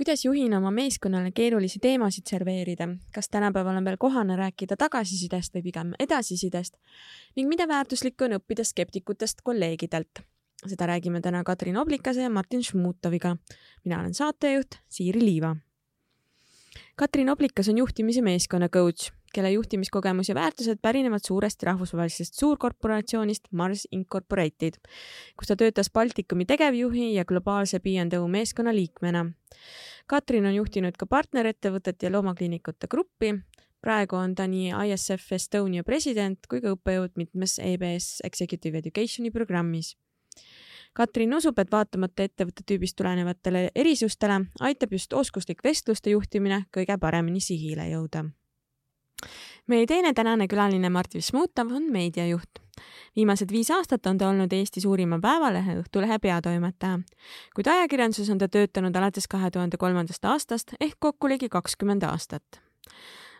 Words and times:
kuidas 0.00 0.24
juhina 0.24 0.56
oma 0.56 0.70
meeskonnale 0.72 1.28
keerulisi 1.36 1.78
teemasid 1.78 2.24
serveerida, 2.30 2.86
kas 3.12 3.28
tänapäeval 3.28 3.76
on 3.76 3.84
veel 3.84 3.98
kohane 4.00 4.36
rääkida 4.38 4.78
tagasisidest 4.80 5.52
või 5.52 5.66
pigem 5.66 5.90
edasisidest 6.00 6.78
ning 7.36 7.50
mida 7.52 7.66
väärtuslikku 7.68 8.24
on 8.24 8.38
õppida 8.38 8.64
skeptikutest 8.64 9.44
kolleegidelt. 9.44 10.22
seda 10.66 10.86
räägime 10.86 11.20
täna 11.20 11.44
Katrin 11.44 11.76
Oblikase 11.76 12.22
ja 12.22 12.30
Martin 12.30 12.64
Šmutoviga. 12.64 13.36
mina 13.84 14.00
olen 14.00 14.14
saatejuht 14.14 14.80
Siiri 14.88 15.20
Liiva. 15.20 15.56
Katrin 16.96 17.28
Oblikas 17.28 17.68
on 17.68 17.78
juhtimise 17.78 18.22
meeskonna 18.22 18.68
coach 18.68 19.12
kelle 19.34 19.52
juhtimiskogemus 19.52 20.28
ja 20.28 20.34
väärtused 20.34 20.78
pärinevad 20.82 21.24
suuresti 21.26 21.66
rahvusvahelisest 21.66 22.34
suurkorporatsioonist 22.34 23.48
Mars 23.50 23.86
Incorporated, 23.92 24.80
kus 25.36 25.48
ta 25.48 25.56
töötas 25.56 25.90
Baltikumi 25.90 26.44
tegevjuhi 26.44 27.14
ja 27.14 27.24
globaalse 27.24 27.80
B&O 27.80 28.28
meeskonna 28.28 28.74
liikmena. 28.74 29.26
Katrin 30.06 30.46
on 30.46 30.54
juhtinud 30.54 30.96
ka 30.98 31.06
partnerettevõtet 31.06 32.02
ja 32.02 32.12
loomakliinikute 32.12 32.88
gruppi. 32.90 33.34
praegu 33.80 34.16
on 34.16 34.34
ta 34.34 34.46
nii 34.46 34.72
ISF 34.92 35.32
Estonia 35.32 35.84
president 35.84 36.38
kui 36.48 36.60
ka 36.60 36.74
õppejõud 36.74 37.16
mitmes 37.16 37.58
EBS 37.58 38.20
Executive 38.24 38.78
Educationi 38.78 39.30
programmis 39.30 39.96
Katrin 40.92 41.34
usub, 41.34 41.58
et 41.62 41.70
vaatamata 41.72 42.26
ettevõtte 42.26 42.66
tüübist 42.66 42.96
tulenevatele 42.98 43.68
erisustele, 43.74 44.40
aitab 44.60 44.92
just 44.98 45.14
oskuslik 45.14 45.62
vestluste 45.64 46.10
juhtimine 46.10 46.64
kõige 46.74 46.98
paremini 46.98 47.40
sihile 47.40 47.86
jõuda 47.92 48.26
meie 49.66 49.86
teine 49.86 50.12
tänane 50.14 50.48
külaline 50.48 50.90
Martin 50.90 51.22
Šmutov 51.22 51.72
on 51.76 51.92
meediajuht. 51.92 52.60
viimased 53.16 53.50
viis 53.52 53.70
aastat 53.70 54.06
on 54.06 54.18
ta 54.18 54.28
olnud 54.28 54.52
Eesti 54.52 54.80
suurima 54.80 55.18
päevalehe 55.20 55.76
Õhtulehe 55.82 56.18
peatoimetaja, 56.18 56.98
kuid 57.54 57.66
ajakirjanduses 57.66 58.30
on 58.30 58.38
ta 58.38 58.48
töötanud 58.48 58.96
alates 58.96 59.28
kahe 59.28 59.50
tuhande 59.50 59.76
kolmandast 59.76 60.24
aastast 60.24 60.74
ehk 60.80 60.96
kokku 60.98 61.28
ligi 61.28 61.48
kakskümmend 61.48 62.02
aastat. 62.02 62.60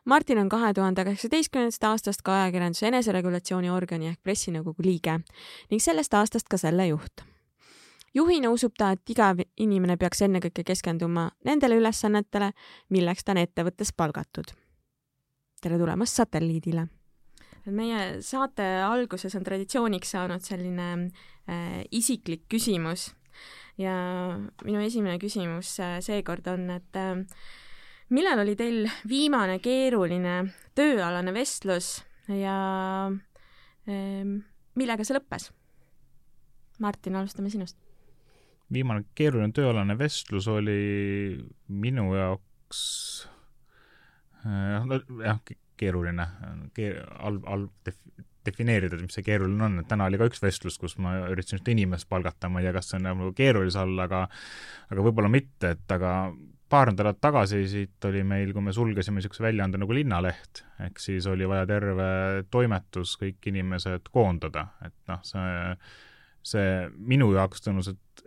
Martin 0.05 0.39
on 0.39 0.49
kahe 0.49 0.75
tuhande 0.75 1.05
kaheksateistkümnendast 1.05 1.85
aastast 1.85 2.23
ka 2.23 2.43
ajakirjanduse 2.43 2.87
eneseregulatsiooni 2.89 3.71
organi 3.71 4.13
ehk 4.13 4.23
pressinõukogu 4.23 4.83
liige 4.83 5.19
ning 5.71 5.83
sellest 5.83 6.15
aastast 6.15 6.49
ka 6.49 6.57
selle 6.57 6.87
juht 6.87 7.25
juhina 8.15 8.51
usub 8.51 8.75
ta, 8.79 8.91
et 8.91 9.11
iga 9.11 9.35
inimene 9.57 9.97
peaks 9.97 10.23
ennekõike 10.27 10.65
keskenduma 10.65 11.31
nendele 11.45 11.79
ülesannetele, 11.79 12.53
milleks 12.91 13.25
ta 13.25 13.37
on 13.37 13.45
ettevõttes 13.45 13.93
palgatud 13.97 14.60
tere 15.61 15.79
tulemast 15.81 16.17
satelliidile! 16.21 16.87
meie 17.71 18.23
saate 18.25 18.65
alguses 18.83 19.35
on 19.37 19.45
traditsiooniks 19.45 20.15
saanud 20.17 20.43
selline 20.43 20.87
äh, 20.97 21.83
isiklik 21.93 22.47
küsimus 22.51 23.11
ja 23.81 23.95
minu 24.65 24.81
esimene 24.85 25.19
küsimus 25.21 25.75
äh, 25.83 25.99
seekord 26.05 26.49
on, 26.53 26.65
et 26.73 26.97
äh, 26.99 27.21
millal 28.17 28.43
oli 28.43 28.57
teil 28.59 28.89
viimane 29.09 29.59
keeruline 29.63 30.39
tööalane 30.79 31.35
vestlus 31.37 31.99
ja 32.33 32.57
äh, 33.11 34.25
millega 34.81 35.07
see 35.07 35.19
lõppes? 35.19 35.51
Martin, 36.81 37.19
alustame 37.21 37.53
sinust. 37.53 37.77
viimane 38.73 39.05
keeruline 39.15 39.53
tööalane 39.53 39.99
vestlus 40.01 40.49
oli 40.49 41.37
minu 41.69 42.15
jaoks 42.17 42.81
Äh, 44.47 45.01
jah, 45.25 45.41
keeruline. 45.81 46.27
Keer,, 46.77 47.01
halb, 47.21 47.47
halb 47.49 47.89
def-, 47.89 48.03
defineerida, 48.47 48.97
et 48.97 49.05
mis 49.05 49.17
see 49.19 49.27
keeruline 49.27 49.67
on, 49.67 49.81
et 49.83 49.89
täna 49.91 50.07
oli 50.09 50.21
ka 50.21 50.29
üks 50.31 50.41
vestlus, 50.43 50.79
kus 50.81 50.97
ma 51.03 51.17
üritasin 51.29 51.61
ühte 51.61 51.75
inimest 51.75 52.09
palgata, 52.11 52.49
ma 52.49 52.61
ei 52.61 52.69
tea, 52.69 52.77
kas 52.77 52.93
see 52.93 53.01
on 53.01 53.09
nagu 53.11 53.33
keerulise 53.37 53.83
all, 53.83 53.99
aga 54.01 54.25
aga 54.91 55.05
võib-olla 55.05 55.31
mitte, 55.33 55.75
et 55.77 55.97
aga 55.97 56.15
paar 56.71 56.93
nädalat 56.93 57.19
tagasi 57.21 57.65
siit 57.69 58.07
oli 58.09 58.23
meil, 58.27 58.53
kui 58.55 58.63
me 58.65 58.73
sulgesime 58.75 59.19
niisuguse 59.19 59.43
väljaande 59.45 59.81
nagu 59.83 59.97
Linnaleht, 59.97 60.63
ehk 60.87 61.03
siis 61.03 61.27
oli 61.31 61.49
vaja 61.51 61.67
terve 61.69 62.07
toimetus, 62.53 63.17
kõik 63.21 63.51
inimesed 63.51 64.09
koondada, 64.15 64.69
et 64.87 64.97
noh, 65.11 65.21
see, 65.27 65.75
see 66.53 66.71
minu 67.11 67.33
jaoks 67.35 67.67
tõenäoliselt 67.67 68.25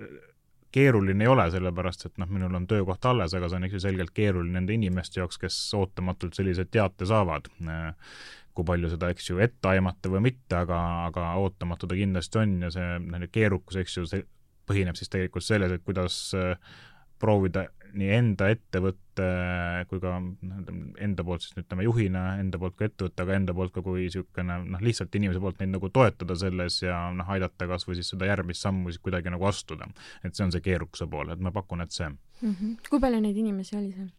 keeruline 0.73 1.25
ei 1.25 1.29
ole, 1.31 1.45
sellepärast 1.53 2.07
et 2.09 2.21
noh, 2.21 2.29
minul 2.33 2.53
on 2.57 2.67
töökoht 2.69 3.05
alles, 3.05 3.33
aga 3.37 3.49
see 3.49 3.59
on 3.59 3.67
ikka 3.69 3.81
selgelt 3.83 4.13
keeruline 4.15 4.57
nende 4.57 4.75
inimeste 4.75 5.21
jaoks, 5.21 5.39
kes 5.41 5.57
ootamatult 5.77 6.37
sellise 6.37 6.65
teate 6.65 7.09
saavad. 7.09 7.51
kui 8.53 8.65
palju 8.69 8.89
seda, 8.91 9.07
eks 9.09 9.31
ju, 9.31 9.39
ette 9.41 9.65
aimata 9.65 10.11
või 10.13 10.19
mitte, 10.27 10.53
aga, 10.59 10.77
aga 11.07 11.31
ootamatu 11.41 11.87
ta 11.89 11.95
kindlasti 11.97 12.37
on 12.37 12.51
ja 12.61 12.69
see 12.69 13.29
keerukus, 13.33 13.79
eks 13.81 13.97
ju, 13.97 14.03
see 14.05 14.25
põhineb 14.69 14.99
siis 14.99 15.09
tegelikult 15.09 15.45
selles, 15.45 15.73
et 15.73 15.81
kuidas 15.81 16.19
proovida 17.19 17.65
nii 17.97 18.09
enda 18.17 18.49
ettevõtte 18.53 19.27
kui 19.89 20.01
ka 20.01 20.15
noh, 20.23 20.61
enda 21.05 21.25
poolt 21.25 21.45
siis 21.45 21.57
ütleme 21.61 21.85
juhina, 21.85 22.23
enda 22.41 22.59
poolt 22.61 22.77
ka 22.79 22.87
ettevõtte, 22.89 23.25
aga 23.25 23.37
enda 23.37 23.55
poolt 23.57 23.75
ka 23.75 23.83
kui 23.85 24.07
niisugune 24.07 24.57
noh, 24.65 24.83
lihtsalt 24.83 25.15
inimese 25.19 25.41
poolt 25.43 25.61
neid 25.61 25.73
nagu 25.75 25.91
toetada 25.93 26.37
selles 26.39 26.79
ja 26.81 26.97
noh, 27.15 27.29
aidata 27.35 27.69
kas 27.69 27.87
või 27.87 27.99
siis 27.99 28.09
seda 28.13 28.29
järgmist 28.29 28.65
sammu 28.65 28.93
siis 28.93 29.03
kuidagi 29.03 29.33
nagu 29.33 29.45
astuda. 29.49 29.89
et 30.23 30.35
see 30.35 30.47
on 30.47 30.51
see 30.55 30.65
keerukuse 30.65 31.07
pool, 31.09 31.31
et 31.33 31.39
ma 31.39 31.53
pakun, 31.53 31.81
et 31.85 31.91
see 31.91 32.09
mm. 32.09 32.51
-hmm. 32.51 32.75
kui 32.89 32.99
palju 32.99 33.21
neid 33.21 33.37
inimesi 33.37 33.77
oli 33.77 33.93
seal? 33.93 34.11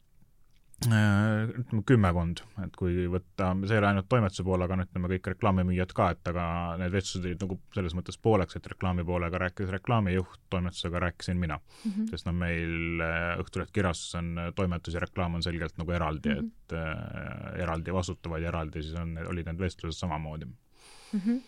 Ütleme 0.84 1.82
kümmekond, 1.86 2.40
et 2.64 2.74
kui 2.78 3.06
võtta, 3.10 3.50
see 3.64 3.76
ei 3.76 3.80
ole 3.80 3.88
ainult 3.90 4.08
toimetuse 4.10 4.44
pool, 4.46 4.64
aga 4.64 4.76
no 4.76 4.86
ütleme 4.86 5.10
kõik 5.14 5.30
reklaamimüüjad 5.32 5.94
ka, 5.96 6.10
et 6.14 6.30
aga 6.30 6.44
need 6.80 6.92
vestlused 6.94 7.28
olid 7.28 7.44
nagu 7.44 7.58
selles 7.76 7.96
mõttes 7.96 8.18
pooleks, 8.20 8.58
et 8.58 8.68
reklaami 8.72 9.04
poolega 9.06 9.40
rääkis 9.44 9.72
reklaamijuht, 9.74 10.42
toimetusega 10.52 11.02
rääkisin 11.06 11.40
mina 11.40 11.58
mm. 11.58 11.90
-hmm. 11.90 12.10
sest 12.10 12.28
noh, 12.28 12.36
meil 12.44 13.04
äh, 13.04 13.40
Õhtuleht 13.42 13.72
kirjastuses 13.72 14.20
on 14.20 14.38
äh, 14.38 14.52
toimetus 14.54 14.94
ja 14.94 15.00
reklaam 15.00 15.34
on 15.34 15.42
selgelt 15.42 15.78
nagu 15.78 15.92
eraldi 15.92 16.28
mm, 16.28 16.38
-hmm. 16.40 16.46
et 16.46 16.72
äh, 16.72 17.62
eraldi 17.62 17.92
vastutavad 17.92 18.42
ja 18.42 18.48
eraldi 18.48 18.82
siis 18.82 18.94
on, 19.00 19.18
olid 19.28 19.46
need 19.46 19.58
vestlused 19.58 19.98
samamoodi 19.98 20.44
mm. 20.44 21.20
-hmm. 21.20 21.40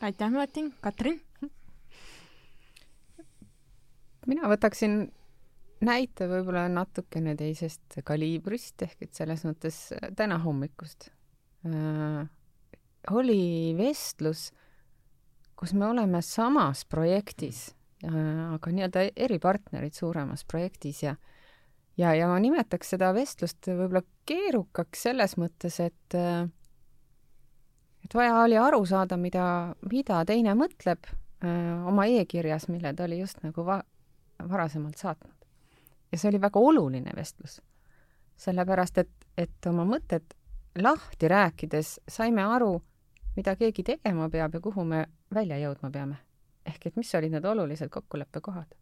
aitäh, 0.00 0.30
Martin, 0.30 0.74
Katrin? 0.80 1.20
mina 4.26 4.48
võtaksin 4.48 5.08
näite 5.84 6.26
võib-olla 6.30 6.66
natukene 6.72 7.34
teisest 7.38 8.00
kaliibrist 8.06 8.82
ehk 8.86 9.06
et 9.06 9.14
selles 9.14 9.44
mõttes 9.46 9.88
äh, 9.94 10.10
täna 10.16 10.40
hommikust. 10.42 11.10
Äh, 11.66 12.26
oli 13.14 13.74
vestlus, 13.78 14.48
kus 15.58 15.74
me 15.74 15.88
oleme 15.88 16.22
samas 16.22 16.84
projektis 16.86 17.68
äh,, 18.04 18.12
aga 18.54 18.72
nii-öelda 18.74 19.08
eripartnerid 19.16 19.96
suuremas 19.96 20.44
projektis 20.48 21.02
ja 21.06 21.16
ja, 21.98 22.12
ja 22.14 22.28
ma 22.30 22.38
nimetaks 22.42 22.94
seda 22.94 23.10
vestlust 23.14 23.70
võib-olla 23.70 24.04
keerukaks 24.28 25.06
selles 25.08 25.34
mõttes, 25.40 25.80
et 25.82 26.18
äh, 26.18 26.44
et 28.04 28.14
vaja 28.14 28.42
oli 28.44 28.58
aru 28.60 28.84
saada, 28.86 29.18
mida, 29.20 29.74
mida 29.90 30.22
teine 30.26 30.54
mõtleb 30.58 31.10
äh, 31.10 31.88
oma 31.88 32.06
e-kirjas, 32.10 32.68
mille 32.70 32.94
ta 32.94 33.08
oli 33.08 33.22
just 33.22 33.42
nagu 33.46 33.66
va-, 33.66 33.82
varasemalt 34.42 34.98
saatnud 34.98 35.37
ja 36.12 36.18
see 36.18 36.28
oli 36.28 36.40
väga 36.40 36.60
oluline 36.60 37.12
vestlus. 37.16 37.60
sellepärast, 38.38 38.98
et, 38.98 39.10
et 39.36 39.66
oma 39.66 39.84
mõtted 39.84 40.34
lahti 40.78 41.28
rääkides 41.28 42.00
saime 42.08 42.44
aru, 42.44 42.76
mida 43.36 43.56
keegi 43.56 43.82
tegema 43.82 44.28
peab 44.30 44.54
ja 44.54 44.60
kuhu 44.60 44.84
me 44.84 45.06
välja 45.34 45.58
jõudma 45.58 45.90
peame. 45.90 46.16
ehk 46.66 46.86
et 46.86 46.96
mis 46.96 47.14
olid 47.14 47.32
need 47.32 47.44
olulised 47.44 47.88
kokkuleppekohad. 47.88 48.74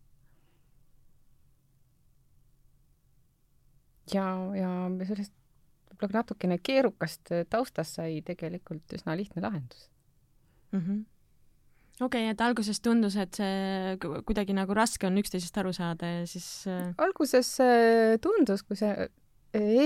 ja, 4.14 4.26
ja 4.54 4.70
sellest 5.06 5.32
võib-olla 5.90 6.20
natukene 6.20 6.58
keerukast 6.58 7.32
taustast 7.50 7.94
sai 7.98 8.22
tegelikult 8.22 8.92
üsna 8.92 9.16
lihtne 9.16 9.42
lahendus 9.42 9.90
mm. 10.72 10.80
-hmm 10.80 11.15
okei 12.00 12.26
okay,, 12.26 12.32
et 12.34 12.42
alguses 12.44 12.80
tundus, 12.84 13.16
et 13.20 13.38
see 13.38 13.96
kuidagi 14.00 14.56
nagu 14.56 14.74
raske 14.76 15.08
on 15.08 15.16
üksteisest 15.20 15.56
aru 15.62 15.72
saada 15.76 16.10
ja 16.18 16.26
siis 16.28 16.48
äh, 16.70 16.90
alguses 17.02 17.54
äh, 17.64 18.16
tundus, 18.22 18.64
kui 18.66 18.76
sa 18.76 18.92
äh, 19.06 19.08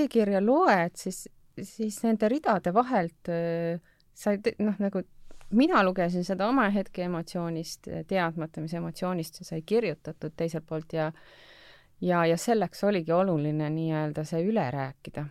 e-kirja 0.03 0.43
loed, 0.43 0.99
siis, 0.99 1.25
siis 1.55 2.01
nende 2.07 2.31
ridade 2.33 2.75
vahelt 2.75 3.31
sa 4.21 4.35
noh, 4.59 4.81
nagu 4.83 5.05
mina 5.55 5.83
lugesin 5.87 6.25
seda 6.27 6.49
oma 6.51 6.69
hetke 6.75 7.05
emotsioonist, 7.07 7.89
teadmata, 8.11 8.63
mis 8.63 8.75
emotsioonist 8.79 9.41
see 9.41 9.49
sai 9.49 9.63
kirjutatud 9.67 10.35
teiselt 10.39 10.67
poolt 10.67 10.95
ja 10.95 11.11
ja, 12.01 12.25
ja 12.27 12.37
selleks 12.39 12.85
oligi 12.85 13.13
oluline 13.13 13.69
nii-öelda 13.71 14.25
see 14.27 14.43
üle 14.47 14.67
rääkida 14.73 15.27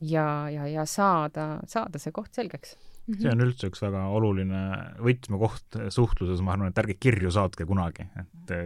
ja, 0.00 0.26
ja, 0.50 0.66
ja 0.66 0.86
saada, 0.88 1.60
saada 1.68 2.00
see 2.00 2.14
koht 2.16 2.34
selgeks 2.34 2.74
see 3.08 3.32
on 3.32 3.44
üldse 3.44 3.68
üks 3.70 3.82
väga 3.84 4.06
oluline 4.16 4.62
võtmekoht 5.04 5.80
suhtluses, 5.92 6.40
ma 6.44 6.54
arvan, 6.54 6.72
et 6.72 6.80
ärge 6.84 6.96
kirju 7.00 7.32
saatke 7.34 7.66
kunagi, 7.68 8.06
et 8.22 8.56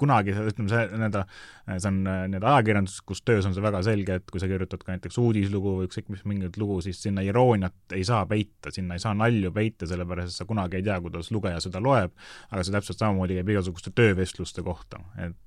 kunagi, 0.00 0.34
ütleme 0.34 0.70
see 0.70 0.86
nii-öelda, 0.90 1.22
see 1.70 1.90
on 1.90 2.00
nii-öelda 2.04 2.50
ajakirjandus, 2.50 2.96
kus 3.06 3.22
töös 3.26 3.46
on 3.46 3.54
see 3.54 3.62
väga 3.64 3.82
selge, 3.86 4.18
et 4.18 4.32
kui 4.32 4.42
sa 4.42 4.48
kirjutad 4.50 4.82
ka 4.82 4.96
näiteks 4.96 5.18
uudislugu 5.22 5.76
või 5.78 5.88
ükskõik 5.88 6.10
mis 6.12 6.24
mingit 6.28 6.58
lugu, 6.60 6.80
siis 6.84 7.00
sinna 7.04 7.22
irooniat 7.26 7.94
ei 7.96 8.04
saa 8.06 8.24
peita, 8.30 8.72
sinna 8.74 8.98
ei 8.98 9.04
saa 9.04 9.14
nalju 9.18 9.52
peita, 9.54 9.88
sellepärast 9.90 10.34
et 10.34 10.42
sa 10.42 10.48
kunagi 10.48 10.80
ei 10.80 10.86
tea, 10.86 10.98
kuidas 11.04 11.30
lugeja 11.34 11.62
seda 11.62 11.82
loeb, 11.84 12.14
aga 12.50 12.66
see 12.66 12.74
täpselt 12.74 13.00
samamoodi 13.00 13.38
käib 13.38 13.54
igasuguste 13.54 13.94
töövestluste 13.94 14.66
kohta, 14.66 15.00
et 15.28 15.38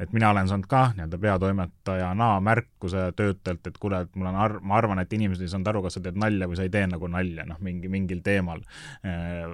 et 0.00 0.12
mina 0.12 0.30
olen 0.30 0.48
saanud 0.48 0.68
ka 0.68 0.82
nii-öelda 0.96 1.18
peatoimetajana 1.20 2.28
märkuse 2.44 3.06
töötajalt, 3.16 3.70
et 3.70 3.78
kuule, 3.80 4.02
et 4.04 4.18
mul 4.18 4.28
on 4.28 4.38
arv, 4.44 4.60
ma 4.60 4.76
arvan, 4.76 5.00
et 5.00 5.12
inimesed 5.16 5.44
ei 5.44 5.52
saanud 5.52 5.70
aru, 5.72 5.82
kas 5.86 5.96
sa 5.96 6.02
teed 6.04 6.18
nalja 6.20 6.48
või 6.50 6.58
sa 6.58 6.66
ei 6.66 6.72
tee 6.74 6.84
nagu 6.90 7.08
nalja, 7.10 7.46
noh, 7.48 7.60
mingi, 7.64 7.88
mingil 7.92 8.20
teemal. 8.26 8.60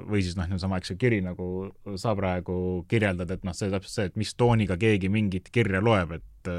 või 0.08 0.22
siis 0.24 0.36
noh, 0.38 0.50
sama, 0.58 0.80
eks 0.82 0.94
ju, 0.94 0.98
kiri, 1.00 1.20
nagu 1.24 1.46
sa 2.00 2.16
praegu 2.18 2.56
kirjeldad, 2.90 3.30
et 3.30 3.46
noh, 3.46 3.54
see 3.56 3.70
täpselt 3.70 3.94
see, 3.94 4.08
et 4.10 4.18
mis 4.18 4.34
tooniga 4.34 4.78
keegi 4.80 5.12
mingit 5.12 5.52
kirja 5.54 5.82
loeb, 5.84 6.18
et 6.18 6.54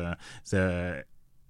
see 0.47 1.03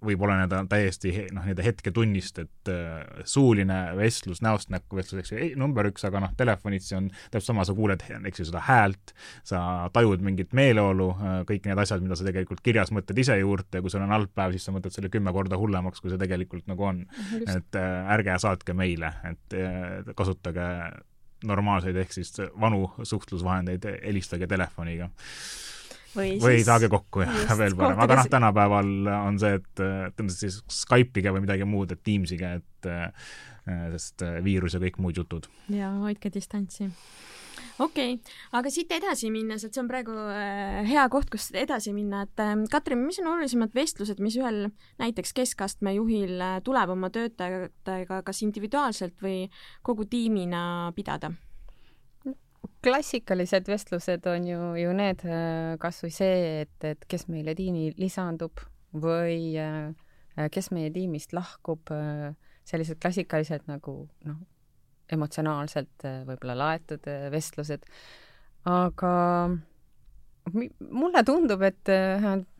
võib 0.06 0.24
oleneda 0.26 0.62
täiesti 0.70 1.12
noh, 1.34 1.46
nii-öelda 1.46 1.66
hetketunnist, 1.66 2.40
et 2.44 2.72
äh, 2.72 3.04
suuline 3.30 3.80
vestlus, 3.98 4.42
näost 4.46 4.72
näkku 4.74 5.00
vestlus, 5.00 5.24
eks 5.24 5.34
ju, 5.34 5.50
number 5.60 5.88
üks, 5.90 6.06
aga 6.08 6.22
noh, 6.24 6.34
telefonitsi 6.40 6.98
on 6.98 7.10
täpselt 7.34 7.52
sama, 7.52 7.66
sa 7.68 7.76
kuuled, 7.78 8.04
eks 8.30 8.44
ju, 8.44 8.48
seda 8.50 8.64
häält, 8.68 9.16
sa 9.48 9.64
tajud 9.96 10.24
mingit 10.26 10.56
meeleolu, 10.58 11.10
äh, 11.16 11.38
kõik 11.50 11.70
need 11.70 11.84
asjad, 11.84 12.04
mida 12.06 12.18
sa 12.20 12.28
tegelikult 12.28 12.64
kirjas 12.66 12.94
mõtled 12.96 13.24
ise 13.24 13.38
juurde 13.40 13.80
ja 13.80 13.86
kui 13.86 13.94
sul 13.94 14.06
on 14.06 14.14
halb 14.16 14.34
päev, 14.36 14.58
siis 14.58 14.68
sa 14.70 14.76
mõtled 14.76 14.96
selle 14.96 15.12
kümme 15.14 15.34
korda 15.36 15.60
hullemaks, 15.60 16.04
kui 16.04 16.14
see 16.14 16.22
tegelikult 16.22 16.68
nagu 16.72 16.90
on. 16.92 17.04
et 17.44 17.80
äh, 17.80 18.14
ärge 18.14 18.38
saatke 18.44 18.76
meile, 18.78 19.14
et 19.28 19.58
kasutage 20.18 20.68
normaalseid 21.48 21.98
ehk 22.00 22.14
siis 22.16 22.32
vanu 22.60 22.88
suhtlusvahendeid, 23.04 23.86
helistage 24.06 24.48
telefoniga 24.48 25.10
või, 26.16 26.38
või 26.42 26.60
siis... 26.60 26.68
saage 26.70 26.90
kokku 26.94 27.26
ja 27.26 27.58
veel 27.60 27.78
parem, 27.80 28.00
aga 28.06 28.20
noh, 28.22 28.32
tänapäeval 28.32 28.94
on 29.18 29.42
see, 29.42 29.60
et 29.60 29.84
ütleme 29.84 30.34
siis 30.34 30.62
Skype'iga 30.82 31.36
või 31.36 31.46
midagi 31.48 31.68
muud, 31.68 31.94
et 31.96 32.04
Teamsiga, 32.06 32.56
et 32.62 32.90
sest 33.96 34.26
viirus 34.44 34.76
ja 34.76 34.82
kõik 34.84 35.00
muud 35.00 35.22
jutud. 35.22 35.48
ja 35.72 35.94
hoidke 36.04 36.34
distantsi 36.34 36.90
okei 37.80 38.16
okay., 38.16 38.34
aga 38.58 38.72
siit 38.74 38.92
edasi 38.94 39.30
minnes, 39.34 39.64
et 39.64 39.74
see 39.74 39.82
on 39.84 39.90
praegu 39.90 40.16
äh, 40.32 40.82
hea 40.88 41.06
koht, 41.14 41.30
kus 41.34 41.50
edasi 41.58 41.94
minna, 41.96 42.24
et 42.28 42.44
äh, 42.44 42.54
Katrin, 42.72 43.02
mis 43.06 43.20
on 43.24 43.32
olulisemad 43.34 43.74
vestlused, 43.76 44.22
mis 44.24 44.38
ühel 44.40 44.68
näiteks 45.02 45.34
keskastme 45.38 45.96
juhil 45.98 46.38
äh, 46.42 46.60
tuleb 46.66 46.94
oma 46.94 47.10
töötajatega 47.14 48.22
kas 48.28 48.44
individuaalselt 48.46 49.18
või 49.24 49.48
kogu 49.86 50.08
tiimina 50.10 50.92
pidada? 50.98 51.34
Klassikalised 52.84 53.68
vestlused 53.68 54.28
on 54.28 54.48
ju, 54.48 54.62
ju 54.80 54.94
need 54.96 55.24
äh, 55.28 55.76
kasvõi 55.82 56.12
see, 56.14 56.40
et, 56.64 56.88
et 56.88 57.06
kes 57.10 57.28
meile 57.32 57.56
tiimi 57.58 57.92
lisandub 58.00 58.64
või 58.94 59.54
äh, 59.60 59.92
kes 60.52 60.72
meie 60.76 60.92
tiimist 60.94 61.36
lahkub, 61.36 61.92
äh, 61.96 62.34
sellised 62.68 63.00
klassikalised 63.04 63.68
nagu 63.72 64.04
noh, 64.28 64.40
emotsionaalselt 65.14 66.06
võib-olla 66.28 66.56
laetud 66.58 67.06
vestlused, 67.30 67.84
aga 68.72 69.12
mulle 70.80 71.24
tundub, 71.28 71.62
et 71.68 71.92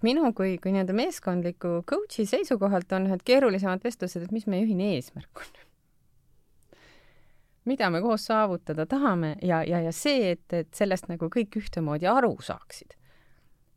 minu 0.04 0.28
kui, 0.36 0.58
kui 0.62 0.76
nii-öelda 0.76 0.94
meeskondliku 0.98 1.80
coach'i 1.88 2.28
seisukohalt 2.30 2.92
on 3.00 3.08
ühed 3.08 3.24
keerulisemad 3.26 3.88
vestlused, 3.88 4.28
et 4.28 4.36
mis 4.36 4.46
meie 4.52 4.68
ühine 4.68 4.92
eesmärk 4.98 5.46
on 5.46 5.64
mida 7.66 7.90
me 7.90 8.02
koos 8.04 8.26
saavutada 8.30 8.86
tahame 8.90 9.36
ja, 9.42 9.62
ja, 9.68 9.80
ja 9.84 9.94
see, 9.96 10.34
et, 10.36 10.46
et 10.54 10.70
sellest 10.76 11.08
nagu 11.12 11.30
kõik 11.32 11.58
ühtemoodi 11.62 12.10
aru 12.10 12.36
saaksid. 12.42 12.98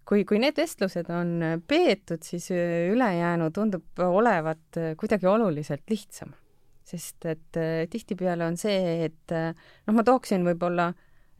kui, 0.07 0.25
kui 0.25 0.39
need 0.39 0.57
vestlused 0.59 1.09
on 1.11 1.61
peetud, 1.67 2.23
siis 2.23 2.51
ülejäänu 2.55 3.51
tundub 3.51 4.03
olevat 4.03 4.79
kuidagi 4.97 5.27
oluliselt 5.27 5.83
lihtsam. 5.91 6.35
sest 6.87 7.27
et 7.27 7.57
äh, 7.59 7.89
tihtipeale 7.91 8.47
on 8.47 8.57
see, 8.57 9.05
et 9.05 9.33
äh, 9.35 9.51
noh, 9.87 9.95
ma 9.95 10.05
tooksin 10.07 10.45
võib-olla 10.47 10.93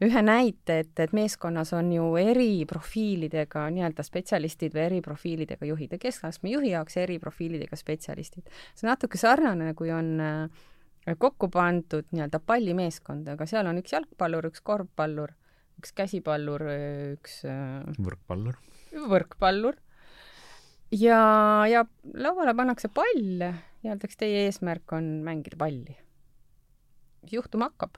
ühe 0.03 0.21
näite, 0.21 0.79
et, 0.83 0.99
et 0.99 1.13
meeskonnas 1.15 1.71
on 1.73 1.89
ju 1.91 2.09
eri 2.21 2.65
profiilidega 2.69 3.63
nii-öelda 3.73 4.03
spetsialistid 4.05 4.75
või 4.75 4.83
eri 4.83 4.99
profiilidega 5.01 5.65
juhid 5.65 5.95
ja 5.95 6.01
keskastme 6.01 6.51
juhi 6.51 6.73
jaoks 6.75 6.99
eri 7.01 7.17
profiilidega 7.19 7.79
spetsialistid. 7.79 8.43
see 8.75 8.85
on 8.85 8.91
natuke 8.93 9.17
sarnane, 9.17 9.73
kui 9.73 9.91
on 9.91 10.11
äh, 10.21 10.67
kokku 11.15 11.49
pandud 11.53 12.07
nii-öelda 12.11 12.39
pallimeeskond, 12.43 13.27
aga 13.31 13.47
seal 13.47 13.69
on 13.69 13.79
üks 13.79 13.93
jalgpallur, 13.95 14.49
üks 14.49 14.63
korvpallur, 14.65 15.31
üks 15.79 15.93
käsipallur, 15.95 16.65
üks 17.15 17.43
äh, 17.47 17.85
võrkpallur. 18.03 18.57
võrkpallur. 19.07 19.77
ja, 20.91 21.21
ja 21.69 21.85
lauale 22.13 22.55
pannakse 22.57 22.91
pall 22.91 23.39
ja 23.39 23.93
öeldakse, 23.93 24.19
teie 24.19 24.43
eesmärk 24.47 24.91
on 24.97 25.21
mängida 25.23 25.59
palli. 25.59 25.95
juhtuma 27.31 27.71
hakkab. 27.71 27.95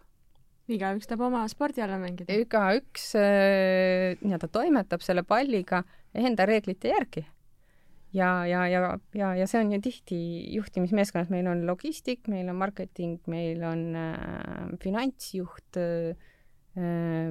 igaüks 0.70 1.10
tahab 1.10 1.26
oma 1.32 1.48
spordiala 1.50 1.98
mängida. 1.98 2.38
igaüks 2.38 3.16
äh, 3.18 4.20
nii-öelda 4.22 4.52
toimetab 4.54 5.02
selle 5.02 5.26
palliga 5.26 5.84
enda 6.14 6.46
reeglite 6.46 6.94
järgi 6.94 7.26
ja, 8.14 8.46
ja, 8.46 8.68
ja, 8.68 8.82
ja, 9.14 9.34
ja 9.36 9.48
see 9.48 9.62
on 9.62 9.72
ju 9.74 9.82
tihti 9.84 10.20
juhtimismeeskonnas, 10.56 11.30
meil 11.34 11.48
on 11.52 11.66
logistik, 11.68 12.28
meil 12.32 12.50
on 12.50 12.60
marketing, 12.60 13.20
meil 13.28 13.64
on 13.68 13.86
äh, 13.96 14.76
finantsjuht 14.84 15.80
äh,, 15.80 16.28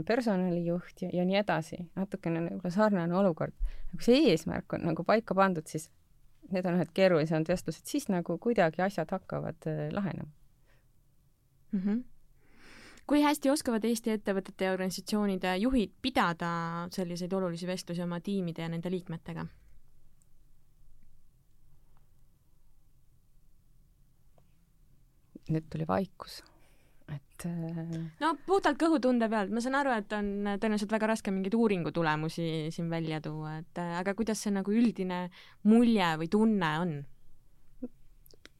personalijuht 0.06 1.02
ja, 1.02 1.10
ja 1.14 1.24
nii 1.24 1.38
edasi. 1.40 1.78
natukene 1.96 2.42
võib-olla 2.44 2.74
sarnane 2.74 3.16
olukord. 3.16 3.54
kui 3.94 4.04
see 4.04 4.26
eesmärk 4.32 4.74
on 4.76 4.84
nagu 4.90 5.04
paika 5.06 5.34
pandud, 5.34 5.66
siis 5.66 5.88
need 6.52 6.66
on 6.66 6.76
ühed 6.76 6.90
keerulisemad 6.94 7.48
vestlused, 7.48 7.86
siis 7.88 8.08
nagu 8.12 8.38
kuidagi 8.38 8.82
asjad 8.84 9.10
hakkavad 9.14 9.68
äh, 9.70 9.88
lahenema 9.92 10.30
mm. 11.72 11.80
-hmm 11.80 12.04
kui 13.08 13.22
hästi 13.24 13.48
oskavad 13.48 13.84
Eesti 13.88 14.10
ettevõtete 14.12 14.66
ja 14.66 14.72
organisatsioonide 14.74 15.54
juhid 15.56 15.94
pidada 16.02 16.50
selliseid 16.92 17.32
olulisi 17.32 17.66
vestlusi 17.66 18.02
oma 18.04 18.20
tiimide 18.20 18.62
ja 18.62 18.68
nende 18.68 18.90
liikmetega? 18.92 19.46
Nüüd 25.52 25.66
tuli 25.72 25.86
vaikus, 25.88 26.40
et 27.08 27.46
äh, 27.48 27.92
no 28.20 28.32
puhtalt 28.46 28.78
kõhutunde 28.80 29.28
pealt, 29.32 29.52
ma 29.54 29.62
saan 29.64 29.78
aru, 29.80 29.94
et 29.96 30.12
on 30.16 30.30
tõenäoliselt 30.60 30.92
väga 30.92 31.12
raske 31.12 31.32
mingeid 31.34 31.56
uuringu 31.56 31.92
tulemusi 31.94 32.68
siin 32.74 32.90
välja 32.92 33.20
tuua, 33.24 33.58
et 33.62 33.80
äh, 33.80 33.94
aga 34.00 34.14
kuidas 34.18 34.42
see 34.44 34.52
nagu 34.54 34.74
üldine 34.74 35.26
mulje 35.68 36.10
või 36.22 36.32
tunne 36.32 36.72
on? 36.82 36.98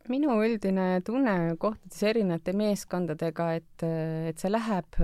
minu 0.08 0.38
üldine 0.40 1.02
tunne 1.04 1.34
kohtades 1.60 2.00
erinevate 2.08 2.54
meeskondadega, 2.56 3.50
et, 3.58 3.82
et 4.30 4.40
see 4.40 4.48
läheb, 4.48 4.96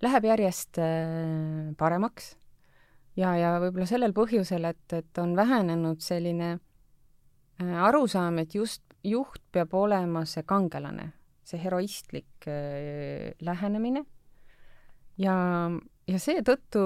läheb 0.00 0.28
järjest 0.30 0.80
äh, 0.80 1.74
paremaks. 1.76 2.32
Ja, 3.20 3.34
ja 3.36 3.50
võib-olla 3.60 3.84
sellel 3.84 4.14
põhjusel, 4.16 4.64
et, 4.70 4.94
et 4.96 5.18
on 5.20 5.34
vähenenud 5.36 6.00
selline 6.00 6.54
arusaam, 7.60 8.38
et 8.40 8.54
just 8.56 8.80
juht 9.04 9.42
peab 9.52 9.74
olema 9.74 10.24
see 10.24 10.42
kangelane, 10.46 11.12
see 11.44 11.60
heroistlik 11.62 12.46
äh, 12.46 13.32
lähenemine 13.40 14.04
ja, 15.18 15.36
ja 16.08 16.18
seetõttu 16.18 16.82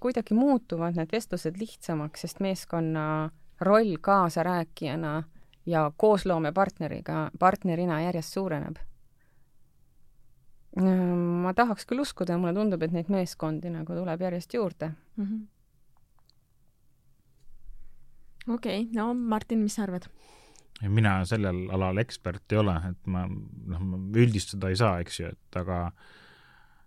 kuidagi 0.00 0.34
muutuvad 0.36 0.96
need 0.96 1.12
vestlused 1.12 1.56
lihtsamaks, 1.60 2.20
sest 2.26 2.40
meeskonna 2.44 3.30
roll 3.64 3.96
kaasarääkijana 4.00 5.22
ja 5.66 5.90
koosloomepartneriga, 5.96 7.30
partnerina 7.38 8.02
järjest 8.02 8.32
suureneb. 8.32 8.76
ma 10.76 11.54
tahaks 11.56 11.86
küll 11.88 12.02
uskuda 12.02 12.36
mulle 12.36 12.52
tundub, 12.52 12.82
et 12.82 12.92
neid 12.92 13.08
meeskondi 13.08 13.70
nagu 13.72 13.94
tuleb 13.96 14.20
järjest 14.20 14.54
juurde 14.54 14.90
mm. 15.16 15.24
-hmm. 15.24 15.46
okei 18.54 18.80
okay,, 18.82 18.92
no 18.92 19.14
Martin, 19.14 19.58
mis 19.58 19.74
sa 19.74 19.82
arvad? 19.82 20.02
Mina 20.82 21.18
sellel 21.28 21.66
alal 21.72 21.98
ekspert 22.02 22.52
ei 22.52 22.60
ole, 22.60 22.76
et 22.90 23.10
ma 23.10 23.24
noh, 23.26 23.82
ma 23.82 24.00
üldistada 24.20 24.70
ei 24.72 24.78
saa, 24.78 25.00
eks 25.04 25.20
ju, 25.20 25.32
et 25.32 25.60
aga 25.60 25.80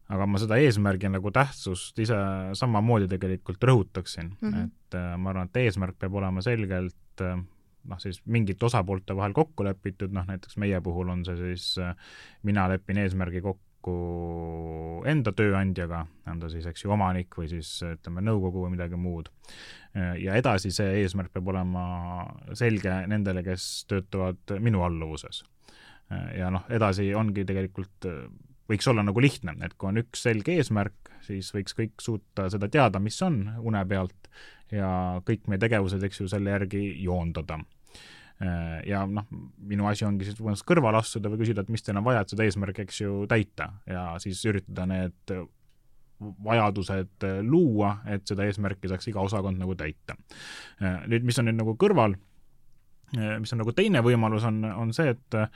aga 0.09 0.25
ma 0.25 0.41
seda 0.41 0.57
eesmärgi 0.61 1.09
nagu 1.13 1.31
tähtsust 1.33 1.99
ise 2.01 2.17
samamoodi 2.57 3.09
tegelikult 3.11 3.63
rõhutaksin 3.69 4.31
mm, 4.31 4.51
-hmm. 4.51 4.65
et 4.65 4.97
äh, 4.97 5.15
ma 5.17 5.29
arvan, 5.33 5.49
et 5.49 5.61
eesmärk 5.65 5.99
peab 6.01 6.17
olema 6.17 6.41
selgelt 6.41 7.21
äh, 7.21 7.37
noh, 7.89 7.99
siis 8.01 8.21
mingite 8.25 8.65
osapoolte 8.65 9.15
vahel 9.15 9.33
kokku 9.37 9.65
lepitud, 9.65 10.13
noh 10.13 10.25
näiteks 10.27 10.57
meie 10.57 10.81
puhul 10.81 11.09
on 11.13 11.25
see 11.25 11.37
siis 11.37 11.71
äh,, 11.77 11.95
mina 12.43 12.67
lepin 12.69 12.97
eesmärgi 13.05 13.41
kokku 13.45 13.68
kokku 13.79 15.03
enda 15.07 15.31
tööandjaga, 15.31 16.03
on 16.27 16.39
ta 16.41 16.49
siis, 16.51 16.65
eks 16.67 16.83
ju, 16.83 16.91
omanik 16.91 17.35
või 17.37 17.47
siis 17.49 17.79
ütleme, 17.85 18.21
nõukogu 18.21 18.65
või 18.65 18.75
midagi 18.75 18.99
muud. 18.99 19.29
ja 19.95 20.35
edasi 20.35 20.71
see 20.71 21.01
eesmärk 21.01 21.31
peab 21.33 21.47
olema 21.47 22.27
selge 22.53 22.91
nendele, 23.07 23.43
kes 23.43 23.85
töötavad 23.87 24.59
minu 24.59 24.83
alluvuses. 24.83 25.43
ja 26.37 26.49
noh, 26.49 26.65
edasi 26.69 27.13
ongi 27.15 27.45
tegelikult, 27.45 28.05
võiks 28.69 28.87
olla 28.87 29.03
nagu 29.03 29.19
lihtne, 29.19 29.55
et 29.63 29.73
kui 29.77 29.89
on 29.89 29.97
üks 29.97 30.23
selge 30.23 30.57
eesmärk, 30.57 31.11
siis 31.21 31.53
võiks 31.53 31.75
kõik 31.75 32.01
suuta 32.01 32.49
seda 32.49 32.69
teada, 32.69 32.99
mis 32.99 33.21
on 33.21 33.41
une 33.63 33.85
pealt 33.85 34.29
ja 34.71 35.21
kõik 35.25 35.47
meie 35.47 35.59
tegevused, 35.59 36.03
eks 36.03 36.19
ju, 36.19 36.27
selle 36.27 36.51
järgi 36.51 37.03
joondada 37.03 37.59
ja 38.39 39.01
noh, 39.03 39.25
minu 39.67 39.87
asi 39.89 40.05
ongi 40.07 40.23
siis 40.23 40.37
põhimõtteliselt 40.37 40.69
kõrvale 40.69 41.01
astuda 41.01 41.27
või 41.27 41.41
küsida, 41.41 41.65
et 41.65 41.71
mis 41.73 41.83
teil 41.83 41.97
on 41.99 42.05
vaja, 42.05 42.21
et 42.23 42.31
seda 42.31 42.45
eesmärki, 42.47 42.85
eks 42.85 43.01
ju, 43.01 43.15
täita 43.27 43.65
ja 43.89 44.03
siis 44.23 44.39
üritada 44.47 44.85
need 44.87 45.33
vajadused 46.47 47.27
luua, 47.47 47.97
et 48.07 48.23
seda 48.27 48.47
eesmärki 48.47 48.91
saaks 48.91 49.11
iga 49.11 49.19
osakond 49.23 49.59
nagu 49.59 49.75
täita. 49.79 50.15
Äh, 50.79 51.03
nüüd, 51.11 51.27
mis 51.27 51.39
on 51.39 51.49
nüüd 51.49 51.59
nagu 51.59 51.75
kõrval 51.79 52.15
Äh, 52.15 52.28
mis 53.15 53.53
on 53.53 53.61
nagu 53.63 53.73
teine 53.73 54.01
võimalus, 54.05 54.45
on, 54.45 54.61
on 54.69 54.91
see, 54.93 55.13
et 55.15 55.37
äh, 55.37 55.47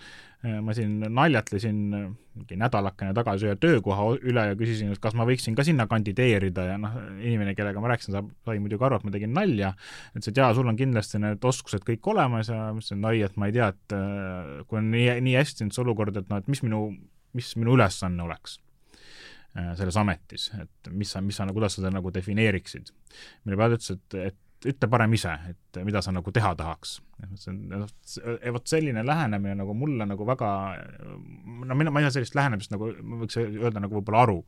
ma 0.63 0.73
siin 0.75 0.97
naljatlesin 1.05 1.77
mingi 1.93 2.57
nädalakene 2.59 3.13
tagasi 3.15 3.47
ühe 3.47 3.57
töökoha 3.61 4.07
üle 4.25 4.45
ja 4.49 4.57
küsisin, 4.59 4.91
et 4.93 5.01
kas 5.03 5.15
ma 5.17 5.27
võiksin 5.29 5.55
ka 5.57 5.65
sinna 5.67 5.85
kandideerida 5.89 6.65
ja 6.71 6.79
noh, 6.81 6.97
inimene, 7.21 7.53
kellega 7.57 7.83
ma 7.83 7.93
rääkisin, 7.93 8.17
saab, 8.17 8.33
sai 8.47 8.59
muidugi 8.63 8.87
aru, 8.87 8.99
et 8.99 9.07
ma 9.07 9.13
tegin 9.13 9.33
nalja, 9.37 9.73
ütles, 10.15 10.31
et 10.31 10.41
jaa, 10.41 10.49
sul 10.57 10.69
on 10.71 10.79
kindlasti 10.79 11.21
need 11.21 11.47
oskused 11.53 11.85
kõik 11.87 12.11
olemas 12.15 12.51
ja 12.51 12.59
ma 12.73 12.81
ütlesin, 12.81 12.99
et 13.05 13.09
oi, 13.11 13.23
et 13.29 13.39
ma 13.39 13.49
ei 13.49 13.57
tea, 13.59 13.69
et 13.75 13.97
äh, 13.99 14.53
kui 14.67 14.81
on 14.81 14.91
nii, 14.93 15.07
nii 15.29 15.39
hästi 15.39 15.67
nüüd 15.67 15.77
see 15.77 15.85
olukord, 15.85 16.19
et 16.19 16.29
noh, 16.33 16.41
et 16.41 16.51
mis 16.51 16.65
minu, 16.65 16.85
mis 17.37 17.55
minu 17.59 17.77
ülesanne 17.77 18.25
oleks 18.25 18.59
selles 19.53 19.93
ametis, 20.01 20.47
et 20.57 20.87
mis 20.89 21.11
sa, 21.13 21.19
mis 21.21 21.37
sa, 21.37 21.45
kuidas 21.53 21.75
sa 21.75 21.83
seda 21.83 21.91
nagu 21.93 22.09
defineeriksid. 22.09 22.87
mille 23.45 23.57
peale 23.59 23.77
ta 23.77 23.77
ütles, 23.77 23.91
et, 23.93 24.15
et 24.31 24.39
ütle 24.69 24.89
parem 24.91 25.13
ise, 25.15 25.33
et 25.49 25.79
mida 25.85 26.01
sa 26.03 26.13
nagu 26.15 26.31
teha 26.33 26.53
tahaks. 26.59 26.95
see 27.39 27.51
on, 27.51 27.59
noh, 27.71 27.91
vot 28.55 28.67
selline 28.67 29.03
lähenemine 29.05 29.55
nagu 29.59 29.75
mulle 29.77 30.07
nagu 30.07 30.25
väga, 30.27 30.49
no 31.67 31.77
mina, 31.79 31.91
ma 31.93 32.01
ei 32.01 32.07
saa 32.07 32.17
sellist 32.17 32.35
lähenemist 32.35 32.73
nagu, 32.73 32.89
ma 33.03 33.21
võiks 33.21 33.39
öelda 33.39 33.83
nagu 33.83 33.99
võib-olla 33.99 34.25
aru. 34.27 34.39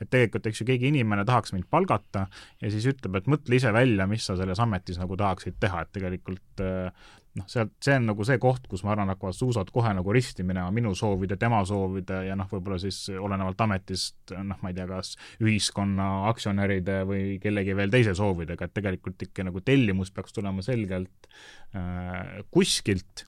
et 0.00 0.10
tegelikult, 0.10 0.48
eks 0.50 0.62
ju, 0.62 0.68
keegi 0.68 0.90
inimene 0.92 1.26
tahaks 1.28 1.52
mind 1.56 1.68
palgata 1.70 2.26
ja 2.62 2.72
siis 2.72 2.86
ütleb, 2.92 3.20
et 3.20 3.28
mõtle 3.30 3.60
ise 3.60 3.72
välja, 3.74 4.08
mis 4.10 4.24
sa 4.26 4.38
selles 4.40 4.60
ametis 4.60 5.00
nagu 5.00 5.16
tahaksid 5.20 5.60
teha, 5.60 5.84
et 5.84 5.92
tegelikult 5.98 6.64
noh, 7.38 7.46
sealt, 7.50 7.74
see 7.82 7.96
on 7.98 8.06
nagu 8.10 8.26
see 8.26 8.38
koht, 8.42 8.68
kus 8.70 8.84
ma 8.86 8.92
arvan, 8.94 9.10
hakkavad 9.12 9.36
suusad 9.36 9.70
kohe 9.74 9.90
nagu 9.96 10.14
risti 10.14 10.46
minema 10.46 10.70
minu 10.74 10.94
soovide, 10.98 11.38
tema 11.40 11.60
soovide 11.66 12.20
ja 12.28 12.36
noh, 12.38 12.48
võib-olla 12.50 12.78
siis 12.82 13.00
olenevalt 13.18 13.60
ametist, 13.66 14.34
noh, 14.36 14.60
ma 14.62 14.70
ei 14.70 14.78
tea, 14.78 14.86
kas 14.90 15.14
ühiskonna 15.42 16.08
aktsionäride 16.30 17.02
või 17.08 17.36
kellegi 17.42 17.76
veel 17.76 17.92
teise 17.94 18.14
soovidega, 18.18 18.68
et 18.68 18.76
tegelikult 18.78 19.26
ikka 19.26 19.48
nagu 19.50 19.62
tellimus 19.66 20.14
peaks 20.14 20.36
tulema 20.36 20.64
selgelt 20.64 21.30
äh, 21.74 22.42
kuskilt 22.54 23.26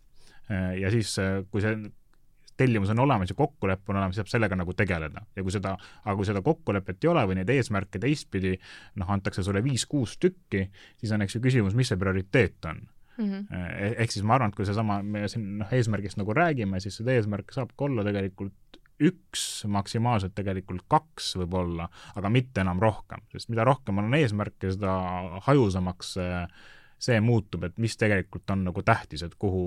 äh, 0.50 0.76
ja 0.82 0.92
siis, 0.94 1.16
äh, 1.22 1.40
kui 1.50 1.64
see 1.64 1.78
tellimus 2.56 2.88
on 2.94 3.02
olemas 3.04 3.28
ja 3.28 3.36
kokkulepe 3.36 3.92
on 3.92 3.98
olemas, 3.98 4.16
saab 4.16 4.30
sellega 4.32 4.56
nagu 4.56 4.72
tegeleda. 4.72 5.26
ja 5.36 5.42
kui 5.44 5.52
seda, 5.52 5.74
aga 6.04 6.14
kui 6.16 6.24
seda 6.24 6.40
kokkulepet 6.46 7.04
ei 7.04 7.10
ole 7.10 7.26
või 7.28 7.40
neid 7.40 7.50
eesmärke 7.52 8.00
teistpidi, 8.00 8.54
noh, 8.96 9.10
antakse 9.12 9.44
sulle 9.44 9.60
viis-kuus 9.66 10.16
tükki, 10.22 10.68
siis 10.96 11.12
on, 11.12 11.26
eks 11.26 11.36
ju, 11.36 11.42
küsimus, 11.44 11.76
mis 11.76 11.90
see 11.92 12.00
prioriteet 12.00 12.70
on 12.70 12.80
mm. 13.18 13.32
-hmm. 13.32 13.94
ehk 13.96 14.12
siis 14.12 14.24
ma 14.24 14.36
arvan, 14.36 14.52
et 14.52 14.58
kui 14.58 14.68
seesama, 14.68 15.00
me 15.02 15.28
siin 15.28 15.58
noh, 15.62 15.72
eesmärgist 15.72 16.20
nagu 16.20 16.34
räägime, 16.36 16.80
siis 16.80 17.00
seda 17.00 17.16
eesmärk 17.16 17.52
saabki 17.54 17.88
olla 17.88 18.04
tegelikult 18.06 18.80
üks, 19.02 19.42
maksimaalselt 19.68 20.34
tegelikult 20.36 20.86
kaks 20.88 21.34
võib-olla, 21.36 21.88
aga 22.16 22.30
mitte 22.32 22.62
enam 22.64 22.80
rohkem, 22.80 23.20
sest 23.32 23.50
mida 23.52 23.64
rohkem 23.68 24.00
on 24.00 24.14
eesmärke, 24.16 24.72
seda 24.72 24.94
hajusamaks 25.44 26.14
see, 26.16 26.42
see 27.08 27.20
muutub, 27.20 27.66
et 27.68 27.76
mis 27.82 27.96
tegelikult 28.00 28.48
on 28.54 28.64
nagu 28.70 28.84
tähtis, 28.86 29.26
et 29.26 29.34
kuhu, 29.38 29.66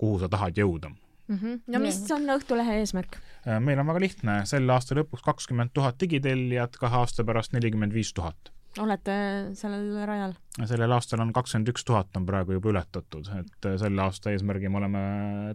kuhu 0.00 0.20
sa 0.22 0.30
tahad 0.32 0.56
jõuda 0.56 0.90
mm. 0.90 1.36
-hmm. 1.36 1.60
no 1.66 1.82
mis 1.84 2.00
on 2.10 2.28
Õhtulehe 2.38 2.80
eesmärk? 2.80 3.20
Äh, 3.46 3.60
meil 3.60 3.78
on 3.78 3.86
väga 3.92 4.00
lihtne, 4.00 4.40
selle 4.48 4.72
aasta 4.72 4.96
lõpuks 4.96 5.24
kakskümmend 5.24 5.74
tuhat 5.74 6.00
digitellijat, 6.00 6.80
kahe 6.80 7.02
aasta 7.04 7.24
pärast 7.24 7.52
nelikümmend 7.52 7.92
viis 7.92 8.12
tuhat 8.16 8.52
olete 8.82 9.16
sellel 9.58 10.06
rajal? 10.06 10.34
sellel 10.64 10.94
aastal 10.96 11.22
on 11.24 11.32
kakskümmend 11.34 11.72
üks 11.74 11.84
tuhat 11.86 12.16
on 12.16 12.26
praegu 12.26 12.56
juba 12.58 12.72
ületatud, 12.72 13.28
et 13.40 13.68
selle 13.80 14.02
aasta 14.02 14.32
eesmärgi 14.34 14.70
me 14.70 14.80
oleme 14.82 15.04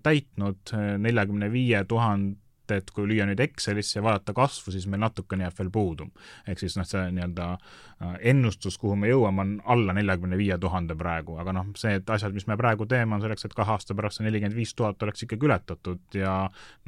täitnud, 0.04 0.76
neljakümne 1.00 1.52
viie 1.52 1.84
tuhande 1.88 2.38
et 2.72 2.92
kui 2.96 3.08
lüüa 3.10 3.26
nüüd 3.30 3.40
Excelisse 3.44 4.00
ja 4.00 4.04
vaadata 4.06 4.34
kasvu, 4.38 4.74
siis 4.74 4.88
meil 4.88 5.02
natukene 5.04 5.48
jääb 5.48 5.60
veel 5.60 5.72
puudu. 5.74 6.10
ehk 6.48 6.60
siis 6.60 6.78
noh, 6.78 6.88
see 6.88 7.02
nii-öelda 7.16 7.48
äh, 7.54 8.16
ennustus, 8.32 8.78
kuhu 8.78 8.96
me 8.96 9.10
jõuame, 9.10 9.42
on 9.42 9.54
alla 9.66 9.94
neljakümne 9.94 10.38
viie 10.40 10.58
tuhande 10.58 10.96
praegu, 10.96 11.38
aga 11.42 11.54
noh, 11.56 11.72
see, 11.80 11.98
et 12.00 12.10
asjad, 12.10 12.34
mis 12.34 12.48
me 12.48 12.58
praegu 12.58 12.86
teeme, 12.90 13.16
on 13.16 13.24
selleks, 13.24 13.46
et 13.46 13.56
kahe 13.58 13.74
aasta 13.76 13.96
pärast 13.98 14.20
see 14.20 14.28
nelikümmend 14.28 14.56
viis 14.56 14.74
tuhat 14.78 15.04
oleks 15.04 15.26
ikkagi 15.26 15.50
ületatud 15.50 16.18
ja 16.20 16.36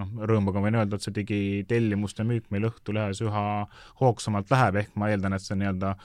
noh, 0.01 0.13
rõõmuga 0.31 0.63
võin 0.63 0.79
öelda, 0.79 0.97
et 0.97 1.05
see 1.05 1.15
digitellimuste 1.15 2.25
müük 2.27 2.47
meil 2.53 2.69
Õhtulehes 2.71 3.21
üha 3.25 3.43
hoogsamalt 4.01 4.51
läheb, 4.51 4.79
ehk 4.83 4.95
ma 5.00 5.11
eeldan, 5.11 5.35
et 5.35 5.43
see 5.43 5.57
nii-öelda 5.59 5.95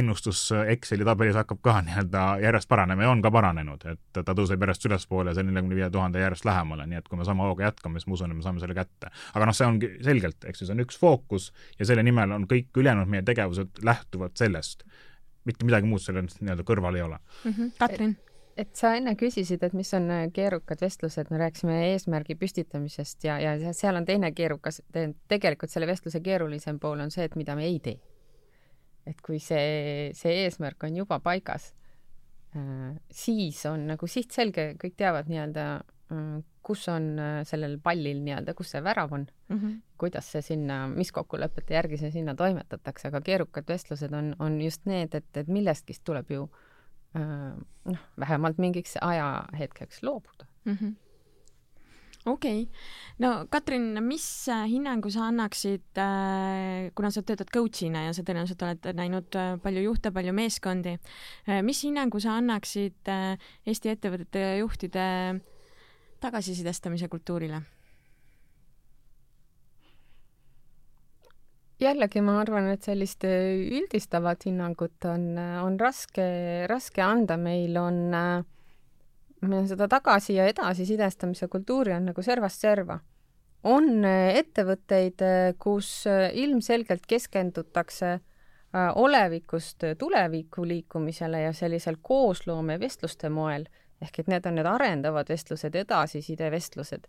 ennustus 0.00 0.48
Exceli 0.74 1.06
tabelis 1.06 1.38
hakkab 1.38 1.62
ka 1.62 1.78
nii-öelda 1.86 2.24
järjest 2.42 2.68
paranema 2.68 3.06
ja 3.06 3.12
on 3.14 3.22
ka 3.22 3.32
paranenud, 3.34 3.86
et 3.92 4.22
ta 4.24 4.34
tõuseb 4.34 4.62
järjest 4.64 4.88
ülespoole 4.90 5.32
ja 5.32 5.38
see 5.38 5.46
neljakümne 5.46 5.78
viie 5.78 5.90
tuhande 5.94 6.22
järjest 6.22 6.48
lähemale, 6.48 6.86
nii 6.90 6.98
et 7.02 7.08
kui 7.08 7.20
me 7.20 7.26
sama 7.28 7.46
hooga 7.48 7.68
jätkame, 7.68 8.00
siis 8.00 8.10
ma 8.10 8.18
usun, 8.18 8.34
et 8.34 8.40
me 8.40 8.46
saame 8.46 8.62
selle 8.62 8.76
kätte 8.76 9.12
aga 9.34 9.48
noh, 9.48 9.56
see 9.56 9.66
ongi 9.68 9.90
selgelt, 10.04 10.44
eks 10.48 10.62
ju, 10.62 10.68
see 10.68 10.76
on 10.76 10.84
üks 10.84 10.98
fookus 11.00 11.50
ja 11.78 11.88
selle 11.88 12.04
nimel 12.06 12.32
on 12.36 12.46
kõik 12.50 12.76
ülejäänud 12.78 13.10
meie 13.10 13.24
tegevused 13.26 13.82
lähtuvad 13.86 14.36
sellest. 14.38 14.84
mitte 15.48 15.64
midagi 15.64 15.88
muud 15.88 16.02
sellel 16.04 16.26
nii-öelda 16.28 16.64
kõrval 16.66 16.96
ei 16.98 17.02
ole 17.02 17.18
mm. 17.18 17.52
-hmm. 17.52 17.70
Katrin? 17.78 18.16
et 18.56 18.74
sa 18.76 18.92
enne 18.98 19.14
küsisid, 19.14 19.62
et 19.62 19.72
mis 19.72 19.94
on 19.94 20.10
äh, 20.10 20.26
keerukad 20.32 20.80
vestlused, 20.80 21.30
me 21.30 21.38
rääkisime 21.38 21.78
eesmärgi 21.92 22.34
püstitamisest 22.34 23.24
ja, 23.24 23.38
ja 23.40 23.72
seal 23.72 23.96
on 23.96 24.04
teine 24.04 24.32
keerukas, 24.32 24.82
tegelikult 25.28 25.70
selle 25.70 25.86
vestluse 25.86 26.20
keerulisem 26.20 26.78
pool 26.78 27.00
on 27.00 27.10
see, 27.10 27.24
et 27.24 27.36
mida 27.36 27.56
me 27.56 27.64
ei 27.64 27.80
tee. 27.80 28.00
et 29.06 29.20
kui 29.24 29.38
see, 29.38 30.10
see 30.12 30.42
eesmärk 30.44 30.84
on 30.84 30.96
juba 30.96 31.20
paigas, 31.20 31.72
äh, 32.56 32.96
siis 33.10 33.64
on 33.66 33.86
nagu 33.86 34.06
siht 34.06 34.32
selge, 34.32 34.74
kõik 34.82 34.98
teavad 34.98 35.30
nii-öelda 35.30 35.68
Mm, 36.08 36.40
kus 36.68 36.84
on 36.92 37.08
äh, 37.22 37.40
sellel 37.48 37.78
pallil 37.82 38.20
nii-öelda, 38.26 38.54
kus 38.58 38.74
see 38.74 38.84
värav 38.84 39.14
on 39.16 39.26
mm, 39.26 39.56
-hmm. 39.56 39.74
kuidas 40.00 40.30
see 40.34 40.44
sinna, 40.44 40.84
mis 40.92 41.12
kokkulepete 41.16 41.78
järgi 41.78 42.00
see 42.02 42.12
sinna 42.14 42.36
toimetatakse, 42.38 43.08
aga 43.08 43.22
keerukad 43.24 43.68
vestlused 43.68 44.14
on, 44.14 44.34
on 44.38 44.60
just 44.62 44.86
need, 44.86 45.14
et, 45.14 45.30
et 45.36 45.48
millestki 45.48 45.96
tuleb 46.04 46.30
ju 46.36 46.46
äh, 47.16 47.52
noh, 47.92 48.06
vähemalt 48.20 48.58
mingiks 48.58 48.96
ajahetkeks 49.00 50.02
loobuda 50.02 50.48
mm. 50.64 50.80
-hmm 50.80 50.96
okei 52.26 52.62
okay., 52.62 52.78
no 53.24 53.46
Katrin, 53.50 54.02
mis 54.04 54.48
äh, 54.52 54.66
hinnangu 54.68 55.10
sa 55.10 55.28
annaksid, 55.32 56.00
kuna 56.94 57.10
sa 57.10 57.22
töötad 57.22 57.48
coach'ina 57.54 58.04
ja 58.04 58.12
sa 58.12 58.22
tõenäoliselt 58.22 58.64
oled 58.66 58.88
näinud 58.94 59.38
palju 59.62 59.82
juhte, 59.82 60.10
palju 60.12 60.32
meeskondi, 60.36 60.98
mis 61.62 61.84
hinnangu 61.86 62.20
sa 62.20 62.36
annaksid 62.42 63.08
Eesti 63.64 63.94
ettevõtete 63.94 64.58
juhtide 64.58 65.06
tagasisidestamise 66.20 67.08
kultuurile? 67.08 67.62
jällegi 71.78 72.22
ma 72.24 72.40
arvan, 72.42 72.68
et 72.72 72.86
sellist 72.86 73.24
üldistavat 73.24 74.48
hinnangut 74.48 75.04
on, 75.06 75.30
on 75.62 75.78
raske, 75.80 76.24
raske 76.70 77.02
anda, 77.04 77.36
meil 77.38 77.76
on, 77.78 78.00
meil 78.10 79.58
on 79.60 79.68
seda 79.70 79.88
tagasi 79.90 80.38
ja 80.40 80.48
edasisidestamise 80.50 81.48
kultuuri 81.48 81.94
on 81.94 82.10
nagu 82.10 82.24
servast 82.26 82.66
serva. 82.66 82.98
on 83.62 84.04
ettevõtteid, 84.06 85.22
kus 85.58 86.04
ilmselgelt 86.32 87.06
keskendutakse 87.10 88.10
äh, 88.12 88.20
olevikust 88.94 89.82
tulevikku 89.98 90.62
liikumisele 90.66 91.40
ja 91.42 91.52
sellisel 91.52 91.98
koosloome 92.02 92.78
vestluste 92.80 93.28
moel 93.28 93.66
ehk 94.02 94.20
et 94.22 94.30
need 94.30 94.46
on 94.46 94.58
need 94.58 94.68
arendavad 94.68 95.30
vestlused, 95.30 95.74
edasiside 95.74 96.50
vestlused. 96.54 97.08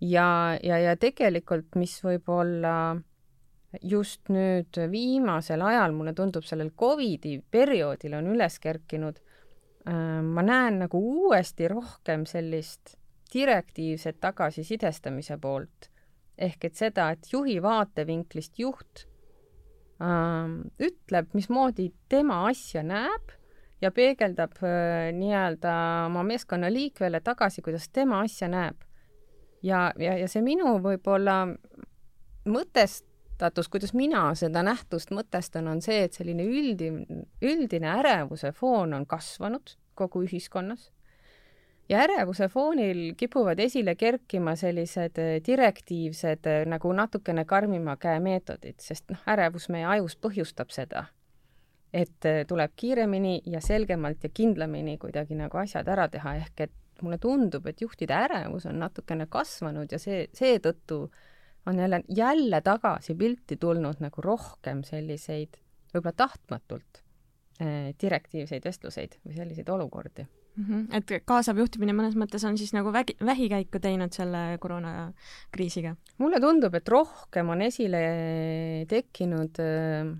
ja, 0.00 0.58
ja, 0.62 0.78
ja 0.78 0.96
tegelikult, 0.96 1.74
mis 1.76 1.96
võib-olla 2.04 2.98
just 3.82 4.30
nüüd 4.32 4.78
viimasel 4.90 5.62
ajal, 5.64 5.92
mulle 5.96 6.14
tundub, 6.16 6.46
sellel 6.48 6.70
Covidi 6.78 7.38
perioodil 7.50 8.14
on 8.16 8.30
üles 8.32 8.58
kerkinud, 8.62 9.18
äh, 9.88 10.20
ma 10.22 10.44
näen 10.44 10.80
nagu 10.84 11.00
uuesti 11.00 11.68
rohkem 11.68 12.24
sellist 12.26 12.96
direktiivset 13.32 14.20
tagasisidestamise 14.20 15.38
poolt. 15.38 15.90
ehk 16.38 16.64
et 16.64 16.76
seda, 16.78 17.10
et 17.10 17.26
juhi 17.32 17.56
vaatevinklist 17.58 18.60
juht 18.62 19.00
ähm, 19.98 20.68
ütleb, 20.78 21.32
mismoodi 21.34 21.88
tema 22.08 22.44
asja 22.46 22.84
näeb 22.86 23.32
ja 23.80 23.90
peegeldab 23.94 24.58
äh, 24.62 25.10
nii-öelda 25.14 25.74
oma 26.06 26.22
meeskonna 26.26 26.70
liikvele 26.72 27.20
tagasi, 27.20 27.62
kuidas 27.62 27.88
tema 27.88 28.20
asja 28.20 28.48
näeb. 28.48 28.76
ja, 29.62 29.92
ja, 29.98 30.16
ja 30.18 30.28
see 30.28 30.42
minu 30.42 30.76
võib-olla 30.82 31.40
mõtestatus, 32.48 33.68
kuidas 33.68 33.94
mina 33.94 34.28
seda 34.38 34.62
nähtust 34.62 35.10
mõtestan, 35.10 35.68
on 35.68 35.82
see, 35.82 36.04
et 36.04 36.14
selline 36.14 36.46
üldine, 36.46 37.24
üldine 37.42 37.90
ärevuse 37.98 38.52
foon 38.52 38.94
on 38.94 39.06
kasvanud 39.06 39.76
kogu 39.98 40.22
ühiskonnas 40.26 40.90
ja 41.88 42.02
ärevuse 42.04 42.48
foonil 42.48 43.14
kipuvad 43.16 43.58
esile 43.58 43.94
kerkima 43.94 44.56
sellised 44.56 45.18
äh, 45.18 45.36
direktiivsed 45.46 46.46
äh, 46.46 46.64
nagu 46.66 46.92
natukene 46.92 47.44
karmima 47.44 47.96
käe 47.96 48.20
meetodid, 48.20 48.78
sest 48.82 49.08
noh, 49.12 49.22
ärevus 49.26 49.68
meie 49.72 49.86
ajus 49.96 50.18
põhjustab 50.20 50.72
seda, 50.74 51.06
et 51.92 52.28
äh, 52.28 52.42
tuleb 52.48 52.74
kiiremini 52.76 53.40
ja 53.46 53.60
selgemalt 53.64 54.24
ja 54.24 54.30
kindlamini 54.34 54.98
kuidagi 54.98 55.38
nagu 55.38 55.58
asjad 55.58 55.88
ära 55.88 56.08
teha, 56.12 56.34
ehk 56.42 56.66
et 56.66 57.02
mulle 57.02 57.18
tundub, 57.22 57.66
et 57.70 57.80
juhtide 57.80 58.14
ärevus 58.14 58.66
on 58.66 58.80
natukene 58.82 59.28
kasvanud 59.30 59.92
ja 59.92 60.00
see, 60.02 60.26
seetõttu 60.34 61.04
on 61.68 61.78
jälle, 61.78 62.02
jälle 62.08 62.60
tagasi 62.64 63.14
pilti 63.14 63.56
tulnud 63.56 64.02
nagu 64.02 64.24
rohkem 64.24 64.82
selliseid 64.86 65.60
võib-olla 65.92 66.16
tahtmatult 66.16 67.02
eh, 67.60 67.94
direktiivseid 68.00 68.64
vestluseid 68.64 69.18
või 69.24 69.38
selliseid 69.38 69.70
olukordi 69.72 70.24
mm. 70.24 70.64
-hmm. 70.64 70.86
et 70.98 71.24
kaasav 71.28 71.58
juhtimine 71.58 71.94
mõnes 71.96 72.16
mõttes 72.18 72.44
on 72.48 72.58
siis 72.58 72.72
nagu 72.76 72.92
vägi, 72.92 73.16
vähikäiku 73.24 73.80
teinud 73.80 74.12
selle 74.12 74.58
koroonakriisiga? 74.60 75.94
mulle 76.18 76.40
tundub, 76.40 76.74
et 76.74 76.88
rohkem 76.88 77.48
on 77.54 77.62
esile 77.62 78.02
tekkinud, 78.88 79.60
äh, 79.62 80.16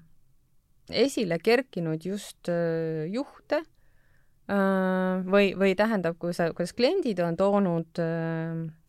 esile 0.90 1.38
kerkinud 1.38 2.04
just 2.04 2.49
äh, 2.52 3.07
juhte 3.12 3.62
äh, 3.62 5.25
või, 5.25 5.52
või 5.59 5.75
tähendab, 5.78 6.18
kui 6.18 6.35
sa, 6.37 6.50
kuidas 6.52 6.75
kliendid 6.76 7.21
on 7.25 7.37
toonud 7.37 8.02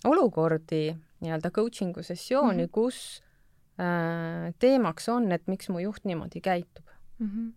olukordi 0.08 0.84
nii-öelda 1.20 1.52
coaching'u 1.52 2.04
sessiooni 2.04 2.64
mm, 2.64 2.68
-hmm. 2.68 2.72
kus 2.72 3.24
teemaks 4.60 5.06
on, 5.08 5.32
et 5.32 5.46
miks 5.48 5.70
mu 5.72 5.80
juht 5.80 6.04
niimoodi 6.04 6.42
käitub 6.44 6.84
mm. 7.20 7.28
-hmm 7.28 7.52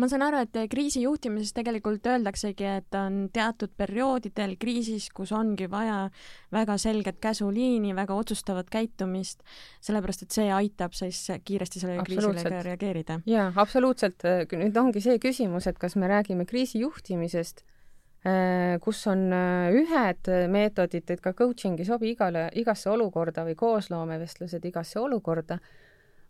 ma 0.00 0.08
saan 0.10 0.24
aru, 0.26 0.42
et 0.44 0.58
kriisi 0.70 1.02
juhtimises 1.04 1.54
tegelikult 1.56 2.06
öeldaksegi, 2.06 2.66
et 2.80 2.98
on 2.98 3.22
teatud 3.32 3.72
perioodidel 3.78 4.56
kriisis, 4.60 5.08
kus 5.14 5.32
ongi 5.36 5.70
vaja 5.70 6.02
väga 6.52 6.76
selget 6.80 7.20
käsuliini, 7.22 7.94
väga 7.96 8.16
otsustavat 8.18 8.70
käitumist, 8.72 9.44
sellepärast 9.84 10.26
et 10.26 10.38
see 10.38 10.48
aitab 10.54 10.96
siis 10.96 11.22
kiiresti 11.44 11.82
sellele 11.82 12.06
kriisile 12.06 12.62
reageerida. 12.68 13.20
jaa, 13.26 13.50
absoluutselt. 13.56 14.24
nüüd 14.52 14.76
ongi 14.76 15.02
see 15.04 15.18
küsimus, 15.22 15.68
et 15.70 15.78
kas 15.78 15.96
me 15.96 16.08
räägime 16.10 16.46
kriisi 16.48 16.80
juhtimisest, 16.84 17.64
äh, 18.26 18.78
kus 18.84 19.02
on 19.10 19.28
äh, 19.32 19.70
ühed 19.82 20.32
meetodid, 20.52 21.10
et 21.10 21.20
ka 21.24 21.32
coaching 21.36 21.80
ei 21.80 21.88
sobi 21.88 22.14
igale, 22.14 22.48
igasse 22.54 22.90
olukorda 22.90 23.46
või 23.48 23.56
koosloomevestlused 23.58 24.64
igasse 24.64 25.00
olukorda, 25.00 25.60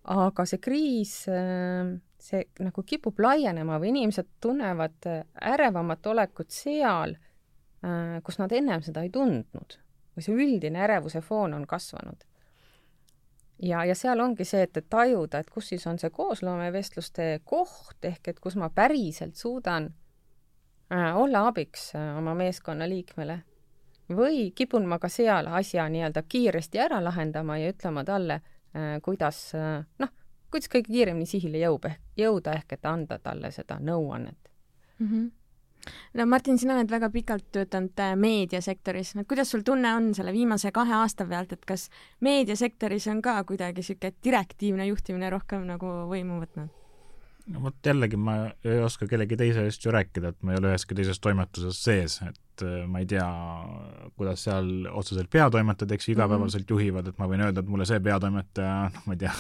aga 0.09 0.47
see 0.49 0.61
kriis 0.63 1.13
äh, 1.29 1.91
see 2.21 2.45
nagu 2.65 2.85
kipub 2.87 3.21
laienema 3.21 3.79
või 3.81 3.93
inimesed 3.93 4.29
tunnevad 4.41 5.07
äh, 5.09 5.25
ärevamat 5.53 6.07
olekut 6.07 6.51
seal, 6.51 7.17
äh, 7.85 8.17
kus 8.25 8.41
nad 8.41 8.53
ennem 8.53 8.83
seda 8.83 9.05
ei 9.05 9.13
tundnud 9.13 9.79
või 10.17 10.25
see 10.25 10.35
üldine 10.35 10.83
ärevuse 10.87 11.21
foon 11.21 11.55
on 11.55 11.67
kasvanud. 11.67 12.25
ja, 13.63 13.85
ja 13.85 13.95
seal 13.95 14.21
ongi 14.21 14.45
see, 14.45 14.63
et, 14.63 14.77
et 14.77 14.89
tajuda, 14.89 15.39
et 15.39 15.51
kus 15.51 15.69
siis 15.69 15.87
on 15.87 15.99
see 15.99 16.11
koosloomevestluste 16.11 17.41
koht 17.45 18.05
ehk 18.05 18.29
et 18.29 18.41
kus 18.41 18.57
ma 18.57 18.71
päriselt 18.71 19.37
suudan 19.37 19.93
olla 20.91 21.45
abiks 21.47 21.93
oma 21.95 22.35
meeskonna 22.35 22.89
liikmele 22.89 23.37
või 24.11 24.49
kipun 24.55 24.89
ma 24.91 24.99
ka 24.99 25.09
seal 25.09 25.47
asja 25.47 25.85
nii-öelda 25.89 26.25
kiiresti 26.27 26.81
ära 26.83 26.99
lahendama 27.05 27.61
ja 27.61 27.71
ütlema 27.71 28.03
talle 28.05 28.41
kuidas 29.03 29.43
äh, 29.59 29.83
noh, 29.99 30.15
kuidas 30.51 30.71
kõige 30.71 30.93
kiiremini 30.93 31.27
sihile 31.27 31.63
jõub 31.65 31.91
jõuda 32.19 32.55
ehk 32.61 32.79
et 32.79 32.87
anda 32.87 33.19
talle 33.19 33.51
seda 33.55 33.79
nõuannet 33.83 34.51
mm. 34.99 35.07
-hmm 35.07 35.29
no 36.15 36.27
Martin, 36.27 36.59
sina 36.59 36.75
oled 36.77 36.91
väga 36.91 37.11
pikalt 37.11 37.47
töötanud 37.53 38.01
äh, 38.05 38.17
meediasektoris, 38.17 39.15
no 39.17 39.25
kuidas 39.29 39.51
sul 39.51 39.63
tunne 39.67 39.95
on 39.97 40.11
selle 40.15 40.33
viimase 40.33 40.73
kahe 40.73 40.93
aasta 40.95 41.27
pealt, 41.27 41.53
et 41.57 41.65
kas 41.65 41.89
meediasektoris 42.21 43.09
on 43.13 43.23
ka 43.25 43.39
kuidagi 43.49 43.81
niisugune 43.81 44.13
direktiivne 44.25 44.87
juhtimine 44.91 45.31
rohkem 45.31 45.65
nagu 45.69 45.95
võimu 46.11 46.43
võtnud? 46.43 46.80
No 47.51 47.65
vot 47.65 47.87
jällegi 47.87 48.19
ma 48.21 48.37
ei 48.67 48.81
oska 48.85 49.09
kellegi 49.11 49.39
teise 49.39 49.65
eest 49.67 49.85
ju 49.85 49.93
rääkida, 49.95 50.33
et 50.33 50.47
ma 50.47 50.55
ei 50.55 50.61
ole 50.61 50.73
üheski 50.73 50.97
teises 50.97 51.21
toimetuses 51.23 51.79
sees, 51.83 52.17
et 52.27 52.65
äh, 52.67 52.85
ma 52.91 53.03
ei 53.03 53.09
tea, 53.11 53.27
kuidas 54.19 54.45
seal 54.47 54.69
otseselt 54.91 55.31
peatoimetajad, 55.33 55.95
eks 55.97 56.09
ju, 56.09 56.15
igapäevaselt 56.15 56.65
mhm. 56.67 56.75
juhivad, 56.75 57.11
et 57.11 57.21
ma 57.21 57.29
võin 57.31 57.45
öelda, 57.47 57.65
et 57.65 57.73
mulle 57.73 57.87
see 57.89 58.01
peatoimetaja, 58.05 58.75
noh, 58.95 59.07
ma 59.09 59.17
ei 59.17 59.23
tea, 59.25 59.33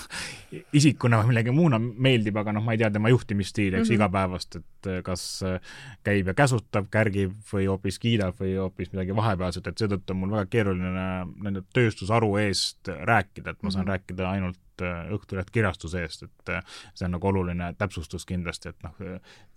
isikuna 0.80 1.20
või 1.22 1.32
millegi 1.32 1.54
muuna 1.56 1.80
meeldib, 1.80 2.40
aga 2.42 2.54
noh, 2.56 2.64
ma 2.66 2.76
ei 2.76 2.82
tea 2.82 2.90
tema 2.94 3.12
juhtimisstiili, 3.12 3.76
eks 3.76 3.88
mm 3.88 3.92
-hmm. 3.92 4.00
igapäevast, 4.00 4.60
et 4.62 4.90
äh, 4.90 5.02
kas 5.06 5.26
äh, 5.46 5.76
käib 6.06 6.32
ja 6.32 6.36
käsutab, 6.38 6.90
kärgib 6.90 7.36
või 7.52 7.68
hoopis 7.70 8.00
kiidab 8.02 8.40
või 8.40 8.56
hoopis 8.58 8.92
midagi 8.94 9.16
vahepealset, 9.16 9.66
et 9.66 9.84
seetõttu 9.84 10.16
on 10.16 10.24
mul 10.24 10.34
väga 10.38 10.50
keeruline 10.50 11.06
nende 11.44 11.62
tööstusharu 11.74 12.34
eest 12.42 12.90
rääkida, 12.90 13.54
et 13.54 13.62
ma 13.62 13.70
saan 13.70 13.84
mm 13.84 13.88
-hmm. 13.88 13.94
rääkida 13.94 14.30
ainult 14.30 14.58
Äh, 14.84 15.10
Õhtuleht 15.14 15.50
kirjastuse 15.54 16.04
eest, 16.04 16.24
et 16.26 16.52
äh, 16.54 16.78
see 16.94 17.06
on 17.06 17.14
nagu 17.16 17.28
oluline 17.30 17.72
täpsustus 17.78 18.26
kindlasti, 18.28 18.72
et 18.72 18.86
noh, 18.86 18.96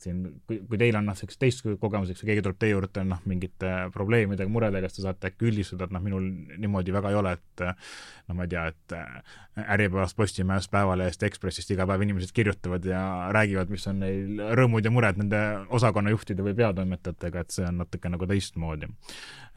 siin, 0.01 0.23
kui, 0.47 0.59
kui 0.69 0.79
teil 0.81 0.97
on 0.99 1.07
noh, 1.07 1.15
niisugust 1.15 1.39
teist 1.41 1.63
kogemus, 1.81 2.11
eks 2.11 2.23
ju, 2.23 2.29
keegi 2.29 2.43
tuleb 2.45 2.59
teie 2.61 2.73
juurde 2.73 3.05
noh, 3.07 3.21
mingite 3.29 3.71
probleemidega, 3.93 4.51
muredega, 4.51 4.89
siis 4.89 5.01
te 5.01 5.05
saate 5.07 5.31
äkki 5.31 5.49
üldistada, 5.51 5.87
et 5.87 5.95
noh, 5.95 6.03
minul 6.03 6.25
niimoodi 6.57 6.95
väga 6.95 7.13
ei 7.13 7.19
ole, 7.19 7.35
et 7.37 7.65
noh, 7.65 8.37
ma 8.37 8.47
ei 8.47 8.53
tea, 8.53 8.65
et 8.73 8.97
äh, 8.97 9.37
Äripäevast, 9.77 10.17
Postimehest, 10.17 10.71
Päevalehest, 10.73 11.23
Ekspressist 11.27 11.71
iga 11.75 11.85
päev 11.89 12.03
inimesed 12.07 12.33
kirjutavad 12.35 12.85
ja 12.89 13.03
räägivad, 13.35 13.71
mis 13.73 13.85
on 13.91 14.01
neil 14.01 14.43
rõõmud 14.57 14.85
ja 14.85 14.93
mured 14.93 15.21
nende 15.21 15.41
osakonnajuhtide 15.77 16.45
või 16.45 16.57
peatoimetajatega, 16.57 17.45
et 17.45 17.53
see 17.53 17.67
on 17.69 17.83
natuke 17.83 18.09
nagu 18.09 18.29
teistmoodi. 18.29 18.89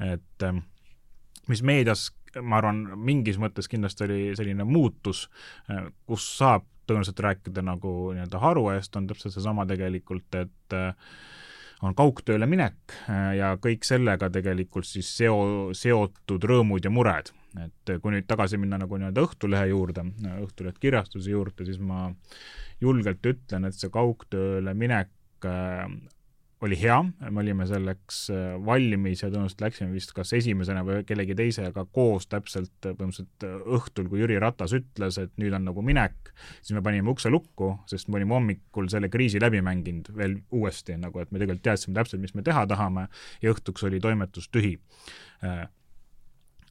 et 0.04 0.48
mis 1.48 1.62
meedias 1.62 2.10
ma 2.42 2.60
arvan, 2.60 2.82
mingis 3.00 3.38
mõttes 3.40 3.68
kindlasti 3.70 4.04
oli 4.06 4.20
selline 4.38 4.66
muutus, 4.68 5.26
äh, 5.70 5.88
kus 6.08 6.26
saab 6.38 6.66
tõenäoliselt 6.86 7.22
rääkida 7.24 7.64
nagu 7.66 7.92
nii-öelda 8.14 8.40
haru 8.42 8.68
eest, 8.74 8.94
on 8.98 9.08
täpselt 9.10 9.34
seesama 9.34 9.66
tegelikult, 9.66 10.28
et 10.38 10.76
äh, 10.76 10.92
on 11.84 11.96
kaugtööle 11.96 12.46
minek 12.48 12.94
äh, 13.10 13.32
ja 13.40 13.54
kõik 13.62 13.86
sellega 13.88 14.30
tegelikult 14.32 14.88
siis 14.88 15.10
seo, 15.18 15.72
seotud 15.76 16.46
rõõmud 16.50 16.84
ja 16.84 16.92
mured. 16.92 17.32
et 17.56 17.96
kui 18.02 18.12
nüüd 18.12 18.26
tagasi 18.28 18.58
minna 18.60 18.78
nagu 18.78 18.98
nii-öelda 19.00 19.22
Õhtulehe 19.24 19.70
juurde, 19.70 20.04
Õhtuleht 20.44 20.78
kirjastuse 20.78 21.30
juurde, 21.30 21.64
siis 21.64 21.78
ma 21.80 22.10
julgelt 22.80 23.24
ütlen, 23.24 23.64
et 23.64 23.74
see 23.74 23.88
kaugtööle 23.90 24.74
minek 24.74 25.08
oli 26.66 26.76
hea, 26.80 26.96
me 27.30 27.40
olime 27.42 27.66
selleks 27.68 28.18
äh, 28.34 28.56
valmis 28.66 29.22
ja 29.22 29.30
tõenäoliselt 29.30 29.62
läksime 29.64 29.94
vist 29.94 30.12
kas 30.16 30.32
esimesena 30.36 30.82
või 30.86 31.04
kellegi 31.06 31.36
teisega 31.38 31.86
koos 31.94 32.28
täpselt 32.30 32.88
äh, 32.88 32.96
põhimõtteliselt 32.98 33.46
äh, 33.46 33.56
õhtul, 33.78 34.10
kui 34.10 34.20
Jüri 34.22 34.38
Ratas 34.42 34.74
ütles, 34.76 35.18
et 35.22 35.32
nüüd 35.40 35.54
on 35.56 35.66
nagu 35.68 35.84
minek, 35.86 36.32
siis 36.60 36.74
me 36.76 36.82
panime 36.84 37.12
ukse 37.12 37.32
lukku, 37.32 37.72
sest 37.90 38.10
me 38.10 38.20
olime 38.20 38.36
hommikul 38.36 38.90
selle 38.92 39.10
kriisi 39.12 39.40
läbi 39.42 39.62
mänginud 39.64 40.12
veel 40.16 40.38
uuesti 40.54 40.98
nagu, 41.00 41.22
et 41.22 41.32
me 41.32 41.42
tegelikult 41.42 41.64
teadsime 41.66 41.96
täpselt, 41.98 42.22
mis 42.24 42.36
me 42.36 42.44
teha 42.46 42.66
tahame 42.70 43.08
ja 43.42 43.54
õhtuks 43.54 43.86
oli 43.88 44.02
toimetus 44.02 44.50
tühi. 44.52 44.76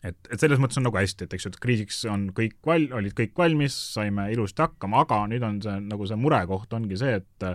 Et, 0.06 0.18
et 0.30 0.38
selles 0.38 0.60
mõttes 0.62 0.78
on 0.78 0.86
nagu 0.86 1.00
hästi, 1.00 1.26
et 1.26 1.34
eks 1.34 1.48
ju, 1.48 1.52
et 1.54 1.62
kriisiks 1.62 2.04
on 2.12 2.28
kõik 2.36 2.60
val-, 2.68 2.92
olid 3.00 3.16
kõik 3.18 3.34
valmis, 3.40 3.76
saime 3.96 4.28
ilusti 4.34 4.62
hakkama, 4.62 5.02
aga 5.06 5.24
nüüd 5.32 5.46
on 5.48 5.62
see 5.66 5.78
nagu 5.88 6.06
see 6.06 6.20
murekoht 6.20 6.76
ongi 6.78 7.00
see, 7.02 7.22
et 7.24 7.48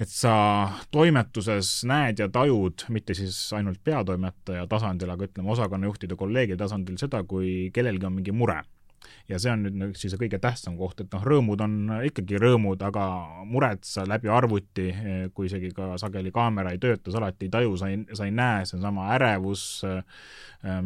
et 0.00 0.08
sa 0.08 0.34
toimetuses 0.94 1.70
näed 1.88 2.22
ja 2.22 2.28
tajud, 2.32 2.86
mitte 2.94 3.14
siis 3.14 3.36
ainult 3.56 3.82
peatoimetaja 3.84 4.66
tasandil, 4.70 5.12
aga 5.12 5.28
ütleme, 5.28 5.52
osakonnajuhtide, 5.52 6.16
kolleegide 6.18 6.60
tasandil 6.60 7.00
seda, 7.00 7.22
kui 7.28 7.70
kellelgi 7.74 8.08
on 8.08 8.16
mingi 8.20 8.34
mure 8.36 8.62
ja 9.28 9.38
see 9.42 9.52
on 9.52 9.66
nüüd 9.66 9.76
nagu 9.78 9.98
siis 9.98 10.14
kõige 10.20 10.38
tähtsam 10.42 10.76
koht, 10.78 11.00
et 11.04 11.12
noh, 11.12 11.22
rõõmud 11.26 11.62
on 11.64 11.76
ikkagi 12.08 12.40
rõõmud, 12.42 12.82
aga 12.86 13.04
mured 13.48 13.84
sa 13.86 14.04
läbi 14.08 14.30
arvuti, 14.32 14.88
kui 15.34 15.48
isegi 15.48 15.72
ka 15.76 15.94
sageli 16.00 16.32
kaamera 16.34 16.72
ei 16.74 16.80
tööta, 16.82 17.12
sa 17.12 17.22
alati 17.22 17.48
ei 17.48 17.52
taju, 17.52 17.76
sa 17.80 17.90
ei, 17.92 18.02
sa 18.12 18.28
ei 18.28 18.34
näe, 18.34 18.66
see 18.68 18.78
on 18.78 18.86
sama 18.86 19.10
ärevus, 19.16 19.64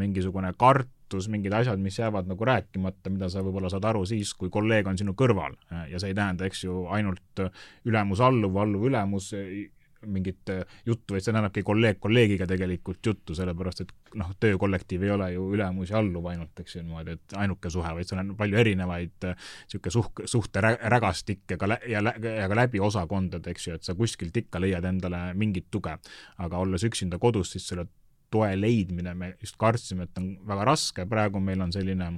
mingisugune 0.00 0.52
kart, 0.58 0.90
mingid 1.30 1.54
asjad, 1.54 1.78
mis 1.78 1.98
jäävad 2.00 2.26
nagu 2.26 2.44
rääkimata, 2.48 3.12
mida 3.14 3.28
sa 3.30 3.44
võib-olla 3.46 3.70
saad 3.70 3.84
aru 3.86 4.02
siis, 4.08 4.32
kui 4.34 4.50
kolleeg 4.50 4.88
on 4.90 4.98
sinu 4.98 5.14
kõrval. 5.14 5.54
Ja 5.90 6.00
see 6.02 6.10
ei 6.10 6.18
tähenda, 6.18 6.48
eks 6.48 6.64
ju, 6.64 6.80
ainult 6.90 7.44
ülemus 7.86 8.22
alluv, 8.24 8.58
alluv 8.58 8.88
ülemus, 8.90 9.30
mingit 10.06 10.50
äh, 10.52 10.64
juttu, 10.86 11.14
vaid 11.14 11.24
see 11.24 11.32
tähendabki 11.32 11.62
kolleeg 11.66 11.98
kolleegiga 12.00 12.46
tegelikult 12.46 13.06
juttu, 13.06 13.34
sellepärast 13.34 13.82
et 13.84 13.92
noh, 14.20 14.30
töökollektiiv 14.40 15.06
ei 15.06 15.12
ole 15.14 15.30
ju 15.32 15.48
ülemus 15.56 15.90
ja 15.90 15.98
alluv 15.98 16.28
ainult, 16.30 16.52
eks 16.60 16.76
ju, 16.76 16.84
niimoodi, 16.84 17.16
et 17.16 17.36
ainuke 17.40 17.70
suhe, 17.72 17.92
vaid 17.98 18.08
seal 18.08 18.22
on 18.22 18.34
palju 18.38 18.60
erinevaid 18.62 19.28
niisugune 19.28 19.92
äh, 19.92 19.96
suh-, 19.96 20.24
suhterägastikke 20.36 21.58
ka 21.60 21.70
lä- 21.72 21.82
ja 21.88 22.04
lä-, 22.04 22.16
ja 22.42 22.48
ka 22.52 22.58
läbi 22.58 22.80
osakondade, 22.80 23.50
eks 23.50 23.68
ju, 23.68 23.76
et 23.78 23.86
sa 23.86 23.96
kuskilt 23.98 24.36
ikka 24.36 24.60
leiad 24.62 24.84
endale 24.84 25.22
mingit 25.34 25.70
tuge. 25.70 25.96
aga 26.38 26.58
olles 26.58 26.84
üksinda 26.84 27.18
kodus, 27.18 27.52
siis 27.52 27.68
selle 27.68 27.86
toe 28.30 28.48
leidmine, 28.60 29.14
me 29.14 29.34
just 29.40 29.56
kartsime, 29.58 30.06
et 30.06 30.18
on 30.18 30.32
väga 30.46 30.64
raske, 30.66 31.06
praegu 31.06 31.40
meil 31.40 31.60
on 31.62 31.72
selline 31.72 32.10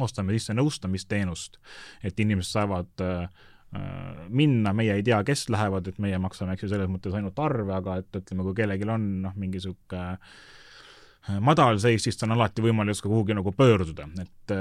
ostame 0.00 0.34
sisse 0.36 0.54
nõustamisteenust, 0.56 1.58
et 2.04 2.20
inimesed 2.20 2.56
saavad 2.56 3.04
äh, 3.04 3.28
minna, 3.72 4.72
meie 4.74 4.96
ei 4.98 5.04
tea, 5.06 5.20
kes 5.26 5.48
lähevad, 5.52 5.86
et 5.90 5.98
meie 6.02 6.18
maksame, 6.22 6.56
eks 6.56 6.66
ju, 6.66 6.70
selles 6.72 6.90
mõttes 6.90 7.14
ainult 7.14 7.38
arve, 7.42 7.74
aga 7.76 8.00
et 8.02 8.18
ütleme, 8.22 8.46
kui 8.46 8.56
kellelgi 8.58 8.88
on 8.90 9.04
noh, 9.26 9.36
mingi 9.38 9.60
niisugune 9.60 11.38
madalseis, 11.44 12.02
siis 12.02 12.18
on 12.26 12.34
alati 12.34 12.64
võimalus 12.64 13.02
ka 13.04 13.10
kuhugi 13.10 13.36
nagu 13.36 13.52
pöörduda, 13.54 14.08
et 14.22 14.54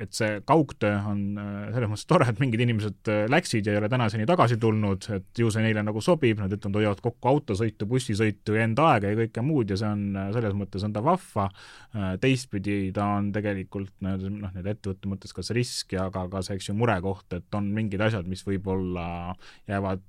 et 0.00 0.16
see 0.16 0.40
kaugtöö 0.48 0.96
on 1.10 1.20
äh, 1.40 1.68
selles 1.74 1.90
mõttes 1.90 2.08
tore, 2.08 2.26
et 2.30 2.40
mingid 2.40 2.62
inimesed 2.64 3.10
äh, 3.12 3.22
läksid 3.30 3.68
ja 3.68 3.74
ei 3.74 3.80
ole 3.80 3.90
tänaseni 3.92 4.26
tagasi 4.28 4.56
tulnud, 4.60 5.08
et 5.16 5.42
ju 5.42 5.50
see 5.52 5.64
neile 5.64 5.84
nagu 5.86 6.02
sobib, 6.04 6.40
nad 6.40 6.52
ütlevad, 6.56 6.80
hoiavad 6.80 7.02
kokku 7.04 7.32
autosõitu, 7.34 7.88
bussisõitu 7.90 8.56
ja 8.56 8.66
enda 8.68 8.88
aega 8.94 9.12
ja 9.12 9.20
kõike 9.20 9.44
muud 9.44 9.72
ja 9.72 9.78
see 9.80 9.90
on, 9.90 10.04
äh, 10.16 10.30
selles 10.36 10.56
mõttes 10.56 10.86
on 10.86 10.94
ta 10.96 11.04
vahva, 11.04 11.48
teistpidi 12.22 12.92
ta 12.94 13.06
on 13.18 13.32
tegelikult 13.34 13.92
noh, 14.04 14.52
need 14.54 14.68
ettevõtte 14.70 15.10
mõttes 15.10 15.34
ka 15.34 15.42
see 15.44 15.58
risk 15.58 15.96
ja 15.96 16.06
ka, 16.14 16.26
ka 16.30 16.44
see, 16.46 16.58
eks 16.58 16.70
ju, 16.70 16.76
murekoht, 16.78 17.26
et 17.36 17.58
on 17.58 17.72
mingid 17.74 18.02
asjad, 18.04 18.28
mis 18.30 18.44
võib-olla 18.46 19.34
jäävad 19.68 20.06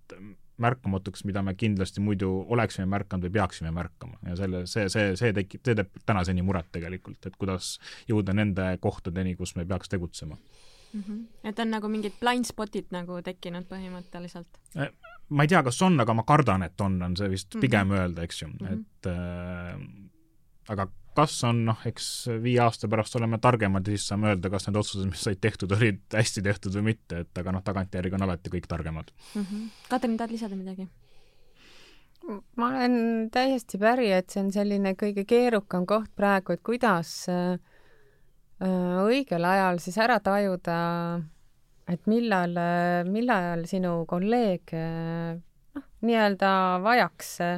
märkamatuks, 0.62 1.26
mida 1.28 1.43
me 1.45 1.54
kindlasti 1.58 2.04
muidu 2.04 2.32
oleksime 2.54 2.88
märkanud 2.91 3.28
või 3.28 3.36
peaksime 3.39 3.71
märkama 3.76 4.19
ja 4.30 4.36
selle, 4.39 4.65
see, 4.69 4.88
see, 4.93 5.15
see 5.19 5.34
tekib, 5.38 5.63
see 5.65 5.78
teeb 5.78 6.02
tänaseni 6.06 6.45
muret 6.45 6.69
tegelikult, 6.76 7.26
et 7.28 7.38
kuidas 7.41 7.74
jõuda 8.10 8.36
nende 8.38 8.74
kohtadeni, 8.84 9.36
kus 9.39 9.56
me 9.58 9.65
peaks 9.65 9.91
tegutsema 9.91 10.38
mm. 10.38 11.04
-hmm. 11.04 11.24
et 11.50 11.60
on 11.60 11.71
nagu 11.71 11.91
mingid 11.91 12.17
blind 12.19 12.50
spot'id 12.50 12.91
nagu 12.95 13.21
tekkinud 13.26 13.67
põhimõtteliselt? 13.69 14.62
Äh, 14.78 14.93
ma 15.30 15.43
ei 15.43 15.52
tea, 15.52 15.63
kas 15.63 15.82
on, 15.82 16.00
aga 16.00 16.13
ma 16.13 16.24
kardan, 16.28 16.63
et 16.67 16.82
on, 16.82 17.02
on 17.02 17.17
see 17.17 17.30
vist 17.30 17.60
pigem 17.60 17.88
mm 17.88 17.93
-hmm. 17.93 18.00
öelda, 18.00 18.24
eks 18.24 18.41
ju 18.41 18.47
mm, 18.47 18.67
-hmm. 18.67 18.80
et 18.80 19.06
äh, 19.06 19.80
aga 20.69 20.88
kas 21.15 21.36
on, 21.47 21.65
noh, 21.67 21.84
eks 21.88 22.08
viie 22.41 22.60
aasta 22.63 22.89
pärast 22.91 23.15
oleme 23.19 23.39
targemad 23.41 23.88
ja 23.88 23.95
siis 23.95 24.08
saame 24.12 24.32
öelda, 24.32 24.52
kas 24.54 24.67
need 24.67 24.80
otsused, 24.80 25.10
mis 25.10 25.24
said 25.28 25.41
tehtud, 25.43 25.74
olid 25.76 26.02
hästi 26.15 26.43
tehtud 26.45 26.76
või 26.80 26.91
mitte, 26.93 27.24
et 27.26 27.41
aga 27.41 27.56
noh, 27.56 27.63
tagantjärgi 27.65 28.17
on 28.17 28.28
alati 28.28 28.54
kõik 28.54 28.69
targemad 28.71 29.12
mm. 29.12 29.43
-hmm. 29.43 29.67
Katrin, 29.89 30.17
tahad 30.17 30.36
lisada 30.36 30.56
midagi? 30.56 30.88
ma 32.56 32.69
olen 32.69 33.30
täiesti 33.34 33.80
päri, 33.82 34.12
et 34.13 34.30
see 34.30 34.43
on 34.43 34.52
selline 34.54 34.93
kõige 34.95 35.26
keerukam 35.28 35.86
koht 35.89 36.12
praegu, 36.15 36.54
et 36.54 36.63
kuidas 36.63 37.28
äh, 37.30 37.60
äh 38.62 38.97
õigel 39.04 39.45
ajal 39.45 39.80
siis 39.80 39.97
ära 39.97 40.19
tajuda, 40.19 41.21
et 41.89 42.08
millal, 42.08 42.56
millal 43.10 43.65
sinu 43.65 44.06
kolleeg 44.08 44.74
äh, 44.78 45.39
noh, 45.76 45.88
nii-öelda 46.06 46.52
vajaks 46.84 47.34
äh, 47.41 47.58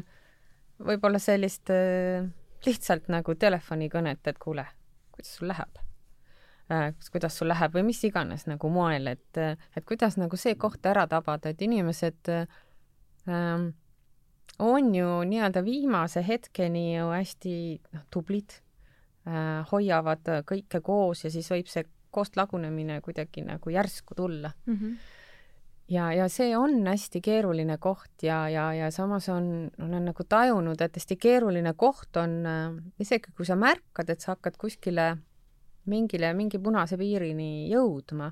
võib-olla 0.84 1.20
sellist 1.22 1.70
äh, 1.74 2.26
lihtsalt 2.66 3.10
nagu 3.12 3.36
telefonikõnet, 3.36 4.28
et 4.28 4.40
kuule, 4.42 4.66
kuidas 5.12 5.36
sul 5.38 5.50
läheb 5.52 5.80
äh,? 6.72 6.92
kuidas 7.12 7.38
sul 7.38 7.52
läheb 7.52 7.76
või 7.76 7.86
mis 7.92 8.04
iganes 8.08 8.48
nagu 8.50 8.70
moel, 8.74 9.08
et, 9.14 9.40
et 9.76 9.86
kuidas 9.88 10.18
nagu 10.18 10.40
see 10.40 10.56
koht 10.60 10.86
ära 10.86 11.06
tabada, 11.12 11.54
et 11.54 11.62
inimesed 11.62 12.32
ähm, 12.34 13.72
on 14.60 14.94
ju 14.96 15.10
nii-öelda 15.30 15.64
viimase 15.66 16.24
hetkeni 16.28 16.86
ju 16.98 17.10
hästi 17.14 17.56
noh, 17.96 18.06
tublid 18.14 18.60
äh,, 19.28 19.66
hoiavad 19.72 20.32
kõike 20.50 20.82
koos 20.82 21.26
ja 21.26 21.34
siis 21.34 21.52
võib 21.52 21.72
see 21.72 21.86
koostlagunemine 22.14 23.02
kuidagi 23.02 23.42
nagu 23.46 23.74
järsku 23.74 24.16
tulla 24.16 24.54
mm. 24.66 24.80
-hmm 24.80 25.20
ja, 25.90 26.08
ja 26.14 26.28
see 26.32 26.54
on 26.58 26.86
hästi 26.88 27.22
keeruline 27.24 27.78
koht 27.82 28.24
ja, 28.24 28.48
ja, 28.50 28.70
ja 28.74 28.92
samas 28.92 29.28
on, 29.30 29.70
olen 29.82 30.08
nagu 30.10 30.24
tajunud, 30.30 30.82
et 30.82 30.96
hästi 31.00 31.18
keeruline 31.20 31.74
koht 31.80 32.18
on 32.22 32.40
äh, 32.48 32.64
isegi 33.00 33.34
kui 33.36 33.48
sa 33.48 33.58
märkad, 33.60 34.10
et 34.10 34.24
sa 34.24 34.34
hakkad 34.36 34.58
kuskile 34.62 35.14
mingile, 35.90 36.32
mingi 36.38 36.60
punase 36.64 36.98
piirini 37.00 37.68
jõudma, 37.72 38.32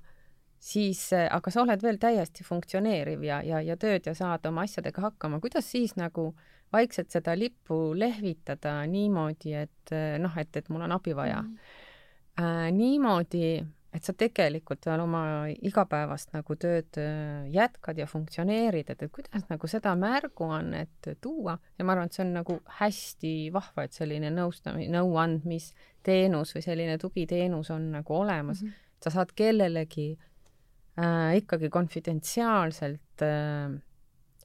siis 0.61 1.09
äh,, 1.17 1.27
aga 1.33 1.51
sa 1.51 1.65
oled 1.65 1.83
veel 1.83 1.99
täiesti 1.99 2.45
funktsioneeriv 2.47 3.23
ja, 3.27 3.41
ja, 3.43 3.61
ja 3.65 3.77
tööd 3.77 4.07
ja 4.07 4.15
saad 4.15 4.45
oma 4.47 4.65
asjadega 4.67 5.09
hakkama, 5.09 5.41
kuidas 5.43 5.67
siis 5.71 5.97
nagu 5.99 6.31
vaikselt 6.71 7.11
seda 7.11 7.35
lippu 7.35 7.91
lehvitada 7.97 8.79
niimoodi, 8.87 9.55
et 9.65 9.95
äh, 9.95 10.15
noh, 10.21 10.37
et, 10.39 10.55
et 10.55 10.71
mul 10.71 10.87
on 10.87 10.95
abi 10.95 11.15
vaja 11.15 11.41
mm. 11.41 11.57
-hmm. 11.57 12.43
äh, 12.43 12.71
niimoodi 12.71 13.65
et 13.91 14.08
sa 14.08 14.13
tegelikult 14.15 14.86
veel 14.88 15.04
oma 15.04 15.21
igapäevast 15.51 16.32
nagu 16.36 16.56
tööd 16.60 16.97
äh, 17.01 17.43
jätkad 17.51 17.99
ja 17.99 18.08
funktsioneerid, 18.08 18.89
et, 18.93 19.04
et 19.04 19.12
kuidas 19.12 19.45
nagu 19.49 19.67
seda 19.67 19.93
märguannet 19.99 21.12
tuua 21.23 21.58
ja 21.77 21.86
ma 21.86 21.95
arvan, 21.95 22.08
et 22.08 22.15
see 22.15 22.23
on 22.23 22.34
nagu 22.39 22.58
hästi 22.80 23.34
vahva, 23.54 23.86
et 23.86 23.97
selline 23.97 24.32
nõustamis, 24.34 24.88
nõuandmisteenus 24.95 26.56
või 26.56 26.65
selline 26.65 26.97
tugiteenus 27.01 27.71
on 27.75 27.89
nagu 27.97 28.15
olemas 28.21 28.63
mm. 28.63 28.67
-hmm. 28.67 28.91
sa 29.04 29.15
saad 29.17 29.36
kellelegi 29.36 30.10
äh, 30.15 31.36
ikkagi 31.41 31.69
konfidentsiaalselt 31.69 33.27
äh, 33.27 33.75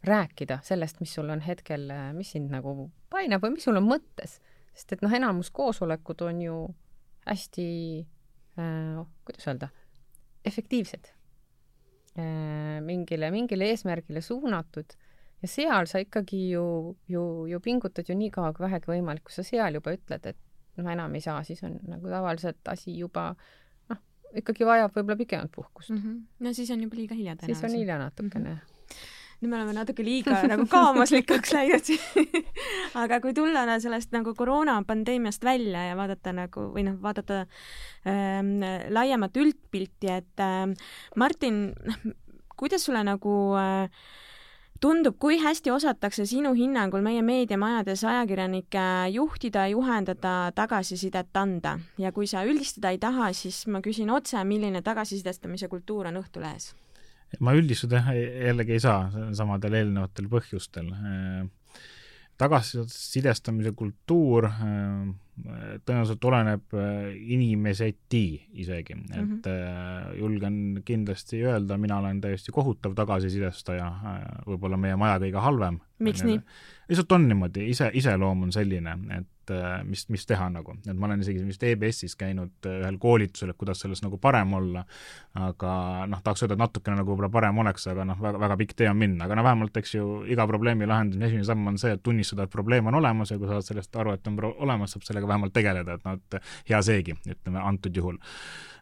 rääkida 0.06 0.58
sellest, 0.62 1.00
mis 1.00 1.14
sul 1.14 1.30
on 1.30 1.40
hetkel, 1.40 1.90
äh, 1.90 2.10
mis 2.14 2.34
sind 2.34 2.50
nagu 2.50 2.90
painab 3.10 3.46
või 3.46 3.54
mis 3.56 3.64
sul 3.64 3.78
on 3.78 3.86
mõttes, 3.86 4.40
sest 4.74 4.92
et 4.92 5.06
noh, 5.06 5.14
enamus 5.14 5.50
koosolekud 5.54 6.26
on 6.26 6.42
ju 6.42 6.58
hästi 7.26 7.70
kuidas 8.56 9.48
öelda, 9.50 9.68
efektiivsed, 10.46 11.10
äh, 12.18 12.78
mingile, 12.84 13.30
mingile 13.34 13.70
eesmärgile 13.72 14.22
suunatud 14.24 14.96
ja 15.42 15.50
seal 15.50 15.88
sa 15.90 16.00
ikkagi 16.02 16.50
ju, 16.50 16.96
ju, 17.12 17.22
ju 17.50 17.60
pingutad 17.60 18.08
ju 18.08 18.16
nii 18.16 18.30
kaua 18.34 18.54
kui 18.56 18.64
vähegi 18.64 18.92
võimalik, 18.94 19.26
kui 19.26 19.36
sa 19.36 19.44
seal 19.46 19.76
juba 19.76 19.92
ütled, 19.96 20.30
et 20.32 20.80
no 20.80 20.90
enam 20.92 21.14
ei 21.16 21.24
saa, 21.24 21.42
siis 21.44 21.62
on 21.66 21.78
nagu 21.88 22.08
tavaliselt 22.12 22.72
asi 22.72 22.96
juba 22.96 23.30
noh, 23.90 24.00
ikkagi 24.36 24.68
vajab 24.68 24.96
võib-olla 24.96 25.20
pikemat 25.20 25.52
puhkust 25.52 25.92
mm. 25.92 26.00
-hmm. 26.02 26.24
no 26.44 26.52
siis 26.56 26.70
on 26.70 26.82
juba 26.82 26.96
liiga 26.96 27.14
hilja 27.14 27.36
tõenäoliselt. 27.36 27.60
siis 27.60 27.72
on 27.72 27.78
hilja 27.80 27.98
natukene 27.98 28.50
mm. 28.50 28.56
-hmm 28.56 29.14
nüüd 29.40 29.50
me 29.50 29.58
oleme 29.58 29.74
natuke 29.76 30.04
liiga 30.06 30.38
nagu 30.52 30.66
kaamuslikuks 30.70 31.54
läinud 31.56 31.90
aga 33.02 33.20
kui 33.24 33.34
tulla 33.36 33.66
sellest 33.82 34.14
nagu 34.16 34.34
koroonapandeemiast 34.36 35.44
välja 35.44 35.88
ja 35.90 35.96
vaadata 35.98 36.32
nagu 36.36 36.68
või 36.74 36.86
noh, 36.88 37.00
vaadata 37.02 37.44
ähm, 38.08 38.60
laiemat 38.92 39.36
üldpilti, 39.36 40.12
et 40.20 40.44
ähm, 40.44 40.76
Martin, 41.16 41.68
noh, 41.86 42.06
kuidas 42.56 42.86
sulle 42.88 43.02
nagu 43.04 43.34
äh, 43.60 43.90
tundub, 44.80 45.16
kui 45.20 45.38
hästi 45.40 45.70
osatakse 45.72 46.26
sinu 46.28 46.52
hinnangul 46.56 47.04
meie 47.04 47.22
meediamajades 47.24 48.04
ajakirjanikke 48.04 48.86
juhtida, 49.14 49.66
juhendada, 49.72 50.36
tagasisidet 50.56 51.36
anda 51.36 51.76
ja 52.00 52.12
kui 52.12 52.28
sa 52.30 52.44
üldistada 52.48 52.92
ei 52.94 53.00
taha, 53.02 53.32
siis 53.36 53.64
ma 53.72 53.82
küsin 53.84 54.12
otse, 54.12 54.40
milline 54.44 54.82
tagasisidestamise 54.86 55.68
kultuur 55.72 56.10
on 56.10 56.20
Õhtulehes? 56.22 56.72
Ma 57.40 57.54
üldistada 57.56 58.02
jällegi 58.14 58.76
ei 58.76 58.82
saa 58.82 59.28
samadel 59.36 59.80
eelnevatel 59.80 60.28
põhjustel. 60.30 60.92
tagasisidestamise 62.36 63.72
kultuur 63.72 64.44
tõenäoliselt 65.86 66.24
oleneb 66.28 66.74
inimeseti 67.16 68.24
isegi, 68.60 68.92
et 68.92 69.16
mm 69.16 69.38
-hmm. 69.42 70.18
julgen 70.20 70.82
kindlasti 70.84 71.42
öelda, 71.44 71.78
mina 71.78 71.98
olen 71.98 72.20
täiesti 72.20 72.52
kohutav 72.52 72.94
tagasisidestaja, 72.94 73.90
võib-olla 74.46 74.76
meie 74.76 74.96
maja 74.96 75.18
kõige 75.18 75.40
halvem. 75.40 75.80
miks 75.98 76.24
nii? 76.24 76.40
Lihtsalt 76.88 77.12
on 77.12 77.28
niimoodi, 77.28 77.64
ise, 77.70 77.90
iseloom 77.98 78.44
on 78.46 78.52
selline, 78.54 78.92
et 79.16 79.52
äh, 79.54 79.80
mis, 79.84 80.04
mis 80.12 80.26
teha 80.26 80.46
nagu, 80.52 80.76
et 80.86 80.94
ma 80.94 81.08
olen 81.08 81.22
isegi 81.24 81.42
vist 81.46 81.62
EBS-is 81.66 82.14
käinud 82.18 82.68
äh, 82.68 82.78
ühel 82.82 82.98
koolitusel, 83.02 83.50
et 83.50 83.58
kuidas 83.58 83.82
selles 83.82 84.02
nagu 84.04 84.18
parem 84.22 84.54
olla, 84.58 84.84
aga 85.48 85.72
noh, 86.10 86.22
tahaks 86.24 86.44
öelda, 86.44 86.58
et 86.58 86.62
natukene 86.62 87.00
nagu 87.00 87.12
võib-olla 87.12 87.30
parem 87.32 87.58
oleks, 87.64 87.88
aga 87.92 88.06
noh, 88.12 88.20
väga, 88.22 88.40
väga 88.44 88.58
pikk 88.62 88.76
tee 88.78 88.90
on 88.90 89.00
minna, 89.00 89.26
aga 89.26 89.38
no 89.38 89.46
vähemalt 89.46 89.82
eks 89.82 89.96
ju 89.96 90.08
iga 90.30 90.46
probleemi 90.50 90.88
lahendamise 90.88 91.32
esimene 91.32 91.50
samm 91.50 91.72
on 91.72 91.80
see, 91.82 91.94
et 91.98 92.02
tunnistada, 92.06 92.46
et 92.46 92.54
probleem 92.54 92.90
on 92.92 93.00
olemas 93.02 93.34
ja 93.34 93.40
kui 93.40 93.50
sa 93.50 93.58
saad 93.58 93.70
sellest 93.72 94.02
aru, 94.02 94.14
et 94.14 94.30
on 94.30 94.40
olemas, 94.54 94.94
saab 94.94 95.06
sellega 95.08 95.30
vähemalt 95.30 95.56
tegeleda, 95.56 95.98
et 95.98 96.06
noh, 96.06 96.20
et 96.20 96.40
hea 96.70 96.82
seegi, 96.86 97.18
ütleme 97.26 97.62
antud 97.66 97.98
juhul. 97.98 98.20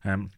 Ehm, 0.04 0.28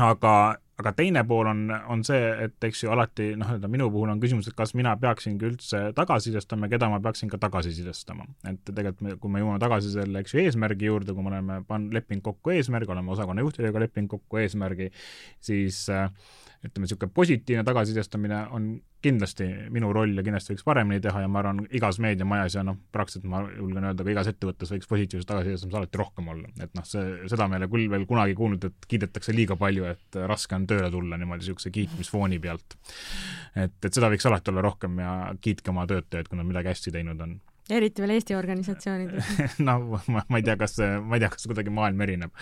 aga 0.00 0.34
aga 0.80 0.92
teine 0.96 1.22
pool 1.28 1.50
on, 1.50 1.62
on 1.92 2.02
see, 2.06 2.18
et 2.46 2.68
eks 2.70 2.84
ju 2.84 2.92
alati 2.94 3.30
noh, 3.34 3.50
nii-öelda 3.50 3.70
minu 3.72 3.90
puhul 3.92 4.12
on 4.12 4.20
küsimus, 4.22 4.48
et 4.50 4.56
kas 4.58 4.74
mina 4.78 4.94
peaksingi 5.00 5.48
üldse 5.50 5.82
tagasisidestama 5.96 6.68
ja 6.68 6.74
keda 6.76 6.90
ma 6.92 7.00
peaksin 7.04 7.30
ka 7.32 7.40
tagasisidestama. 7.42 8.26
et 8.50 8.60
tegelikult 8.66 9.06
me, 9.06 9.16
kui 9.22 9.34
me 9.34 9.44
jõuame 9.44 9.62
tagasi 9.62 9.94
selle, 9.94 10.24
eks 10.24 10.34
ju, 10.34 10.44
eesmärgi 10.44 10.90
juurde, 10.90 11.14
kui 11.16 11.26
me 11.26 11.34
oleme 11.34 11.60
pannud, 11.68 11.94
leppinud 11.96 12.24
kokku 12.26 12.54
eesmärgi, 12.56 12.92
oleme 12.94 13.14
osakonna 13.16 13.44
juhtidega 13.46 13.84
leppinud 13.86 14.14
kokku 14.16 14.42
eesmärgi, 14.42 14.90
siis 15.44 15.82
äh, 15.92 16.08
ütleme, 16.60 16.84
niisugune 16.84 17.12
positiivne 17.16 17.64
tagasisidestamine 17.64 18.38
on 18.56 18.66
kindlasti 19.00 19.46
minu 19.72 19.92
roll 19.96 20.12
ja 20.18 20.24
kindlasti 20.24 20.52
võiks 20.52 20.64
paremini 20.66 21.00
teha 21.00 21.22
ja 21.24 21.28
ma 21.32 21.40
arvan, 21.40 21.62
igas 21.76 21.96
meediamajas 22.04 22.58
ja 22.58 22.64
noh, 22.66 22.76
praktiliselt 22.92 23.30
ma 23.32 23.40
julgen 23.48 23.86
öelda, 23.88 24.04
ka 24.04 24.12
igas 24.12 24.28
ettevõttes 24.28 24.72
võiks 24.74 24.90
positiivset 24.90 25.28
tagasisidestamise 25.30 25.80
alati 25.80 26.00
rohkem 26.02 26.28
olla. 26.34 26.50
et 26.60 26.74
noh, 26.76 26.84
see, 26.88 27.04
seda 27.32 27.48
me 27.48 27.56
ei 27.56 27.64
ole 27.64 27.70
küll 27.72 27.88
veel 27.94 28.04
kunagi 28.10 28.36
kuulnud, 28.36 28.66
et 28.68 28.88
kiidetakse 28.92 29.34
liiga 29.36 29.56
palju, 29.60 29.88
et 29.94 30.20
raske 30.28 30.58
on 30.58 30.66
tööle 30.68 30.90
tulla 30.92 31.16
niimoodi 31.20 31.46
niisuguse 31.46 31.72
kiitmisfooni 31.72 32.40
pealt. 32.44 32.76
et, 33.56 33.78
et 33.80 33.92
seda 33.92 34.12
võiks 34.12 34.28
alati 34.28 34.52
olla 34.52 34.66
rohkem 34.68 35.00
ja 35.00 35.14
kiitke 35.40 35.72
oma 35.72 35.88
töötajaid, 35.88 36.28
kui 36.28 36.40
nad 36.40 36.50
midagi 36.50 36.74
hästi 36.74 36.92
teinud 36.98 37.24
on 37.24 37.38
eriti 37.74 38.04
veel 38.04 38.14
Eesti 38.16 38.36
organisatsioonides 38.38 39.34
no 39.66 39.76
ma, 40.06 40.24
ma 40.26 40.40
ei 40.40 40.46
tea, 40.46 40.56
kas 40.60 40.78
ma 40.80 41.18
ei 41.18 41.24
tea, 41.24 41.32
kas 41.34 41.46
kuidagi 41.50 41.74
maailm 41.74 42.00
erineb. 42.06 42.34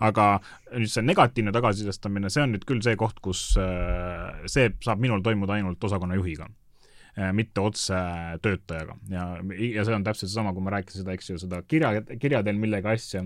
aga 0.00 0.28
nüüd 0.72 0.92
see 0.92 1.06
negatiivne 1.06 1.54
tagasisidestamine, 1.56 2.30
see 2.32 2.44
on 2.44 2.54
nüüd 2.56 2.68
küll 2.68 2.84
see 2.84 2.98
koht, 3.00 3.20
kus 3.24 3.48
äh, 3.60 4.46
see 4.50 4.70
saab 4.84 5.02
minul 5.02 5.24
toimuda 5.24 5.58
ainult 5.58 5.84
osakonna 5.90 6.18
juhiga 6.18 6.48
Äh, 6.48 6.65
mitte 7.32 7.60
otse 7.60 7.96
töötajaga. 8.44 8.96
Ja, 9.08 9.24
ja 9.72 9.84
see 9.86 9.94
on 9.96 10.04
täpselt 10.04 10.28
seesama, 10.28 10.52
kui 10.52 10.64
ma 10.64 10.74
rääkisin 10.74 11.00
seda, 11.00 11.14
eks 11.16 11.30
ju, 11.30 11.38
seda 11.40 11.62
kirja, 11.68 12.02
kirja 12.20 12.42
teel 12.44 12.58
millegi 12.60 12.90
asja, 12.92 13.22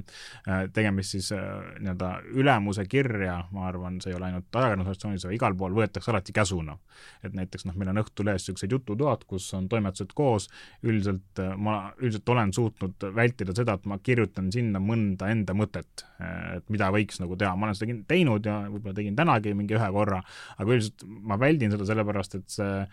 äh, 0.46 0.62
tegemist 0.74 1.16
siis 1.16 1.30
äh, 1.34 1.42
nii-öelda 1.80 2.10
ülemuse 2.38 2.84
kirja, 2.90 3.40
ma 3.54 3.66
arvan, 3.66 3.98
see 4.02 4.12
ei 4.12 4.18
ole 4.18 4.28
ainult 4.28 4.46
ajakirjandusorganisatsioonis, 4.46 5.26
aga 5.26 5.36
igal 5.36 5.56
pool 5.58 5.74
võetakse 5.80 6.12
alati 6.12 6.34
käsuna. 6.36 6.78
et 7.24 7.34
näiteks 7.34 7.64
noh, 7.66 7.76
meil 7.80 7.90
on 7.92 8.00
Õhtulehes 8.02 8.44
niisugused 8.44 8.72
jututoad, 8.72 9.24
kus 9.28 9.46
on 9.56 9.66
toimetused 9.68 10.12
koos, 10.16 10.48
üldiselt 10.84 11.40
ma 11.58 11.76
üldiselt 11.98 12.28
olen 12.28 12.52
suutnud 12.52 13.06
vältida 13.16 13.54
seda, 13.56 13.74
et 13.78 13.86
ma 13.88 13.98
kirjutan 14.04 14.50
sinna 14.52 14.80
mõnda 14.82 15.30
enda 15.32 15.56
mõtet, 15.56 16.04
et 16.56 16.66
mida 16.72 16.90
võiks 16.92 17.20
nagu 17.22 17.36
teha, 17.40 17.54
ma 17.56 17.68
olen 17.68 17.78
seda 17.78 17.96
teinud 18.08 18.46
ja 18.46 18.60
võib-olla 18.68 18.96
tegin 18.96 19.16
tänagi 19.16 19.54
mingi 19.56 19.76
ühe 19.78 19.90
korra, 19.94 20.20
aga 20.58 20.76
üldiselt 20.76 21.04
ma 21.06 21.38
väldin 21.40 21.72
seda 21.74 21.88
sellepärast, 21.88 22.36
et 22.40 22.56
see, 22.58 22.84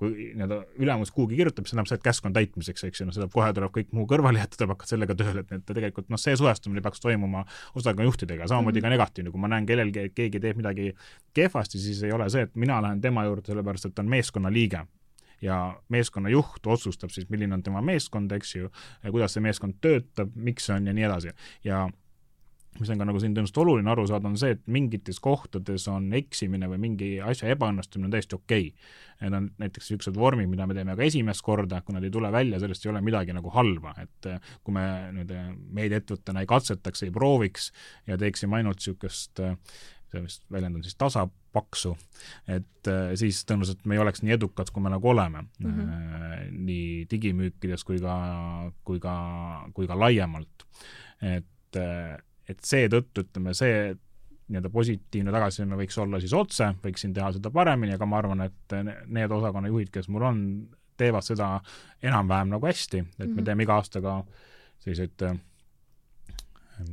kui 0.00 0.27
nii-öelda 0.34 0.58
ülemus 0.82 1.12
kuhugi 1.14 1.38
kirjutab, 1.38 1.66
tähendab 1.68 1.88
seda, 1.90 1.98
et 2.00 2.06
käsk 2.08 2.26
on 2.28 2.36
täitmiseks, 2.36 2.84
eks 2.88 3.02
ju, 3.02 3.06
noh, 3.08 3.16
seda 3.16 3.28
kohe 3.32 3.48
tuleb 3.56 3.72
kõik 3.74 3.94
muu 3.96 4.06
kõrvale 4.10 4.42
jätta, 4.42 4.60
tuleb 4.60 4.74
hakata 4.74 4.92
sellega 4.94 5.16
tööle, 5.18 5.44
et, 5.44 5.54
et 5.58 5.66
tegelikult 5.68 6.10
noh, 6.12 6.20
see 6.20 6.36
suhestumine 6.38 6.82
peaks 6.84 7.02
toimuma 7.04 7.44
osakonna 7.74 8.08
juhtidega, 8.08 8.48
samamoodi 8.50 8.80
mm 8.80 8.84
-hmm. 8.84 8.88
ka 8.88 8.96
negatiivne, 8.96 9.30
kui 9.34 9.40
ma 9.40 9.52
näen 9.54 9.66
kellelgi, 9.66 10.08
et 10.10 10.14
keegi 10.14 10.40
teeb 10.40 10.60
midagi 10.60 10.92
kehvasti, 11.34 11.78
siis 11.78 12.02
ei 12.02 12.12
ole 12.12 12.30
see, 12.30 12.42
et 12.48 12.56
mina 12.56 12.82
lähen 12.82 13.00
tema 13.00 13.24
juurde 13.24 13.46
sellepärast, 13.52 13.86
et 13.86 13.94
ta 13.94 14.02
on 14.02 14.08
meeskonna 14.08 14.52
liige 14.52 14.86
ja 15.42 15.80
meeskonna 15.88 16.28
juht 16.28 16.66
otsustab 16.66 17.10
siis, 17.10 17.28
milline 17.30 17.54
on 17.54 17.62
tema 17.62 17.82
meeskond, 17.82 18.32
eks 18.32 18.54
ju, 18.56 18.70
kuidas 19.10 19.32
see 19.36 19.44
meeskond 19.44 19.78
töötab, 19.80 20.34
miks 20.34 20.66
see 20.66 20.76
on 20.76 20.86
ja 20.86 20.92
nii 20.92 21.04
edasi. 21.04 21.34
ja 21.64 21.88
mis 22.80 22.90
on 22.92 23.00
ka 23.00 23.06
nagu 23.08 23.20
siin 23.22 23.34
tõenäoliselt 23.34 23.60
oluline 23.62 23.90
aru 23.92 24.06
saada, 24.10 24.30
on 24.30 24.38
see, 24.40 24.54
et 24.56 24.62
mingites 24.70 25.18
kohtades 25.22 25.86
on 25.90 26.08
eksimine 26.16 26.68
või 26.70 26.80
mingi 26.82 27.10
asja 27.24 27.50
ebaõnnestumine 27.54 28.12
täiesti 28.14 28.38
okei 28.38 28.70
okay.. 28.70 28.96
Need 29.18 29.34
on 29.34 29.46
näiteks 29.58 29.88
niisugused 29.88 30.14
vormid, 30.14 30.46
mida 30.46 30.66
me 30.70 30.76
teeme 30.76 30.94
ka 30.94 31.02
esimest 31.02 31.42
korda, 31.42 31.80
kui 31.82 31.96
nad 31.96 32.04
ei 32.06 32.12
tule 32.14 32.30
välja, 32.30 32.60
sellest 32.62 32.84
ei 32.86 32.92
ole 32.92 33.00
midagi 33.02 33.34
nagu 33.34 33.50
halba, 33.50 33.96
et 33.98 34.28
eh, 34.30 34.52
kui 34.62 34.76
me 34.76 34.84
nüüd 35.16 35.32
eh, 35.34 35.48
meediaettevõttena 35.74 36.44
ei 36.44 36.50
katsetaks, 36.50 37.02
ei 37.02 37.10
prooviks 37.14 37.72
ja 38.06 38.18
teeksime 38.20 38.60
ainult 38.60 38.78
niisugust 38.78 39.42
eh, 39.42 39.56
see 40.12 40.22
vist 40.22 40.44
väljend 40.54 40.78
on 40.78 40.86
siis 40.86 40.94
tasapaksu, 41.00 41.96
et 42.48 42.92
siis 43.20 43.42
tõenäoliselt 43.48 43.82
me 43.90 43.98
ei 43.98 44.04
oleks 44.04 44.22
nii 44.22 44.36
edukad, 44.38 44.70
kui 44.72 44.84
me 44.86 44.94
nagu 44.94 45.10
oleme 45.10 45.42
mm, 45.42 45.74
-hmm. 45.74 46.54
nii 46.70 47.06
digimüükides 47.10 47.84
kui 47.84 47.98
ka, 48.00 48.14
kui 48.84 49.02
ka, 49.02 49.16
kui 49.74 49.90
ka 49.90 49.98
laiemalt. 49.98 50.64
et 51.20 51.76
et 52.48 52.60
seetõttu 52.64 53.26
ütleme, 53.26 53.54
see 53.56 53.94
nii-öelda 54.48 54.70
positiivne 54.72 55.32
tagasiside 55.34 55.76
võiks 55.76 55.98
olla 56.00 56.20
siis 56.22 56.32
otse, 56.36 56.70
võiksin 56.84 57.12
teha 57.16 57.32
seda 57.36 57.50
paremini, 57.52 57.94
aga 57.98 58.06
ma 58.08 58.20
arvan, 58.22 58.46
et 58.46 58.76
need 59.06 59.34
osakonnajuhid, 59.36 59.90
kes 59.92 60.08
mul 60.08 60.24
on, 60.24 60.40
teevad 60.98 61.26
seda 61.26 61.50
enam-vähem 62.02 62.54
nagu 62.54 62.66
hästi, 62.66 62.98
et 62.98 63.04
mm 63.04 63.24
-hmm. 63.24 63.34
me 63.34 63.42
mhm. 63.42 63.44
teeme 63.44 63.62
iga 63.62 63.76
aastaga 63.76 64.22
selliseid 64.78 65.28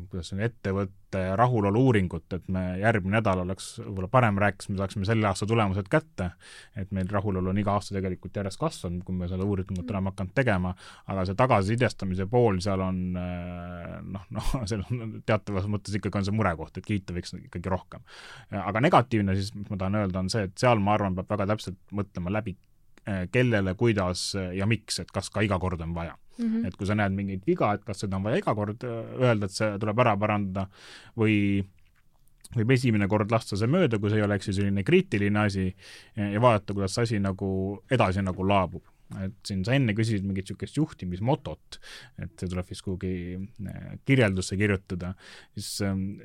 kuidas 0.10 0.32
on, 0.34 0.42
ettevõtte 0.46 1.22
rahulolu 1.38 1.82
uuringut, 1.88 2.26
et 2.36 2.48
me 2.52 2.64
järgmine 2.82 3.18
nädal 3.20 3.44
oleks 3.44 3.76
võib-olla 3.80 4.10
parem 4.12 4.40
rääkis, 4.42 4.70
me 4.72 4.80
saaksime 4.80 5.08
selle 5.08 5.28
aasta 5.30 5.48
tulemused 5.50 5.90
kätte, 5.92 6.32
et 6.76 6.92
meil 6.96 7.10
rahulolu 7.12 7.52
on 7.52 7.62
iga 7.62 7.76
aasta 7.78 7.96
tegelikult 7.98 8.36
järjest 8.40 8.60
kasvanud, 8.62 9.04
kui 9.08 9.16
me 9.18 9.30
seda 9.32 9.48
uuringut 9.48 9.92
oleme 9.92 10.14
hakanud 10.14 10.36
tegema, 10.38 10.74
aga 11.12 11.26
see 11.30 11.40
tagasisidestamise 11.40 12.28
pool 12.32 12.60
seal 12.66 12.84
on 12.86 13.02
noh, 13.16 14.28
noh, 14.38 14.52
seal 14.70 14.86
on 14.90 15.18
teatavas 15.26 15.70
mõttes 15.72 15.98
ikkagi 16.00 16.22
on 16.22 16.30
see 16.30 16.38
murekoht, 16.38 16.80
et 16.80 16.88
kiita 16.88 17.16
võiks 17.16 17.36
ikkagi 17.40 17.72
rohkem. 17.72 18.06
aga 18.66 18.84
negatiivne 18.84 19.38
siis, 19.38 19.54
mis 19.56 19.70
ma 19.72 19.80
tahan 19.82 20.02
öelda, 20.02 20.26
on 20.26 20.32
see, 20.34 20.48
et 20.50 20.58
seal 20.60 20.82
ma 20.84 20.98
arvan, 20.98 21.18
peab 21.18 21.36
väga 21.36 21.52
täpselt 21.54 21.80
mõtlema 21.96 22.34
läbi, 22.34 22.58
kellele, 23.32 23.76
kuidas 23.78 24.32
ja 24.58 24.66
miks, 24.66 25.00
et 25.04 25.12
kas 25.14 25.30
ka 25.30 25.44
iga 25.46 25.60
kord 25.62 25.82
on 25.82 25.94
vaja 25.94 26.16
mm. 26.38 26.46
-hmm. 26.46 26.68
et 26.68 26.76
kui 26.76 26.88
sa 26.88 26.96
näed 26.96 27.14
mingit 27.14 27.46
viga, 27.48 27.74
et 27.74 27.84
kas 27.86 28.00
seda 28.06 28.18
on 28.18 28.24
vaja 28.24 28.42
iga 28.42 28.56
kord 28.56 28.84
äh, 28.84 29.22
öelda, 29.22 29.46
et 29.46 29.52
see 29.52 29.78
tuleb 29.80 30.00
ära 30.00 30.18
parandada 30.18 30.68
või 31.18 31.64
võib 32.56 32.72
esimene 32.72 33.08
kord 33.08 33.32
lasta 33.32 33.58
see 33.58 33.68
mööda, 33.68 34.00
kui 34.00 34.10
see 34.10 34.22
ei 34.22 34.26
ole, 34.26 34.36
eks 34.36 34.48
ju, 34.48 34.54
selline 34.60 34.84
kriitiline 34.84 35.40
asi 35.40 35.70
ja 36.16 36.42
vaadata, 36.42 36.74
kuidas 36.74 36.94
see 36.94 37.04
asi 37.04 37.20
nagu 37.20 37.82
edasi 37.92 38.22
nagu 38.22 38.46
laabub 38.48 38.84
et 39.26 39.36
siin 39.46 39.62
sa 39.66 39.76
enne 39.78 39.94
küsisid 39.94 40.26
mingit 40.26 40.50
niisugust 40.50 40.80
juhtimismotot, 40.80 41.80
et 42.24 42.34
see 42.40 42.50
tuleb 42.50 42.70
vist 42.70 42.82
kuhugi 42.86 43.38
kirjeldusse 44.08 44.58
kirjutada, 44.58 45.14
siis 45.54 45.70
ähm, 45.86 46.18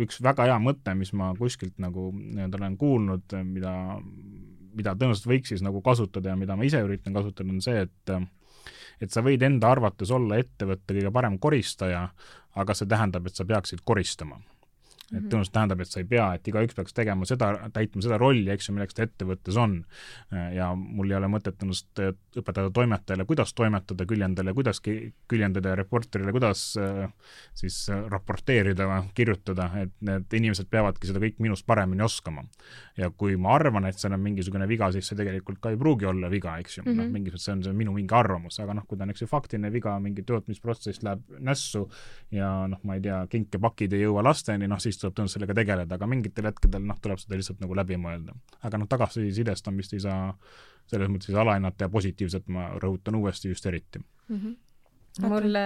üks 0.00 0.20
väga 0.24 0.46
hea 0.48 0.58
mõte, 0.62 0.94
mis 0.96 1.12
ma 1.16 1.32
kuskilt 1.38 1.76
nagu 1.82 2.10
nii-öelda 2.14 2.60
olen 2.60 2.76
kuulnud, 2.80 3.34
mida, 3.48 3.74
mida 4.76 4.94
tõenäoliselt 4.96 5.28
võiks 5.28 5.52
siis 5.52 5.64
nagu 5.64 5.82
kasutada 5.84 6.32
ja 6.32 6.38
mida 6.38 6.56
ma 6.56 6.64
ise 6.68 6.80
üritan 6.84 7.16
kasutada, 7.16 7.50
on 7.52 7.60
see, 7.64 7.84
et 7.88 8.16
et 9.02 9.10
sa 9.10 9.24
võid 9.24 9.42
enda 9.42 9.72
arvates 9.74 10.12
olla 10.14 10.38
ettevõtte 10.38 10.94
kõige 10.94 11.10
parem 11.12 11.38
koristaja, 11.42 12.06
aga 12.54 12.74
see 12.76 12.86
tähendab, 12.86 13.26
et 13.26 13.36
sa 13.36 13.44
peaksid 13.48 13.82
koristama 13.84 14.38
et 15.12 15.18
mhm. 15.18 15.28
tõenäoliselt 15.28 15.54
tähendab, 15.56 15.82
et 15.84 15.92
sa 15.92 16.00
ei 16.00 16.08
pea, 16.08 16.26
et 16.36 16.48
igaüks 16.48 16.76
peaks 16.78 16.96
tegema 16.96 17.28
seda, 17.28 17.52
täitma 17.74 18.02
seda 18.04 18.18
rolli, 18.20 18.48
eks 18.52 18.68
ju, 18.68 18.76
milleks 18.76 18.96
ta 18.96 19.04
ettevõttes 19.06 19.58
on. 19.60 19.82
ja 20.32 20.70
mul 20.74 21.10
ei 21.10 21.16
ole 21.18 21.28
mõtet 21.28 21.60
ennast 21.62 22.00
õpetada 22.38 22.70
toimetajale, 22.72 23.26
kuidas 23.28 23.52
toimetada, 23.54 24.06
küljendajale, 24.08 24.54
kuidas 24.56 24.80
küljendada 24.82 25.74
ja 25.74 25.78
reporterile, 25.78 26.32
kuidas 26.32 26.64
äh, 26.80 27.12
siis 27.58 27.84
raporteerida 27.90 28.88
või 28.88 29.12
kirjutada, 29.16 29.68
et 29.82 29.92
need 30.00 30.32
inimesed 30.40 30.70
peavadki 30.72 31.10
seda 31.10 31.20
kõik 31.22 31.42
minust 31.44 31.66
paremini 31.68 32.04
oskama. 32.04 32.46
ja 32.96 33.10
kui 33.10 33.36
ma 33.40 33.54
arvan, 33.56 33.86
et 33.88 33.98
seal 33.98 34.12
on 34.12 34.20
mingisugune 34.20 34.66
viga, 34.68 34.90
siis 34.92 35.06
see 35.08 35.16
tegelikult 35.16 35.60
ka 35.60 35.70
ei 35.72 35.78
pruugi 35.80 36.06
olla 36.08 36.28
viga, 36.30 36.58
eks 36.60 36.78
ju 36.78 36.82
mm 36.82 36.90
-hmm., 36.90 36.96
noh, 36.96 37.04
mhm. 37.04 37.12
mingis 37.12 37.32
mõttes 37.32 37.44
see 37.44 37.52
on 37.52 37.62
see 37.66 37.72
minu 37.72 37.92
mingi 37.92 38.14
arvamus, 38.14 38.58
aga 38.60 38.74
noh, 38.74 38.86
kui 38.86 38.98
ta 38.98 39.04
on, 39.04 39.10
eks 39.10 39.22
ju, 39.22 39.26
faktiline 39.26 39.72
viga, 39.72 39.98
mingi 40.00 40.22
tootmisprotsess 40.22 41.02
läheb 41.02 41.22
nässu 41.38 41.88
ja 42.30 42.66
noh, 42.68 42.80
ma 42.84 42.94
ei 42.94 43.00
tea, 43.00 43.26
kinkepakid 43.30 43.92
ei 43.92 44.04
jõua 44.04 44.24
lasteni, 44.24 44.68
noh 44.68 44.80
siis 44.82 44.98
tuleb 45.02 45.16
tõenäoliselt 45.16 45.38
sellega 45.38 45.56
tegeleda, 45.58 45.98
aga 45.98 46.08
mingitel 46.10 46.48
hetkedel 46.50 46.84
noh, 46.88 46.98
tuleb 47.02 47.20
seda 47.22 47.38
lihtsalt 47.38 47.62
nagu 47.62 47.78
läbi 47.78 47.98
mõelda. 48.00 48.34
aga 48.62 48.82
noh, 48.82 48.90
tagasisidestamist 48.90 49.96
ei 49.96 50.04
saa 50.06 50.26
selles 50.90 51.10
mõttes 51.12 51.34
alahinnata 51.38 51.86
ja 51.86 51.92
positiivset 51.92 52.48
ma 52.52 52.72
rõhutan 52.82 53.18
uuesti 53.18 53.52
just 53.52 53.66
eriti 53.66 54.00
mm. 54.00 54.36
-hmm 54.36 54.60
mul 55.20 55.56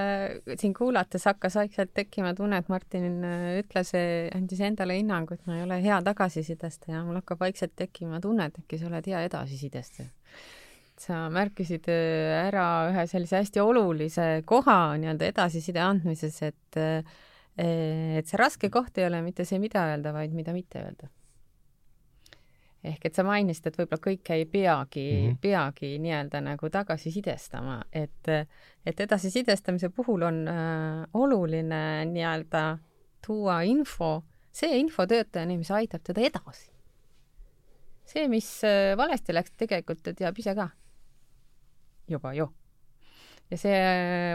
siin 0.59 0.75
kuulates 0.75 1.25
hakkas 1.25 1.55
vaikselt 1.55 1.93
tekkima 1.95 2.35
tunne, 2.35 2.59
et 2.59 2.69
Martin 2.69 3.25
äh, 3.25 3.45
ütles, 3.61 3.93
andis 4.35 4.61
endale 4.61 4.97
hinnangu, 4.99 5.37
et 5.37 5.47
ma 5.47 5.59
ei 5.59 5.63
ole 5.63 5.79
hea 5.85 6.01
tagasisidestaja, 6.03 7.05
mul 7.07 7.21
hakkab 7.21 7.45
vaikselt 7.45 7.77
tekkima 7.79 8.21
tunne, 8.21 8.49
et 8.51 8.59
äkki 8.59 8.81
sa 8.81 8.89
oled 8.91 9.07
hea 9.07 9.23
edasisidestaja. 9.29 10.09
sa 10.97 11.27
märkisid 11.29 11.87
äh, 11.93 12.49
ära 12.49 12.89
ühe 12.91 13.03
sellise 13.07 13.37
hästi 13.43 13.61
olulise 13.61 14.43
koha 14.49 14.97
nii-öelda 14.97 15.27
edasiside 15.29 15.83
andmises, 15.85 16.41
et 16.43 16.81
äh, 16.81 17.05
et 17.57 18.29
see 18.29 18.41
raske 18.41 18.71
koht 18.73 18.99
ei 18.99 19.07
ole 19.09 19.23
mitte 19.25 19.47
see, 19.49 19.61
mida 19.63 19.87
öelda, 19.91 20.13
vaid 20.13 20.35
mida 20.37 20.53
mitte 20.57 20.83
öelda. 20.83 21.09
ehk 22.87 23.07
et 23.09 23.17
sa 23.19 23.25
mainisid, 23.27 23.67
et 23.67 23.79
võib-olla 23.81 24.03
kõike 24.03 24.37
ei 24.37 24.45
peagi 24.47 25.03
mm, 25.03 25.23
-hmm. 25.27 25.39
peagi 25.43 25.97
nii-öelda 25.99 26.41
nagu 26.45 26.69
tagasisidestama, 26.71 27.81
et, 27.93 28.29
et 28.87 29.01
edasisidestamise 29.01 29.89
puhul 29.89 30.23
on 30.23 30.49
äh, 30.49 31.07
oluline 31.15 32.05
nii-öelda 32.13 32.79
tuua 33.27 33.63
info, 33.63 34.23
see 34.53 34.79
info 34.79 35.07
töötajani, 35.07 35.57
mis 35.59 35.71
aitab 35.71 36.05
teda 36.05 36.21
edasi. 36.21 36.71
see, 38.05 38.29
mis 38.29 38.65
äh, 38.65 38.95
valesti 38.97 39.35
läks, 39.35 39.57
tegelikult 39.57 40.03
ta 40.03 40.13
teab 40.15 40.39
ise 40.39 40.55
ka 40.55 40.71
juba 42.09 42.35
ju 42.35 42.47
ja 43.51 43.59
see 43.61 43.77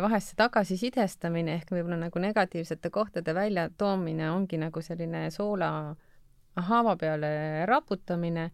vahest 0.03 0.31
see 0.31 0.39
tagasisidestamine 0.39 1.57
ehk 1.59 1.73
võib-olla 1.73 1.97
nagu 2.05 2.19
negatiivsete 2.23 2.89
kohtade 2.89 3.35
väljatoomine 3.35 4.29
ongi 4.31 4.59
nagu 4.61 4.81
selline 4.81 5.25
soola 5.31 5.71
haava 6.55 6.95
peale 6.99 7.65
raputamine. 7.65 8.51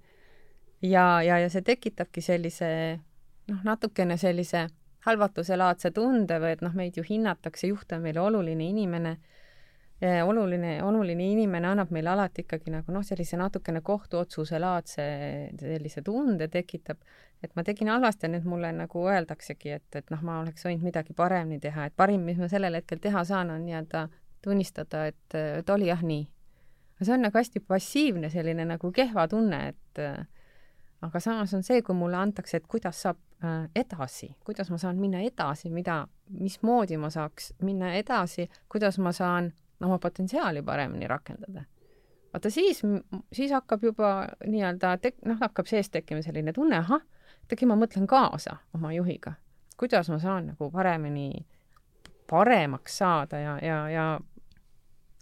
Ja, 0.82 1.22
ja, 1.26 1.40
ja 1.42 1.50
see 1.50 1.62
tekitabki 1.66 2.22
sellise 2.22 2.70
noh, 3.50 3.64
natukene 3.66 4.18
sellise 4.18 4.68
halvatuselaadse 5.08 5.92
tunde 5.96 6.38
või 6.42 6.54
et 6.54 6.62
noh, 6.62 6.74
meid 6.78 6.98
ju 6.98 7.04
hinnatakse, 7.06 7.70
juht 7.72 7.94
on 7.96 8.04
meile 8.04 8.22
oluline 8.22 8.68
inimene 8.70 9.18
oluline, 10.02 10.76
oluline 10.84 11.26
inimene 11.32 11.72
annab 11.72 11.90
meile 11.96 12.12
alati 12.12 12.44
ikkagi 12.46 12.70
nagu 12.70 12.94
noh, 12.94 13.02
sellise 13.06 13.38
natukene 13.40 13.82
kohtuotsuse 13.82 14.60
laadse 14.62 15.08
sellise 15.58 16.04
tunde 16.06 16.48
tekitab, 16.54 17.02
et 17.42 17.56
ma 17.58 17.66
tegin 17.66 17.90
halvasti 17.90 18.28
ja 18.28 18.34
nüüd 18.36 18.46
mulle 18.46 18.70
nagu 18.78 19.08
öeldaksegi, 19.10 19.74
et, 19.80 19.90
et 19.98 20.14
noh, 20.14 20.22
ma 20.22 20.40
oleks 20.44 20.68
võinud 20.68 20.86
midagi 20.86 21.18
paremini 21.18 21.60
teha, 21.64 21.90
et 21.90 21.98
parim, 21.98 22.22
mis 22.30 22.38
ma 22.38 22.50
sellel 22.52 22.78
hetkel 22.78 23.02
teha 23.02 23.26
saan, 23.26 23.50
on 23.56 23.66
nii-öelda 23.66 24.08
tunnistada, 24.46 25.08
et, 25.10 25.34
et 25.34 25.70
oli 25.74 25.90
jah 25.90 26.04
nii. 26.06 26.28
see 27.02 27.14
on 27.14 27.26
nagu 27.26 27.38
hästi 27.38 27.60
passiivne 27.66 28.30
selline 28.30 28.66
nagu 28.70 28.92
kehva 28.94 29.28
tunne, 29.28 29.68
et 29.74 30.06
aga 31.02 31.20
samas 31.22 31.54
on 31.54 31.64
see, 31.66 31.82
kui 31.86 31.96
mulle 31.98 32.18
antakse, 32.18 32.58
et 32.58 32.68
kuidas 32.70 33.02
saab 33.06 33.20
äh, 33.46 33.68
edasi, 33.76 34.32
kuidas 34.46 34.70
ma 34.74 34.80
saan 34.82 34.98
minna 35.02 35.22
edasi, 35.26 35.70
mida, 35.74 36.04
mismoodi 36.38 36.98
ma 37.02 37.10
saaks 37.14 37.54
minna 37.66 37.94
edasi, 37.98 38.48
kuidas 38.70 38.98
ma 39.02 39.14
saan 39.16 39.52
oma 39.84 40.00
potentsiaali 40.00 40.62
paremini 40.62 41.08
rakendada. 41.08 41.64
vaata 42.34 42.50
siis, 42.50 42.82
siis 43.34 43.52
hakkab 43.52 43.84
juba 43.84 44.28
nii-öelda 44.46 44.98
tek-, 45.02 45.22
noh, 45.26 45.38
hakkab 45.40 45.66
sees 45.66 45.90
tekkima 45.90 46.22
selline 46.22 46.54
tunne, 46.54 46.78
ahah, 46.78 47.02
äkki 47.52 47.66
ma 47.66 47.78
mõtlen 47.80 48.08
kaasa 48.08 48.58
oma 48.76 48.92
juhiga, 48.94 49.34
kuidas 49.78 50.10
ma 50.10 50.20
saan 50.20 50.52
nagu 50.52 50.72
paremini, 50.72 51.46
paremaks 52.30 52.98
saada 52.98 53.40
ja, 53.40 53.60
ja, 53.64 53.90
ja 53.90 54.08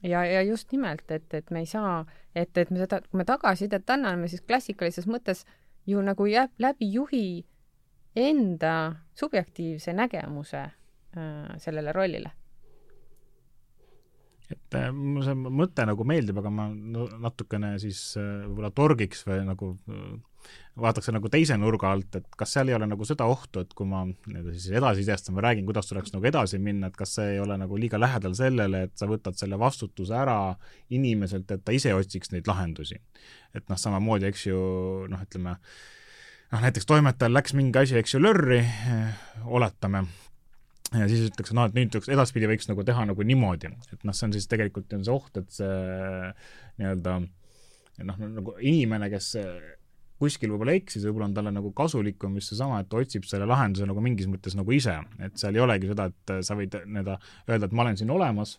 ja, 0.03 0.25
ja 0.25 0.41
just 0.41 0.71
nimelt, 0.71 1.11
et, 1.11 1.33
et 1.33 1.51
me 1.51 1.59
ei 1.59 1.65
saa, 1.65 2.05
et, 2.35 2.57
et 2.57 2.71
me 2.71 2.79
seda, 2.81 3.01
kui 3.01 3.17
me 3.17 3.25
tagasisidet 3.25 3.89
anname, 3.89 4.27
siis 4.27 4.41
klassikalises 4.41 5.07
mõttes 5.07 5.45
ju 5.87 6.01
nagu 6.01 6.25
jääb 6.25 6.51
läbi 6.59 6.91
juhi 6.93 7.45
enda 8.15 8.95
subjektiivse 9.13 9.93
nägemuse 9.93 10.61
äh, 10.61 11.55
sellele 11.57 11.91
rollile 11.91 12.31
et 14.51 14.77
äh, 14.77 14.91
mulle 14.93 15.25
see 15.25 15.35
mõte 15.35 15.85
nagu 15.89 16.05
meeldib, 16.07 16.37
aga 16.41 16.51
ma 16.53 16.69
natukene 16.69 17.75
siis 17.81 18.11
äh, 18.19 18.45
võib-olla 18.45 18.71
torgiks 18.75 19.23
või 19.25 19.39
nagu 19.47 19.71
äh, 19.89 20.49
vaataks 20.81 21.09
nagu 21.15 21.31
teise 21.33 21.57
nurga 21.57 21.89
alt, 21.95 22.19
et 22.19 22.37
kas 22.37 22.51
seal 22.53 22.69
ei 22.69 22.75
ole 22.77 22.85
nagu 22.91 23.07
seda 23.07 23.25
ohtu, 23.31 23.63
et 23.65 23.73
kui 23.77 23.87
ma 23.89 24.03
nii-öelda 24.05 24.53
siis 24.53 24.75
edasisidestan 24.77 25.37
või 25.37 25.45
räägin, 25.47 25.65
kuidas 25.65 25.89
tuleks 25.89 26.13
nagu 26.13 26.29
edasi 26.29 26.59
minna, 26.61 26.91
et 26.91 26.99
kas 26.99 27.15
see 27.17 27.33
ei 27.33 27.41
ole 27.41 27.57
nagu 27.57 27.79
liiga 27.79 27.97
lähedal 28.01 28.35
sellele, 28.37 28.83
et 28.85 28.93
sa 28.99 29.09
võtad 29.09 29.39
selle 29.39 29.57
vastutuse 29.61 30.13
ära 30.19 30.37
inimeselt, 30.93 31.49
et 31.49 31.65
ta 31.65 31.73
ise 31.73 31.95
otsiks 31.97 32.33
neid 32.35 32.45
lahendusi. 32.51 33.01
et 33.55 33.65
noh, 33.71 33.79
samamoodi, 33.79 34.27
eks 34.27 34.45
ju, 34.49 34.59
noh, 35.09 35.21
ütleme, 35.23 35.55
noh 36.51 36.63
näiteks 36.67 36.85
toimetajal 36.85 37.33
läks 37.33 37.55
mingi 37.55 37.79
asi, 37.79 37.97
eks 37.97 38.17
ju, 38.17 38.21
lörri, 38.21 38.59
oletame 39.47 40.03
ja 41.01 41.07
siis 41.09 41.29
ütleks, 41.29 41.53
noh, 41.55 41.69
et 41.69 41.77
nüüd 41.77 41.95
edaspidi 42.13 42.49
võiks 42.49 42.69
nagu 42.69 42.83
teha 42.87 43.07
nagu 43.09 43.25
niimoodi, 43.25 43.71
et 43.93 44.05
noh, 44.05 44.15
see 44.15 44.27
on 44.27 44.35
siis 44.35 44.47
tegelikult 44.51 44.93
on 44.97 45.05
see 45.07 45.15
oht, 45.15 45.39
et 45.41 45.49
see 45.55 45.71
nii-öelda 46.81 47.17
noh, 48.05 48.21
nagu 48.25 48.55
inimene, 48.59 49.09
kes 49.13 49.33
kuskil 50.19 50.53
võib-olla 50.53 50.75
eksis, 50.79 51.03
võib-olla 51.07 51.27
on 51.29 51.35
talle 51.35 51.51
nagu 51.55 51.71
kasulikum 51.75 52.37
just 52.39 52.53
seesama, 52.53 52.79
et 52.81 52.89
ta 52.91 52.99
otsib 53.01 53.25
selle 53.27 53.47
lahenduse 53.49 53.87
nagu 53.89 54.03
mingis 54.03 54.29
mõttes 54.31 54.55
nagu 54.55 54.71
ise, 54.75 54.95
et 55.23 55.35
seal 55.39 55.57
ei 55.57 55.63
olegi 55.65 55.91
seda, 55.91 56.07
et 56.11 56.35
sa 56.47 56.55
võid 56.57 56.77
nii-öelda 56.85 57.17
öelda, 57.49 57.67
et 57.67 57.75
ma 57.75 57.85
olen 57.85 57.99
siin 57.99 58.13
olemas, 58.15 58.55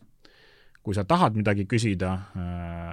kui 0.87 0.95
sa 0.95 1.07
tahad 1.09 1.35
midagi 1.39 1.65
küsida, 1.67 2.13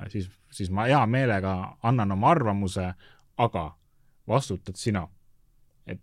siis, 0.09 0.29
siis 0.53 0.71
ma 0.73 0.87
hea 0.89 1.01
meelega 1.05 1.53
annan 1.85 2.15
oma 2.15 2.31
arvamuse, 2.33 2.87
aga 3.43 3.65
vastutad 4.29 4.79
sina. 4.79 5.07
et 5.85 5.99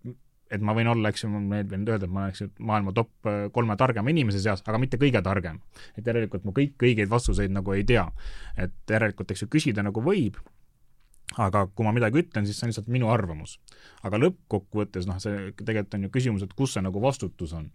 et 0.51 0.63
ma 0.65 0.75
võin 0.77 0.91
olla, 0.91 1.11
eks 1.13 1.25
ju, 1.25 1.31
ma 1.33 1.41
meeldib 1.41 1.89
öelda, 1.89 2.07
et 2.07 2.13
ma 2.13 2.25
olen, 2.25 2.35
eks 2.35 2.45
ju, 2.45 2.49
maailma 2.67 2.95
top 2.97 3.29
äh, 3.31 3.43
kolme 3.55 3.77
targema 3.79 4.11
inimese 4.13 4.43
seas, 4.43 4.65
aga 4.67 4.81
mitte 4.83 4.99
kõige 5.01 5.23
targem. 5.23 5.61
et 5.97 6.07
järelikult 6.07 6.45
ma 6.45 6.55
kõik 6.57 6.87
õigeid 6.87 7.11
vastuseid 7.11 7.55
nagu 7.55 7.75
ei 7.77 7.85
tea. 7.85 8.09
et 8.57 8.75
järelikult, 8.91 9.31
eks 9.31 9.47
ju, 9.47 9.51
küsida 9.53 9.85
nagu 9.87 10.03
võib, 10.03 10.41
aga 11.39 11.67
kui 11.75 11.87
ma 11.87 11.93
midagi 11.95 12.25
ütlen, 12.25 12.47
siis 12.47 12.59
see 12.59 12.67
on 12.67 12.73
lihtsalt 12.73 12.89
minu 12.91 13.11
arvamus. 13.13 13.59
aga 14.03 14.19
lõppkokkuvõttes, 14.19 15.07
noh, 15.07 15.21
see 15.23 15.53
tegelikult 15.61 15.95
on 15.95 16.09
ju 16.09 16.15
küsimus, 16.17 16.43
et 16.43 16.57
kus 16.57 16.75
see 16.75 16.83
nagu 16.83 17.03
vastutus 17.03 17.55
on. 17.55 17.71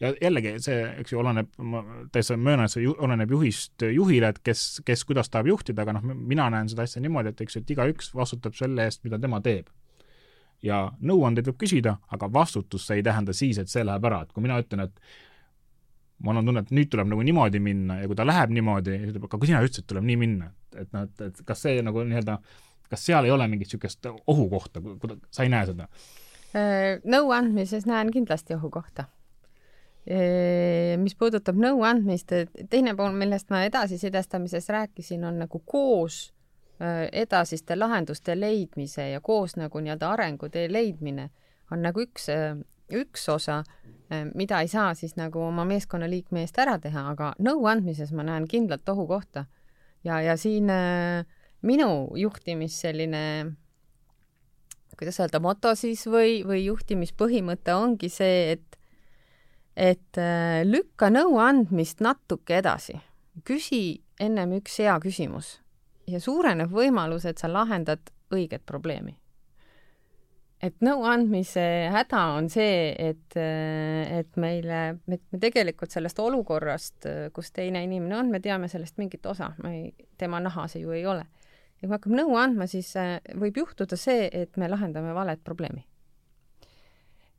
ja 0.00 0.12
jällegi 0.22 0.54
see, 0.62 0.78
eks 1.02 1.12
ju, 1.12 1.18
oleneb, 1.18 1.50
ma 1.58 1.82
täitsa 2.12 2.38
möönan, 2.38 2.70
et 2.70 2.76
see 2.76 2.86
ju, 2.86 2.94
oleneb 2.98 3.34
juhist 3.34 3.82
juhile, 3.90 4.30
et 4.30 4.38
kes, 4.38 4.82
kes 4.86 5.04
kuidas 5.04 5.28
tahab 5.28 5.50
juhtida, 5.50 5.82
aga 5.82 5.98
noh, 5.98 6.14
mina 6.14 6.46
näen 6.54 6.70
seda 6.70 6.86
asja 6.86 7.02
niimoodi, 7.02 7.34
et 7.34 7.42
eks 7.42 7.58
ju, 7.58 7.66
et 7.66 7.74
igaüks 7.74 8.14
vastutab 8.14 8.54
selle 8.54 8.86
eest, 8.86 9.02
mida 9.04 9.18
tema 9.18 9.42
teeb 9.42 9.68
ja 10.64 10.84
nõuandeid 11.00 11.50
võib 11.50 11.58
küsida, 11.62 11.96
aga 12.12 12.28
vastutust 12.32 12.88
see 12.88 13.00
ei 13.00 13.04
tähenda 13.06 13.34
siis, 13.36 13.58
et 13.58 13.72
see 13.72 13.84
läheb 13.86 14.06
ära, 14.10 14.22
et 14.24 14.32
kui 14.32 14.44
mina 14.44 14.58
ütlen, 14.60 14.84
et 14.86 15.04
mul 16.24 16.40
on 16.40 16.50
tunne, 16.50 16.64
et 16.64 16.72
nüüd 16.76 16.90
tuleb 16.92 17.08
nagu 17.12 17.24
niimoodi 17.24 17.60
minna 17.64 18.00
ja 18.02 18.08
kui 18.08 18.18
ta 18.18 18.26
läheb 18.28 18.52
niimoodi, 18.56 18.96
siis 18.98 19.12
ütleb, 19.12 19.28
aga 19.28 19.38
kui 19.40 19.50
sina 19.50 19.62
ütlesid, 19.64 19.84
et 19.84 19.92
tuleb 19.92 20.08
nii 20.08 20.18
minna, 20.20 20.50
et 20.76 20.90
noh, 20.96 21.06
et, 21.08 21.22
et 21.30 21.44
kas 21.48 21.64
see 21.64 21.84
nagu 21.84 22.04
nii-öelda, 22.08 22.36
kas 22.90 23.06
seal 23.06 23.28
ei 23.28 23.32
ole 23.32 23.46
mingit 23.48 23.70
niisugust 23.70 24.10
ohukohta, 24.10 24.82
sa 25.30 25.46
ei 25.46 25.52
näe 25.52 25.70
seda? 25.70 25.88
Äh, 26.50 26.98
nõu 27.08 27.30
andmises 27.32 27.86
näen 27.88 28.10
kindlasti 28.12 28.56
ohukohta. 28.56 29.06
Äh, 30.10 30.96
mis 31.00 31.14
puudutab 31.16 31.56
nõu 31.60 31.84
andmist, 31.86 32.34
teine 32.72 32.96
pool, 32.98 33.14
millest 33.16 33.48
ma 33.54 33.62
edasisidestamises 33.68 34.68
rääkisin, 34.74 35.24
on 35.24 35.40
nagu 35.44 35.62
koos 35.64 36.26
edasiste 37.12 37.76
lahenduste 37.76 38.32
leidmise 38.40 39.10
ja 39.10 39.20
koos 39.20 39.56
nagu 39.60 39.80
nii-öelda 39.80 40.10
arengutee 40.14 40.64
leidmine 40.72 41.28
on 41.70 41.84
nagu 41.84 42.02
üks, 42.02 42.28
äh, 42.32 42.58
üks 42.90 43.28
osa, 43.30 43.62
äh, 44.10 44.26
mida 44.34 44.60
ei 44.60 44.68
saa 44.68 44.94
siis 44.94 45.16
nagu 45.18 45.42
oma 45.46 45.64
meeskonnaliikme 45.68 46.44
eest 46.44 46.58
ära 46.58 46.78
teha, 46.82 47.06
aga 47.12 47.32
nõu 47.38 47.66
andmises 47.70 48.12
ma 48.12 48.26
näen 48.26 48.48
kindlalt 48.50 48.88
ohukohta. 48.88 49.46
ja, 50.04 50.20
ja 50.20 50.36
siin 50.36 50.70
minu 51.62 51.90
juhtimis 52.16 52.80
selline, 52.80 53.52
kuidas 54.98 55.20
öelda, 55.20 55.40
moto 55.40 55.74
siis 55.76 56.06
või, 56.08 56.40
või 56.46 56.64
juhtimispõhimõte 56.64 57.74
ongi 57.76 58.08
see, 58.08 58.56
et, 58.56 58.78
et 59.76 60.20
lükka 60.64 61.10
nõu 61.12 61.36
andmist 61.38 62.00
natuke 62.00 62.56
edasi. 62.56 62.96
küsi 63.44 64.00
ennem 64.18 64.56
üks 64.56 64.80
hea 64.80 64.96
küsimus 65.00 65.58
ja 66.10 66.20
suureneb 66.20 66.70
võimalus, 66.72 67.26
et 67.28 67.38
sa 67.38 67.50
lahendad 67.50 68.12
õiget 68.34 68.66
probleemi. 68.66 69.16
et 70.60 70.82
nõuandmise 70.84 71.62
häda 71.88 72.22
on 72.36 72.50
see, 72.52 72.90
et, 72.92 73.36
et 73.36 74.36
meile, 74.36 74.80
me, 75.06 75.18
me 75.32 75.38
tegelikult 75.40 75.90
sellest 75.90 76.18
olukorrast, 76.20 77.06
kus 77.32 77.48
teine 77.56 77.80
inimene 77.86 78.18
on, 78.18 78.28
me 78.30 78.40
teame 78.44 78.68
sellest 78.68 78.98
mingit 79.00 79.24
osa, 79.26 79.54
me 79.62 79.76
ei, 79.78 80.08
tema 80.20 80.40
naha 80.40 80.66
see 80.68 80.82
ju 80.82 80.92
ei 80.92 81.06
ole. 81.06 81.24
ja 81.80 81.86
kui 81.86 81.88
me 81.88 81.96
hakkame 81.96 82.20
nõu 82.20 82.36
andma, 82.36 82.68
siis 82.68 82.92
võib 83.40 83.62
juhtuda 83.62 83.96
see, 83.96 84.28
et 84.32 84.60
me 84.60 84.68
lahendame 84.68 85.16
valet 85.16 85.40
probleemi 85.44 85.86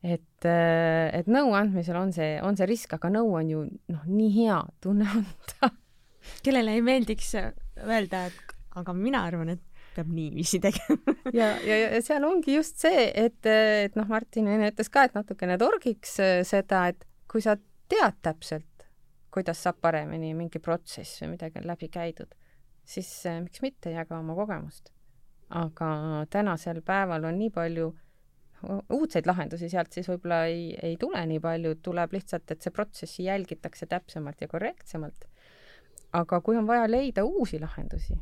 et, 0.03 0.45
et 0.45 1.29
nõu 1.29 1.53
andmisel 1.57 1.97
on 1.99 2.13
see, 2.15 2.36
on 2.43 2.57
see 2.57 2.67
risk, 2.69 2.95
aga 2.97 3.12
nõu 3.13 3.36
on 3.38 3.51
ju 3.51 3.65
noh, 3.69 4.07
nii 4.07 4.31
hea 4.39 4.60
tunne 4.84 5.07
anda. 5.19 5.71
kellele 6.45 6.77
ei 6.77 6.84
meeldiks 6.86 7.34
öelda, 7.38 8.25
et 8.29 8.55
aga 8.79 8.93
mina 8.95 9.23
arvan, 9.27 9.51
et 9.55 9.63
peab 9.95 10.12
niiviisi 10.15 10.60
tegema 10.63 11.15
ja, 11.39 11.49
ja, 11.65 11.77
ja 11.95 12.01
seal 12.03 12.25
ongi 12.27 12.55
just 12.55 12.79
see, 12.81 13.07
et, 13.10 13.39
et 13.47 13.97
noh, 13.99 14.07
Martin 14.12 14.47
enne 14.51 14.71
ütles 14.71 14.91
ka, 14.91 15.07
et 15.07 15.17
natukene 15.17 15.57
torgiks 15.62 16.17
äh, 16.23 16.38
seda, 16.47 16.86
et 16.93 17.03
kui 17.31 17.43
sa 17.43 17.57
tead 17.91 18.21
täpselt, 18.23 18.88
kuidas 19.31 19.63
saab 19.63 19.81
paremini 19.84 20.34
mingi 20.36 20.62
protsess 20.63 21.23
või 21.23 21.36
midagi 21.36 21.60
on 21.62 21.67
läbi 21.67 21.91
käidud, 21.91 22.31
siis 22.88 23.12
äh, 23.29 23.41
miks 23.43 23.63
mitte 23.63 23.93
jaga 23.95 24.19
oma 24.19 24.38
kogemust. 24.38 24.93
aga 25.49 25.91
tänasel 26.31 26.79
päeval 26.81 27.27
on 27.27 27.38
nii 27.39 27.51
palju 27.51 27.91
uudseid 28.93 29.25
lahendusi 29.25 29.67
sealt 29.69 29.91
siis 29.91 30.07
võib-olla 30.07 30.45
ei, 30.47 30.69
ei 30.86 30.95
tule 31.01 31.19
nii 31.27 31.39
palju, 31.41 31.75
tuleb 31.84 32.13
lihtsalt, 32.13 32.51
et 32.53 32.62
see 32.62 32.71
protsessi 32.71 33.25
jälgitakse 33.25 33.88
täpsemalt 33.89 34.41
ja 34.41 34.47
korrektsemalt. 34.47 35.25
aga 36.13 36.41
kui 36.41 36.57
on 36.60 36.67
vaja 36.67 36.88
leida 36.88 37.25
uusi 37.25 37.60
lahendusi 37.60 38.15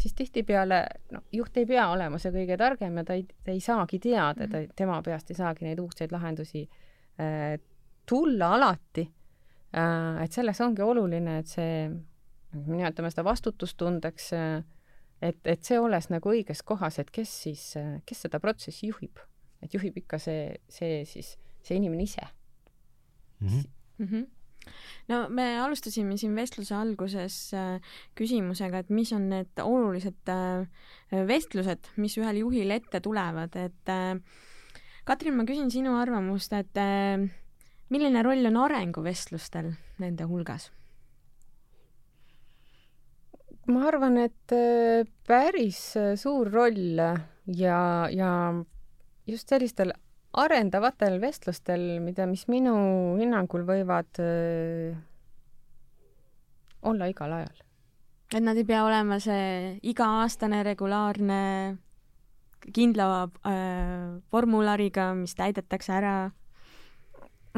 siis 0.00 0.14
tihtipeale 0.16 0.80
no 1.12 1.22
juht 1.32 1.56
ei 1.60 1.66
pea 1.68 1.88
olema 1.92 2.18
see 2.20 2.32
kõige 2.34 2.56
targem 2.60 3.00
ja 3.00 3.04
ta 3.06 3.16
ei, 3.18 3.26
ta 3.44 3.52
ei 3.52 3.60
saagi 3.64 4.00
teada, 4.02 4.46
ta, 4.46 4.62
mhm. 4.62 4.74
tema 4.76 5.00
peast 5.04 5.32
ei 5.32 5.38
saagi 5.38 5.66
neid 5.66 5.80
uudseid 5.82 6.12
lahendusi 6.14 6.64
äh, 7.20 7.56
tulla 8.08 8.54
alati 8.56 9.04
äh,. 9.76 10.22
et 10.24 10.32
selleks 10.32 10.62
ongi 10.64 10.84
oluline, 10.84 11.38
et 11.42 11.52
see, 11.52 11.84
nimetame 12.66 13.12
seda 13.12 13.26
vastutustundeks 13.28 14.32
äh,, 14.36 14.62
et, 15.20 15.40
et 15.44 15.64
see 15.64 15.78
oleks 15.78 16.08
nagu 16.12 16.32
õiges 16.32 16.64
kohas, 16.64 16.98
et 17.02 17.12
kes 17.12 17.36
siis, 17.44 17.66
äh, 17.80 17.98
kes 18.08 18.26
seda 18.26 18.40
protsessi 18.40 18.88
juhib. 18.88 19.20
et 19.60 19.74
juhib 19.76 19.96
ikka 20.00 20.18
see, 20.18 20.56
see 20.72 21.04
siis, 21.04 21.34
see 21.60 21.76
inimene 21.76 22.08
ise 22.08 22.24
mm. 23.40 23.48
-hmm. 23.48 23.64
Mm 23.98 24.06
-hmm 24.06 24.39
no 25.10 25.20
me 25.32 25.46
alustasime 25.60 26.16
siin 26.20 26.34
vestluse 26.38 26.74
alguses 26.76 27.36
äh, 27.56 27.92
küsimusega, 28.18 28.82
et 28.82 28.90
mis 28.94 29.12
on 29.16 29.28
need 29.32 29.62
olulised 29.62 30.32
äh, 30.32 30.66
vestlused, 31.28 31.92
mis 32.00 32.16
ühel 32.20 32.42
juhil 32.42 32.74
ette 32.74 33.02
tulevad, 33.04 33.56
et 33.58 33.92
äh, 33.92 34.16
Katrin, 35.08 35.34
ma 35.34 35.46
küsin 35.48 35.70
sinu 35.72 35.96
arvamust, 35.98 36.52
et 36.54 36.76
milline 37.90 38.20
roll 38.22 38.46
on 38.46 38.58
arenguvestlustel 38.66 39.72
nende 40.02 40.28
hulgas? 40.30 40.68
ma 43.70 43.84
arvan, 43.86 44.16
et 44.18 44.52
päris 45.26 45.80
suur 46.18 46.48
roll 46.50 46.98
ja, 46.98 47.80
ja 48.10 48.30
just 49.30 49.50
sellistel 49.52 49.92
arendavatel 50.38 51.18
vestlustel, 51.22 51.98
mida, 52.02 52.26
mis 52.30 52.46
minu 52.50 52.74
hinnangul 53.18 53.64
võivad 53.66 54.20
öö, 54.22 54.92
olla 56.86 57.08
igal 57.10 57.32
ajal. 57.40 57.62
et 58.34 58.42
nad 58.42 58.56
ei 58.56 58.66
pea 58.66 58.84
olema 58.86 59.18
see 59.22 59.78
iga-aastane 59.90 60.62
regulaarne 60.66 61.40
kindla 62.76 63.08
äh, 63.26 64.20
formulariga, 64.30 65.10
mis 65.18 65.34
täidetakse 65.34 65.96
ära? 65.96 66.14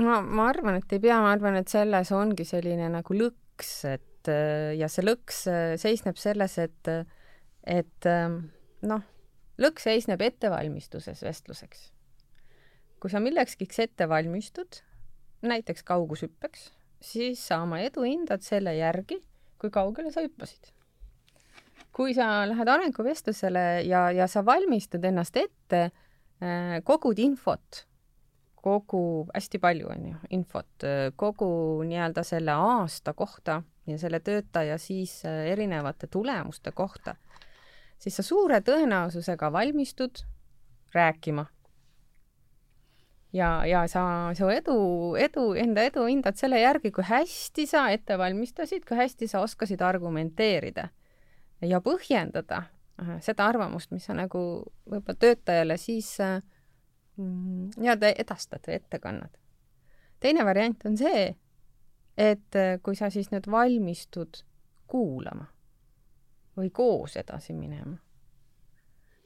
ma, 0.01 0.21
ma 0.23 0.49
arvan, 0.49 0.81
et 0.81 0.97
ei 0.97 1.03
pea, 1.03 1.21
ma 1.21 1.35
arvan, 1.35 1.61
et 1.61 1.69
selles 1.69 2.13
ongi 2.17 2.47
selline 2.49 2.89
nagu 2.95 3.17
lõks, 3.19 3.75
et 3.93 4.33
äh, 4.33 4.73
ja 4.81 4.89
see 4.89 5.05
lõks 5.05 5.47
äh, 5.53 5.73
seisneb 5.81 6.17
selles, 6.17 6.57
et, 6.63 6.93
et 7.69 8.13
noh, 8.89 9.09
lõks 9.61 9.91
seisneb 9.91 10.25
ettevalmistuses 10.25 11.21
vestluseks. 11.23 11.92
Kui 13.03 13.11
sa 13.11 13.19
millekski 13.19 13.67
ette 13.83 14.07
valmistud, 14.09 14.79
näiteks 15.43 15.83
kaugushüppeks, 15.83 16.69
siis 17.03 17.43
sa 17.49 17.59
oma 17.65 17.81
edu 17.83 18.05
hindad 18.07 18.45
selle 18.47 18.77
järgi, 18.77 19.19
kui 19.59 19.71
kaugele 19.75 20.13
sa 20.15 20.23
hüppasid. 20.23 20.71
kui 21.93 22.15
sa 22.17 22.47
lähed 22.49 22.69
arenguvestlusele 22.73 23.83
ja, 23.85 24.07
ja 24.15 24.27
sa 24.31 24.41
valmistad 24.47 25.05
ennast 25.05 25.37
ette, 25.37 25.91
äh, 26.41 26.79
kogud 26.85 27.19
infot 27.19 27.83
kogu, 28.63 29.27
hästi 29.35 29.59
palju 29.59 29.91
on 29.91 30.07
ju 30.07 30.17
infot 30.39 30.87
kogu 31.19 31.51
nii-öelda 31.87 32.23
selle 32.25 32.55
aasta 32.55 33.13
kohta 33.13 33.63
ja 33.87 33.99
selle 33.99 34.21
töötaja 34.21 34.79
siis 34.79 35.25
äh, 35.27 35.47
erinevate 35.53 36.07
tulemuste 36.07 36.73
kohta, 36.73 37.17
siis 37.99 38.17
sa 38.17 38.23
suure 38.23 38.61
tõenäosusega 38.61 39.53
valmistud 39.53 40.23
rääkima. 40.95 41.47
Ja, 43.33 43.67
ja 43.67 43.83
sa, 43.89 44.05
su 44.37 44.49
edu, 44.53 44.77
edu, 45.21 45.53
enda 45.59 45.85
edu 45.89 46.07
hindad 46.09 46.39
selle 46.41 46.61
järgi, 46.61 46.93
kui 46.95 47.05
hästi 47.09 47.67
sa 47.69 47.89
ette 47.93 48.19
valmistasid, 48.19 48.85
kui 48.89 48.99
hästi 48.99 49.29
sa 49.31 49.43
oskasid 49.45 49.83
argumenteerida 49.85 50.89
ja 51.63 51.81
põhjendada 51.85 52.65
äh, 53.01 53.17
seda 53.25 53.47
arvamust, 53.51 53.93
mis 53.95 54.07
sa 54.09 54.17
nagu 54.19 54.43
võib-olla 54.91 55.19
töötajale 55.19 55.79
siis 55.81 56.15
äh, 56.21 56.41
nii-öelda 57.17 58.13
mm, 58.13 58.21
edastad 58.25 58.65
või 58.67 58.79
ette 58.81 58.99
kannad. 59.03 59.37
teine 60.21 60.45
variant 60.45 60.87
on 60.87 60.97
see, 60.97 61.33
et 62.17 62.57
äh, 62.57 62.79
kui 62.83 62.97
sa 62.97 63.11
siis 63.11 63.31
nüüd 63.33 63.49
valmistud 63.51 64.45
kuulama 64.87 65.47
või 66.57 66.71
koos 66.71 67.17
edasi 67.17 67.55
minema, 67.57 67.97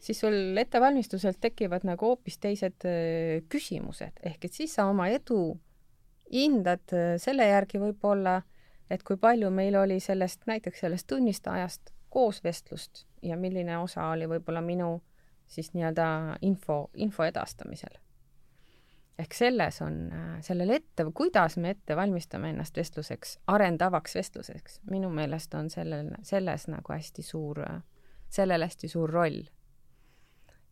siis 0.07 0.20
sul 0.22 0.57
ettevalmistuselt 0.61 1.40
tekivad 1.42 1.86
nagu 1.88 2.12
hoopis 2.12 2.38
teised 2.38 2.86
äh, 2.86 3.42
küsimused, 3.52 4.20
ehk 4.22 4.46
et 4.46 4.54
siis 4.54 4.76
sa 4.78 4.86
oma 4.90 5.09
edu 5.11 5.57
hindad 6.32 6.94
äh, 6.94 7.16
selle 7.22 7.48
järgi 7.50 7.82
võib-olla, 7.82 8.38
et 8.90 9.02
kui 9.02 9.18
palju 9.18 9.50
meil 9.50 9.74
oli 9.80 9.98
sellest, 10.00 10.46
näiteks 10.46 10.86
sellest 10.86 11.11
tunnist 11.11 11.46
ajast 11.50 11.90
koos 12.09 12.38
vestlust 12.44 13.04
ja 13.22 13.36
milline 13.36 13.78
osa 13.82 14.07
oli 14.14 14.28
võib-olla 14.30 14.62
minu 14.62 14.94
äh, 14.94 15.04
siis 15.46 15.74
nii-öelda 15.74 16.36
info, 16.42 16.90
info 16.94 17.24
edastamisel. 17.24 17.98
ehk 19.18 19.32
selles 19.32 19.78
on, 19.80 20.11
sellel 20.44 20.70
ette, 20.74 21.07
kuidas 21.14 21.57
me 21.57 21.70
ette 21.72 21.96
valmistame 21.96 22.50
ennast 22.52 22.76
vestluseks, 22.76 23.38
arendavaks 23.48 24.14
vestluseks, 24.14 24.80
minu 24.90 25.09
meelest 25.11 25.54
on 25.54 25.70
sellel, 25.72 26.11
selles 26.22 26.66
nagu 26.68 26.92
hästi 26.92 27.24
suur, 27.24 27.62
sellel 28.28 28.66
hästi 28.66 28.90
suur 28.92 29.11
roll. 29.11 29.40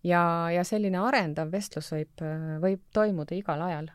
Ja, 0.05 0.25
ja 0.55 0.65
selline 0.65 1.01
arendav 1.01 1.53
vestlus 1.53 1.93
võib, 1.93 2.25
võib 2.63 2.83
toimuda 2.93 3.37
igal 3.37 3.63
ajal. 3.69 3.89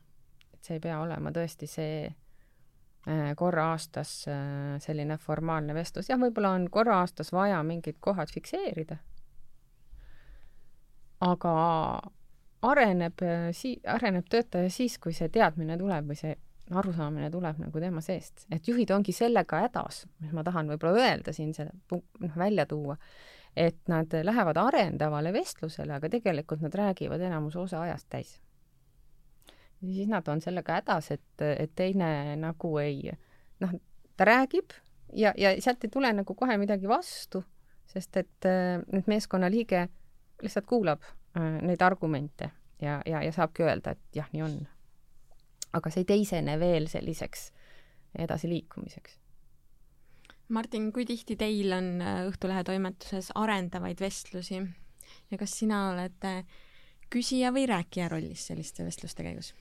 et 0.53 0.64
see 0.66 0.80
ei 0.80 0.84
pea 0.84 0.99
olema 1.01 1.32
tõesti 1.36 1.70
see 1.70 2.07
äh, 2.07 3.30
korra 3.36 3.72
aastas 3.74 4.24
äh, 4.28 4.80
selline 4.84 5.18
formaalne 5.18 5.78
vestlus, 5.78 6.10
jah, 6.10 6.20
võib-olla 6.20 6.55
on 6.57 6.70
korra 6.70 7.01
aastas 7.03 7.34
vaja 7.36 7.62
mingid 7.64 7.99
kohad 7.99 8.32
fikseerida 8.34 8.99
aga 11.24 11.53
areneb 12.70 13.24
sii-, 13.55 13.80
areneb 13.88 14.28
töötaja 14.32 14.70
siis, 14.74 14.97
kui 15.01 15.16
see 15.16 15.30
teadmine 15.32 15.78
tuleb 15.80 16.12
või 16.12 16.20
see 16.20 16.36
arusaamine 16.70 17.32
tuleb 17.34 17.60
nagu 17.64 17.82
tema 17.82 18.01
seest. 18.05 18.45
et 18.53 18.68
juhid 18.68 18.91
ongi 18.93 19.14
sellega 19.16 19.64
hädas, 19.66 20.03
mis 20.22 20.34
ma 20.36 20.43
tahan 20.45 20.70
võib-olla 20.70 21.05
öelda 21.07 21.34
siin 21.34 21.53
selle 21.55 21.74
noh, 21.91 22.36
välja 22.38 22.68
tuua, 22.70 22.97
et 23.56 23.80
nad 23.88 24.14
lähevad 24.24 24.58
arendavale 24.58 25.34
vestlusele, 25.34 25.93
aga 25.93 26.10
tegelikult 26.10 26.62
nad 26.62 26.76
räägivad 26.76 27.22
enamuse 27.22 27.60
osa 27.60 27.82
ajast 27.82 28.10
täis. 28.10 28.41
ja 29.82 29.93
siis 29.93 30.08
nad 30.08 30.28
on 30.28 30.41
sellega 30.41 30.74
hädas, 30.74 31.12
et, 31.12 31.41
et 31.41 31.72
teine 31.76 32.36
nagu 32.36 32.78
ei, 32.78 33.12
noh, 33.60 33.74
ta 34.18 34.26
räägib 34.26 34.76
ja, 35.14 35.34
ja 35.38 35.56
sealt 35.62 35.84
ei 35.84 35.89
tule 35.89 36.14
nagu 36.14 36.36
kohe 36.36 36.58
midagi 36.58 36.88
vastu, 36.88 37.43
sest 37.88 38.18
et 38.18 38.50
nüüd 38.91 39.08
meeskonnaliige 39.08 39.88
lihtsalt 40.41 40.66
kuulab 40.66 41.04
äh, 41.04 41.62
neid 41.62 41.82
argumente 41.82 42.52
ja, 42.82 43.02
ja, 43.06 43.24
ja 43.24 43.32
saabki 43.32 43.64
öelda, 43.64 43.91
et 43.91 44.20
jah, 44.22 44.28
nii 44.34 44.43
on. 44.43 44.60
aga 45.74 45.91
see 45.93 46.04
ei 46.04 46.10
teisene 46.10 46.60
veel 46.60 46.88
selliseks 46.89 47.52
edasiliikumiseks. 48.18 49.20
Martin, 50.50 50.89
kui 50.93 51.06
tihti 51.06 51.38
teil 51.38 51.74
on 51.76 52.00
äh, 52.02 52.24
Õhtulehe 52.30 52.64
toimetuses 52.66 53.30
arendavaid 53.38 54.02
vestlusi? 54.02 54.64
Ja 55.30 55.38
kas 55.38 55.54
sina 55.62 55.89
oled 55.91 56.26
äh, 56.26 56.41
küsija 57.14 57.54
või 57.54 57.68
rääkija 57.70 58.10
rollis 58.10 58.47
selliste 58.50 58.86
vestluste 58.88 59.26
käigus? 59.26 59.54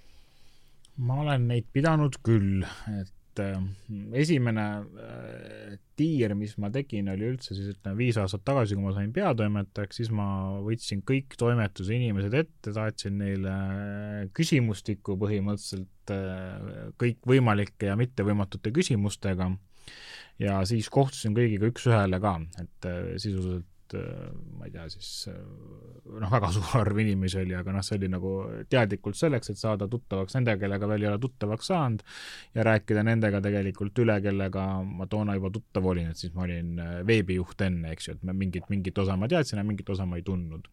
ma 0.99 1.21
olen 1.23 1.45
neid 1.47 1.69
pidanud 1.71 2.17
küll, 2.27 2.65
et 2.91 3.39
äh, 3.45 3.61
esimene 4.19 4.65
tiir, 5.95 6.35
mis 6.35 6.57
ma 6.59 6.73
tegin, 6.75 7.13
oli 7.13 7.29
üldse 7.29 7.55
siis 7.55 7.69
ütleme 7.71 7.95
viis 8.01 8.19
aastat 8.19 8.43
tagasi, 8.49 8.75
kui 8.75 8.89
ma 8.89 8.97
sain 8.97 9.13
peatoimetajaks, 9.15 10.01
siis 10.01 10.11
ma 10.11 10.27
võtsin 10.65 11.05
kõik 11.07 11.37
toimetuse 11.39 11.95
inimesed 11.95 12.35
ette, 12.41 12.75
saatsin 12.75 13.21
neile 13.21 13.55
küsimustiku 14.35 15.15
põhimõtteliselt 15.21 16.97
kõikvõimalike 16.99 17.93
ja 17.93 17.97
mittevõimatute 18.01 18.75
küsimustega 18.75 19.53
ja 20.39 20.61
siis 20.69 20.91
kohtusin 20.93 21.35
kõigiga 21.37 21.71
üks-ühele 21.73 22.21
ka, 22.23 22.37
et 22.63 22.89
sisuliselt 23.19 23.67
Äh, 23.95 24.33
ma 24.59 24.67
ei 24.67 24.73
tea, 24.73 24.85
siis 24.93 25.29
äh, 25.31 25.37
noh, 26.21 26.29
väga 26.31 26.51
suur 26.55 26.83
arv 26.83 26.99
inimesi 27.01 27.39
oli, 27.41 27.55
aga 27.57 27.73
noh, 27.73 27.85
see 27.85 27.97
oli 27.97 28.11
nagu 28.13 28.33
teadlikult 28.69 29.17
selleks, 29.17 29.53
et 29.53 29.61
saada 29.61 29.89
tuttavaks 29.89 30.37
nendega, 30.37 30.61
kellega 30.65 30.91
veel 30.91 31.07
ei 31.07 31.11
ole 31.13 31.21
tuttavaks 31.23 31.71
saanud 31.73 32.05
ja 32.59 32.67
rääkida 32.69 33.05
nendega 33.09 33.41
tegelikult 33.45 34.03
üle, 34.05 34.19
kellega 34.25 34.67
ma 34.85 35.09
toona 35.09 35.39
juba 35.39 35.53
tuttav 35.55 35.89
olin, 35.89 36.11
et 36.13 36.21
siis 36.21 36.35
ma 36.37 36.45
olin 36.45 36.75
äh, 36.85 36.97
veebijuht 37.09 37.65
enne, 37.65 37.95
eks 37.97 38.11
ju, 38.11 38.19
et 38.19 38.29
ma 38.29 38.37
mingit, 38.37 38.69
mingit 38.73 38.99
osa 39.05 39.17
ma 39.17 39.31
teadsin 39.31 39.63
ja 39.63 39.67
mingit 39.69 39.89
osa 39.95 40.07
ma 40.09 40.21
ei 40.21 40.27
tundnud. 40.27 40.69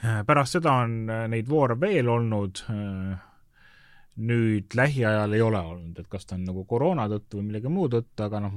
pärast 0.00 0.56
seda 0.56 0.72
on 0.80 1.10
neid 1.28 1.48
voore 1.48 1.74
veel 1.80 2.08
olnud 2.08 2.62
nüüd 4.20 4.74
lähiajal 4.76 5.32
ei 5.32 5.42
ole 5.42 5.60
olnud, 5.60 5.98
et 5.98 6.08
kas 6.10 6.26
ta 6.26 6.34
on 6.36 6.42
nagu 6.48 6.64
koroona 6.68 7.06
tõttu 7.08 7.38
või 7.38 7.46
millegi 7.48 7.70
muu 7.72 7.86
tõttu, 7.92 8.24
aga 8.24 8.40
noh, 8.44 8.56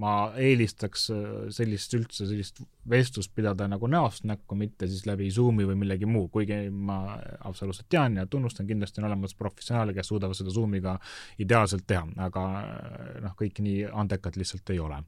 ma 0.00 0.12
eelistaks 0.38 1.06
äh, 1.14 1.22
sellist 1.54 1.94
üldse, 1.96 2.26
sellist 2.28 2.60
vestlust 2.90 3.32
pidada 3.34 3.66
nagu 3.70 3.88
näost 3.90 4.26
näkku, 4.28 4.58
mitte 4.58 4.88
siis 4.90 5.06
läbi 5.08 5.30
Zoomi 5.34 5.66
või 5.68 5.78
millegi 5.82 6.08
muu, 6.08 6.28
kuigi 6.32 6.62
ma 6.70 7.00
absoluutselt 7.48 7.88
tean 7.92 8.20
ja 8.20 8.26
tunnustan, 8.30 8.68
kindlasti 8.68 9.02
on 9.02 9.08
olemas 9.10 9.34
professionaale, 9.38 9.94
kes 9.96 10.12
suudavad 10.12 10.38
seda 10.38 10.54
Zoomiga 10.54 10.98
ideaalselt 11.42 11.86
teha, 11.88 12.04
aga 12.28 12.46
äh, 12.60 13.10
noh, 13.26 13.34
kõik 13.38 13.62
nii 13.64 13.88
andekad 13.90 14.38
lihtsalt 14.40 14.74
ei 14.74 14.80
ole. 14.84 15.02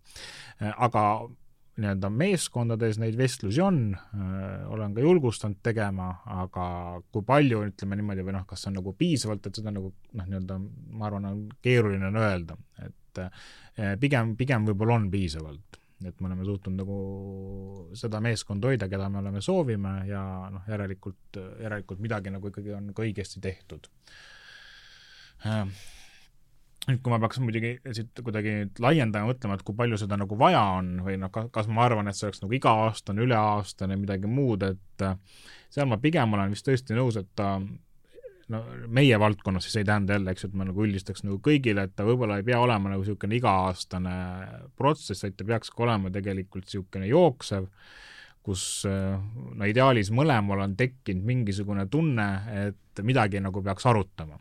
Äh, 0.62 0.72
aga 0.72 1.04
nii-öelda 1.80 2.10
meeskondades 2.12 2.98
neid 3.00 3.16
vestlusi 3.16 3.62
on, 3.64 3.78
olen 4.74 4.94
ka 4.94 5.04
julgustanud 5.04 5.62
tegema, 5.64 6.10
aga 6.34 6.64
kui 7.12 7.24
palju, 7.26 7.62
ütleme 7.70 7.96
niimoodi, 7.96 8.24
või 8.26 8.34
noh, 8.36 8.44
kas 8.48 8.66
on 8.68 8.76
nagu 8.76 8.92
piisavalt, 8.98 9.48
et 9.48 9.60
seda 9.60 9.72
nagu 9.72 9.92
noh, 9.92 10.26
nii-öelda 10.26 10.58
ma 10.60 11.08
arvan, 11.08 11.30
on 11.30 11.46
keeruline 11.64 12.10
on 12.10 12.18
öelda, 12.20 12.58
et 12.84 13.22
pigem, 14.02 14.34
pigem 14.36 14.68
võib-olla 14.68 14.98
on 15.00 15.08
piisavalt, 15.12 15.80
et 16.04 16.20
me 16.20 16.28
oleme 16.28 16.44
suutnud 16.44 16.76
nagu 16.82 16.98
seda 17.96 18.20
meeskonda 18.24 18.68
hoida, 18.68 18.90
keda 18.92 19.08
me 19.08 19.22
oleme, 19.22 19.40
soovime 19.44 19.96
ja 20.10 20.22
noh, 20.52 20.68
järelikult, 20.68 21.40
järelikult 21.62 22.04
midagi 22.04 22.34
nagu 22.34 22.52
ikkagi 22.52 22.76
on 22.76 22.92
ka 22.92 23.06
õigesti 23.06 23.40
tehtud 23.44 23.88
nüüd, 26.88 26.98
kui 27.02 27.12
ma 27.12 27.18
peaks 27.22 27.38
muidugi 27.42 27.72
siit 27.94 28.20
kuidagi 28.24 28.54
nüüd 28.56 28.82
laiendama, 28.82 29.30
mõtlema, 29.30 29.56
et 29.58 29.64
kui 29.66 29.76
palju 29.78 29.98
seda 30.00 30.18
nagu 30.18 30.36
vaja 30.38 30.62
on 30.80 30.96
või 31.06 31.14
noh, 31.20 31.30
kas 31.30 31.70
ma 31.70 31.86
arvan, 31.86 32.10
et 32.10 32.18
see 32.18 32.26
oleks 32.28 32.42
nagu 32.42 32.58
iga-aastane, 32.58 33.22
üleaastane, 33.26 33.98
midagi 34.00 34.30
muud, 34.30 34.66
et 34.66 35.06
äh, 35.06 35.16
seal 35.72 35.88
ma 35.90 36.00
pigem 36.02 36.34
olen 36.34 36.52
vist 36.54 36.66
tõesti 36.66 36.98
nõus, 36.98 37.18
et 37.20 37.30
ta 37.38 37.54
no 38.52 38.62
meie 38.92 39.18
valdkonnas 39.20 39.68
siis 39.68 39.80
ei 39.80 39.88
tähenda 39.88 40.18
jälle, 40.18 40.34
eks 40.34 40.44
ju, 40.44 40.50
et 40.50 40.58
ma 40.58 40.66
nagu 40.68 40.84
üldistaks 40.84 41.24
nagu 41.24 41.38
kõigile, 41.44 41.86
et 41.86 41.94
ta 41.96 42.06
võib-olla 42.08 42.40
ei 42.40 42.46
pea 42.46 42.60
olema 42.60 42.90
nagu 42.92 43.04
niisugune 43.04 43.38
iga-aastane 43.38 44.14
protsess, 44.78 45.22
vaid 45.22 45.38
ta 45.38 45.46
peaks 45.48 45.70
ka 45.70 45.86
olema 45.86 46.10
tegelikult 46.14 46.66
niisugune 46.66 47.08
jooksev, 47.10 47.70
kus 48.42 48.64
äh, 48.90 49.14
no 49.54 49.70
ideaalis 49.70 50.10
mõlemal 50.10 50.66
on 50.66 50.74
tekkinud 50.78 51.28
mingisugune 51.30 51.86
tunne, 51.90 52.30
et 52.66 53.06
midagi 53.06 53.40
nagu 53.40 53.62
peaks 53.62 53.86
arutama 53.86 54.40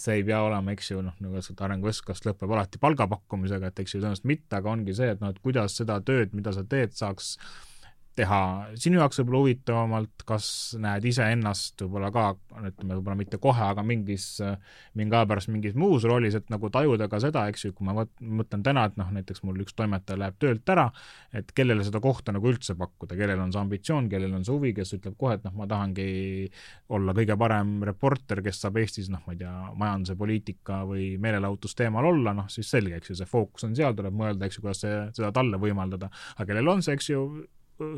see 0.00 0.14
ei 0.16 0.24
pea 0.24 0.40
olema, 0.46 0.72
eks 0.72 0.90
ju, 0.90 1.02
noh, 1.04 1.16
nagu 1.20 1.34
öeldakse, 1.34 1.52
et 1.52 1.62
arengukeskkond 1.66 2.28
lõpeb 2.30 2.52
alati 2.56 2.80
palgapakkumisega, 2.80 3.68
et 3.68 3.82
eks 3.82 3.96
ju 3.96 4.00
tõenäoliselt 4.00 4.28
mitte, 4.30 4.52
aga 4.56 4.72
ongi 4.72 4.96
see, 4.96 5.10
et 5.12 5.20
noh, 5.20 5.34
et 5.34 5.40
kuidas 5.44 5.76
seda 5.76 5.98
tööd, 6.00 6.32
mida 6.36 6.54
sa 6.56 6.64
teed, 6.64 6.96
saaks 6.96 7.34
teha. 8.16 8.40
Sinu 8.80 9.00
jaoks 9.00 9.20
võib-olla 9.20 9.42
huvitavamalt, 9.42 10.24
kas 10.28 10.48
näed 10.80 11.04
iseennast 11.10 11.82
võib-olla 11.84 12.10
ka, 12.14 12.24
ütleme 12.56 12.96
võib-olla 12.96 13.16
mitte 13.20 13.38
kohe, 13.42 13.62
aga 13.66 13.84
mingis, 13.86 14.28
mingi 14.96 15.16
aja 15.16 15.28
pärast 15.28 15.50
mingis 15.52 15.76
muus 15.78 16.06
rollis, 16.08 16.36
et 16.38 16.48
nagu 16.52 16.70
tajuda 16.72 17.10
ka 17.12 17.20
seda, 17.22 17.46
eks 17.52 17.66
ju, 17.66 17.74
kui 17.76 17.88
ma 17.88 18.06
mõtlen 18.20 18.64
täna, 18.66 18.86
et 18.88 18.96
noh, 19.00 19.10
näiteks 19.14 19.44
mul 19.46 19.60
üks 19.64 19.76
toimetaja 19.76 20.20
läheb 20.22 20.38
töölt 20.42 20.72
ära, 20.72 20.86
et 21.36 21.52
kellele 21.56 21.84
seda 21.86 22.00
kohta 22.04 22.34
nagu 22.36 22.48
üldse 22.50 22.76
pakkuda, 22.78 23.18
kellel 23.18 23.42
on 23.44 23.52
see 23.54 23.62
ambitsioon, 23.62 24.08
kellel 24.12 24.38
on 24.38 24.46
see 24.46 24.54
huvi, 24.56 24.72
kes 24.76 24.96
ütleb 24.98 25.18
kohe, 25.20 25.36
et 25.36 25.44
noh, 25.46 25.56
ma 25.58 25.68
tahangi 25.70 26.08
olla 26.96 27.16
kõige 27.16 27.36
parem 27.40 27.76
reporter, 27.86 28.40
kes 28.44 28.62
saab 28.64 28.80
Eestis 28.80 29.10
noh, 29.12 29.22
ma 29.26 29.36
ei 29.36 29.42
tea, 29.42 29.52
majanduse, 29.76 30.16
poliitika 30.18 30.80
või 30.88 31.12
meelelahutusteemal 31.22 32.08
olla, 32.12 32.32
noh 32.40 32.48
siis 32.52 32.70
selge, 32.72 32.96
eks 33.00 33.12
ju, 33.12 33.18
see 33.20 33.28
fookus 33.28 33.68
on 33.68 33.76
seal, 33.76 33.96
tuleb 33.98 34.16
mõelda, 34.16 34.48
eks 34.48 34.58
ju, 34.58 34.64
kuidas 34.64 34.82
see, 34.84 34.96
seda 35.18 35.32
talle 35.36 35.60
võimaldada, 35.60 36.08
aga 36.36 36.48
kellel 36.48 36.74
on 36.76 36.84
see, 36.86 36.96
eks 36.96 37.12
ju, 37.12 37.26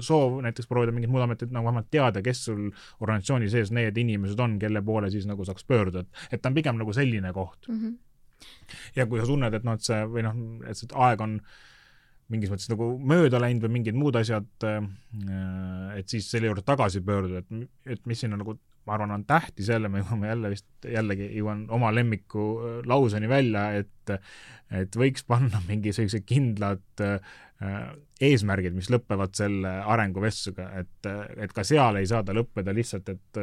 soov 0.04 0.40
näiteks 0.44 0.68
proovida 0.70 0.94
mingit 0.94 1.12
muud 1.12 1.24
ametit, 1.24 1.52
nagu 1.54 1.68
vähemalt 1.68 1.90
teada, 1.90 2.22
kes 2.24 2.44
sul 2.48 2.66
organisatsiooni 3.00 3.50
sees 3.52 3.72
need 3.74 3.96
inimesed 4.00 4.40
on, 4.42 4.58
kelle 4.62 4.82
poole 4.84 5.10
siis 5.14 5.26
nagu 5.30 5.46
saaks 5.46 5.66
pöörduda, 5.68 6.04
et 6.04 6.36
et 6.38 6.42
ta 6.42 6.52
on 6.52 6.58
pigem 6.58 6.78
nagu 6.80 6.92
selline 6.92 7.32
koht 7.32 7.68
mm. 7.68 7.80
-hmm. 7.80 7.96
ja 8.96 9.06
kui 9.06 9.20
sa 9.20 9.26
tunned, 9.26 9.54
et 9.54 9.64
noh, 9.64 9.78
et 9.78 9.90
see 9.90 10.04
või 10.14 10.26
noh, 10.26 10.38
et 10.68 10.76
see 10.76 10.94
aeg 10.94 11.20
on 11.20 11.40
mingis 12.28 12.50
mõttes 12.52 12.68
nagu 12.68 12.90
mööda 12.98 13.40
läinud 13.40 13.64
või 13.64 13.76
mingid 13.78 13.96
muud 13.96 14.16
asjad, 14.20 14.48
äh, 14.68 14.82
et 15.98 16.08
siis 16.08 16.30
selle 16.30 16.50
juurde 16.50 16.62
tagasi 16.62 17.00
pöörduda, 17.00 17.38
et, 17.38 17.68
et 17.86 18.06
mis 18.06 18.20
siin 18.20 18.36
on 18.36 18.44
nagu 18.44 18.58
ma 18.89 18.97
arvan, 18.97 19.12
on 19.18 19.26
tähtis 19.28 19.68
jälle, 19.68 19.91
me 19.93 20.03
jõuame 20.03 20.32
jälle 20.32 20.53
vist, 20.55 20.68
jällegi 20.89 21.28
jõuan 21.36 21.66
oma 21.74 21.93
lemmiku 21.95 22.49
äh, 22.59 22.78
lauseni 22.89 23.28
välja, 23.30 23.70
et 23.82 24.16
et 24.72 24.97
võiks 25.01 25.24
panna 25.24 25.62
mingi 25.64 25.95
sellised 25.97 26.26
kindlad 26.28 27.01
äh, 27.05 27.20
eesmärgid, 28.22 28.74
mis 28.76 28.89
lõpevad 28.93 29.34
selle 29.34 29.70
arenguvestlusega, 29.93 30.66
et, 30.78 31.09
et 31.43 31.53
ka 31.55 31.64
seal 31.66 31.99
ei 31.99 32.07
saa 32.07 32.22
ta 32.26 32.34
lõppeda 32.36 32.74
lihtsalt, 32.74 33.09
et 33.11 33.41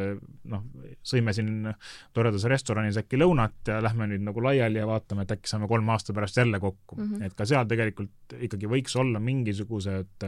noh, 0.51 0.63
sõime 1.03 1.33
siin 1.35 1.69
toredas 2.15 2.45
restoranis 2.51 2.99
äkki 3.01 3.19
lõunat 3.19 3.71
ja 3.71 3.81
lähme 3.83 4.07
nüüd 4.11 4.23
nagu 4.23 4.43
laiali 4.43 4.79
ja 4.79 4.87
vaatame, 4.87 5.25
et 5.25 5.35
äkki 5.35 5.51
saame 5.51 5.67
kolme 5.71 5.91
aasta 5.95 6.15
pärast 6.15 6.39
jälle 6.39 6.59
kokku 6.63 6.95
mm. 6.99 7.09
-hmm. 7.09 7.25
et 7.27 7.35
ka 7.35 7.47
seal 7.49 7.67
tegelikult 7.67 8.37
ikkagi 8.39 8.71
võiks 8.71 8.95
olla 8.99 9.19
mingisugused, 9.19 10.27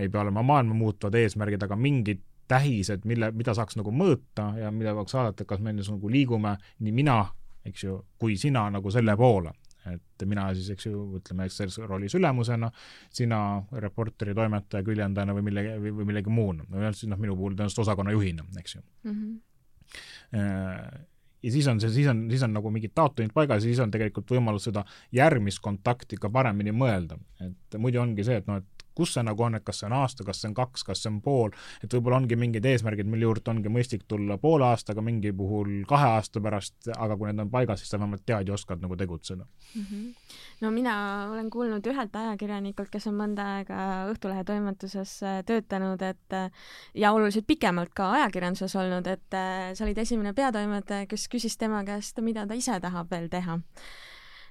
ei 0.00 0.08
pea 0.08 0.24
olema 0.24 0.42
maailma 0.42 0.74
muutvad 0.74 1.14
eesmärgid, 1.14 1.62
aga 1.62 1.78
mingid 1.78 2.24
tähised, 2.48 3.06
mille, 3.08 3.30
mida 3.36 3.54
saaks 3.56 3.78
nagu 3.78 3.92
mõõta 3.94 4.50
ja 4.60 4.70
mida 4.74 4.94
saaks 4.96 5.16
vaadata, 5.18 5.46
kas 5.48 5.62
me 5.62 5.74
nagu 5.76 6.10
liigume, 6.12 6.56
nii 6.82 6.94
mina, 6.94 7.20
eks 7.66 7.86
ju, 7.86 8.00
kui 8.20 8.36
sina 8.40 8.66
nagu 8.72 8.92
selle 8.94 9.16
poole. 9.16 9.54
et 9.86 10.22
mina 10.26 10.48
siis, 10.50 10.66
eks 10.74 10.88
ju, 10.88 11.00
ütleme, 11.20 11.44
selles 11.52 11.76
rollis 11.86 12.14
ülemusena, 12.18 12.72
sina 13.14 13.36
reporteri, 13.78 14.32
toimetaja, 14.34 14.82
küljendajana 14.82 15.34
või 15.36 15.44
millegi, 15.46 15.76
või 15.94 16.08
millegi 16.08 16.32
muuna, 16.34 16.64
või 16.70 16.90
siis 16.90 17.06
noh, 17.06 17.20
minu 17.22 17.36
puhul 17.38 17.54
tõenäoliselt 17.54 17.84
osakonna 17.84 18.10
juhina, 18.10 18.42
eks 18.58 18.74
ju 18.74 18.82
mm. 18.82 19.12
-hmm 19.12 21.04
ja 21.46 21.52
siis 21.52 21.66
on 21.70 21.80
see, 21.80 21.92
siis 21.94 22.08
on, 22.10 22.24
siis 22.30 22.42
on 22.42 22.54
nagu 22.56 22.70
mingid 22.74 22.90
taotlejad 22.96 23.34
paigas 23.34 23.62
ja 23.62 23.70
siis 23.70 23.80
on 23.82 23.92
tegelikult 23.94 24.30
võimalus 24.34 24.66
seda 24.66 24.82
järgmist 25.14 25.60
kontakti 25.62 26.18
ka 26.20 26.30
paremini 26.32 26.74
mõelda. 26.74 27.18
et 27.44 27.78
muidu 27.78 28.00
ongi 28.02 28.24
see, 28.26 28.40
et 28.40 28.48
noh, 28.50 28.58
et 28.62 28.75
kus 28.96 29.14
see 29.16 29.24
nagu 29.26 29.46
on, 29.46 29.58
et 29.58 29.64
kas 29.66 29.82
see 29.82 29.88
on 29.88 29.96
aasta, 29.98 30.24
kas 30.26 30.40
see 30.42 30.50
on 30.50 30.56
kaks, 30.56 30.84
kas 30.88 31.02
see 31.04 31.10
on 31.12 31.20
pool, 31.24 31.54
et 31.84 31.92
võib-olla 31.92 32.20
ongi 32.22 32.38
mingid 32.40 32.66
eesmärgid, 32.66 33.08
mille 33.10 33.28
juurde 33.28 33.52
ongi 33.52 33.72
mõistlik 33.72 34.06
tulla 34.08 34.38
poole 34.42 34.66
aastaga, 34.70 35.04
mingi 35.04 35.32
puhul 35.36 35.84
kahe 35.88 36.08
aasta 36.16 36.42
pärast, 36.42 36.90
aga 36.96 37.16
kui 37.16 37.30
need 37.30 37.44
on 37.44 37.52
paigas, 37.52 37.82
siis 37.82 37.92
sa 37.92 38.00
vähemalt 38.00 38.24
tead 38.26 38.48
ja 38.48 38.56
oskad 38.56 38.82
nagu 38.82 38.96
tegutseda 38.96 39.44
mm. 39.44 39.82
-hmm. 39.82 40.32
no 40.60 40.70
mina 40.70 40.96
olen 41.32 41.50
kuulnud 41.50 41.86
ühelt 41.86 42.16
ajakirjanikult, 42.16 42.90
kes 42.90 43.06
on 43.06 43.18
mõnda 43.20 43.46
aega 43.56 43.82
Õhtulehe 44.12 44.44
toimetuses 44.44 45.22
äh, 45.22 45.42
töötanud, 45.44 46.02
et 46.02 46.32
äh, 46.32 46.50
ja 46.94 47.12
oluliselt 47.12 47.46
pikemalt 47.46 47.94
ka 47.94 48.10
ajakirjanduses 48.12 48.76
olnud, 48.76 49.06
et 49.06 49.34
äh, 49.34 49.74
sa 49.74 49.84
olid 49.84 49.98
esimene 49.98 50.32
peatoimetaja, 50.32 51.06
kes 51.06 51.28
küsis 51.28 51.56
tema 51.58 51.84
käest, 51.84 52.20
mida 52.20 52.46
ta 52.46 52.54
ise 52.54 52.80
tahab 52.80 53.10
veel 53.10 53.28
teha 53.28 53.60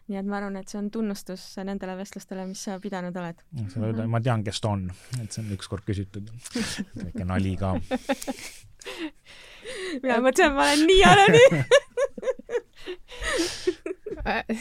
nii 0.06 0.20
et 0.20 0.28
ma 0.30 0.38
arvan, 0.38 0.60
et 0.60 0.70
see 0.70 0.78
on 0.78 0.92
tunnustus 0.94 1.44
nendele 1.66 1.96
vestlustele, 1.98 2.46
mis 2.50 2.62
sa 2.68 2.78
pidanud 2.82 3.16
oled. 3.18 3.42
sa 3.74 3.82
võid, 3.82 4.04
ma 4.12 4.22
tean, 4.22 4.44
kes 4.46 4.62
ta 4.62 4.76
on, 4.76 4.86
et 5.24 5.34
see 5.34 5.42
on 5.42 5.50
ükskord 5.56 5.84
küsitud. 5.88 6.30
väike 7.00 7.26
nali 7.26 7.56
ka. 7.60 7.74
mina 10.04 10.20
mõtlesin, 10.22 10.52
et 10.52 10.56
ma 10.56 10.68
olen 10.68 10.86
nii 10.92 11.04
anonüüm 11.10 11.56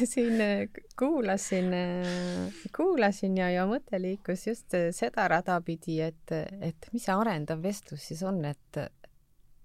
siin 0.15 0.41
äh, 0.41 0.65
kuulasin, 0.99 1.69
äh, 1.77 2.59
kuulasin 2.77 3.37
ja, 3.37 3.51
ja 3.53 3.67
mõte 3.69 4.01
liikus 4.01 4.47
just 4.49 4.77
äh, 4.77 4.89
seda 4.97 5.29
rada 5.29 5.59
pidi, 5.65 6.01
et, 6.05 6.33
et 6.33 6.89
mis 6.93 7.05
see 7.05 7.15
arendav 7.15 7.61
vestlus 7.65 8.09
siis 8.09 8.23
on, 8.25 8.41
et 8.49 8.81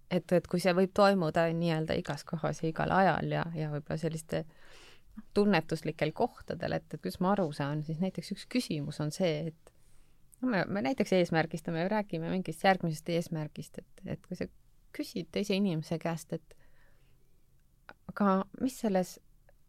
et, 0.09 0.32
et 0.34 0.47
kui 0.49 0.59
see 0.59 0.73
võib 0.73 0.91
toimuda 0.97 1.45
nii-öelda 1.53 1.95
igas 1.99 2.25
kohas 2.27 2.63
ja 2.63 2.71
igal 2.71 2.91
ajal 2.91 3.32
ja, 3.32 3.43
ja 3.55 3.69
võib-olla 3.71 3.99
selliste 4.01 4.43
äh, 4.43 4.68
tunnetuslikel 5.34 6.11
kohtadel, 6.15 6.78
et, 6.78 6.88
et 6.93 7.01
kuidas 7.01 7.20
ma 7.24 7.34
aru 7.34 7.49
saan, 7.55 7.84
siis 7.84 7.99
näiteks 8.03 8.34
üks 8.36 8.47
küsimus 8.51 8.99
on 9.03 9.11
see, 9.15 9.51
et 9.51 9.74
no 10.41 10.51
me, 10.51 10.63
me 10.67 10.84
näiteks 10.86 11.13
eesmärgistame, 11.20 11.88
räägime 11.91 12.32
mingist 12.32 12.63
järgmisest 12.63 13.09
eesmärgist, 13.15 13.82
et, 13.82 14.03
et 14.17 14.28
kui 14.28 14.39
sa 14.39 14.47
küsid 14.95 15.30
teise 15.32 15.57
inimese 15.57 15.99
käest, 16.01 16.34
et 16.34 16.55
aga 18.09 18.39
mis 18.61 18.80
selles 18.82 19.17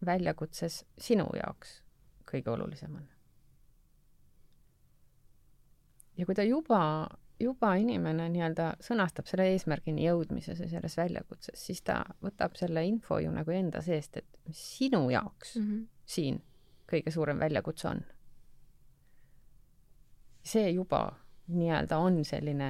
väljakutses 0.07 0.85
sinu 0.99 1.29
jaoks 1.37 1.81
kõige 2.31 2.53
olulisem 2.53 2.95
on? 2.97 3.09
ja 6.17 6.27
kui 6.29 6.37
ta 6.37 6.45
juba 6.45 6.81
juba 7.41 7.73
inimene 7.81 8.29
nii-öelda 8.33 8.67
sõnastab 8.85 9.29
selle 9.31 9.49
eesmärgini 9.55 10.05
jõudmises 10.05 10.61
ja 10.61 10.69
selles 10.69 10.97
väljakutses, 10.99 11.61
siis 11.67 11.83
ta 11.87 12.03
võtab 12.25 12.57
selle 12.59 12.85
info 12.87 13.19
ju 13.23 13.33
nagu 13.33 13.55
enda 13.55 13.83
seest, 13.85 14.21
et 14.21 14.41
mis 14.49 14.61
sinu 14.79 15.09
jaoks 15.11 15.57
mm 15.57 15.67
-hmm. 15.67 15.87
siin 16.05 16.43
kõige 16.91 17.11
suurem 17.11 17.39
väljakutse 17.39 17.89
on. 17.89 18.03
see 20.43 20.71
juba 20.71 21.13
nii-öelda 21.47 21.99
on 21.99 22.25
selline 22.25 22.69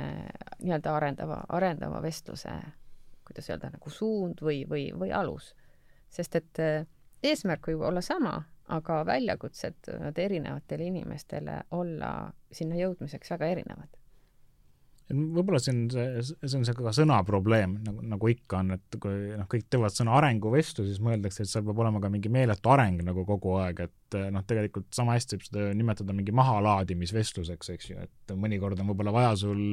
nii-öelda 0.59 0.95
arendava, 0.97 1.45
arendava 1.49 2.03
vestluse, 2.03 2.51
kuidas 3.25 3.51
öelda, 3.51 3.71
nagu 3.71 3.91
suund 3.91 4.41
või, 4.43 4.65
või, 4.69 4.91
või 4.99 5.13
alus. 5.13 5.55
sest 6.09 6.37
et 6.37 6.59
eh, 6.59 6.87
eesmärk 7.23 7.67
võib 7.67 7.81
olla 7.81 8.01
sama, 8.01 8.43
aga 8.69 9.07
väljakutsed 9.07 9.75
võivad 9.87 10.19
erinevatele 10.19 10.85
inimestele 10.85 11.63
olla 11.71 12.33
sinna 12.53 12.77
jõudmiseks 12.77 13.31
väga 13.31 13.47
erinevad 13.47 14.01
võib-olla 15.11 15.61
see 15.63 15.75
on 15.75 15.81
see, 15.93 16.37
see 16.39 16.59
on 16.59 16.65
see 16.67 16.77
ka 16.77 16.93
sõnaprobleem, 16.95 17.77
nagu, 17.87 18.05
nagu 18.13 18.31
ikka 18.31 18.61
on, 18.63 18.75
et 18.77 18.99
kui 19.03 19.35
noh, 19.39 19.49
kõik 19.51 19.67
teevad 19.73 19.95
sõna 19.95 20.15
arenguvestlus, 20.19 20.89
siis 20.91 21.03
mõeldakse, 21.05 21.45
et 21.45 21.51
seal 21.51 21.67
peab 21.67 21.83
olema 21.83 22.03
ka 22.03 22.13
mingi 22.13 22.33
meeletu 22.33 22.73
areng 22.73 23.03
nagu 23.07 23.25
kogu 23.29 23.57
aeg, 23.63 23.85
et 23.89 24.19
noh, 24.35 24.45
tegelikult 24.47 24.91
sama 24.97 25.17
hästi 25.19 25.37
võib 25.37 25.47
seda 25.49 25.69
nimetada 25.77 26.17
mingi 26.17 26.35
mahalaadimisvestluseks, 26.37 27.73
eks 27.77 27.93
ju, 27.93 28.09
et 28.09 28.35
mõnikord 28.37 28.81
on 28.83 28.93
võib-olla 28.93 29.15
vaja 29.19 29.37
sul 29.43 29.65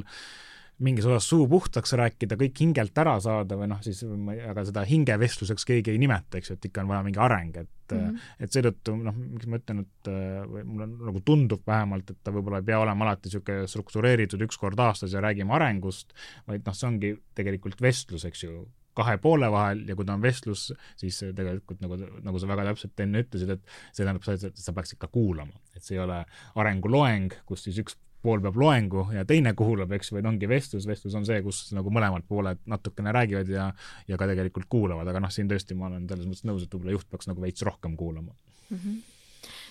mingis 0.84 1.08
osas 1.10 1.26
suu 1.30 1.48
puhtaks 1.50 1.94
rääkida, 1.98 2.38
kõik 2.38 2.60
hingelt 2.62 3.00
ära 3.02 3.16
saada 3.24 3.58
või 3.58 3.70
noh, 3.72 3.80
siis 3.86 4.04
aga 4.52 4.66
seda 4.68 4.84
hingevestluseks 4.86 5.66
keegi 5.66 5.94
ei 5.94 6.02
nimeta, 6.02 6.38
eks 6.38 6.52
ju, 6.52 6.58
et 6.60 6.70
ikka 6.70 6.84
on 6.84 6.92
vaja 6.92 7.06
mingi 7.08 7.22
areng, 7.24 7.58
et 7.64 7.96
mm 7.96 8.04
-hmm. 8.04 8.28
et 8.46 8.54
seetõttu 8.54 8.96
noh, 9.02 9.18
miks 9.18 9.50
ma 9.50 9.58
ütlen, 9.62 9.82
et 9.86 10.12
või 10.54 10.64
mulle 10.70 10.90
nagu 10.92 11.22
tundub 11.26 11.66
vähemalt, 11.68 12.14
et 12.14 12.22
ta 12.24 12.34
võib-olla 12.36 12.62
ei 12.62 12.70
pea 12.70 12.80
olema 12.80 13.08
alati 13.08 13.30
niisugune 13.30 13.68
struktureeritud 13.68 14.42
üks 14.46 14.58
kord 14.62 14.80
aastas 14.80 15.14
ja 15.14 15.22
räägime 15.24 15.54
arengust, 15.58 16.14
vaid 16.48 16.66
noh, 16.66 16.78
see 16.78 16.88
ongi 16.88 17.16
tegelikult 17.36 17.82
vestlus, 17.82 18.26
eks 18.30 18.44
ju, 18.44 18.68
kahe 18.98 19.18
poole 19.22 19.50
vahel 19.54 19.84
ja 19.88 19.96
kui 19.96 20.06
ta 20.06 20.16
on 20.18 20.22
vestlus, 20.22 20.72
siis 20.98 21.20
tegelikult 21.38 21.82
nagu, 21.82 21.98
nagu 22.26 22.40
sa 22.42 22.50
väga 22.50 22.66
täpselt 22.72 23.06
enne 23.06 23.22
ütlesid, 23.26 23.54
et 23.54 23.62
see 23.92 24.04
tähendab 24.04 24.26
seda, 24.26 24.50
et 24.50 24.58
sa 24.58 24.74
peaks 24.74 24.96
ikka 24.98 25.10
kuulama, 25.14 25.54
et 25.76 25.86
see 25.86 25.98
ei 25.98 26.04
ole 26.06 26.24
arenguloeng, 26.56 27.34
kus 27.46 27.68
siis 27.68 27.78
üks 27.84 27.98
pool 28.28 28.44
peab 28.44 28.60
loengu 28.60 29.08
ja 29.16 29.26
teine 29.28 29.56
kuulab, 29.58 29.96
eks, 29.98 30.12
vaid 30.16 30.28
ongi 30.30 30.50
vestlus, 30.52 30.88
vestlus 30.90 31.16
on 31.18 31.28
see, 31.28 31.40
kus 31.46 31.66
nagu 31.78 31.94
mõlemad 31.94 32.28
pooled 32.28 32.64
natukene 32.70 33.16
räägivad 33.16 33.52
ja 33.52 33.70
ja 34.08 34.20
ka 34.20 34.30
tegelikult 34.30 34.68
kuulavad, 34.70 35.08
aga 35.08 35.24
noh, 35.24 35.34
siin 35.34 35.50
tõesti 35.52 35.78
ma 35.78 35.90
olen 35.92 36.08
selles 36.10 36.30
mõttes 36.30 36.48
nõus, 36.48 36.66
et 36.66 36.74
võib-olla 36.74 36.98
juht 36.98 37.12
peaks 37.12 37.32
nagu 37.32 37.44
veits 37.44 37.66
rohkem 37.68 37.96
kuulama 38.00 38.34
mm. 38.34 38.82
-hmm 38.82 39.06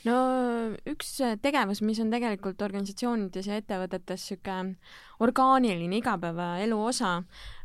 no 0.06 0.14
üks 0.88 1.16
tegevus, 1.42 1.82
mis 1.86 1.98
on 2.02 2.12
tegelikult 2.12 2.62
organisatsioonides 2.66 3.48
ja 3.50 3.58
ettevõtetes 3.60 4.26
niisugune 4.26 4.76
orgaaniline 5.24 5.96
igapäevaelu 5.96 6.76
osa, 6.90 7.14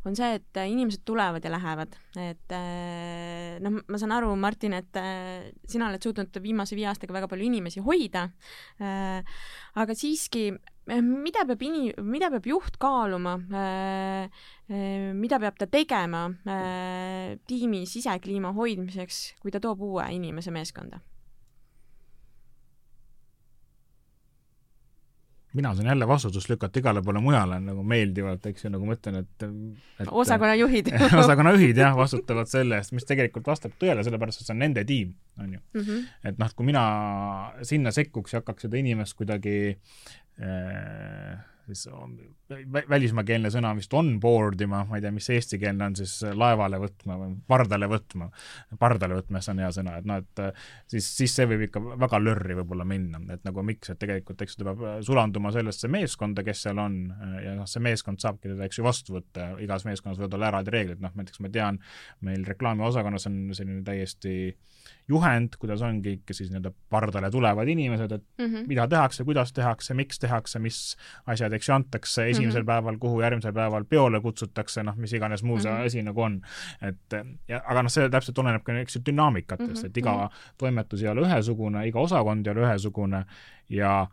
on 0.08 0.16
see, 0.16 0.38
et 0.40 0.60
inimesed 0.64 1.04
tulevad 1.06 1.44
ja 1.44 1.52
lähevad. 1.52 1.98
et 2.16 2.56
eh, 2.56 3.60
noh, 3.64 3.82
ma 3.88 4.00
saan 4.00 4.16
aru, 4.16 4.32
Martin, 4.40 4.78
et 4.80 5.02
sina 5.68 5.90
oled 5.90 6.02
suutnud 6.02 6.42
viimase 6.44 6.78
viie 6.80 6.88
aastaga 6.92 7.14
väga 7.20 7.30
palju 7.32 7.50
inimesi 7.50 7.84
hoida, 7.84 8.30
aga 9.76 9.98
siiski, 9.98 10.50
mida 10.88 11.46
peab 11.46 11.62
ini-, 11.62 11.94
mida 12.02 12.32
peab 12.34 12.48
juht 12.50 12.78
kaaluma, 12.82 13.38
mida 15.14 15.40
peab 15.44 15.60
ta 15.60 15.68
tegema 15.70 16.26
tiimi 17.48 17.86
sisekliima 17.86 18.54
hoidmiseks, 18.58 19.24
kui 19.42 19.54
ta 19.54 19.62
toob 19.64 19.86
uue 19.92 20.10
inimese 20.16 20.52
meeskonda? 20.52 21.02
mina 25.54 25.76
saan 25.76 25.88
jälle 25.88 26.08
vastutust 26.08 26.50
lükata 26.50 26.80
igale 26.80 27.02
poole 27.02 27.20
mujale 27.20 27.60
nagu 27.60 27.84
meeldivalt, 27.84 28.46
eks 28.46 28.66
ju, 28.66 28.72
nagu 28.72 28.88
ma 28.88 28.96
ütlen, 28.96 29.18
et, 29.20 29.46
et 30.00 30.12
osakonnajuhid 30.24 30.92
osakonnajuhid 31.24 31.82
jah, 31.84 31.96
vastutavad 31.98 32.48
selle 32.48 32.80
eest, 32.80 32.94
mis 32.96 33.08
tegelikult 33.08 33.50
vastab 33.52 33.76
tõele, 33.82 34.04
sellepärast 34.08 34.42
et 34.42 34.48
see 34.48 34.56
on 34.56 34.64
nende 34.64 34.86
tiim, 34.88 35.12
on 35.40 35.54
ju 35.54 35.60
mm. 35.60 35.82
-hmm. 35.82 36.06
et 36.32 36.40
noh, 36.40 36.56
kui 36.56 36.70
mina 36.72 36.84
sinna 37.68 37.92
sekkuks 37.92 38.34
ja 38.34 38.40
hakkaks 38.40 38.68
seda 38.68 38.80
inimest 38.80 39.18
kuidagi 39.20 39.58
siis 41.72 41.88
välismaakeelne 42.90 43.50
sõna 43.54 43.72
vist 43.78 43.94
on 43.96 44.14
board 44.22 44.62
ima, 44.64 44.82
ma 44.88 44.98
ei 44.98 45.04
tea, 45.04 45.12
mis 45.16 45.30
eestikeelne 45.34 45.88
on 45.88 45.96
siis 46.00 46.14
laevale 46.38 46.80
võtma 46.82 47.18
või 47.20 47.36
pardale 47.48 47.88
võtma, 47.92 48.28
pardale 48.80 49.20
võtma, 49.20 49.42
see 49.44 49.54
on 49.54 49.62
hea 49.64 49.70
sõna, 49.76 49.96
et 50.02 50.10
noh, 50.10 50.22
et 50.22 50.42
siis, 50.92 51.08
siis 51.22 51.36
see 51.38 51.48
võib 51.50 51.66
ikka 51.68 51.84
väga 52.04 52.20
lörri 52.22 52.58
võib-olla 52.60 52.88
minna, 52.88 53.22
et 53.34 53.46
nagu 53.48 53.64
miks, 53.68 53.94
et 53.94 54.02
tegelikult 54.02 54.42
eks 54.44 54.60
ta 54.60 54.68
peab 54.72 54.84
sulanduma 55.08 55.54
sellesse 55.56 55.92
meeskonda, 55.92 56.46
kes 56.48 56.66
seal 56.68 56.82
on 56.82 56.98
ja 57.46 57.56
noh, 57.58 57.70
see 57.70 57.84
meeskond 57.84 58.24
saabki 58.24 58.52
teda, 58.52 58.68
eks 58.68 58.82
ju, 58.82 58.88
vastu 58.88 59.18
võtta, 59.20 59.54
igas 59.64 59.88
meeskonnas 59.88 60.20
võivad 60.22 60.40
olla 60.40 60.52
eraldi 60.52 60.76
reeglid, 60.76 61.04
noh 61.04 61.16
näiteks 61.18 61.44
ma 61.44 61.54
tean, 61.54 61.80
meil 62.28 62.46
reklaamiosakonnas 62.48 63.30
on 63.32 63.42
selline 63.58 63.86
täiesti 63.88 64.36
juhend, 65.12 65.58
kuidas 65.60 65.82
ongi 65.86 66.16
ikka 66.18 66.36
siis 66.36 66.50
nii-öelda 66.52 66.72
pardale 66.90 67.30
tulevad 67.32 67.68
inimesed, 67.68 68.12
et 68.12 68.24
mm 68.38 68.46
-hmm. 68.46 68.68
mida 68.68 68.88
tehakse, 68.88 69.24
kuidas 69.28 69.54
tehakse, 69.54 69.94
miks 69.94 70.20
tehakse, 70.20 70.60
mis 70.60 70.80
asjad, 71.26 71.54
eks 71.54 71.70
ju, 71.70 71.76
antakse 71.76 72.30
esimesel 72.30 72.62
mm 72.62 72.64
-hmm. 72.64 72.72
päeval, 72.72 72.98
kuhu 72.98 73.22
järgmisel 73.22 73.54
päeval 73.54 73.86
peole 73.86 74.22
kutsutakse, 74.22 74.84
noh, 74.84 74.96
mis 74.96 75.14
iganes 75.14 75.44
muu 75.44 75.60
see 75.60 75.72
mm 75.72 75.78
-hmm. 75.78 75.86
asi 75.86 76.04
nagu 76.04 76.22
on. 76.22 76.42
et 76.82 77.18
ja 77.48 77.62
aga 77.66 77.84
noh, 77.84 77.92
see 77.92 78.10
täpselt 78.10 78.38
oleneb 78.38 78.64
ka, 78.64 78.74
ju, 78.74 79.02
dünaamikatest 79.06 79.70
mm, 79.70 79.82
-hmm. 79.82 79.86
et 79.86 79.98
iga 79.98 80.14
mm 80.14 80.20
-hmm. 80.20 80.56
toimetus 80.58 81.04
ei 81.04 81.10
ole 81.10 81.28
ühesugune, 81.28 81.88
iga 81.88 82.00
osakond 82.00 82.48
ei 82.48 82.52
ole 82.52 82.68
ühesugune 82.68 83.26
ja 83.70 84.08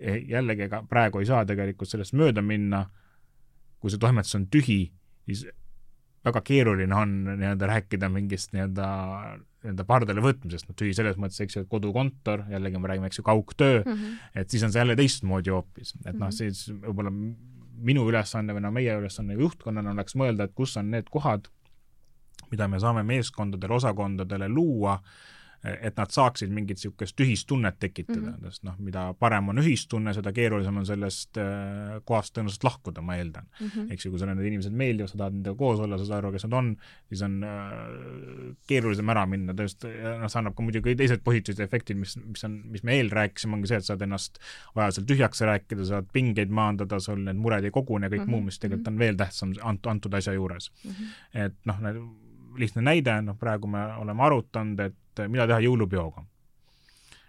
e, 0.00 0.16
jällegi, 0.16 0.62
ega 0.62 0.82
praegu 0.88 1.18
ei 1.18 1.26
saa 1.26 1.44
tegelikult 1.44 1.88
sellest 1.88 2.12
mööda 2.12 2.42
minna, 2.42 2.86
kui 3.80 3.90
see 3.90 3.98
toimetus 3.98 4.34
on 4.34 4.46
tühi, 4.46 4.92
siis 5.26 5.46
väga 6.24 6.40
keeruline 6.44 6.94
on 6.96 7.16
nii-öelda 7.26 7.68
rääkida 7.68 8.08
mingist 8.12 8.54
nii-öelda 8.54 8.86
nii-öelda 9.64 9.86
pardale 9.88 10.24
võtmisest, 10.24 10.68
noh 10.68 10.76
tühi 10.76 10.94
selles 10.96 11.16
mõttes, 11.20 11.40
eks 11.44 11.56
ju, 11.56 11.64
et 11.64 11.70
kodukontor, 11.70 12.44
jällegi 12.52 12.80
me 12.80 12.90
räägime, 12.90 13.08
eks 13.08 13.20
ju, 13.20 13.26
kaugtöö 13.26 13.82
mm, 13.82 13.92
-hmm. 13.92 14.16
et 14.40 14.50
siis 14.50 14.62
on 14.62 14.72
see 14.72 14.82
jälle 14.82 14.96
teistmoodi 14.96 15.52
hoopis, 15.54 15.94
et 16.04 16.14
noh, 16.14 16.28
mhm. 16.28 16.36
siis 16.36 16.68
võib-olla 16.72 17.12
minu 17.84 18.08
ülesanne 18.08 18.54
või 18.54 18.64
no 18.64 18.70
meie 18.72 18.96
ülesanne 19.00 19.36
juhtkonnana 19.40 19.92
oleks 19.96 20.16
mõelda, 20.16 20.44
et 20.44 20.54
kus 20.54 20.76
on 20.76 20.90
need 20.90 21.08
kohad, 21.10 21.48
mida 22.50 22.68
me 22.68 22.80
saame 22.80 23.02
meeskondadele, 23.02 23.74
osakondadele 23.74 24.48
luua 24.48 24.94
äh, 24.94 25.33
et 25.64 25.96
nad 25.96 26.12
saaksid 26.12 26.52
mingit 26.52 26.78
niisugust 26.78 27.20
ühistunnet 27.24 27.78
tekitada 27.80 28.20
mm, 28.20 28.34
-hmm. 28.34 28.50
sest 28.52 28.64
noh, 28.68 28.74
mida 28.84 29.04
parem 29.18 29.48
on 29.48 29.60
ühistunne, 29.62 30.12
seda 30.14 30.32
keerulisem 30.36 30.76
on 30.76 30.86
sellest 30.86 31.38
äh, 31.40 32.00
kohast 32.04 32.34
tõenäoliselt 32.36 32.66
lahkuda, 32.68 33.02
ma 33.02 33.16
eeldan 33.16 33.46
mm. 33.46 33.66
-hmm. 33.66 33.92
eks 33.92 34.04
ju, 34.04 34.10
kui 34.10 34.20
sulle 34.20 34.34
need 34.34 34.50
inimesed 34.50 34.72
meeldivad, 34.72 35.12
sa 35.12 35.18
tahad 35.18 35.38
nendega 35.38 35.56
koos 35.56 35.80
olla, 35.80 35.98
sa 35.98 36.04
saad 36.04 36.18
aru, 36.18 36.32
kes 36.32 36.44
nad 36.44 36.58
on, 36.58 36.70
siis 37.08 37.22
on 37.22 37.38
äh, 37.48 37.54
keerulisem 38.68 39.14
ära 39.14 39.26
minna, 39.26 39.54
tõesti, 39.56 39.92
noh, 40.20 40.28
see 40.28 40.42
annab 40.42 40.56
ka 40.58 40.66
muidugi 40.66 40.96
teised 41.00 41.24
positiivsed 41.24 41.64
efektid, 41.64 42.00
mis, 42.00 42.16
mis 42.20 42.44
on, 42.44 42.58
mis 42.74 42.84
me 42.84 42.98
eel 42.98 43.08
rääkisime, 43.10 43.56
ongi 43.56 43.72
see, 43.72 43.80
et 43.80 43.88
saad 43.88 44.04
ennast 44.04 44.38
vajadusel 44.76 45.08
tühjaks 45.08 45.40
rääkida, 45.48 45.88
saad 45.88 46.12
pingeid 46.12 46.52
maandada, 46.52 47.00
sul 47.00 47.24
need 47.24 47.40
mured 47.40 47.64
ei 47.64 47.72
kogune 47.74 48.06
ja 48.06 48.12
kõik 48.12 48.26
mm 48.26 48.26
-hmm. 48.26 48.36
muu, 48.36 48.50
mis 48.50 48.60
tegelikult 48.60 48.92
on 48.92 48.98
veel 48.98 49.16
tähtsam 49.16 49.56
antud, 49.62 49.90
antud 49.90 50.14
asja 50.20 50.36
juures 50.36 50.70
mm. 50.84 50.90
-hmm. 50.90 51.16
et 51.46 51.56
noh, 51.64 51.80
lihtne 52.60 52.84
näide, 52.84 53.16
noh 53.24 53.38
praegu 53.40 53.70
me 53.70 53.82
oleme 54.02 54.24
arutanud, 54.26 54.80
et 54.80 55.26
mida 55.30 55.46
teha 55.50 55.60
jõulupeoga. 55.64 56.24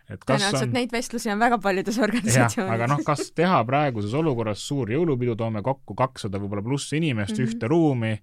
et 0.06 0.22
kas 0.22 0.28
tõenäoliselt 0.30 0.68
on... 0.68 0.76
neid 0.78 0.92
vestlusi 0.94 1.32
on 1.34 1.40
väga 1.42 1.58
paljudes 1.62 1.98
organisatsioonides. 1.98 2.74
aga 2.76 2.90
noh, 2.92 3.02
kas 3.06 3.32
teha 3.34 3.62
praeguses 3.66 4.14
olukorras 4.14 4.62
suur 4.68 4.92
jõulupidu, 4.94 5.34
toome 5.40 5.64
kokku 5.66 5.98
kakssada 5.98 6.42
võib-olla 6.42 6.62
pluss 6.66 6.94
inimest 6.94 7.34
mm 7.34 7.42
-hmm. 7.42 7.56
ühte 7.56 7.72
ruumi, 7.72 8.14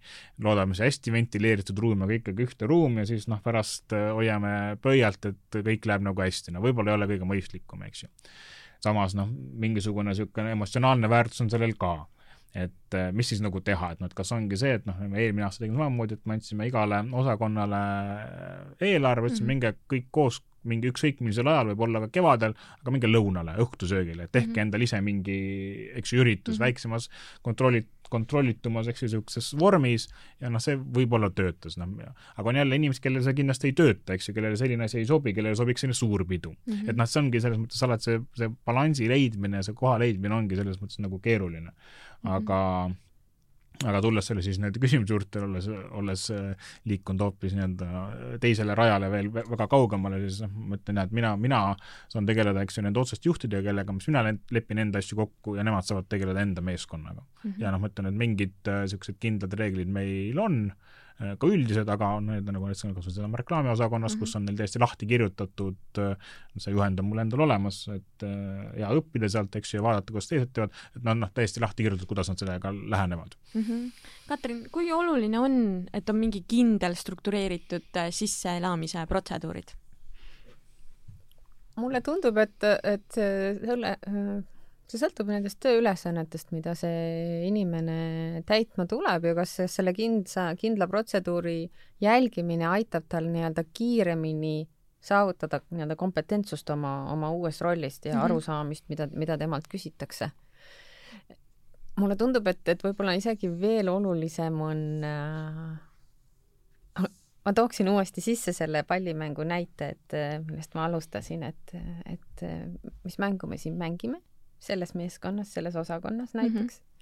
loodame 0.46 0.78
see 0.78 0.86
hästi 0.86 1.12
ventileeritud 1.12 1.78
ruum, 1.78 2.06
aga 2.06 2.20
ikkagi 2.20 2.46
ühte 2.46 2.70
ruumi 2.70 3.02
ja 3.02 3.10
siis 3.10 3.26
noh, 3.28 3.42
pärast 3.42 3.92
äh, 3.92 4.12
hoiame 4.14 4.78
pöialt, 4.82 5.26
et 5.26 5.60
kõik 5.70 5.86
läheb 5.90 6.06
nagu 6.06 6.22
hästi, 6.22 6.54
no 6.54 6.62
võib-olla 6.62 6.94
ei 6.94 7.00
ole 7.00 7.10
kõige 7.14 7.28
mõistlikum, 7.34 7.82
eks 7.86 8.06
ju. 8.06 8.08
samas 8.82 9.14
noh, 9.14 9.28
mingisugune 9.30 10.10
niisugune 10.10 10.50
emotsionaalne 10.52 11.08
väärtus 11.10 11.40
on 11.40 11.50
sellel 11.50 11.74
ka 11.78 12.06
et 12.54 12.94
äh, 12.94 13.10
mis 13.16 13.28
siis 13.32 13.40
nagu 13.40 13.60
teha, 13.64 13.92
et 13.94 14.00
noh, 14.00 14.10
et 14.10 14.14
kas 14.16 14.32
ongi 14.36 14.58
see, 14.60 14.74
et 14.76 14.86
noh, 14.88 14.98
me 15.08 15.20
eelmine 15.22 15.46
aasta 15.46 15.64
tegime 15.64 15.80
samamoodi, 15.80 16.18
et 16.18 16.26
me 16.28 16.36
andsime 16.36 16.68
igale 16.68 17.00
osakonnale 17.22 17.82
eelarve, 18.80 19.30
ütlesime 19.30 19.46
mm 19.46 19.50
-hmm. 19.50 19.52
minge 19.54 19.74
kõik 19.92 20.10
koos 20.10 20.42
mingi 20.68 20.90
ükskõik 20.92 21.22
millisel 21.22 21.48
ajal, 21.50 21.72
võib 21.72 21.86
olla 21.86 22.02
ka 22.04 22.10
kevadel, 22.14 22.54
aga 22.82 22.94
minge 22.94 23.10
lõunale, 23.10 23.56
õhtusöögile, 23.64 24.28
tehke 24.28 24.48
mm 24.48 24.52
-hmm. 24.52 24.62
endale 24.66 24.86
ise 24.88 25.00
mingi, 25.00 25.38
eks 25.98 26.12
ju, 26.12 26.22
üritus 26.22 26.54
mm 26.54 26.58
-hmm. 26.58 26.64
väiksemas 26.66 27.08
kontrolli, 27.42 27.84
kontrollitumas, 28.10 28.88
eks 28.88 29.02
ju, 29.02 29.08
niisuguses 29.08 29.52
vormis 29.58 30.08
ja 30.40 30.50
noh, 30.50 30.60
see 30.60 30.76
võib-olla 30.76 31.30
töötas, 31.30 31.78
noh, 31.80 31.88
aga 32.36 32.48
on 32.48 32.56
jälle 32.56 32.76
inimesed, 32.76 33.02
kellel 33.02 33.22
see 33.22 33.34
kindlasti 33.34 33.70
ei 33.70 33.72
tööta, 33.72 34.14
eks 34.14 34.28
ju, 34.28 34.34
kellele 34.34 34.56
selline 34.56 34.84
asi 34.84 34.98
ei 34.98 35.06
sobi, 35.06 35.34
kellele 35.34 35.56
sobiks 35.56 35.80
selline 35.80 35.96
suur 35.96 36.24
pidu 36.24 36.52
mm. 36.52 36.72
-hmm. 36.72 36.90
et 36.90 36.96
noh, 36.96 37.06
see 37.06 37.22
ongi 37.22 37.40
selles 37.40 37.58
mõttes 37.58 37.82
alati 37.84 38.04
see, 38.04 38.20
see 38.36 38.50
balansi 38.66 39.08
leidmine, 39.08 39.62
see 39.62 39.74
koha 39.74 39.98
leidmine 39.98 40.34
ongi 40.34 40.56
selles 40.56 40.82
mõttes 40.82 41.00
nagu 41.00 41.18
keeruline 41.18 41.72
aga 42.22 42.88
mm 42.88 42.92
-hmm 42.92 43.11
aga 43.88 44.00
tulles 44.04 44.28
selle 44.28 44.44
siis 44.44 44.60
nende 44.62 44.80
küsimuse 44.82 45.14
juurde, 45.14 45.42
olles, 45.46 45.68
olles 45.98 46.26
äh, 46.34 46.70
liikunud 46.90 47.24
hoopis 47.26 47.56
nii-öelda 47.56 48.38
teisele 48.42 48.76
rajale 48.78 49.10
veel 49.12 49.30
väga 49.34 49.68
kaugemale, 49.70 50.22
siis 50.26 50.42
noh, 50.44 50.54
ma 50.70 50.78
ütlen 50.78 51.00
jah, 51.00 51.10
et 51.10 51.16
mina, 51.18 51.34
mina 51.40 51.60
saan 52.12 52.28
tegeleda, 52.28 52.64
eks 52.64 52.78
ju, 52.78 52.86
nende 52.86 53.02
otseste 53.02 53.30
juhtidega, 53.30 53.70
kellega, 53.70 53.96
mis 53.96 54.08
mina 54.10 54.24
lepin 54.54 54.82
enda 54.86 55.02
asju 55.02 55.18
kokku 55.22 55.56
ja 55.58 55.66
nemad 55.66 55.86
saavad 55.88 56.08
tegeleda 56.12 56.44
enda 56.44 56.64
meeskonnaga 56.64 57.22
mm. 57.22 57.50
-hmm. 57.50 57.60
ja 57.62 57.74
noh, 57.74 57.82
ma 57.82 57.92
ütlen, 57.92 58.10
et 58.10 58.18
mingid 58.24 58.58
niisugused 58.68 59.16
äh, 59.16 59.22
kindlad 59.26 59.58
reeglid 59.58 59.92
meil 59.92 60.38
on 60.38 60.64
äh,, 60.70 60.76
Äh, 60.76 61.01
ka 61.38 61.48
üldised, 61.48 61.88
aga 61.92 62.08
on 62.18 62.28
nii-öelda 62.28 62.54
nagu 62.54 62.68
näiteks 62.68 62.86
kas 62.96 63.08
või 63.08 63.14
seda 63.14 63.40
reklaamiosakonnas 63.40 64.14
mm, 64.14 64.16
-hmm. 64.16 64.26
kus 64.26 64.36
on 64.38 64.46
neil 64.46 64.58
täiesti 64.58 64.82
lahti 64.82 65.08
kirjutatud, 65.10 65.80
äh, 66.02 66.30
see 66.56 66.74
juhend 66.74 67.00
on 67.02 67.08
mul 67.08 67.22
endal 67.22 67.44
olemas, 67.46 67.82
et 67.94 68.26
äh, 68.26 68.62
hea 68.78 68.92
õppida 68.98 69.30
sealt, 69.32 69.56
eks 69.56 69.74
ju, 69.74 69.80
ja 69.80 69.86
vaadata, 69.86 70.14
kuidas 70.14 70.30
teised 70.30 70.54
teevad, 70.54 70.80
et 70.96 71.04
nad 71.08 71.20
noh, 71.20 71.32
täiesti 71.34 71.62
lahti 71.62 71.86
kirjutatud, 71.86 72.10
kuidas 72.14 72.32
nad 72.32 72.42
sellega 72.42 72.72
lähenevad 72.72 73.36
mm. 73.54 73.62
-hmm. 73.62 74.08
Katrin, 74.28 74.64
kui 74.72 74.92
oluline 74.92 75.38
on, 75.38 75.86
et 75.92 76.08
on 76.10 76.16
mingi 76.16 76.44
kindel 76.48 76.94
struktureeritud 76.94 78.02
sisseelamise 78.10 79.06
protseduurid? 79.06 79.76
mulle 81.76 82.00
tundub, 82.04 82.36
et, 82.36 82.64
et 82.84 83.14
selle 83.16 83.96
see 84.92 85.00
sõltub 85.00 85.30
nendest 85.32 85.58
tööülesannetest, 85.64 86.50
mida 86.52 86.74
see 86.76 87.46
inimene 87.48 88.42
täitma 88.48 88.84
tuleb 88.88 89.24
ja 89.30 89.34
kas 89.38 89.54
selle 89.72 89.94
kindla, 89.96 90.50
kindla 90.60 90.88
protseduuri 90.90 91.56
jälgimine 92.02 92.68
aitab 92.68 93.06
tal 93.12 93.28
nii-öelda 93.32 93.64
kiiremini 93.72 94.66
saavutada 95.02 95.62
nii-öelda 95.70 95.96
kompetentsust 95.98 96.70
oma, 96.74 96.92
oma 97.12 97.32
uuest 97.34 97.64
rollist 97.64 98.04
ja 98.04 98.12
mm 98.12 98.18
-hmm. 98.18 98.24
arusaamist, 98.24 98.84
mida, 98.88 99.08
mida 99.12 99.38
temalt 99.38 99.68
küsitakse. 99.68 100.30
mulle 101.96 102.16
tundub, 102.16 102.46
et, 102.46 102.68
et 102.68 102.84
võib-olla 102.84 103.12
isegi 103.16 103.48
veel 103.60 103.88
olulisem 103.88 104.60
on 104.60 105.04
äh, 105.04 105.80
ma 107.44 107.52
tooksin 107.52 107.88
uuesti 107.88 108.20
sisse 108.20 108.52
selle 108.52 108.82
pallimängu 108.82 109.44
näite, 109.44 109.88
et 109.88 110.44
millest 110.46 110.74
ma 110.74 110.84
alustasin, 110.84 111.42
et, 111.42 111.74
et 112.06 112.44
mis 113.04 113.18
mängu 113.18 113.46
me 113.46 113.56
siin 113.56 113.76
mängime 113.76 114.20
selles 114.62 114.94
meeskonnas, 114.98 115.52
selles 115.54 115.76
osakonnas 115.76 116.34
mhm. 116.34 116.42
näiteks 116.42 116.80
mm. 116.80 116.86
-hmm 116.86 116.92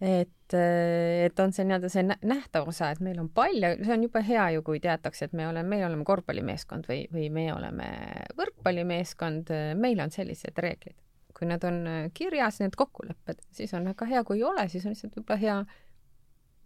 et, 0.00 0.54
et 1.24 1.40
on 1.40 1.52
see 1.54 1.64
nii-öelda 1.64 1.88
see 1.88 2.02
nähtav 2.04 2.68
osa, 2.68 2.90
et 2.90 3.00
meil 3.04 3.20
on 3.22 3.28
pall 3.34 3.62
ja 3.62 3.70
see 3.78 3.94
on 3.94 4.02
jube 4.06 4.22
hea 4.26 4.48
ju, 4.56 4.64
kui 4.66 4.80
teatakse, 4.82 5.28
et 5.28 5.36
me 5.38 5.46
oleme, 5.48 5.68
meie 5.70 5.86
oleme 5.86 6.04
korvpallimeeskond 6.04 6.88
või, 6.90 7.04
või 7.14 7.30
me 7.32 7.46
oleme 7.54 7.88
võrkpallimeeskond, 8.36 9.54
meil 9.80 10.02
on 10.04 10.10
sellised 10.14 10.58
reeglid. 10.58 10.98
kui 11.34 11.48
need 11.50 11.64
on 11.66 11.78
kirjas, 12.14 12.60
need 12.60 12.76
kokkulepped, 12.78 13.40
siis 13.50 13.72
on 13.74 13.88
väga 13.90 14.06
hea, 14.06 14.20
kui 14.24 14.38
ei 14.38 14.44
ole, 14.46 14.68
siis 14.68 14.84
on 14.86 14.94
lihtsalt 14.94 15.16
võib-olla 15.16 15.40
hea 15.40 15.56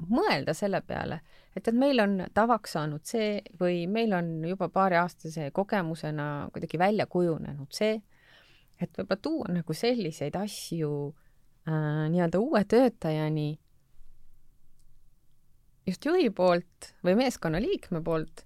mõelda 0.07 0.55
selle 0.55 0.81
peale, 0.87 1.21
et, 1.57 1.69
et 1.69 1.75
meil 1.75 2.01
on 2.03 2.21
tavaks 2.35 2.77
saanud 2.77 3.05
see 3.09 3.41
või 3.61 3.87
meil 3.91 4.13
on 4.15 4.29
juba 4.47 4.69
paariaastase 4.69 5.51
kogemusena 5.57 6.49
kuidagi 6.53 6.79
välja 6.79 7.07
kujunenud 7.07 7.73
see, 7.75 7.97
et 8.81 8.93
võib-olla 8.95 9.23
tuua 9.23 9.55
nagu 9.59 9.75
selliseid 9.75 10.37
asju 10.39 10.91
äh, 11.09 12.05
nii-öelda 12.13 12.41
uue 12.43 12.63
töötajani 12.65 13.49
just 15.89 16.05
juhi 16.05 16.31
poolt 16.35 16.93
või 17.05 17.17
meeskonna 17.19 17.61
liikme 17.63 18.03
poolt, 18.05 18.45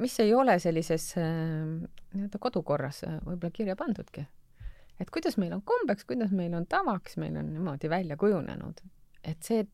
mis 0.00 0.16
ei 0.24 0.34
ole 0.34 0.58
sellises 0.62 1.10
äh, 1.20 1.30
nii-öelda 2.14 2.40
kodukorras 2.42 3.02
äh, 3.06 3.18
võib-olla 3.24 3.54
kirja 3.54 3.76
pandudki. 3.78 4.26
et 5.00 5.10
kuidas 5.14 5.36
meil 5.38 5.52
on 5.54 5.62
kombeks, 5.62 6.04
kuidas 6.04 6.32
meil 6.34 6.54
on 6.58 6.66
tavaks, 6.66 7.16
meil 7.22 7.36
on 7.38 7.52
niimoodi 7.52 7.90
välja 7.90 8.16
kujunenud, 8.16 8.80
et 9.22 9.42
see, 9.42 9.66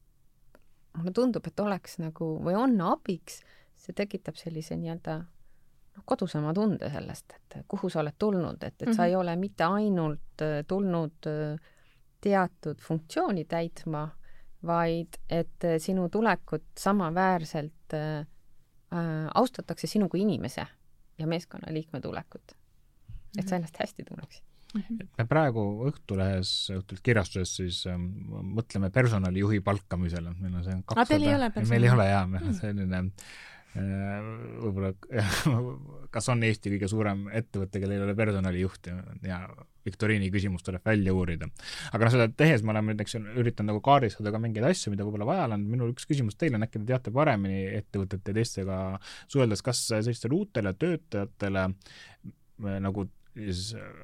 mulle 0.98 1.12
tundub, 1.16 1.46
et 1.46 1.60
oleks 1.60 1.98
nagu 2.02 2.34
või 2.44 2.58
on 2.58 2.76
abiks, 2.80 3.40
see 3.74 3.96
tekitab 3.96 4.36
sellise 4.36 4.76
nii-öelda 4.76 5.22
noh, 5.94 6.02
kodusama 6.04 6.54
tunde 6.54 6.90
sellest, 6.90 7.36
et 7.38 7.62
kuhu 7.68 7.90
sa 7.92 8.02
oled 8.02 8.16
tulnud, 8.18 8.62
et, 8.62 8.74
et 8.74 8.86
mm 8.86 8.92
-hmm. 8.92 8.96
sa 8.96 9.02
Mhm. 9.02 9.08
ei 9.08 9.16
ole 9.16 9.36
mitte 9.36 9.64
ainult 9.64 10.42
äh, 10.42 10.64
tulnud 10.66 11.26
äh, 11.26 11.58
teatud 12.20 12.80
funktsiooni 12.80 13.44
täitma, 13.44 14.08
vaid 14.66 15.18
et 15.28 15.64
äh, 15.64 15.78
sinu 15.78 16.08
tulekut 16.08 16.64
samaväärselt 16.78 17.94
äh, 17.94 18.26
austatakse 19.34 19.86
sinu 19.86 20.08
kui 20.08 20.20
inimese 20.20 20.66
ja 21.18 21.26
meeskonnaliikme 21.26 22.00
tulekut. 22.00 22.56
et 23.38 23.48
sa 23.48 23.56
ennast 23.56 23.76
hästi 23.80 24.04
tunneksid. 24.04 24.42
me 25.18 25.24
praegu 25.26 25.60
Õhtulehes, 25.88 26.50
Õhtuleht 26.74 27.02
kirjastuses 27.02 27.56
siis 27.56 27.86
ähm, 27.86 28.06
mõtleme 28.56 28.90
personalijuhi 28.90 29.60
palkamisele, 29.60 30.34
meil 30.40 30.54
on 30.54 30.64
see 30.64 30.74
Aga 30.74 31.00
Ah, 31.00 31.06
ole 31.34 31.50
meil 31.68 31.82
ei 31.84 31.90
ole 31.90 32.06
jaa, 32.08 32.26
meil 32.26 32.46
on 32.46 32.54
selline 32.54 32.96
äh, 32.96 33.10
võib-olla 33.74 34.92
kas 36.14 36.28
on 36.30 36.44
Eesti 36.46 36.70
kõige 36.74 36.88
suurem 36.90 37.24
ettevõte, 37.34 37.80
kellel 37.82 37.98
ei 37.98 38.06
ole 38.06 38.14
personalijuhti 38.18 38.94
ja 39.26 39.40
viktoriini 39.84 40.30
küsimus 40.32 40.64
tuleb 40.64 40.84
välja 40.86 41.14
uurida. 41.14 41.48
aga 41.92 42.06
noh, 42.06 42.14
seda 42.14 42.28
tehes 42.30 42.62
me 42.62 42.72
oleme 42.74 42.94
näiteks 42.94 43.18
üritanud 43.18 43.72
nagu 43.72 43.82
kaardistada 43.84 44.32
ka 44.32 44.40
mingeid 44.42 44.68
asju, 44.70 44.94
mida 44.94 45.06
võib-olla 45.06 45.28
vaja 45.28 45.48
on, 45.50 45.66
minul 45.74 45.92
üks 45.94 46.06
küsimus 46.08 46.38
teile 46.40 46.60
on, 46.60 46.66
äkki 46.68 46.80
te 46.80 46.88
teate 46.92 47.14
paremini 47.14 47.66
ettevõtete 47.80 48.36
teistega 48.36 48.80
suheldes, 49.26 49.64
kas 49.66 49.82
sellistele 49.90 50.38
uutele 50.38 50.74
töötajatele 50.78 51.68
äh, 51.68 52.76
nagu 52.84 53.08
siis 53.34 53.72
äh, 53.78 53.94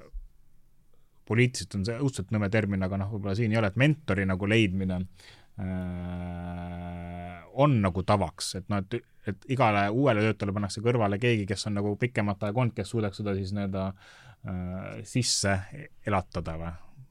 poliitiliselt 1.30 1.78
on 1.78 1.86
see 1.86 2.00
õudselt 2.02 2.32
nõme 2.34 2.50
termin, 2.50 2.82
aga 2.82 2.98
noh, 2.98 3.12
võib-olla 3.14 3.36
siin 3.38 3.54
ei 3.54 3.60
ole, 3.60 3.70
et 3.70 3.78
mentori 3.78 4.26
nagu 4.26 4.50
leidmine 4.50 5.04
äh, 5.04 5.30
on 7.60 7.80
nagu 7.82 8.02
tavaks, 8.06 8.54
et 8.60 8.68
noh, 8.72 8.80
et, 8.80 9.08
et 9.28 9.48
igale 9.52 9.88
uuele 9.92 10.22
töötajale 10.24 10.54
pannakse 10.56 10.82
kõrvale 10.84 11.18
keegi, 11.20 11.46
kes 11.48 11.66
on 11.68 11.76
nagu 11.80 11.94
pikemat 12.00 12.46
aega 12.46 12.62
olnud, 12.62 12.76
kes 12.76 12.92
suudaks 12.94 13.20
seda 13.20 13.34
siis 13.36 13.52
nii-öelda 13.56 13.86
äh, 13.90 15.02
sisse 15.04 15.58
elatada 16.06 16.56
või 16.56 16.70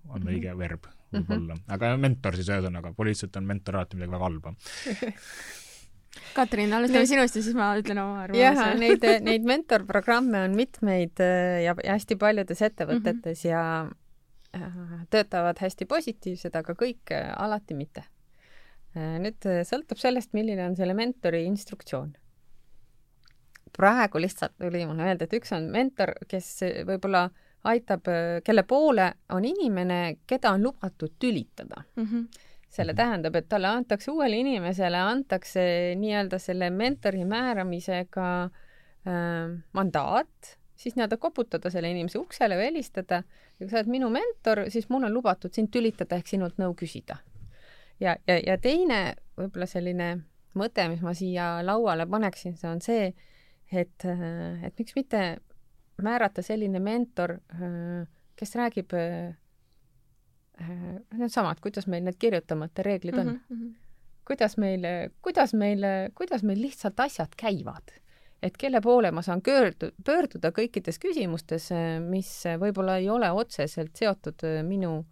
on 0.10 0.22
mm 0.22 0.26
-hmm. 0.26 0.34
õige 0.34 0.58
verb 0.58 0.90
võib-olla 1.14 1.56
mm, 1.56 1.62
-hmm. 1.62 1.74
aga 1.74 1.98
mentor 1.98 2.36
siis 2.38 2.50
ühesõnaga, 2.50 2.94
poliitiliselt 2.94 3.36
on 3.36 3.48
mentor 3.50 3.80
alati 3.80 3.98
midagi 3.98 4.12
väga 4.12 4.24
halba. 4.24 4.54
Katrin, 6.34 6.74
alustame 6.74 7.06
sinust 7.06 7.36
ja 7.36 7.44
siis 7.44 7.56
ma 7.58 7.70
ütlen 7.78 8.02
oma 8.02 8.28
jah, 8.34 8.58
arvamuse. 8.58 8.80
neid, 8.82 9.06
neid 9.26 9.46
mentorprogramme 9.46 10.44
on 10.48 10.56
mitmeid 10.58 11.22
äh, 11.24 11.64
ja, 11.66 11.76
hästi 11.78 12.16
paljudes 12.16 12.62
ettevõtetes 12.62 13.44
mm 13.44 13.50
-hmm. 13.50 13.52
ja 13.52 13.90
äh, 14.56 15.06
töötavad 15.10 15.62
hästi 15.62 15.86
positiivsed, 15.86 16.56
aga 16.56 16.74
kõik 16.74 17.14
äh, 17.14 17.34
alati 17.38 17.74
mitte. 17.74 18.04
Nüüd 19.22 19.46
äh, 19.50 19.62
sõltub 19.68 20.00
sellest, 20.02 20.34
milline 20.34 20.66
on 20.70 20.76
selle 20.80 20.94
mentori 20.98 21.46
instruktsioon. 21.50 22.16
praegu 23.80 24.20
lihtsalt 24.20 24.58
tuli 24.60 24.82
mulle 24.86 25.06
meelde, 25.06 25.28
et 25.28 25.34
üks 25.38 25.52
on 25.56 25.70
mentor, 25.72 26.14
kes 26.28 26.48
äh, 26.68 26.82
võib-olla 26.88 27.30
aitab, 27.70 28.08
kelle 28.44 28.64
poole 28.64 29.10
on 29.36 29.44
inimene, 29.46 30.18
keda 30.28 30.54
on 30.56 30.64
lubatud 30.64 31.12
tülitada 31.20 31.84
Mhm. 31.98 32.24
selle 32.70 32.94
Mhm. 32.94 32.98
tähendab, 32.98 33.36
et 33.36 33.50
talle 33.50 33.68
antakse, 33.68 34.12
uuele 34.12 34.38
inimesele 34.40 34.98
antakse 34.98 35.96
nii-öelda 36.00 36.40
selle 36.40 36.70
mentori 36.70 37.26
määramisega 37.26 38.30
äh, 39.08 39.64
mandaat, 39.74 40.58
siis 40.76 40.96
nii-öelda 40.96 41.18
koputada 41.18 41.70
selle 41.70 41.92
inimese 41.92 42.20
uksele 42.20 42.56
või 42.56 42.70
helistada 42.72 43.24
ja 43.60 43.66
kui 43.66 43.70
sa 43.70 43.78
oled 43.82 43.92
minu 43.92 44.10
mentor, 44.10 44.66
siis 44.70 44.90
mul 44.90 45.04
on 45.04 45.14
lubatud 45.14 45.54
sind 45.54 45.68
tülitada 45.72 46.16
ehk 46.16 46.28
sinult 46.28 46.58
nõu 46.58 46.74
küsida. 46.80 47.18
Ja, 48.00 48.16
ja, 48.28 48.40
ja 48.46 48.58
teine 48.58 49.16
võib-olla 49.38 49.68
selline 49.70 50.10
mõte, 50.60 50.88
mis 50.90 51.02
ma 51.02 51.14
siia 51.14 51.60
lauale 51.64 52.08
paneksin, 52.10 52.58
see 52.58 52.70
on 52.70 52.82
see, 52.82 53.14
et, 53.72 54.06
äh, 54.06 54.66
et 54.66 54.80
miks 54.80 54.96
mitte 54.96 55.38
määrata 56.02 56.42
selline 56.42 56.80
mentor, 56.80 57.38
äh, 57.54 58.08
kes 58.36 58.56
räägib 58.56 58.94
äh, 58.94 59.36
äh, 60.62 61.00
needsamad, 61.18 61.60
kuidas 61.62 61.88
meil 61.88 62.04
need 62.04 62.20
kirjutamata 62.20 62.84
reeglid 62.84 63.18
on 63.18 63.28
mm. 63.28 63.40
Mhm. 63.50 63.72
kuidas 64.28 64.58
meil, 64.58 64.86
kuidas 65.22 65.54
meil, 65.54 65.86
kuidas 66.16 66.44
meil 66.44 66.62
lihtsalt 66.62 67.00
asjad 67.00 67.36
käivad. 67.38 67.96
et 68.42 68.58
kelle 68.58 68.80
poole 68.82 69.12
ma 69.12 69.22
saan 69.22 69.42
pöördu-, 69.44 69.92
pöörduda 70.06 70.54
kõikides 70.56 70.96
küsimustes, 71.00 71.66
mis 72.00 72.30
võib-olla 72.62 72.96
ei 72.98 73.10
ole 73.10 73.32
otseselt 73.32 73.98
seotud 74.00 74.46
minu 74.64 75.06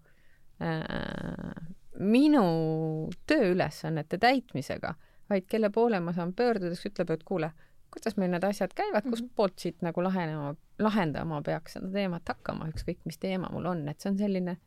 äh, 0.61 1.51
minu 1.99 3.09
tööülesannete 3.27 4.17
täitmisega, 4.21 4.93
vaid 5.29 5.47
kelle 5.49 5.69
poole 5.73 5.99
ma 5.99 6.13
saan 6.13 6.33
pöörduda, 6.37 6.69
kes 6.75 6.85
ütleb, 6.91 7.09
et 7.15 7.23
kuule, 7.27 7.51
kuidas 7.93 8.17
meil 8.17 8.31
need 8.31 8.43
asjad 8.43 8.73
käivad, 8.77 9.05
Mhm. 9.05 9.09
kustpoolt 9.15 9.59
siit 9.59 9.81
nagu 9.81 10.03
lahenema, 10.03 10.55
lahendama 10.79 11.41
peaks 11.41 11.73
seda 11.77 11.89
teemat 11.93 12.27
hakkama, 12.27 12.67
ükskõik 12.73 12.99
mis 13.05 13.17
teema 13.17 13.49
mul 13.51 13.65
on, 13.65 13.87
et 13.89 13.99
see 14.01 14.11
on 14.11 14.17
selline, 14.17 14.57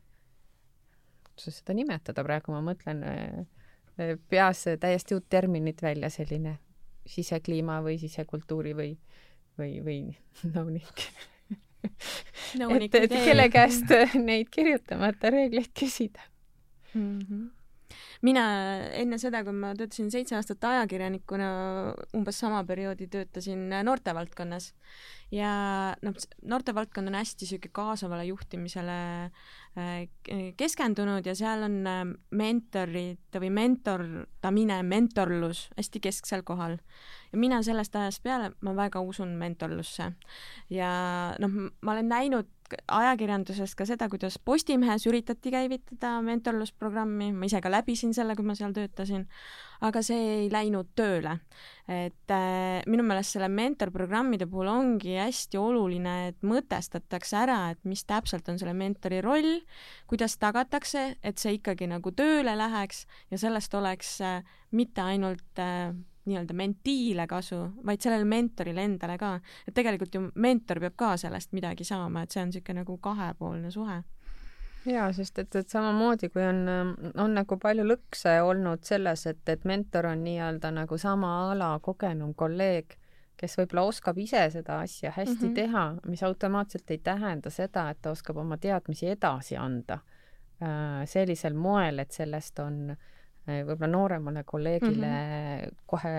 kuidas 1.29 1.61
seda 1.61 1.73
nimetada 1.77 2.23
praegu, 2.23 2.51
ma 2.51 2.61
mõtlen 2.73 3.03
äh, 3.07 4.17
peas 4.29 4.65
täiesti 4.79 5.15
uut 5.15 5.29
terminit 5.29 5.81
välja, 5.81 6.09
selline 6.09 6.57
sisekliima 7.07 7.79
või 7.81 7.97
sisekultuuri 8.01 8.73
või, 8.77 8.97
või, 9.59 9.79
või 9.85 9.99
nõunik. 10.55 11.05
Nõunik 12.59 12.93
et, 12.93 13.03
et 13.03 13.11
idee. 13.11 13.23
kelle 13.25 13.47
käest 13.49 13.89
neid 14.19 14.49
kirjutamata 14.53 15.31
reegleid 15.33 15.71
küsida. 15.77 16.21
Mm. 16.93 17.19
-hmm. 17.19 17.49
mina 18.21 18.43
enne 18.95 19.17
seda, 19.17 19.43
kui 19.43 19.53
ma 19.53 19.73
töötasin 19.75 20.11
seitse 20.11 20.35
aastat 20.35 20.63
ajakirjanikuna, 20.63 21.47
umbes 22.15 22.39
sama 22.39 22.63
perioodi 22.63 23.07
töötasin 23.07 23.69
noortevaldkonnas 23.83 24.71
ja 25.31 25.51
noh, 26.03 26.15
noortevaldkond 26.43 27.07
on 27.07 27.15
hästi 27.15 27.47
sihuke 27.47 27.69
kaasavale 27.71 28.25
juhtimisele 28.27 28.97
äh, 29.79 30.53
keskendunud 30.57 31.25
ja 31.25 31.35
seal 31.35 31.63
on 31.67 31.77
äh, 31.87 32.01
mentorid 32.31 33.39
või 33.43 33.51
mentordamine, 33.55 34.81
mentorlus 34.83 35.69
hästi 35.77 36.03
kesksel 36.03 36.43
kohal. 36.47 36.77
ja 37.31 37.39
mina 37.39 37.61
sellest 37.63 37.95
ajast 37.95 38.23
peale, 38.23 38.51
ma 38.61 38.75
väga 38.75 38.99
usun 38.99 39.35
mentorlusse 39.39 40.11
ja 40.69 40.91
noh, 41.39 41.71
ma 41.81 41.95
olen 41.95 42.11
näinud 42.11 42.60
ajakirjandusest 42.87 43.75
ka 43.77 43.85
seda, 43.87 44.07
kuidas 44.11 44.37
Postimehes 44.43 45.05
üritati 45.09 45.51
käivitada 45.53 46.17
mentorlusprogrammi, 46.25 47.31
ma 47.35 47.47
ise 47.49 47.61
ka 47.63 47.71
läbisin 47.71 48.13
selle, 48.15 48.35
kui 48.37 48.47
ma 48.47 48.55
seal 48.57 48.73
töötasin, 48.75 49.25
aga 49.85 50.03
see 50.05 50.19
ei 50.35 50.49
läinud 50.53 50.91
tööle. 50.97 51.39
et 51.91 52.31
äh, 52.31 52.83
minu 52.87 53.03
meelest 53.03 53.35
selle 53.35 53.49
mentorprogrammide 53.51 54.45
puhul 54.47 54.69
ongi 54.71 55.17
hästi 55.17 55.59
oluline, 55.59 56.13
et 56.29 56.45
mõtestatakse 56.45 57.35
ära, 57.41 57.57
et 57.73 57.81
mis 57.83 58.05
täpselt 58.07 58.47
on 58.47 58.61
selle 58.61 58.75
mentori 58.77 59.19
roll, 59.21 59.59
kuidas 60.07 60.37
tagatakse, 60.39 61.17
et 61.23 61.41
see 61.41 61.57
ikkagi 61.57 61.89
nagu 61.91 62.13
tööle 62.15 62.55
läheks 62.55 63.03
ja 63.33 63.41
sellest 63.41 63.75
oleks 63.75 64.19
äh, 64.23 64.39
mitte 64.71 65.03
ainult 65.03 65.59
äh, 65.59 65.91
nii-öelda 66.25 66.53
mentiile 66.53 67.27
kasu, 67.27 67.59
vaid 67.85 68.01
sellele 68.01 68.25
mentorile 68.25 68.83
endale 68.85 69.17
ka. 69.17 69.33
et 69.67 69.73
tegelikult 69.73 70.15
ju 70.15 70.23
mentor 70.35 70.79
peab 70.79 70.95
ka 70.95 71.11
sellest 71.17 71.53
midagi 71.57 71.85
saama, 71.87 72.23
et 72.23 72.31
see 72.31 72.41
on 72.43 72.51
niisugune 72.51 72.81
nagu 72.81 72.97
kahepoolne 72.97 73.71
suhe. 73.71 74.01
jaa, 74.85 75.11
sest 75.13 75.39
et, 75.39 75.55
et 75.55 75.69
samamoodi, 75.69 76.29
kui 76.29 76.43
on, 76.45 76.63
on 77.17 77.37
nagu 77.37 77.57
palju 77.61 77.85
lõkse 77.85 78.39
olnud 78.45 78.85
selles, 78.85 79.25
et, 79.29 79.43
et 79.49 79.65
mentor 79.65 80.11
on 80.13 80.23
nii-öelda 80.25 80.73
nagu 80.77 80.97
sama 80.97 81.33
ala 81.51 81.73
kogenum 81.81 82.33
kolleeg, 82.37 82.97
kes 83.37 83.57
võib-olla 83.57 83.87
oskab 83.89 84.17
ise 84.21 84.43
seda 84.53 84.79
asja 84.85 85.11
hästi 85.15 85.35
mm 85.35 85.47
-hmm. 85.47 85.55
teha, 85.55 85.85
mis 86.05 86.23
automaatselt 86.23 86.91
ei 86.91 86.97
tähenda 86.97 87.49
seda, 87.49 87.89
et 87.89 88.01
ta 88.01 88.11
oskab 88.11 88.37
oma 88.37 88.57
teadmisi 88.57 89.07
edasi 89.09 89.57
anda 89.57 89.99
äh, 90.61 91.01
sellisel 91.05 91.53
moel, 91.53 91.99
et 91.99 92.11
sellest 92.11 92.59
on 92.59 92.89
äh, 92.91 92.97
võib-olla 93.47 93.87
nooremale 93.87 94.43
kolleegile 94.43 95.07
mm 95.07 95.63
-hmm. 95.63 95.77
kohe, 95.85 96.15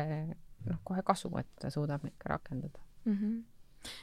noh, 0.67 0.79
kohe 0.85 1.03
kasu, 1.03 1.31
et 1.39 1.49
ta 1.61 1.71
suudab 1.71 2.05
neid 2.05 2.19
ka 2.19 2.35
rakendada 2.37 2.81
mm. 3.05 3.13
-hmm 3.17 3.41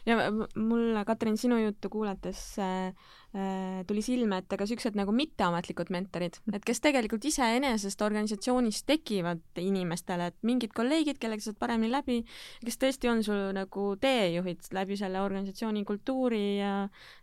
ja 0.08 0.18
mul, 0.56 1.00
Katrin, 1.08 1.38
sinu 1.40 1.58
juttu 1.62 1.90
kuulates 1.94 2.42
äh, 2.60 2.90
äh, 3.36 3.80
tuli 3.88 4.02
silme, 4.06 4.42
et 4.42 4.54
ega 4.56 4.68
siuksed 4.70 4.98
nagu 5.00 5.14
mitteametlikud 5.16 5.92
mentorid, 5.94 6.40
et 6.54 6.66
kes 6.66 6.82
tegelikult 6.84 7.26
iseenesest 7.30 8.02
organisatsioonis 8.06 8.84
tekivad 8.90 9.62
inimestele, 9.62 10.30
et 10.32 10.38
mingid 10.48 10.74
kolleegid, 10.76 11.20
kellega 11.22 11.46
saad 11.46 11.60
paremini 11.62 11.92
läbi, 11.94 12.20
kes 12.66 12.80
tõesti 12.82 13.12
on 13.12 13.24
sul 13.26 13.50
nagu 13.56 13.88
teejuhid 14.02 14.72
läbi 14.76 15.00
selle 15.00 15.24
organisatsiooni 15.26 15.86
kultuuri 15.88 16.44
ja 16.60 16.74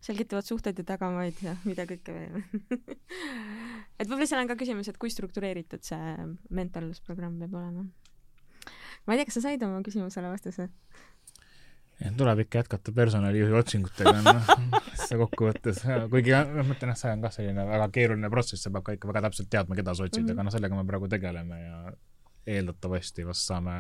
selgitavad 0.05 0.47
suhteid 0.47 0.83
ja 0.83 0.89
tagamaid 0.95 1.45
ja 1.45 1.57
mida 1.67 1.87
kõike 1.89 2.15
veel 2.15 2.41
et 4.01 4.09
võib-olla 4.09 4.29
seal 4.29 4.43
on 4.43 4.51
ka 4.51 4.59
küsimus, 4.59 4.91
et 4.91 4.99
kui 5.01 5.13
struktureeritud 5.13 5.85
see 5.87 6.17
mentorlusprogramm 6.55 7.41
peab 7.43 7.57
olema. 7.61 7.87
ma 9.07 9.15
ei 9.15 9.21
tea, 9.21 9.29
kas 9.29 9.39
sa 9.39 9.49
said 9.49 9.65
oma 9.67 9.83
küsimusele 9.87 10.31
vastuse? 10.33 10.69
Tuleb 12.17 12.43
ikka 12.45 12.59
jätkata 12.59 12.93
personalijuhi 12.93 13.55
otsingutega, 13.57 14.17
noh, 14.25 14.51
see 15.01 15.17
kokkuvõttes, 15.21 15.81
kuigi 16.13 16.35
ma 16.35 16.65
mõtlen, 16.67 16.93
et 16.93 17.01
see 17.01 17.13
on 17.13 17.23
kah 17.25 17.33
selline 17.33 17.65
väga 17.69 17.87
keeruline 17.95 18.31
protsess, 18.33 18.67
sa 18.67 18.73
pead 18.75 18.85
ka 18.85 18.97
ikka 18.99 19.09
väga 19.11 19.23
täpselt 19.29 19.49
teadma, 19.53 19.79
keda 19.79 19.95
sa 19.95 20.05
otsid 20.05 20.23
mm, 20.23 20.29
-hmm. 20.29 20.37
aga 20.37 20.47
noh, 20.49 20.55
sellega 20.57 20.77
me 20.77 20.85
praegu 20.91 21.09
tegeleme 21.09 21.61
ja 21.63 21.79
eeldatavasti 22.47 23.27
vast 23.27 23.49
saame 23.49 23.73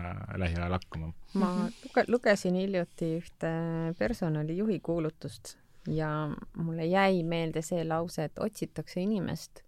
lähiajal 0.43 0.73
hakkama. 0.73 1.13
ma 1.35 1.51
luge-, 1.85 2.07
lugesin 2.09 2.55
hiljuti 2.55 3.13
ühte 3.21 3.53
personalijuhi 3.99 4.81
kuulutust 4.81 5.57
ja 5.89 6.11
mulle 6.57 6.87
jäi 6.87 7.23
meelde 7.23 7.63
see 7.63 7.85
lause, 7.85 8.25
et 8.25 8.39
otsitakse 8.39 9.01
inimest, 9.01 9.63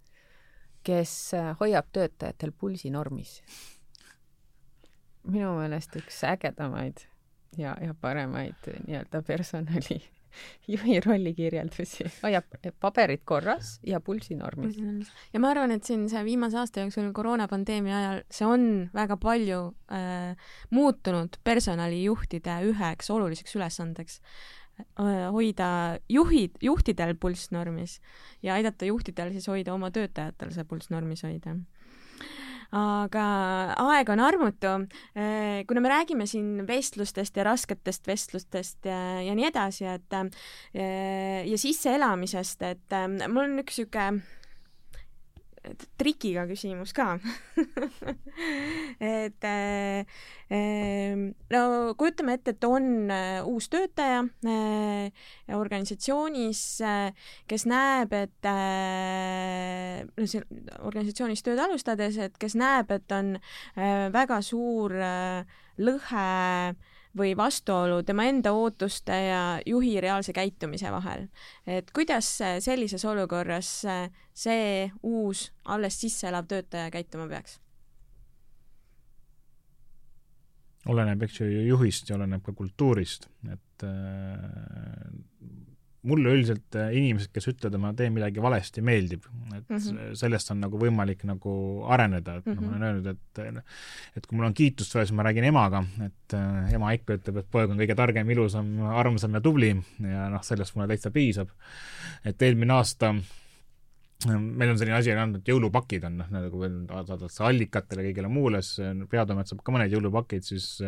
kes 0.82 1.32
hoiab 1.60 1.92
töötajatel 1.92 2.52
pulsi 2.52 2.90
normis. 2.90 3.42
minu 5.28 5.52
meelest 5.58 5.96
üks 6.00 6.24
ägedamaid 6.24 7.07
ja, 7.56 7.76
ja 7.80 7.94
paremaid 8.00 8.70
nii-öelda 8.86 9.22
personali 9.26 10.00
juhi 10.72 10.98
rolli 11.04 11.32
kirjeldusi, 11.36 12.06
hoiab 12.22 12.58
paberid 12.80 13.24
korras 13.28 13.78
ja 13.86 14.00
pulsi 14.04 14.36
normis. 14.38 14.78
ja 15.32 15.40
ma 15.40 15.52
arvan, 15.54 15.72
et 15.74 15.88
siin 15.88 16.06
see 16.10 16.22
viimase 16.26 16.58
aasta 16.60 16.84
jooksul 16.84 17.10
koroonapandeemia 17.16 17.96
ajal, 17.98 18.22
see 18.30 18.48
on 18.48 18.68
väga 18.94 19.18
palju 19.22 19.62
äh, 19.94 20.52
muutunud 20.74 21.40
personalijuhtide 21.44 22.60
üheks 22.72 23.10
oluliseks 23.14 23.56
ülesandeks. 23.58 24.20
Äh, 24.78 25.24
hoida 25.34 25.98
juhid, 26.12 26.54
juhtidel 26.62 27.16
pulss 27.18 27.50
normis 27.50 27.96
ja 28.46 28.54
aidata 28.54 28.86
juhtidel 28.86 29.32
siis 29.34 29.48
hoida 29.50 29.74
oma 29.74 29.90
töötajatel 29.90 30.52
see 30.54 30.68
pulss 30.68 30.92
normis 30.94 31.24
hoida 31.26 31.56
aga 32.76 33.26
aeg 33.80 34.10
on 34.12 34.20
armutu. 34.20 34.72
Äh, 35.16 35.64
kuna 35.68 35.80
me 35.80 35.92
räägime 35.92 36.26
siin 36.28 36.66
vestlustest 36.68 37.36
ja 37.36 37.46
rasketest 37.48 38.06
vestlustest 38.06 38.88
ja, 38.88 39.20
ja 39.24 39.36
nii 39.36 39.48
edasi, 39.48 39.86
et 39.88 40.18
äh, 40.18 41.46
ja 41.48 41.58
sisseelamisest, 41.58 42.62
et 42.68 42.92
äh, 42.92 43.08
mul 43.28 43.46
on 43.46 43.64
üks 43.64 43.80
sihuke 43.80 44.10
trikiga 45.98 46.44
küsimus 46.48 46.92
ka. 46.96 47.16
Et 49.00 49.44
äh, 49.44 50.04
no 51.52 51.62
kujutame 51.98 52.38
ette, 52.38 52.54
et 52.56 52.64
on 52.64 53.10
äh, 53.12 53.40
uus 53.46 53.68
töötaja 53.72 54.22
äh, 54.46 55.10
organisatsioonis, 55.54 56.62
kes 57.48 57.66
näeb, 57.68 58.14
et 58.16 58.48
no 58.48 60.26
see 60.28 60.42
organisatsioonis 60.88 61.44
tööd 61.44 61.60
alustades, 61.62 62.18
et 62.22 62.38
kes 62.40 62.56
näeb, 62.58 62.92
et 62.94 63.16
on 63.16 63.34
väga 64.14 64.40
suur 64.44 64.94
lõhe 65.78 66.28
või 67.16 67.36
vastuolu 67.36 68.02
tema 68.02 68.26
enda 68.28 68.52
ootuste 68.52 69.16
ja 69.28 69.42
juhi 69.66 70.00
reaalse 70.00 70.32
käitumise 70.32 70.90
vahel. 70.92 71.28
et 71.66 71.90
kuidas 71.90 72.38
sellises 72.60 73.04
olukorras 73.04 73.70
see 74.34 74.90
uus, 75.02 75.52
alles 75.64 76.00
sisse 76.00 76.28
elav 76.28 76.46
töötaja 76.46 76.90
käituma 76.90 77.28
peaks? 77.28 77.60
oleneb, 80.88 81.22
eks 81.22 81.40
ju, 81.40 81.48
juhist 81.68 82.08
ja 82.08 82.16
oleneb 82.16 82.42
ka 82.44 82.54
kultuurist, 82.56 83.28
et 83.52 83.84
äh, 83.84 85.10
mulle 86.06 86.30
üldiselt 86.36 86.76
äh, 86.78 86.92
inimesed, 86.94 87.32
kes 87.34 87.48
ütlevad, 87.50 87.74
et 87.74 87.82
ma 87.82 87.90
teen 87.98 88.14
midagi 88.14 88.42
valesti, 88.42 88.82
meeldib. 88.84 89.24
et 89.56 89.68
mm 89.68 89.76
-hmm. 89.76 90.14
sellest 90.20 90.50
on 90.54 90.60
nagu 90.60 90.78
võimalik 90.78 91.24
nagu 91.24 91.52
areneda, 91.88 92.36
et 92.36 92.46
mm 92.46 92.52
-hmm. 92.52 92.60
ma 92.60 92.68
olen 92.68 92.82
öelnud, 92.82 93.06
et 93.06 93.38
et 94.16 94.26
kui 94.26 94.36
mul 94.36 94.46
on 94.46 94.54
kiitust 94.54 94.94
vaja, 94.94 95.06
siis 95.06 95.16
ma 95.16 95.22
räägin 95.22 95.44
emaga, 95.44 95.84
et 96.04 96.34
äh, 96.34 96.72
ema 96.74 96.92
ikka 96.92 97.18
ütleb, 97.18 97.36
et 97.36 97.50
poeg 97.50 97.70
on 97.70 97.78
kõige 97.78 97.94
targem, 97.94 98.30
ilusam, 98.30 98.80
armsam 98.82 99.34
ja 99.34 99.40
tubli 99.40 99.76
ja 100.00 100.28
noh, 100.28 100.42
sellest 100.42 100.76
mulle 100.76 100.88
täitsa 100.88 101.10
piisab. 101.10 101.48
et 102.24 102.42
eelmine 102.42 102.72
aasta 102.72 103.14
meil 104.26 104.72
on 104.72 104.78
selline 104.78 104.96
asi 104.98 105.12
olnud, 105.14 105.38
et 105.38 105.48
jõulupakid 105.52 106.06
on 106.08 106.16
noh, 106.18 106.30
nagu 106.32 106.62
saadad 107.06 107.42
allikatele, 107.48 108.08
kõigile 108.08 108.30
muule, 108.32 108.62
siis 108.66 109.04
Peatoimet 109.10 109.50
saab 109.50 109.60
ka 109.62 109.74
mõned 109.74 109.92
jõulupakid, 109.94 110.46
siis 110.46 110.80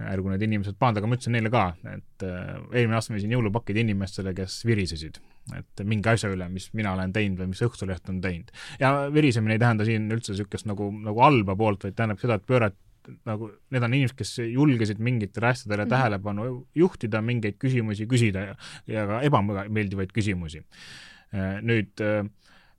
ärgu 0.00 0.32
need 0.32 0.42
inimesed 0.46 0.78
pahandada, 0.80 1.04
aga 1.04 1.10
ma 1.10 1.18
ütlesin 1.18 1.36
neile 1.36 1.50
ka, 1.54 1.64
et 1.92 2.24
äh, 2.26 2.54
eelmine 2.72 2.96
aasta 2.98 3.12
ma 3.12 3.18
viisin 3.18 3.34
jõulupakid 3.36 3.78
inimestele, 3.84 4.32
kes 4.34 4.56
virisesid, 4.66 5.20
et 5.54 5.84
mingi 5.86 6.10
asja 6.10 6.32
üle, 6.32 6.48
mis 6.50 6.70
mina 6.74 6.94
olen 6.96 7.12
teinud 7.14 7.44
või 7.44 7.52
mis 7.52 7.62
Õhtuleht 7.62 8.10
on 8.10 8.18
teinud. 8.24 8.50
ja 8.80 8.94
virisemine 9.14 9.54
ei 9.54 9.62
tähenda 9.62 9.86
siin 9.86 10.08
üldse 10.10 10.34
niisugust 10.34 10.66
nagu, 10.70 10.88
nagu 11.04 11.22
halba 11.22 11.54
poolt, 11.60 11.86
vaid 11.86 11.98
tähendab 12.00 12.22
seda, 12.22 12.40
et 12.40 12.48
pöörat 12.48 12.78
nagu, 13.28 13.52
need 13.70 13.86
on 13.86 13.94
inimesed, 13.94 14.16
kes 14.18 14.38
julgesid 14.48 15.02
mingitele 15.04 15.52
asjadele 15.52 15.84
mm 15.84 15.86
-hmm. 15.86 15.94
tähelepanu 15.94 16.46
juhtida, 16.74 17.20
mingeid 17.22 17.60
küsimusi 17.60 18.08
küsida 18.10 18.48
ja, 18.48 18.56
ja 18.86 19.06
ka 19.06 19.20
ebameeldivaid 19.28 20.16
küsimusi. 20.16 20.64
Äh, 21.34 21.60
nüüd 21.62 22.00
äh, 22.00 22.24
Äh, 22.24 22.30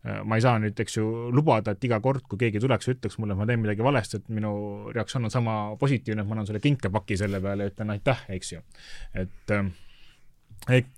ma 0.05 0.37
ei 0.37 0.43
saa 0.43 0.59
nüüd, 0.61 0.77
eks 0.79 0.99
ju, 0.99 1.05
lubada, 1.33 1.73
et 1.73 1.87
iga 1.87 1.99
kord, 2.03 2.25
kui 2.29 2.39
keegi 2.41 2.61
tuleks 2.63 2.89
ja 2.89 2.93
ütleks 2.95 3.17
mulle, 3.21 3.33
et 3.33 3.41
ma 3.41 3.47
teen 3.49 3.63
midagi 3.63 3.85
valesti, 3.85 4.21
et 4.21 4.27
minu 4.33 4.51
reaktsioon 4.93 5.29
on 5.29 5.33
sama 5.33 5.55
positiivne, 5.81 6.21
et 6.21 6.29
ma 6.29 6.37
annan 6.37 6.49
sulle 6.49 6.61
kinkepaki 6.63 7.17
selle 7.19 7.41
peale 7.43 7.65
ja 7.65 7.73
ütlen 7.73 7.95
aitäh, 7.95 8.21
eks 8.37 8.53
ju. 8.53 8.61
et 9.23 9.55
äh, 9.55 9.65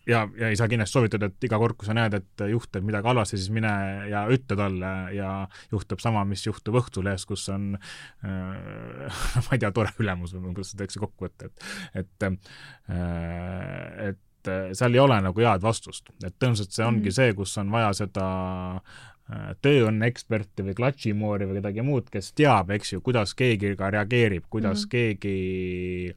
ja, 0.08 0.22
ja 0.40 0.50
ei 0.50 0.56
saa 0.60 0.68
kindlasti 0.72 0.98
soovitada, 0.98 1.30
et 1.32 1.48
iga 1.48 1.60
kord, 1.60 1.76
kui 1.80 1.88
sa 1.88 1.96
näed, 1.98 2.16
et 2.18 2.44
juht 2.52 2.70
teeb 2.72 2.86
midagi 2.88 3.10
halvasti, 3.10 3.40
siis 3.40 3.52
mine 3.54 3.72
ja 4.12 4.24
ütle 4.32 4.60
talle 4.60 4.92
ja 5.16 5.32
juhtub 5.74 6.04
sama, 6.04 6.24
mis 6.28 6.46
juhtub 6.48 6.78
Õhtulehes, 6.82 7.28
kus 7.30 7.48
on 7.54 7.74
äh, 7.78 8.28
ma 9.48 9.50
ei 9.56 9.64
tea, 9.64 9.72
tore 9.76 9.92
ülemus 10.04 10.36
või 10.36 10.52
kuidas 10.52 10.74
seda 10.74 10.86
tehakse 10.86 11.04
kokku 11.04 11.28
võtta, 11.28 11.52
et 11.52 12.04
et 12.04 12.30
äh, 12.30 14.10
et 14.12 14.24
et 14.48 14.72
äh, 14.72 14.72
seal 14.78 14.96
ei 14.96 15.04
ole 15.04 15.20
nagu 15.24 15.44
head 15.44 15.64
vastust, 15.64 16.10
et 16.24 16.36
tõenäoliselt 16.40 16.74
see 16.76 16.86
ongi 16.86 17.00
mm 17.00 17.10
-hmm. 17.10 17.20
see, 17.20 17.34
kus 17.38 17.58
on 17.58 17.72
vaja 17.72 17.94
seda 17.94 18.26
äh, 18.78 19.52
tööõnne 19.62 20.08
eksperti 20.08 20.66
või 20.70 20.78
klatšimoori 20.80 21.50
või 21.50 21.62
kedagi 21.62 21.86
muud, 21.86 22.10
kes 22.12 22.34
teab, 22.34 22.72
eks 22.72 22.94
ju, 22.94 23.02
kuidas 23.02 23.36
keegi 23.36 23.76
ka 23.76 23.90
reageerib, 23.90 24.46
kuidas 24.50 24.86
mm 24.86 24.86
-hmm. 24.86 24.90
keegi 24.90 26.16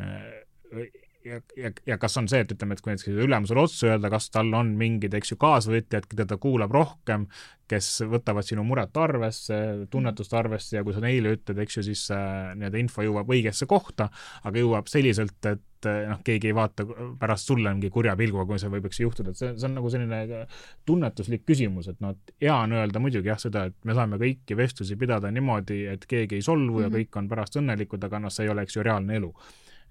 äh, 0.00 0.90
ja, 1.24 1.40
ja, 1.56 1.70
ja 1.86 1.98
kas 1.98 2.16
on 2.16 2.28
see, 2.28 2.40
et 2.40 2.52
ütleme, 2.52 2.74
et 2.74 2.80
kui 2.80 2.92
näiteks 2.92 3.08
ülemusele 3.26 3.60
otsa 3.60 3.90
öelda, 3.90 4.10
kas 4.12 4.30
tal 4.30 4.52
on 4.56 4.72
mingid, 4.80 5.14
eks 5.14 5.34
ju, 5.34 5.38
kaasvõtjad, 5.40 6.08
keda 6.10 6.26
ta 6.26 6.38
kuulab 6.40 6.72
rohkem, 6.74 7.26
kes 7.70 8.02
võtavad 8.10 8.46
sinu 8.46 8.64
muret 8.66 8.96
arvesse, 8.96 9.86
tunnetust 9.90 10.34
arvesse 10.34 10.76
ja 10.76 10.84
kui 10.84 10.96
sa 10.96 11.00
neile 11.04 11.36
ütled, 11.36 11.58
eks 11.58 11.76
ju, 11.76 11.82
siis 11.90 12.06
nii-öelda 12.10 12.78
info 12.78 13.04
jõuab 13.06 13.30
õigesse 13.30 13.68
kohta, 13.70 14.08
aga 14.42 14.64
jõuab 14.64 14.90
selliselt, 14.90 15.38
et 15.46 15.62
et 15.80 15.88
eh, 15.88 16.00
noh, 16.10 16.20
keegi 16.24 16.50
ei 16.50 16.56
vaata 16.56 16.84
pärast 17.20 17.48
sulle 17.48 17.72
mingi 17.72 17.90
kurja 17.92 18.12
pilguga, 18.18 18.44
kui 18.48 18.60
see 18.60 18.72
võib, 18.72 18.86
eks 18.90 19.00
juhtuda, 19.00 19.32
et 19.32 19.40
see, 19.40 19.52
see 19.56 19.68
on 19.68 19.76
nagu 19.78 19.92
selline 19.92 20.42
tunnetuslik 20.88 21.46
küsimus, 21.48 21.88
et 21.92 22.00
noh, 22.04 22.12
et 22.16 22.34
hea 22.44 22.56
on 22.56 22.76
öelda 22.76 23.02
muidugi 23.02 23.32
jah, 23.32 23.40
seda, 23.40 23.66
et 23.70 23.76
me 23.88 23.96
saame 23.96 24.20
kõiki 24.20 24.58
vestlusi 24.58 24.98
pidada 25.00 25.32
niimoodi, 25.32 25.82
et 25.94 26.04
keegi 26.10 26.38
ei 26.38 26.44
solvu 26.44 26.66
mm 26.66 26.76
-hmm. 26.76 26.82
ja 26.82 26.88
mhm. 26.88 26.96
kõik 26.96 27.20
on 27.22 27.28
pärast 27.32 27.60
õnnelikud, 27.62 28.04
aga 28.04 28.22
noh, 28.26 28.34
see 28.34 28.44
ei 28.44 28.52
ole, 28.52 28.66
eks 28.68 28.76
ju, 28.76 28.82
reaalne 28.82 29.16
elu. 29.16 29.34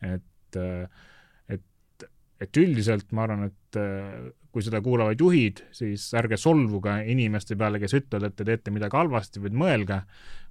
et, 0.02 0.24
et, 0.56 0.62
et 2.40 2.58
üldiselt 2.58 3.10
ma 3.16 3.26
arvan, 3.26 3.50
et 3.50 3.80
eh, 3.80 4.30
kui 4.50 4.64
seda 4.66 4.80
kuulavad 4.82 5.20
juhid, 5.20 5.62
siis 5.76 6.08
ärge 6.18 6.38
solvuge 6.40 6.96
inimeste 7.12 7.54
peale, 7.60 7.78
kes 7.82 7.94
ütlevad, 8.00 8.32
et 8.32 8.38
te 8.40 8.46
teete 8.48 8.74
midagi 8.74 8.98
halvasti, 8.98 9.42
vaid 9.44 9.58
mõelge, 9.62 10.00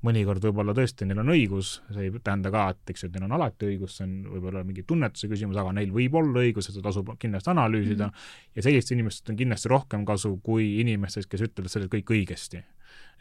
mõnikord 0.07 0.45
võib-olla 0.47 0.75
tõesti 0.77 1.09
neil 1.09 1.19
on 1.25 1.33
õigus, 1.35 1.73
see 1.91 2.07
ei 2.07 2.13
tähenda 2.15 2.53
ka, 2.55 2.69
et 2.77 2.93
eks 2.93 3.03
ju, 3.03 3.09
et 3.11 3.17
neil 3.17 3.27
on 3.27 3.35
alati 3.41 3.67
õigus, 3.73 3.97
see 3.99 4.07
on 4.07 4.13
võib-olla 4.37 4.63
mingi 4.69 4.85
tunnetuse 4.87 5.31
küsimus, 5.33 5.59
aga 5.59 5.73
neil 5.81 5.91
võib 5.95 6.15
olla 6.21 6.45
õigus, 6.45 6.69
et 6.69 6.77
seda 6.77 6.87
tasub 6.87 7.11
kindlasti 7.19 7.51
analüüsida 7.51 8.07
mm 8.07 8.13
-hmm. 8.13 8.53
ja 8.55 8.67
sellistest 8.69 8.95
inimestest 8.95 9.33
on 9.35 9.41
kindlasti 9.41 9.73
rohkem 9.75 10.05
kasu 10.07 10.37
kui 10.43 10.69
inimestest, 10.85 11.31
kes 11.31 11.49
ütlevad, 11.49 11.73
sa 11.73 11.83
teed 11.83 11.91
kõik 11.97 12.15
õigesti. 12.15 12.63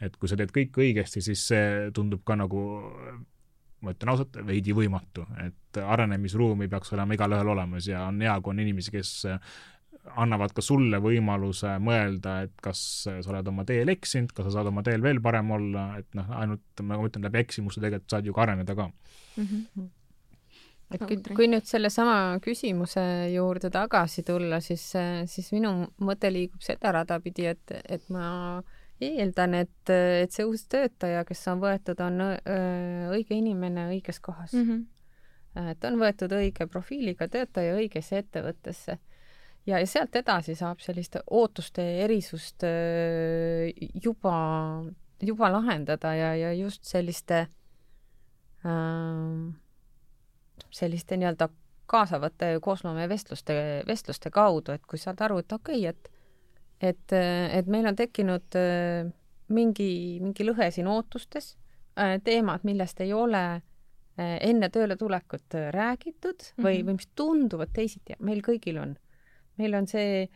et 0.00 0.16
kui 0.16 0.28
sa 0.28 0.36
teed 0.36 0.52
kõik 0.54 0.78
õigesti, 0.78 1.20
siis 1.20 1.48
see 1.48 1.90
tundub 1.92 2.22
ka 2.24 2.36
nagu 2.36 2.60
ma 3.80 3.94
ütlen 3.94 4.12
ausalt, 4.12 4.38
veidi 4.46 4.74
võimatu, 4.74 5.24
et 5.44 5.80
arenemisruumi 5.82 6.68
peaks 6.70 6.92
olema 6.96 7.14
igalühel 7.14 7.52
olemas 7.54 7.86
ja 7.86 8.06
on 8.08 8.20
hea, 8.24 8.34
kui 8.42 8.54
on 8.54 8.62
inimesi, 8.64 8.94
kes 8.94 9.12
annavad 10.16 10.54
ka 10.56 10.62
sulle 10.64 11.00
võimaluse 11.02 11.74
mõelda, 11.82 12.38
et 12.46 12.54
kas 12.64 12.80
sa 13.04 13.18
oled 13.32 13.50
oma 13.50 13.64
teel 13.68 13.90
eksinud, 13.92 14.32
kas 14.34 14.48
sa 14.48 14.58
saad 14.58 14.70
oma 14.70 14.82
teel 14.86 15.04
veel 15.04 15.20
parem 15.24 15.52
olla, 15.56 15.90
et 16.00 16.08
noh, 16.16 16.30
ainult 16.40 16.82
ma 16.86 16.98
ütlen, 17.04 17.26
läbi 17.28 17.42
eksimuste 17.42 17.82
tegelikult 17.84 18.16
saad 18.16 18.28
ju 18.28 18.34
ka 18.36 18.44
areneda 18.46 18.76
ka 18.78 18.88
mm. 18.88 19.44
-hmm. 19.44 19.88
et 20.94 21.04
kui, 21.04 21.20
kui 21.36 21.50
nüüd 21.52 21.68
sellesama 21.68 22.38
küsimuse 22.44 23.04
juurde 23.34 23.70
tagasi 23.70 24.22
tulla, 24.22 24.60
siis, 24.60 24.90
siis 25.26 25.52
minu 25.52 25.74
mõte 26.00 26.32
liigub 26.32 26.64
seda 26.64 26.92
rada 27.00 27.20
pidi, 27.20 27.46
et, 27.52 27.76
et 27.84 28.08
ma 28.08 28.62
eeldan, 29.00 29.54
et, 29.54 29.90
et 29.90 30.32
see 30.34 30.46
uus 30.48 30.64
töötaja, 30.70 31.24
kes 31.28 31.44
on 31.52 31.60
võetud, 31.62 32.00
on 32.02 32.22
õige 33.14 33.36
inimene 33.36 33.88
õiges 33.94 34.20
kohas 34.20 34.52
mm. 34.52 34.70
-hmm 34.70 34.86
et 35.58 35.84
on 35.88 35.96
võetud 35.98 36.30
õige 36.36 36.68
profiiliga 36.70 37.26
töötaja 37.28 37.74
õigesse 37.74 38.18
ettevõttesse 38.20 38.98
ja, 39.66 39.78
ja 39.78 39.86
sealt 39.86 40.16
edasi 40.16 40.54
saab 40.54 40.80
sellist 40.84 41.16
ootuste 41.26 41.84
erisust 42.04 42.64
juba, 44.04 44.34
juba 45.22 45.50
lahendada 45.52 46.14
ja, 46.14 46.34
ja 46.38 46.52
just 46.56 46.84
selliste 46.88 47.46
äh,, 48.66 49.48
selliste 50.70 51.16
nii-öelda 51.16 51.48
kaasavate 51.88 52.58
koosloome 52.60 53.08
vestluste, 53.08 53.82
vestluste 53.88 54.30
kaudu, 54.30 54.74
et 54.76 54.84
kui 54.86 55.00
saad 55.00 55.20
aru, 55.24 55.40
et 55.40 55.52
okei 55.52 55.88
okay,, 55.88 55.94
et 55.94 56.10
et, 56.80 57.12
et 57.12 57.70
meil 57.70 57.88
on 57.90 57.96
tekkinud 57.98 58.58
äh, 58.58 59.08
mingi, 59.54 59.90
mingi 60.22 60.46
lõhe 60.46 60.70
siin 60.74 60.90
ootustes, 60.90 61.54
äh, 61.98 62.18
teemad, 62.24 62.66
millest 62.68 63.00
ei 63.04 63.14
ole 63.16 63.44
äh, 63.54 64.36
enne 64.48 64.70
tööle 64.74 64.98
tulekut 65.00 65.58
räägitud 65.74 66.52
või 66.58 66.62
mm, 66.62 66.68
-hmm. 66.76 66.86
või 66.90 67.00
mis 67.00 67.10
tunduvad 67.14 67.74
teisiti, 67.74 68.18
meil 68.20 68.44
kõigil 68.46 68.78
on. 68.82 68.96
meil 69.58 69.74
on 69.74 69.86
see 69.90 70.28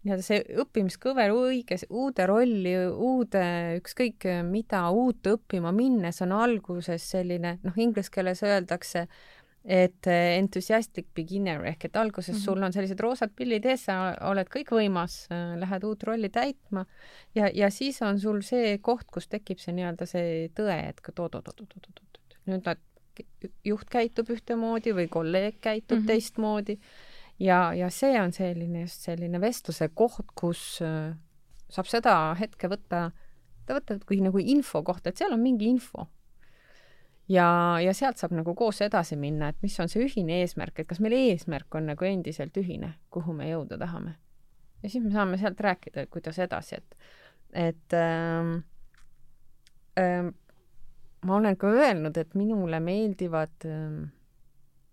nii-öelda 0.00 0.24
see 0.24 0.40
õppimiskõver 0.62 1.34
õige, 1.36 1.76
uude 1.92 2.24
rolli, 2.26 2.72
uude 2.88 3.42
ükskõik 3.76 4.24
mida 4.48 4.86
uut 4.90 5.26
õppima 5.28 5.74
minnes 5.76 6.22
on 6.24 6.32
alguses 6.32 7.04
selline, 7.10 7.58
noh, 7.62 7.76
inglise 7.76 8.08
keeles 8.10 8.40
öeldakse 8.42 9.02
äh, 9.02 9.39
et 9.64 10.06
eh, 10.08 10.38
enthusiastic 10.38 11.10
beginner 11.14 11.66
ehk 11.68 11.84
et 11.84 11.96
alguses 11.96 12.32
mm 12.34 12.38
-hmm. 12.38 12.44
sul 12.44 12.62
on 12.62 12.72
sellised 12.72 13.00
roosad 13.00 13.30
pillid 13.36 13.64
ees, 13.66 13.84
sa 13.84 14.16
oled 14.30 14.48
kõikvõimas, 14.48 15.26
äh, 15.30 15.58
lähed 15.60 15.84
uut 15.84 16.02
rolli 16.02 16.28
täitma 16.28 16.86
ja, 17.34 17.50
ja 17.54 17.70
siis 17.70 18.00
on 18.02 18.20
sul 18.20 18.40
see 18.42 18.78
koht, 18.78 19.06
kus 19.12 19.28
tekib 19.28 19.58
see 19.58 19.74
nii-öelda 19.74 20.06
see 20.06 20.48
tõe, 20.56 20.88
et 20.88 21.00
oot-oot-oot-oot-oot, 21.00 22.38
nüüd 22.46 22.64
nad, 22.64 22.78
juht 23.64 23.90
käitub 23.90 24.30
ühtemoodi 24.30 24.94
või 24.96 25.08
kolleeg 25.08 25.60
käitub 25.60 25.98
mm 25.98 26.02
-hmm. 26.02 26.06
teistmoodi 26.06 26.78
ja, 27.38 27.74
ja 27.74 27.90
see 27.90 28.20
on 28.20 28.32
selline 28.32 28.80
just 28.80 29.00
selline 29.02 29.40
vestluse 29.40 29.88
koht, 29.88 30.32
kus 30.34 30.80
äh, 30.80 31.12
saab 31.68 31.86
seda 31.86 32.34
hetke 32.40 32.68
võtta, 32.68 33.10
võtta 33.68 33.98
kui 34.06 34.20
nagu 34.20 34.38
info 34.38 34.82
kohta, 34.82 35.10
et 35.10 35.16
seal 35.16 35.32
on 35.32 35.40
mingi 35.40 35.68
info 35.68 36.08
ja, 37.30 37.46
ja 37.82 37.94
sealt 37.96 38.20
saab 38.20 38.34
nagu 38.34 38.54
koos 38.58 38.80
edasi 38.84 39.18
minna, 39.20 39.50
et 39.50 39.62
mis 39.64 39.76
on 39.82 39.90
see 39.90 40.04
ühine 40.06 40.40
eesmärk, 40.42 40.82
et 40.82 40.90
kas 40.90 41.00
meil 41.02 41.16
eesmärk 41.16 41.78
on 41.78 41.90
nagu 41.92 42.06
endiselt 42.08 42.56
ühine, 42.60 42.94
kuhu 43.14 43.34
me 43.36 43.50
jõuda 43.50 43.78
tahame. 43.80 44.16
ja 44.82 44.90
siis 44.90 45.04
me 45.04 45.12
saame 45.14 45.38
sealt 45.38 45.60
rääkida, 45.60 46.04
et 46.04 46.10
kuidas 46.10 46.38
edasi, 46.42 46.80
et, 46.80 46.96
et 47.68 47.96
ähm, 47.96 48.54
ähm, 50.00 50.32
ma 51.26 51.36
olen 51.36 51.58
ka 51.60 51.70
öelnud, 51.70 52.16
et 52.16 52.34
minule 52.34 52.80
meeldivad 52.80 53.68
ähm, 53.68 54.02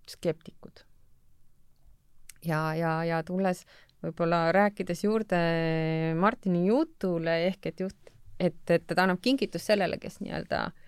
skeptikud. 0.07 0.83
ja, 2.45 2.73
ja, 2.75 3.03
ja 3.03 3.23
tulles 3.23 3.65
võib-olla 4.03 4.51
rääkides 4.53 5.01
juurde 5.03 5.39
Martini 6.15 6.67
jutule 6.67 7.39
ehk 7.47 7.71
et 7.71 7.79
juht, 7.81 8.11
et, 8.39 8.61
et 8.69 8.83
ta 8.85 9.01
annab 9.01 9.23
kingitust 9.25 9.71
sellele, 9.71 9.97
kes 9.97 10.19
nii-öelda 10.21 10.67
äh, 10.67 10.86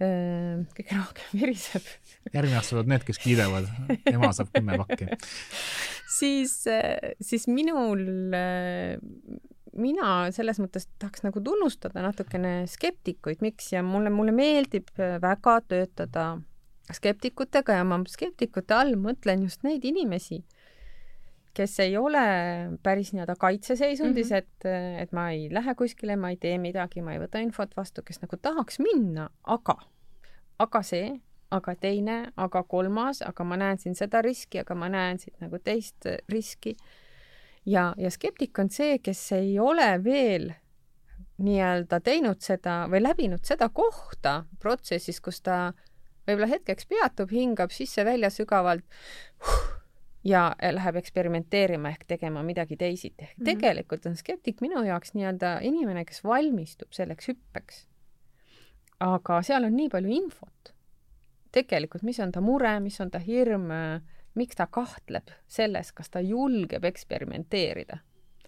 kõige 0.00 0.96
rohkem 0.96 1.34
viriseb. 1.40 1.86
järgmine 2.32 2.58
aasta 2.58 2.74
tulevad 2.74 2.92
need, 2.94 3.04
kes 3.06 3.20
kiidavad, 3.22 3.68
ema 4.10 4.32
saab 4.36 4.50
kümme 4.54 4.78
pakki. 4.82 5.10
siis, 6.18 6.56
siis 7.22 7.46
minul, 7.50 8.02
mina 9.74 10.08
selles 10.34 10.58
mõttes 10.62 10.88
tahaks 10.98 11.24
nagu 11.26 11.42
tunnustada 11.44 12.02
natukene 12.04 12.64
skeptikuid, 12.70 13.44
miks 13.44 13.70
ja 13.74 13.84
mulle, 13.86 14.10
mulle 14.14 14.34
meeldib 14.34 14.90
väga 14.98 15.60
töötada 15.68 16.26
skeptikutega 16.92 17.78
ja 17.78 17.86
ma 17.86 18.00
skeptikute 18.10 18.76
all 18.76 18.98
mõtlen 19.00 19.46
just 19.46 19.62
neid 19.64 19.84
inimesi, 19.88 20.42
kes 21.54 21.78
ei 21.80 21.96
ole 21.96 22.22
päris 22.82 23.12
nii-öelda 23.12 23.36
kaitseseisundis 23.38 24.30
mm, 24.30 24.36
-hmm. 24.36 24.38
et, 24.38 25.02
et 25.02 25.12
ma 25.12 25.30
ei 25.30 25.48
lähe 25.52 25.74
kuskile, 25.74 26.16
ma 26.16 26.30
ei 26.30 26.36
tee 26.36 26.58
midagi, 26.58 27.02
ma 27.02 27.14
ei 27.14 27.20
võta 27.22 27.42
infot 27.42 27.76
vastu, 27.76 28.02
kes 28.02 28.20
nagu 28.22 28.36
tahaks 28.36 28.78
minna, 28.82 29.28
aga, 29.42 29.76
aga 30.58 30.82
see, 30.82 31.14
aga 31.50 31.74
teine, 31.74 32.18
aga 32.36 32.62
kolmas, 32.62 33.22
aga 33.22 33.44
ma 33.44 33.56
näen 33.56 33.78
siin 33.78 33.94
seda 33.94 34.22
riski, 34.22 34.60
aga 34.64 34.74
ma 34.74 34.88
näen 34.88 35.18
siit 35.18 35.40
nagu 35.40 35.58
teist 35.58 36.06
riski. 36.28 36.76
ja, 37.66 37.94
ja 37.96 38.10
skeptik 38.10 38.58
on 38.58 38.70
see, 38.70 38.98
kes 38.98 39.32
ei 39.32 39.58
ole 39.58 40.04
veel 40.04 40.52
nii-öelda 41.38 42.00
teinud 42.00 42.42
seda 42.42 42.84
või 42.90 43.02
läbinud 43.02 43.44
seda 43.46 43.68
kohta 43.68 44.44
protsessis, 44.60 45.20
kus 45.20 45.40
ta 45.42 45.72
võib-olla 46.26 46.50
hetkeks 46.50 46.86
peatub, 46.86 47.30
hingab 47.30 47.72
sisse-välja 47.74 48.30
sügavalt 48.30 48.84
huh, 49.46 49.83
ja 50.24 50.44
läheb 50.72 50.96
eksperimenteerima 50.96 51.90
ehk 51.92 52.06
tegema 52.08 52.42
midagi 52.42 52.76
teisiti. 52.76 53.24
ehk 53.24 53.36
mm 53.36 53.42
-hmm. 53.42 53.44
tegelikult 53.44 54.06
on 54.06 54.16
skeptik 54.16 54.60
minu 54.60 54.82
jaoks 54.82 55.14
nii-öelda 55.14 55.58
inimene, 55.62 56.04
kes 56.04 56.24
valmistub 56.24 56.92
selleks 56.92 57.28
hüppeks. 57.28 57.86
aga 59.00 59.42
seal 59.42 59.64
on 59.64 59.76
nii 59.76 59.88
palju 59.88 60.10
infot. 60.10 60.74
tegelikult, 61.52 62.02
mis 62.02 62.20
on 62.20 62.32
ta 62.32 62.40
mure, 62.40 62.80
mis 62.80 63.00
on 63.00 63.10
ta 63.10 63.18
hirm, 63.18 63.68
miks 64.34 64.56
ta 64.56 64.66
kahtleb 64.66 65.30
selles, 65.46 65.92
kas 65.92 66.10
ta 66.10 66.20
julgeb 66.20 66.84
eksperimenteerida, 66.84 67.98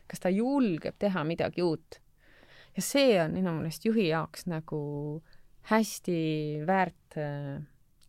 kas 0.07 0.21
ta 0.21 0.29
julgeb 0.29 0.95
teha 0.99 1.25
midagi 1.25 1.63
uut. 1.63 2.01
ja 2.77 2.83
see 2.83 3.23
on 3.23 3.33
minu 3.33 3.53
meelest 3.53 3.85
juhi 3.85 4.09
jaoks 4.09 4.47
nagu 4.47 5.23
hästi 5.63 6.63
väärt, 6.67 7.15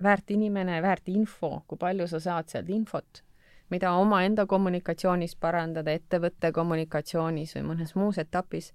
väärt 0.03 0.31
inimene, 0.31 0.81
väärt 0.81 1.09
info, 1.09 1.63
kui 1.67 1.77
palju 1.77 2.07
sa 2.07 2.19
saad 2.19 2.47
sealt 2.47 2.69
infot 2.69 3.26
mida 3.69 3.91
omaenda 3.99 4.45
kommunikatsioonis 4.49 5.35
parandada, 5.39 5.91
ettevõtte 5.91 6.51
kommunikatsioonis 6.55 7.55
või 7.57 7.67
mõnes 7.73 7.95
muus 7.95 8.17
etapis. 8.21 8.73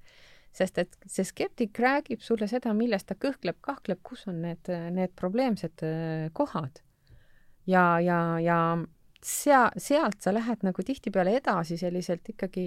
sest 0.53 0.79
et 0.79 0.97
see 1.09 1.25
skeptik 1.25 1.79
räägib 1.81 2.21
sulle 2.21 2.45
seda, 2.47 2.75
milles 2.77 3.05
ta 3.09 3.15
kõhkleb, 3.15 3.57
kahkleb, 3.61 3.99
kus 4.03 4.27
on 4.29 4.43
need, 4.43 4.69
need 4.93 5.15
probleemsed 5.17 5.83
äh, 5.83 6.29
kohad. 6.33 6.83
ja, 7.67 8.01
ja, 8.01 8.39
ja 8.41 8.59
sea-, 9.25 9.73
sealt 9.77 10.21
sa 10.21 10.35
lähed 10.35 10.67
nagu 10.67 10.83
tihtipeale 10.83 11.37
edasi 11.39 11.79
selliselt 11.81 12.29
ikkagi 12.29 12.67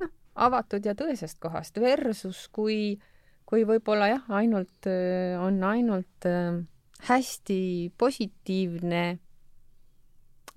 noh, 0.00 0.10
avatud 0.34 0.84
ja 0.84 0.96
tõesest 0.98 1.38
kohast 1.38 1.78
versus 1.80 2.48
kui, 2.48 2.98
kui 3.46 3.64
võib-olla 3.68 4.08
jah, 4.08 4.26
ainult, 4.40 4.90
äh, 4.90 5.38
on 5.40 5.62
ainult 5.62 6.26
äh, 6.26 6.58
hästi 7.06 7.92
positiivne 7.98 9.18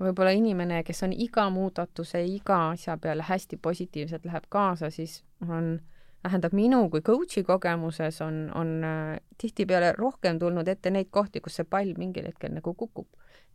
võib-olla 0.02 0.34
inimene, 0.36 0.82
kes 0.84 1.04
on 1.06 1.14
iga 1.14 1.48
muudatuse, 1.54 2.24
iga 2.26 2.60
asja 2.72 2.98
peale 3.02 3.26
hästi 3.28 3.58
positiivselt 3.62 4.26
läheb 4.26 4.48
kaasa, 4.50 4.90
siis 4.90 5.22
on, 5.48 5.80
tähendab 6.22 6.54
minu 6.58 6.84
kui 6.94 7.02
coach'i 7.06 7.44
kogemuses 7.44 8.22
on, 8.22 8.44
on 8.56 8.76
äh, 8.86 9.18
tihtipeale 9.42 9.94
rohkem 9.98 10.40
tulnud 10.40 10.68
ette 10.68 10.92
neid 10.94 11.10
kohti, 11.10 11.42
kus 11.42 11.60
see 11.60 11.68
pall 11.70 11.96
mingil 11.98 12.30
hetkel 12.30 12.54
nagu 12.54 12.74
kukub. 12.74 13.08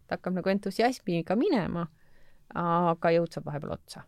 ta 0.07 0.15
hakkab 0.15 0.37
nagu 0.39 0.51
entusiasmiga 0.51 1.35
minema, 1.35 1.89
aga 2.55 3.11
jõud 3.11 3.33
saab 3.35 3.49
vahepeal 3.49 3.73
otsa. 3.75 4.05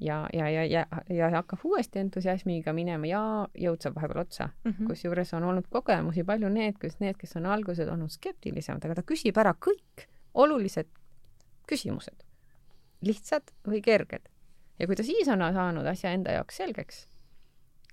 ja, 0.00 0.24
ja, 0.32 0.48
ja, 0.50 0.64
ja, 0.66 0.86
ja 1.08 1.30
hakkab 1.30 1.62
uuesti 1.64 1.98
entusiasmiga 1.98 2.72
minema 2.72 3.06
ja 3.06 3.22
jõud 3.54 3.82
saab 3.82 3.94
vahepeal 3.94 4.24
otsa 4.24 4.48
mm 4.48 4.70
-hmm.. 4.70 4.86
kusjuures 4.86 5.34
on 5.34 5.44
olnud 5.44 5.66
kogemusi 5.70 6.24
palju 6.24 6.48
need, 6.48 6.78
kes, 6.78 6.98
need, 7.00 7.16
kes 7.16 7.36
on 7.36 7.46
alguses 7.46 7.88
olnud 7.88 8.10
skeptilisemad, 8.10 8.84
aga 8.84 8.94
ta 8.94 9.02
küsib 9.02 9.38
ära 9.38 9.54
kõik 9.54 10.08
olulised 10.34 10.86
küsimused, 11.70 12.24
lihtsad 13.04 13.52
või 13.66 13.82
kerged. 13.84 14.28
ja 14.78 14.86
kui 14.86 14.96
ta 14.96 15.06
siis 15.06 15.28
on 15.28 15.44
saanud 15.54 15.86
asja 15.86 16.12
enda 16.12 16.32
jaoks 16.32 16.56
selgeks, 16.56 17.06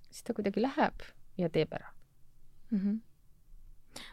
siis 0.10 0.24
ta 0.24 0.34
kuidagi 0.34 0.62
läheb 0.62 1.08
ja 1.38 1.50
teeb 1.50 1.74
ära 1.74 1.94
mm. 2.72 2.80
-hmm 2.80 3.00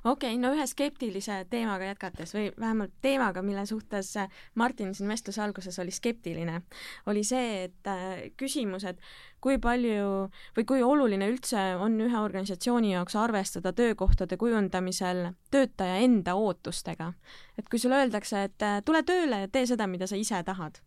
okei 0.04 0.34
okay,, 0.34 0.38
no 0.40 0.52
ühe 0.54 0.66
skeptilise 0.66 1.44
teemaga 1.50 1.90
jätkates 1.92 2.34
või 2.34 2.48
vähemalt 2.58 2.94
teemaga, 3.02 3.42
mille 3.42 3.64
suhtes 3.66 4.14
Martin 4.58 4.94
siin 4.94 5.10
vestluse 5.10 5.42
alguses 5.42 5.78
oli 5.78 5.94
skeptiline, 5.94 6.62
oli 7.06 7.24
see, 7.26 7.64
et 7.68 7.90
äh, 7.90 8.30
küsimus, 8.40 8.86
et 8.88 9.00
kui 9.40 9.58
palju 9.62 10.28
või 10.56 10.66
kui 10.66 10.82
oluline 10.82 11.28
üldse 11.30 11.62
on 11.78 11.98
ühe 12.02 12.18
organisatsiooni 12.18 12.92
jaoks 12.96 13.16
arvestada 13.18 13.72
töökohtade 13.72 14.36
kujundamisel 14.36 15.28
töötaja 15.50 16.02
enda 16.04 16.34
ootustega. 16.34 17.12
et 17.58 17.68
kui 17.68 17.78
sulle 17.78 18.02
öeldakse, 18.02 18.44
et 18.50 18.62
äh, 18.62 18.82
tule 18.84 19.02
tööle 19.02 19.44
ja 19.44 19.48
tee 19.48 19.66
seda, 19.66 19.86
mida 19.86 20.06
sa 20.06 20.16
ise 20.16 20.42
tahad. 20.44 20.82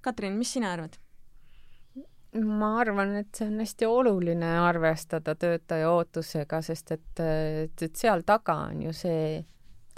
Katrin, 0.00 0.38
mis 0.38 0.52
sina 0.52 0.72
arvad? 0.72 0.96
Ma 2.38 2.74
arvan, 2.78 3.14
et 3.20 3.34
see 3.34 3.48
on 3.50 3.58
hästi 3.62 3.86
oluline 3.90 4.50
arvestada 4.62 5.34
töötaja 5.34 5.90
ootusega, 5.90 6.60
sest 6.62 6.92
et, 6.94 7.22
et, 7.24 7.82
et 7.82 7.96
seal 7.96 8.22
taga 8.26 8.54
on 8.68 8.84
ju 8.86 8.92
see 8.94 9.40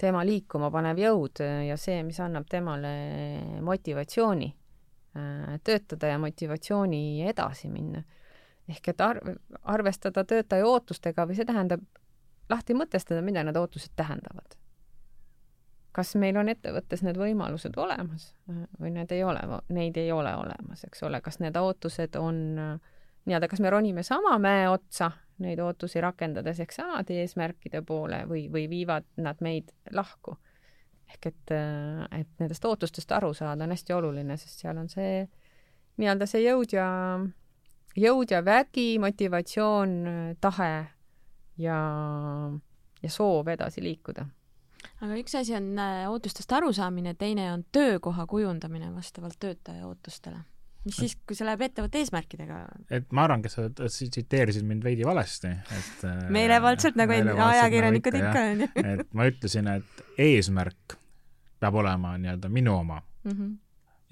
tema 0.01 0.23
liikuma 0.25 0.71
panev 0.73 0.99
jõud 0.99 1.43
ja 1.67 1.77
see, 1.77 2.01
mis 2.03 2.17
annab 2.23 2.47
temale 2.49 2.93
motivatsiooni 3.63 4.49
äh, 4.49 5.53
töötada 5.63 6.09
ja 6.09 6.17
motivatsiooni 6.21 7.03
edasi 7.29 7.69
minna. 7.69 8.03
ehk 8.67 8.87
et 8.87 9.01
arv-, 9.03 9.37
arvestada 9.63 10.23
töötaja 10.23 10.65
ootustega 10.65 11.27
või 11.27 11.37
see 11.37 11.45
tähendab 11.45 11.83
lahti 12.49 12.73
mõtestada, 12.73 13.21
mida 13.21 13.43
need 13.43 13.57
ootused 13.59 13.93
tähendavad 13.95 14.57
kas 15.93 16.15
meil 16.19 16.37
on 16.41 16.49
ettevõttes 16.49 17.03
need 17.05 17.17
võimalused 17.19 17.75
olemas 17.77 18.31
või 18.81 18.93
need 18.95 19.11
ei 19.13 19.23
ole, 19.23 19.41
neid 19.73 19.97
ei 20.01 20.11
ole 20.11 20.33
olemas, 20.35 20.83
eks 20.87 21.03
ole, 21.05 21.21
kas 21.21 21.39
need 21.43 21.57
ootused 21.59 22.17
on 22.19 22.39
nii-öelda, 23.25 23.49
kas 23.51 23.61
me 23.63 23.69
ronime 23.69 24.03
sama 24.03 24.37
mäe 24.41 24.65
otsa 24.71 25.11
neid 25.43 25.59
ootusi 25.61 26.01
rakendades 26.01 26.59
ehk 26.63 26.73
samade 26.75 27.19
eesmärkide 27.21 27.81
poole 27.85 28.23
või, 28.29 28.47
või 28.51 28.67
viivad 28.69 29.07
nad 29.21 29.41
meid 29.41 29.71
lahku? 29.91 30.37
ehk 31.13 31.27
et, 31.29 31.51
et 31.53 32.29
nendest 32.41 32.65
ootustest 32.65 33.11
aru 33.13 33.33
saada 33.37 33.67
on 33.67 33.73
hästi 33.75 33.93
oluline, 33.93 34.37
sest 34.39 34.63
seal 34.63 34.77
on 34.81 34.87
see 34.89 35.21
nii-öelda 36.01 36.25
see 36.25 36.41
jõud 36.41 36.73
ja, 36.73 36.87
jõud 37.99 38.33
ja 38.33 38.39
vägi, 38.45 38.95
motivatsioon, 39.03 39.91
tahe 40.41 40.71
ja 41.61 41.79
ja 43.03 43.09
soov 43.11 43.47
edasi 43.51 43.83
liikuda. 43.83 44.25
Aga 45.03 45.19
üks 45.19 45.35
asi 45.39 45.55
on 45.57 45.73
äh, 45.79 46.07
ootustest 46.11 46.51
arusaamine, 46.55 47.13
teine 47.19 47.51
on 47.53 47.65
töökoha 47.71 48.25
kujundamine 48.29 48.93
vastavalt 48.95 49.39
töötaja 49.39 49.87
ootustele 49.87 50.39
mis 50.83 50.97
siis, 50.99 51.13
kui 51.27 51.35
see 51.37 51.47
läheb 51.47 51.63
ettevõtte 51.67 52.01
eesmärkidega? 52.01 52.59
et 52.91 53.11
ma 53.15 53.27
arvan, 53.27 53.43
kes 53.43 53.55
sa 53.55 53.67
tsiteerisid 53.71 54.65
mind 54.67 54.83
veidi 54.85 55.07
valesti, 55.07 55.53
et 55.77 56.07
äh, 56.09 56.23
meelevaldselt 56.33 56.99
nagu 56.99 57.15
ajakirjanikud 57.15 58.17
nagu 58.19 58.31
ikka, 58.31 58.45
onju. 58.53 58.69
et 58.93 59.13
ma 59.15 59.27
ütlesin, 59.31 59.69
et 59.77 60.05
eesmärk 60.27 60.97
peab 61.63 61.79
olema 61.79 62.17
nii-öelda 62.19 62.51
minu 62.51 62.75
oma 62.81 62.99
mm. 62.99 63.31
-hmm 63.31 63.53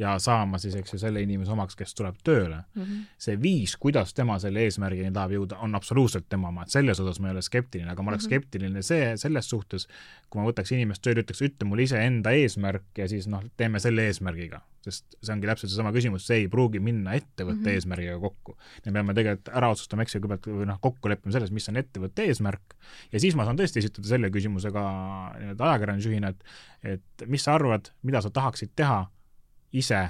ja 0.01 0.15
saama 0.19 0.57
siis, 0.61 0.75
eks 0.79 0.95
ju, 0.95 0.99
selle 1.01 1.21
inimese 1.21 1.53
omaks, 1.53 1.75
kes 1.77 1.93
tuleb 1.97 2.17
tööle 2.25 2.57
mm. 2.61 2.81
-hmm. 2.81 3.03
see 3.21 3.37
viis, 3.41 3.75
kuidas 3.81 4.13
tema 4.17 4.39
selle 4.41 4.63
eesmärgini 4.65 5.11
tahab 5.13 5.35
jõuda, 5.35 5.59
on 5.65 5.77
absoluutselt 5.77 6.25
tema 6.29 6.49
oma, 6.49 6.65
et 6.65 6.73
selles 6.73 6.99
osas 6.99 7.19
ma 7.21 7.29
ei 7.29 7.37
ole 7.37 7.43
skeptiline, 7.45 7.91
aga 7.91 8.03
ma 8.03 8.13
oleks 8.13 8.25
mm 8.25 8.31
-hmm. 8.31 8.41
skeptiline 8.41 8.81
see, 8.87 9.11
selles 9.17 9.49
suhtes, 9.49 9.87
kui 10.29 10.41
ma 10.41 10.47
võtaks 10.47 10.73
inimest 10.73 11.05
tööle, 11.05 11.25
ütleks, 11.25 11.43
ütle 11.45 11.69
mulle 11.69 11.85
iseenda 11.85 12.33
eesmärk 12.33 12.97
ja 12.97 13.07
siis 13.07 13.27
noh, 13.27 13.45
teeme 13.57 13.79
selle 13.79 14.07
eesmärgiga. 14.09 14.61
sest 14.81 15.05
see 15.21 15.33
ongi 15.33 15.45
täpselt 15.45 15.69
seesama 15.69 15.91
küsimus, 15.93 16.23
see 16.25 16.39
ei 16.41 16.47
pruugi 16.49 16.79
minna 16.79 17.13
ettevõtte 17.13 17.59
mm 17.59 17.65
-hmm. 17.65 17.73
eesmärgiga 17.75 18.19
kokku. 18.19 18.57
me 18.85 18.91
peame 18.91 19.13
tegelikult 19.13 19.55
ära 19.55 19.69
otsustama, 19.69 20.01
eks 20.01 20.15
ju, 20.15 20.21
kõigepealt 20.21 20.47
või 20.47 20.65
noh, 20.65 20.81
kokku 20.81 21.09
leppima 21.09 21.31
selles, 21.31 21.51
mis 21.51 21.69
on 21.69 21.77
ettevõtte 21.77 22.25
eesmärk 22.25 22.75
ja 23.11 23.19
siis 23.19 23.35
ma 23.35 23.45
saan 23.45 23.57
tõesti 23.57 23.77
esitada 23.77 24.07
selle 24.07 24.29
küsimuse 24.29 24.71
ka 24.71 24.83
nii-öelda 25.37 25.63
ajakirjandusjuhina, 25.69 26.27
et 26.29 26.43
et 26.83 27.27
mis 27.27 27.43
sa 27.43 27.53
arvad, 27.53 27.91
mida 28.01 28.21
sa 28.21 28.29
tahaksid 28.29 28.71
teha 28.75 29.05
ise, 29.73 30.01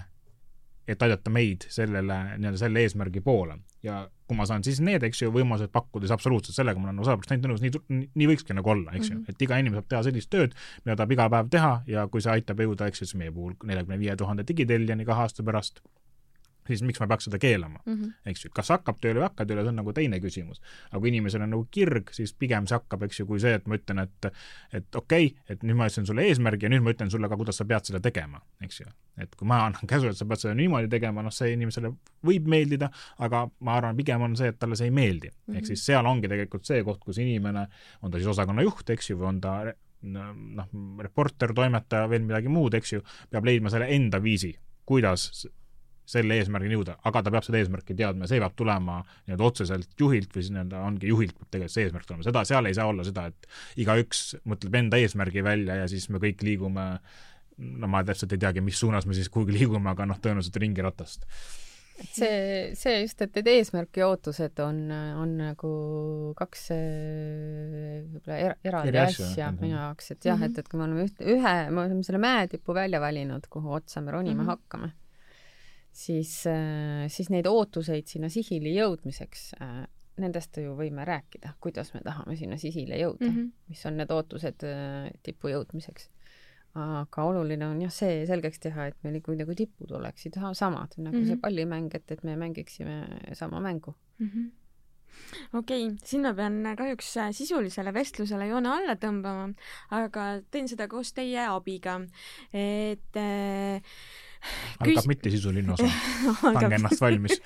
et 0.88 1.04
aidata 1.04 1.32
meid 1.34 1.68
sellele, 1.70 2.18
nii-öelda 2.38 2.60
selle 2.60 2.82
eesmärgi 2.86 3.22
poole. 3.22 3.60
ja 3.84 4.04
kui 4.30 4.38
ma 4.38 4.46
saan 4.46 4.62
siis 4.64 4.78
need, 4.80 5.02
eks 5.04 5.24
ju, 5.24 5.32
võimalused 5.34 5.72
pakkuda, 5.74 6.06
siis 6.06 6.14
absoluutselt 6.14 6.56
sellega 6.56 6.80
ma 6.80 6.92
olen 6.92 7.00
sada 7.04 7.18
protsenti 7.18 7.50
nõus, 7.50 7.64
nii, 7.64 8.04
nii 8.14 8.28
võikski 8.30 8.54
nagu 8.54 8.70
olla, 8.70 8.94
eks 8.94 9.10
ju 9.10 9.16
mm 9.16 9.24
-hmm., 9.24 9.34
et 9.34 9.42
iga 9.42 9.58
inimene 9.58 9.82
saab 9.82 9.88
teha 9.90 10.04
sellist 10.06 10.30
tööd, 10.30 10.54
mida 10.86 10.96
tahab 11.00 11.16
iga 11.16 11.26
päev 11.34 11.50
teha 11.56 11.72
ja 11.88 12.06
kui 12.08 12.22
see 12.22 12.32
aitab 12.32 12.62
jõuda, 12.62 12.88
eks 12.88 13.02
ju, 13.02 13.08
siis 13.10 13.18
meie 13.18 13.34
puhul 13.34 13.58
neljakümne 13.66 13.98
viie 14.00 14.16
tuhande 14.16 14.46
digitellijani 14.48 15.06
kahe 15.06 15.26
aasta 15.26 15.44
pärast 15.44 15.82
siis 16.78 16.88
miks 16.88 17.02
ma 17.02 17.08
peaks 17.12 17.28
seda 17.30 17.40
keelama 17.42 17.82
mm, 17.86 17.94
-hmm. 17.94 18.32
eks 18.32 18.46
ju, 18.46 18.52
kas 18.56 18.72
hakkab 18.74 19.00
tööle 19.02 19.20
või 19.20 19.26
ei 19.26 19.28
hakka 19.30 19.46
tööle, 19.50 19.66
see 19.66 19.74
on 19.74 19.80
nagu 19.82 19.94
teine 19.98 20.20
küsimus. 20.24 20.62
aga 20.90 21.02
kui 21.02 21.12
inimesel 21.12 21.46
on 21.46 21.54
nagu 21.56 21.68
kirg, 21.72 22.14
siis 22.16 22.34
pigem 22.34 22.68
see 22.68 22.78
hakkab, 22.78 23.04
eks 23.08 23.20
ju, 23.20 23.28
kui 23.30 23.40
see, 23.44 23.54
et 23.60 23.68
ma 23.68 23.78
ütlen, 23.80 24.04
et 24.06 24.32
et 24.74 24.96
okei 24.96 25.28
okay,, 25.28 25.44
et 25.50 25.64
nüüd 25.64 25.78
ma 25.78 25.90
ütlesin 25.90 26.08
sulle 26.10 26.26
eesmärgi 26.30 26.68
ja 26.68 26.74
nüüd 26.74 26.86
ma 26.86 26.96
ütlen 26.96 27.12
sulle 27.12 27.30
ka, 27.30 27.38
kuidas 27.38 27.62
sa 27.62 27.66
pead 27.66 27.92
seda 27.92 28.00
tegema, 28.00 28.42
eks 28.64 28.82
ju. 28.82 28.88
et 29.22 29.36
kui 29.36 29.48
ma 29.48 29.66
annan 29.68 29.88
käsu, 29.88 30.08
et 30.08 30.18
sa 30.18 30.26
pead 30.26 30.40
seda 30.46 30.56
niimoodi 30.58 30.90
tegema, 30.90 31.22
noh, 31.22 31.34
see 31.36 31.54
inimesele 31.54 31.94
võib 32.26 32.48
meeldida, 32.48 32.90
aga 33.20 33.46
ma 33.60 33.78
arvan, 33.78 33.96
pigem 33.96 34.22
on 34.22 34.36
see, 34.40 34.50
et 34.54 34.60
talle 34.60 34.76
see 34.80 34.90
ei 34.90 34.96
meeldi 34.96 35.30
mm. 35.30 35.38
-hmm. 35.48 35.58
ehk 35.58 35.72
siis 35.72 35.86
seal 35.86 36.06
ongi 36.06 36.28
tegelikult 36.32 36.66
see 36.66 36.84
koht, 36.84 37.00
kus 37.00 37.18
inimene, 37.18 37.68
on 38.02 38.12
ta 38.12 38.18
siis 38.18 38.28
osakonna 38.28 38.62
juht, 38.62 38.90
eks 38.90 39.10
ju, 39.10 39.18
või 39.20 39.28
on 39.36 39.42
ta 39.42 39.74
noh, 40.02 40.68
reporter, 41.00 41.54
toimetaja, 41.54 42.10
veel 42.10 42.26
midagi 42.26 42.52
muud, 42.52 42.76
eks 42.78 42.94
ju, 42.96 43.04
peab 43.30 43.46
leidma 43.46 43.72
selle 43.74 43.90
enda 43.94 44.22
viisi, 44.24 44.54
kuidas 44.88 45.30
selle 46.12 46.38
eesmärgini 46.42 46.76
jõuda, 46.76 46.98
aga 47.08 47.24
ta 47.24 47.34
peab 47.34 47.48
seda 47.48 47.62
eesmärki 47.62 47.96
teadma 47.98 48.28
ja 48.28 48.34
see 48.34 48.44
peab 48.44 48.56
tulema 48.60 49.00
nii-öelda 49.06 49.48
otseselt 49.48 49.92
juhilt 50.00 50.36
või 50.36 50.44
siis 50.44 50.54
nii-öelda 50.56 50.84
ongi 50.90 51.12
juhilt 51.12 51.38
peab 51.38 51.50
tegelikult 51.56 51.76
see 51.76 51.88
eesmärk 51.88 52.08
tulema, 52.10 52.28
seda, 52.28 52.46
seal 52.52 52.70
ei 52.70 52.78
saa 52.78 52.92
olla 52.92 53.08
seda, 53.08 53.28
et 53.32 53.82
igaüks 53.86 54.24
mõtleb 54.52 54.80
enda 54.82 55.00
eesmärgi 55.02 55.44
välja 55.46 55.82
ja 55.84 55.92
siis 55.92 56.10
me 56.12 56.22
kõik 56.24 56.44
liigume 56.48 56.88
no 57.62 57.90
ma 57.92 58.04
täpselt 58.06 58.36
ei 58.36 58.42
teagi, 58.42 58.64
mis 58.66 58.80
suunas 58.80 59.08
me 59.08 59.18
siis 59.18 59.30
kuhugi 59.32 59.56
liigume, 59.56 59.92
aga 59.92 60.08
noh, 60.10 60.20
tõenäoliselt 60.22 60.58
ringiratast. 60.64 61.28
see, 62.02 62.72
see 62.78 63.02
just, 63.04 63.20
et 63.22 63.36
need 63.38 63.50
eesmärk 63.52 64.00
ja 64.00 64.08
ootused 64.10 64.58
on, 64.64 64.80
on 65.22 65.36
nagu 65.38 65.74
kaks 66.40 66.64
võib-olla 66.72 68.40
er, 68.48 68.56
eraldi 68.66 69.02
asja, 69.04 69.28
asja 69.28 69.52
minu 69.60 69.76
jaoks, 69.76 70.10
et 70.16 70.26
jah 70.26 70.40
mm, 70.40 70.48
-hmm. 70.48 70.56
et, 70.56 70.64
et 70.64 70.72
kui 70.72 70.80
me 70.80 70.88
oleme 70.88 71.06
üht, 71.06 71.22
ühe, 71.22 71.54
me 71.70 71.84
oleme 71.84 72.08
selle 72.08 72.24
mäetipu 72.24 72.74
välja 72.74 73.04
valinud, 73.04 73.46
kuhu 73.54 73.78
otsa 73.78 74.02
me 74.02 74.16
ronima 74.18 74.42
mm 74.42 74.48
-hmm. 74.48 74.56
hakkame 74.56 74.92
siis, 75.92 76.46
äh, 76.48 77.08
siis 77.12 77.30
neid 77.34 77.48
ootuseid 77.50 78.08
sinna 78.08 78.30
sihile 78.32 78.72
jõudmiseks, 78.76 79.52
äh, 79.62 79.84
nendest 80.22 80.58
ju 80.62 80.76
võime 80.78 81.06
rääkida, 81.08 81.56
kuidas 81.64 81.94
me 81.96 82.02
tahame 82.06 82.36
sinna 82.40 82.58
sihile 82.62 83.00
jõuda 83.00 83.28
mm, 83.28 83.36
-hmm. 83.36 83.52
mis 83.72 83.86
on 83.90 83.98
need 83.98 84.12
ootused 84.12 84.66
äh, 84.68 85.12
tippu 85.24 85.54
jõudmiseks. 85.54 86.10
aga 86.72 87.24
oluline 87.28 87.66
on 87.68 87.82
jah, 87.84 87.92
see 87.92 88.22
selgeks 88.28 88.62
teha, 88.64 88.86
et 88.88 88.96
meil 89.04 89.18
ikka 89.18 89.34
nagu 89.36 89.56
tipud 89.60 89.92
oleksid 89.92 90.38
samad, 90.54 90.94
nagu 90.98 91.18
mm 91.18 91.24
-hmm. 91.24 91.28
see 91.28 91.38
pallimäng, 91.38 91.96
et, 91.96 92.12
et 92.12 92.24
me 92.24 92.36
mängiksime 92.36 93.08
sama 93.34 93.60
mängu 93.60 93.96
mm. 94.20 94.28
-hmm 94.28 94.52
okei 95.54 95.86
okay,, 95.86 95.98
siin 96.04 96.22
ma 96.22 96.34
pean 96.34 96.64
kahjuks 96.78 97.14
sisulisele 97.32 97.94
vestlusele 97.94 98.48
joone 98.48 98.70
alla 98.70 98.96
tõmbama, 98.96 99.54
aga 99.90 100.42
teen 100.52 100.68
seda 100.68 100.88
koos 100.88 101.14
teie 101.14 101.46
abiga. 101.48 102.00
et 102.54 103.16
äh, 103.16 103.82
algab 104.80 105.02
Küs... 105.02 105.10
mittesisuline 105.12 105.72
osa 105.76 105.90
pange 106.42 106.76
ennast 106.78 107.02
valmis 107.02 107.42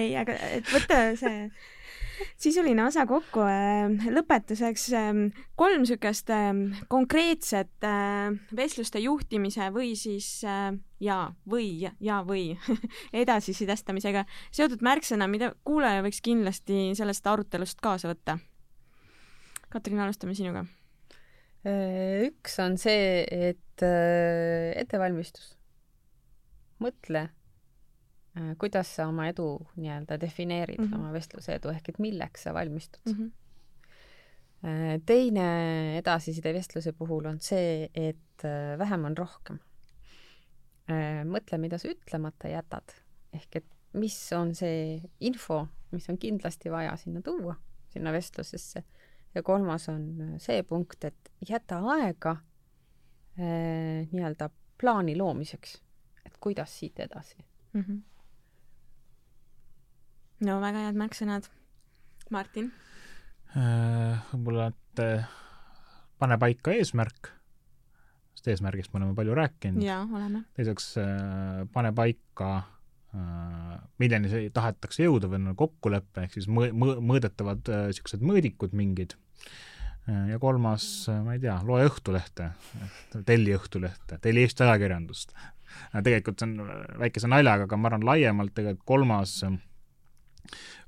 ei, 0.00 0.14
aga 0.16 0.36
et 0.56 0.66
võtta 0.70 1.02
see 1.18 1.50
sisuline 2.40 2.84
osa 2.84 3.06
kokku. 3.08 3.40
Äh, 3.48 4.08
lõpetuseks 4.12 4.84
ähm, 4.96 5.22
kolm 5.56 5.84
niisugust 5.84 6.28
ähm, 6.34 6.66
konkreetset 6.92 7.86
vestluste 8.56 9.00
juhtimise 9.00 9.70
või 9.74 9.94
siis 9.98 10.28
ja 11.00 11.18
või 11.48 11.70
ja 11.80 12.20
või 12.26 12.58
edasisidestamisega 13.22 14.26
seotud 14.52 14.84
märksõna, 14.84 15.30
mida 15.32 15.54
kuulaja 15.64 16.04
võiks 16.04 16.20
kindlasti 16.24 16.90
sellest 16.98 17.26
arutelust 17.26 17.80
kaasa 17.80 18.12
võtta. 18.12 18.38
Katrin, 19.70 20.02
alustame 20.02 20.36
sinuga 20.36 20.66
üks 21.64 22.56
on 22.62 22.78
see, 22.80 23.24
et 23.28 23.84
äh, 23.84 24.70
ettevalmistus. 24.80 25.56
mõtle, 26.80 27.26
äh, 28.38 28.52
kuidas 28.56 28.94
sa 28.96 29.10
oma 29.10 29.26
edu 29.28 29.58
nii-öelda 29.76 30.16
defineerid 30.20 30.80
mm, 30.80 30.86
-hmm. 30.88 30.96
oma 30.96 31.12
vestluse 31.12 31.58
edu, 31.58 31.68
ehk 31.68 31.88
et 31.92 31.98
milleks 31.98 32.46
sa 32.46 32.54
valmistud 32.54 33.00
mm. 33.04 33.12
-hmm. 33.12 33.30
teine 35.06 35.98
edasiside 35.98 36.52
vestluse 36.52 36.92
puhul 36.92 37.26
on 37.26 37.40
see, 37.40 37.90
et 37.94 38.42
vähem 38.78 39.04
on 39.04 39.16
rohkem. 39.16 39.58
mõtle, 41.24 41.58
mida 41.58 41.78
sa 41.78 41.88
ütlemata 41.88 42.48
jätad, 42.48 42.92
ehk 43.32 43.56
et 43.56 43.66
mis 43.92 44.32
on 44.32 44.54
see 44.54 45.00
info, 45.20 45.66
mis 45.90 46.08
on 46.08 46.18
kindlasti 46.18 46.70
vaja 46.70 46.96
sinna 46.96 47.22
tuua, 47.22 47.54
sinna 47.88 48.12
vestlusesse 48.12 48.84
ja 49.34 49.42
kolmas 49.42 49.88
on 49.88 50.34
see 50.42 50.62
punkt, 50.66 51.04
et 51.04 51.32
jäta 51.48 51.80
aega 51.94 52.36
äh, 53.38 54.06
nii-öelda 54.12 54.50
plaani 54.80 55.16
loomiseks, 55.18 55.76
et 56.26 56.38
kuidas 56.40 56.78
siit 56.78 57.00
edasi 57.00 57.36
mm. 57.72 57.80
-hmm. 57.80 58.00
no 60.46 60.60
väga 60.60 60.86
head 60.86 60.98
märksõnad. 60.98 61.50
Martin 62.30 62.72
äh,? 63.56 64.18
võib-olla, 64.32 64.70
et 64.70 65.04
äh, 65.04 65.28
pane 66.18 66.38
paika 66.38 66.72
eesmärk, 66.72 67.32
sest 68.34 68.48
eesmärgist 68.48 68.92
me 68.92 69.00
oleme 69.00 69.14
palju 69.14 69.34
rääkinud. 69.34 69.82
jaa, 69.82 70.04
oleme. 70.12 70.44
teiseks 70.54 70.96
äh, 70.98 71.66
pane 71.72 71.92
paika 71.92 72.56
äh, 72.56 72.79
milleni 74.00 74.30
see 74.30 74.50
tahetakse 74.54 75.02
jõuda 75.02 75.30
või 75.30 75.40
on 75.40 75.56
kokkulepe, 75.58 76.26
ehk 76.26 76.36
siis 76.38 76.46
mõ-, 76.50 76.70
mõ-, 76.70 76.98
mõõdetavad 77.02 77.70
niisugused 77.90 78.20
äh, 78.22 78.28
mõõdikud 78.30 78.76
mingid 78.76 79.16
ja 80.30 80.38
kolmas, 80.42 80.84
ma 81.24 81.34
ei 81.36 81.42
tea, 81.42 81.56
loe 81.66 81.84
Õhtulehte, 81.86 82.50
telli 83.26 83.52
Õhtulehte, 83.54 84.18
telli 84.22 84.42
Eesti 84.46 84.64
ajakirjandust. 84.64 85.34
tegelikult 86.02 86.40
see 86.40 86.48
on 86.48 86.70
väikese 87.02 87.30
naljaga, 87.30 87.68
aga 87.68 87.78
ma 87.78 87.90
arvan 87.90 88.06
laiemalt 88.08 88.54
tegelikult 88.56 88.86
kolmas 88.88 89.36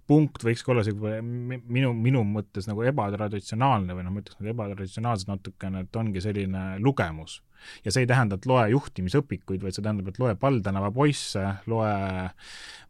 punkt 0.08 0.42
võikski 0.44 0.72
olla 0.72 0.82
sihuke 0.86 1.20
minu, 1.22 1.92
minu 1.94 2.24
mõttes 2.26 2.66
nagu 2.68 2.82
ebatraditsionaalne 2.88 3.94
või 3.94 4.06
noh, 4.06 4.14
ma 4.14 4.22
ütleks 4.22 4.40
nagu 4.40 4.50
ebatraditsionaalselt 4.54 5.30
natukene, 5.30 5.84
et 5.84 5.98
ongi 6.00 6.22
selline 6.24 6.64
lugemus 6.82 7.40
ja 7.84 7.94
see 7.94 8.04
ei 8.04 8.10
tähenda, 8.10 8.38
et 8.38 8.46
loe 8.48 8.68
juhtimisõpikuid, 8.72 9.62
vaid 9.64 9.76
see 9.76 9.84
tähendab, 9.84 10.12
et 10.12 10.20
loe 10.22 10.34
Pall-tänava 10.40 10.92
poisse, 10.94 11.44
loe 11.70 11.92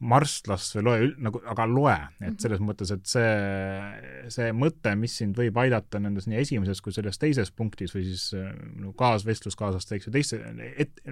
marstlast 0.02 0.76
või 0.78 0.86
loe 0.88 1.10
nagu, 1.22 1.42
aga 1.52 1.66
loe, 1.70 1.96
et 2.20 2.32
mhm. 2.32 2.38
selles 2.42 2.62
mõttes, 2.64 2.92
et 2.94 3.06
see, 3.08 3.32
see 4.34 4.52
mõte, 4.56 4.94
mis 4.98 5.16
sind 5.22 5.38
võib 5.38 5.58
aidata 5.62 6.00
nendes 6.02 6.28
nii 6.30 6.40
esimeses 6.42 6.82
kui 6.82 6.94
selles 6.94 7.20
teises 7.22 7.52
punktis 7.54 7.94
või 7.94 8.06
siis 8.10 8.30
no 8.80 8.94
kaasvestluskaaslaste, 8.98 9.98
eks 9.98 10.08
ju, 10.08 10.14
teiste, 10.14 10.40
et 10.82 11.02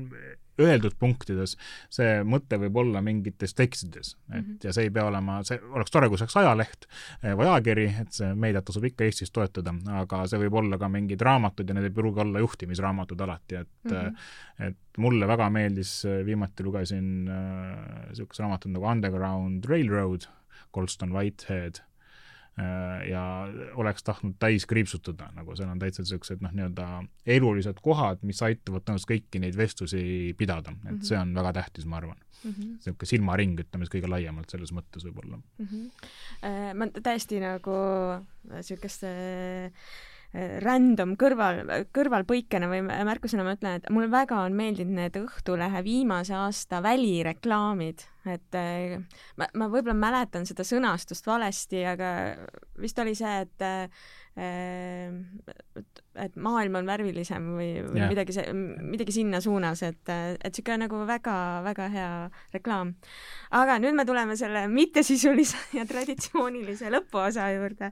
öeldud 0.60 0.96
punktides, 1.00 1.56
see 1.92 2.20
mõte 2.26 2.58
võib 2.60 2.76
olla 2.82 3.02
mingites 3.04 3.54
tekstides, 3.56 4.14
et 4.28 4.34
mm 4.34 4.40
-hmm. 4.40 4.58
ja 4.64 4.72
see 4.76 4.88
ei 4.88 4.90
pea 4.90 5.06
olema, 5.08 5.40
see 5.44 5.60
oleks 5.72 5.90
tore, 5.90 6.08
kui 6.08 6.18
see 6.18 6.26
oleks 6.26 6.36
ajaleht 6.36 6.86
eh, 7.22 7.34
või 7.36 7.48
ajakiri, 7.48 7.86
et 8.02 8.12
see 8.12 8.34
meediat 8.34 8.64
tasub 8.64 8.84
ikka 8.84 9.04
Eestis 9.04 9.30
toetada, 9.30 9.74
aga 10.02 10.26
see 10.26 10.40
võib 10.44 10.58
olla 10.62 10.78
ka 10.78 10.88
mingid 10.88 11.20
raamatud 11.20 11.68
ja 11.68 11.74
need 11.74 11.88
ei 11.88 11.94
pruugi 11.94 12.20
olla 12.20 12.42
juhtimisraamatud 12.44 13.20
alati, 13.20 13.49
et 13.52 13.84
mm 13.84 13.90
-hmm. 13.90 14.16
et 14.66 14.98
mulle 14.98 15.26
väga 15.26 15.50
meeldis, 15.50 16.06
viimati 16.26 16.64
lugesin 16.64 17.24
niisugust 17.24 18.40
äh, 18.40 18.44
raamatut 18.44 18.72
nagu 18.72 18.86
Underground 18.86 19.64
Railroad, 19.64 20.28
Colston 20.74 21.12
Whitehead 21.12 21.82
ja 23.08 23.22
oleks 23.74 24.02
tahtnud 24.04 24.34
täis 24.38 24.66
kriipsutada, 24.68 25.30
nagu 25.36 25.54
seal 25.56 25.70
on 25.70 25.78
täitsa 25.80 26.02
niisugused 26.02 26.42
noh, 26.44 26.52
nii-öelda 26.56 26.86
elulised 27.36 27.78
kohad, 27.82 28.20
mis 28.26 28.42
aitavad 28.44 28.84
tõenäoliselt 28.84 29.10
kõiki 29.12 29.40
neid 29.40 29.56
vestlusi 29.56 30.02
pidada, 30.38 30.74
et 30.74 30.82
mm 30.82 30.90
-hmm. 30.90 31.06
see 31.08 31.18
on 31.18 31.34
väga 31.34 31.52
tähtis, 31.60 31.86
ma 31.86 31.96
arvan 31.96 32.18
mm 32.18 32.50
-hmm.. 32.50 32.68
niisugune 32.74 33.10
silmaring, 33.12 33.60
ütleme 33.64 33.86
siis 33.86 33.94
kõige 33.94 34.10
laiemalt 34.10 34.50
selles 34.50 34.72
mõttes 34.76 35.06
võib-olla 35.06 35.36
mm. 35.36 35.66
-hmm. 35.66 36.76
ma 36.76 36.90
täiesti 37.02 37.40
nagu 37.40 37.76
niisugust 38.50 39.04
äh, 39.04 39.72
random 40.62 41.16
kõrval, 41.18 41.64
kõrvalpõikena 41.90 42.68
või 42.70 42.84
märkusena 42.86 43.42
ma 43.42 43.56
ütlen, 43.56 43.80
et 43.80 43.88
mulle 43.90 44.10
väga 44.12 44.44
on 44.44 44.54
meeldinud 44.54 44.94
need 44.94 45.18
Õhtulehe 45.18 45.82
viimase 45.82 46.36
aasta 46.38 46.78
välireklaamid, 46.84 48.04
et 48.30 48.58
äh, 48.58 48.94
ma, 49.40 49.50
ma 49.58 49.70
võib-olla 49.72 49.96
mäletan 49.98 50.46
seda 50.46 50.66
sõnastust 50.66 51.26
valesti, 51.26 51.82
aga 51.82 52.14
vist 52.78 53.02
oli 53.02 53.16
see, 53.18 53.40
et 53.42 53.68
Ehm, 54.38 55.22
et 56.20 56.36
maailm 56.36 56.80
on 56.80 56.88
värvilisem 56.88 57.46
või, 57.56 57.70
või 57.86 58.00
yeah. 58.00 58.10
midagi 58.10 58.36
midagi 58.90 59.14
sinna 59.14 59.40
suunas, 59.40 59.82
et, 59.86 60.02
et 60.10 60.50
niisugune 60.50 60.84
nagu 60.84 61.02
väga-väga 61.08 61.88
hea 61.94 62.10
reklaam. 62.54 62.94
aga 63.50 63.78
nüüd 63.82 63.96
me 63.98 64.04
tuleme 64.06 64.36
selle 64.38 64.66
mittesisulise 64.70 65.58
ja 65.78 65.86
traditsioonilise 65.88 66.90
lõpuosa 66.92 67.48
juurde, 67.54 67.90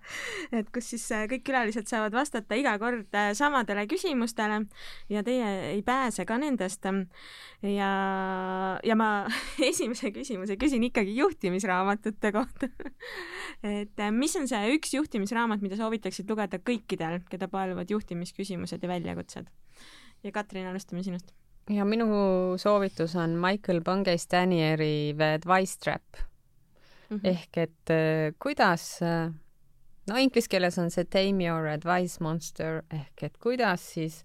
et 0.53 0.71
kus 0.75 0.93
siis 0.95 1.07
äh, 1.17 1.27
kõik 1.31 1.47
külalised 1.49 1.89
saavad 1.91 2.15
vastata 2.15 2.59
iga 2.59 2.77
kord 2.79 3.15
äh, 3.17 3.33
samadele 3.39 3.87
küsimustele 3.91 4.63
ja 5.11 5.25
teie 5.27 5.51
ei 5.75 5.83
pääse 5.83 6.25
ka 6.29 6.39
nendest. 6.39 6.85
ja, 7.63 7.91
ja 8.85 8.95
ma 8.99 9.11
esimese 9.71 10.13
küsimuse 10.15 10.57
küsin 10.61 10.85
ikkagi 10.87 11.17
juhtimisraamatute 11.19 12.33
kohta 12.33 12.69
et 13.63 13.99
äh, 13.99 14.13
mis 14.15 14.37
on 14.39 14.47
see 14.51 14.75
üks 14.77 14.95
juhtimisraamat, 14.95 15.63
mida 15.65 15.79
soovitaksid 15.79 16.29
lugeda 16.31 16.61
kõikidel, 16.63 17.21
keda 17.31 17.49
paeluvad 17.51 17.91
juhtimisküsimused 18.19 18.83
ja 18.83 18.89
väljakutsed. 18.89 19.47
ja 20.23 20.33
Katrin, 20.33 20.67
alustame 20.67 21.03
sinust. 21.03 21.33
ja 21.71 21.85
minu 21.85 22.07
soovitus 22.57 23.17
on 23.17 23.31
Michael 23.31 23.81
Bungay-Stanieri 23.81 25.15
The 25.17 25.35
Advice 25.35 25.79
Trap 25.79 26.03
mm. 27.11 27.17
-hmm. 27.17 27.29
ehk 27.29 27.57
et 27.57 27.91
äh, 27.91 28.35
kuidas, 28.39 29.03
äh, 29.03 29.33
no 30.09 30.17
inglise 30.17 30.49
keeles 30.49 30.79
on 30.79 30.91
see 30.91 31.05
Tame 31.05 31.49
your 31.49 31.67
advice 31.67 32.17
monster 32.21 32.83
ehk 32.91 33.23
et 33.23 33.39
kuidas 33.39 33.95
siis 33.95 34.25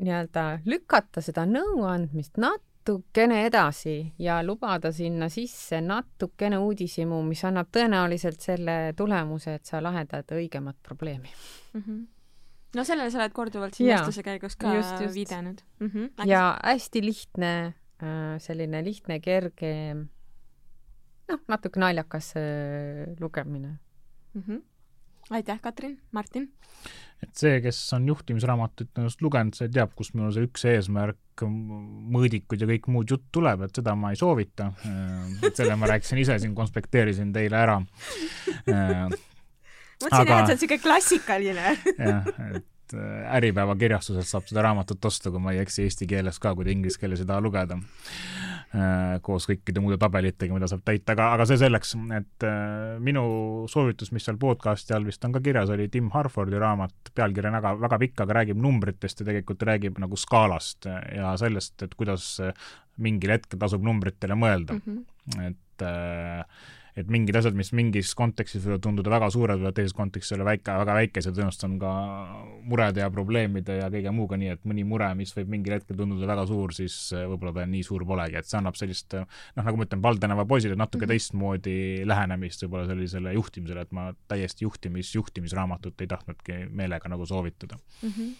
nii-öelda 0.00 0.60
lükata 0.64 1.20
seda 1.20 1.44
nõuandmist 1.46 2.36
nat-, 2.36 2.70
natukene 2.80 3.46
edasi 3.46 4.12
ja 4.18 4.42
lubada 4.42 4.92
sinna 4.92 5.28
sisse 5.28 5.80
natukene 5.80 6.58
uudishimu, 6.58 7.22
mis 7.22 7.44
annab 7.44 7.68
tõenäoliselt 7.72 8.40
selle 8.40 8.92
tulemuse, 8.96 9.54
et 9.54 9.64
sa 9.64 9.82
lahendad 9.82 10.24
õigemat 10.32 10.76
probleemi 10.82 11.28
mm. 11.72 11.82
-hmm. 11.82 12.06
No 12.76 12.84
sellele 12.86 13.10
sa 13.10 13.20
oled 13.20 13.34
korduvalt 13.36 13.76
siin 13.76 13.90
vestluse 13.92 14.24
käigus 14.26 14.56
ka 14.60 14.74
just, 14.78 14.96
just. 15.02 15.14
viidanud 15.14 15.60
mm. 15.80 15.90
-hmm. 15.90 16.26
ja 16.28 16.58
hästi 16.64 17.04
lihtne, 17.04 17.52
äh, 18.02 18.34
selline 18.38 18.84
lihtne, 18.84 19.20
kerge, 19.20 19.74
noh, 21.28 21.44
natuke 21.48 21.80
naljakas 21.80 22.34
äh, 22.36 23.14
lugemine 23.20 23.78
mm. 24.34 24.42
-hmm. 24.42 24.62
aitäh, 25.30 25.60
Katrin, 25.60 26.00
Martin! 26.12 26.52
et 27.20 27.36
see, 27.36 27.60
kes 27.60 27.78
on 27.96 28.06
juhtimisraamatut 28.08 28.98
ennast 28.98 29.22
lugenud, 29.22 29.56
see 29.56 29.68
teab, 29.68 29.92
kust 29.96 30.14
mul 30.16 30.30
see 30.32 30.46
üks 30.48 30.64
eesmärk, 30.70 31.44
mõõdikud 31.44 32.60
ja 32.60 32.68
kõik 32.68 32.88
muud 32.92 33.12
jutt 33.12 33.26
tuleb, 33.32 33.66
et 33.66 33.76
seda 33.76 33.94
ma 33.98 34.12
ei 34.14 34.16
soovita. 34.20 34.72
et 35.42 35.56
selle 35.56 35.76
ma 35.76 35.90
rääkisin 35.90 36.18
ise 36.22 36.38
siin, 36.38 36.54
konspekteerisin 36.56 37.32
teile 37.32 37.60
ära. 37.60 37.76
Mõtlesin 40.04 40.32
jah, 40.32 40.42
et 40.42 40.46
see 40.46 40.52
on 40.52 40.52
niisugune 40.56 40.84
klassikaline. 40.84 41.72
jah, 42.10 42.30
et 42.50 42.96
äh, 42.96 43.34
Äripäeva 43.38 43.76
kirjastuselt 43.80 44.28
saab 44.28 44.48
seda 44.50 44.66
raamatut 44.66 45.10
osta, 45.10 45.32
kui 45.32 45.42
ma 45.42 45.54
ei 45.56 45.64
eksi, 45.64 45.86
eesti 45.88 46.08
keeles 46.10 46.40
ka, 46.42 46.54
kui 46.58 46.68
te 46.68 46.74
inglise 46.74 47.00
keeles 47.00 47.24
ei 47.24 47.30
taha 47.30 47.44
lugeda 47.44 47.78
Äh, 48.70 49.16
koos 49.26 49.48
kõikide 49.50 49.82
muude 49.82 49.96
tabelitega, 49.98 50.54
mida 50.54 50.68
saab 50.70 50.84
täita, 50.86 51.16
aga, 51.16 51.32
aga 51.34 51.46
see 51.48 51.58
selleks, 51.58 51.96
et 52.14 52.44
äh, 52.46 53.00
minu 53.02 53.24
soovitus, 53.70 54.12
mis 54.14 54.22
seal 54.28 54.36
podcast'i 54.38 54.94
all 54.94 55.08
vist 55.08 55.26
on 55.26 55.34
ka 55.34 55.40
kirjas, 55.42 55.72
oli 55.74 55.88
Tim 55.90 56.06
Harfordi 56.14 56.60
raamat, 56.62 57.10
pealkiri 57.18 57.50
on 57.50 57.56
väga, 57.58 57.72
väga 57.82 57.98
pikk, 58.04 58.22
aga 58.22 58.36
räägib 58.38 58.60
numbritest 58.62 59.24
ja 59.24 59.26
tegelikult 59.26 59.64
räägib 59.66 59.98
nagu 59.98 60.14
skaalast 60.14 60.86
ja 60.86 61.32
sellest, 61.42 61.82
et 61.82 61.98
kuidas 61.98 62.28
mingil 63.02 63.34
hetkel 63.34 63.58
tasub 63.58 63.82
numbritele 63.82 64.38
mõelda 64.38 64.78
mm. 64.78 64.86
-hmm. 64.86 65.50
et 65.50 65.86
äh, 65.90 66.62
et 67.02 67.10
mingid 67.12 67.36
asjad, 67.40 67.56
mis 67.58 67.72
mingis 67.76 68.12
kontekstis 68.18 68.64
võivad 68.64 68.82
tunduda 68.84 69.12
väga 69.12 69.30
suured, 69.34 69.60
võivad 69.60 69.76
teises 69.76 69.94
kontekstis 69.96 70.36
olla 70.36 70.46
väike, 70.50 70.74
väga 70.82 70.96
väikesed, 71.00 71.36
tõenäoliselt 71.36 71.66
on 71.68 71.76
ka 71.82 71.92
murede 72.72 73.04
ja 73.04 73.10
probleemide 73.12 73.78
ja 73.80 73.88
kõige 73.92 74.12
muuga 74.16 74.38
nii, 74.40 74.52
et 74.56 74.68
mõni 74.68 74.84
mure, 74.88 75.08
mis 75.18 75.32
võib 75.36 75.54
mingil 75.54 75.76
hetkel 75.78 75.98
tunduda 75.98 76.28
väga 76.30 76.46
suur, 76.50 76.74
siis 76.76 76.98
äh, 77.16 77.26
võib-olla 77.30 77.54
ta 77.60 77.66
nii 77.70 77.86
suur 77.86 78.04
polegi, 78.08 78.38
et 78.40 78.50
see 78.50 78.60
annab 78.60 78.78
sellist 78.80 79.16
noh, 79.16 79.64
nagu 79.64 79.80
ma 79.80 79.88
ütlen, 79.88 80.04
Val 80.04 80.20
tänava 80.20 80.46
poisile 80.48 80.76
natuke 80.76 81.04
mm 81.04 81.08
-hmm. 81.08 81.14
teistmoodi 81.16 81.78
lähenemist 82.08 82.64
võib-olla 82.64 82.86
sellisele 82.92 83.34
juhtimisele, 83.36 83.86
et 83.86 83.92
ma 83.92 84.10
täiesti 84.28 84.64
juhtimis, 84.64 85.14
juhtimisraamatut 85.14 86.00
ei 86.00 86.06
tahtnudki 86.06 86.64
meelega 86.70 87.08
nagu 87.08 87.26
soovitada 87.26 87.78
mm. 88.02 88.08
-hmm 88.08 88.38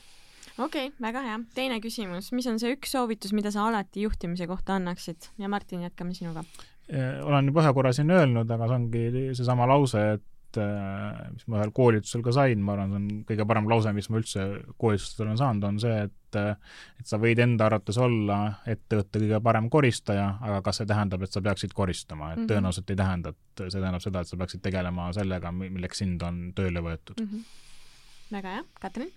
okei 0.59 0.87
okay,, 0.87 0.97
väga 1.01 1.23
hea. 1.25 1.39
teine 1.55 1.79
küsimus, 1.81 2.33
mis 2.37 2.47
on 2.51 2.59
see 2.61 2.75
üks 2.75 2.93
soovitus, 2.95 3.33
mida 3.37 3.53
sa 3.55 3.67
alati 3.69 4.05
juhtimise 4.07 4.47
kohta 4.51 4.77
annaksid? 4.81 5.31
ja 5.39 5.49
Martin, 5.49 5.85
jätkame 5.87 6.15
sinuga. 6.15 6.45
Äh, 6.91 7.21
olen 7.23 7.51
juba 7.51 7.63
ühe 7.63 7.73
korra 7.77 7.93
siin 7.95 8.11
öelnud, 8.11 8.51
aga 8.51 8.67
see 8.67 8.77
ongi 8.81 9.03
seesama 9.39 9.67
lause, 9.71 10.01
et 10.17 10.59
äh, 10.59 11.19
mis 11.31 11.45
ma 11.47 11.61
ühel 11.61 11.71
koolitusel 11.75 12.25
ka 12.27 12.33
sain, 12.35 12.63
ma 12.67 12.75
arvan, 12.75 12.91
see 12.91 12.99
on 12.99 13.21
kõige 13.29 13.47
parem 13.47 13.69
lause, 13.71 13.93
mis 13.95 14.09
ma 14.11 14.19
üldse 14.19 14.47
koolitustel 14.81 15.29
olen 15.29 15.39
saanud, 15.39 15.67
on 15.69 15.79
see, 15.83 16.01
et 16.09 16.17
et 16.39 17.09
sa 17.11 17.19
võid 17.19 17.41
enda 17.43 17.67
arvates 17.67 17.97
olla 17.99 18.37
ettevõtte 18.71 19.19
kõige 19.19 19.41
parem 19.43 19.67
koristaja, 19.71 20.29
aga 20.47 20.61
kas 20.63 20.79
see 20.79 20.87
tähendab, 20.87 21.25
et 21.27 21.35
sa 21.35 21.43
peaksid 21.43 21.75
koristama, 21.75 22.29
et 22.33 22.37
mm 22.37 22.43
-hmm. 22.43 22.51
tõenäoliselt 22.53 22.91
ei 22.91 22.99
tähenda, 23.01 23.33
et 23.35 23.63
see 23.65 23.81
tähendab 23.81 24.05
seda, 24.05 24.21
et 24.21 24.31
sa 24.31 24.39
peaksid 24.39 24.63
tegelema 24.63 25.09
sellega, 25.13 25.51
milleks 25.53 25.99
sind 25.99 26.23
on 26.23 26.53
tööle 26.55 26.83
võetud 26.87 27.19
mm. 27.21 27.27
-hmm. 27.27 28.35
väga 28.37 28.55
hea, 28.57 28.65
Katrin? 28.81 29.13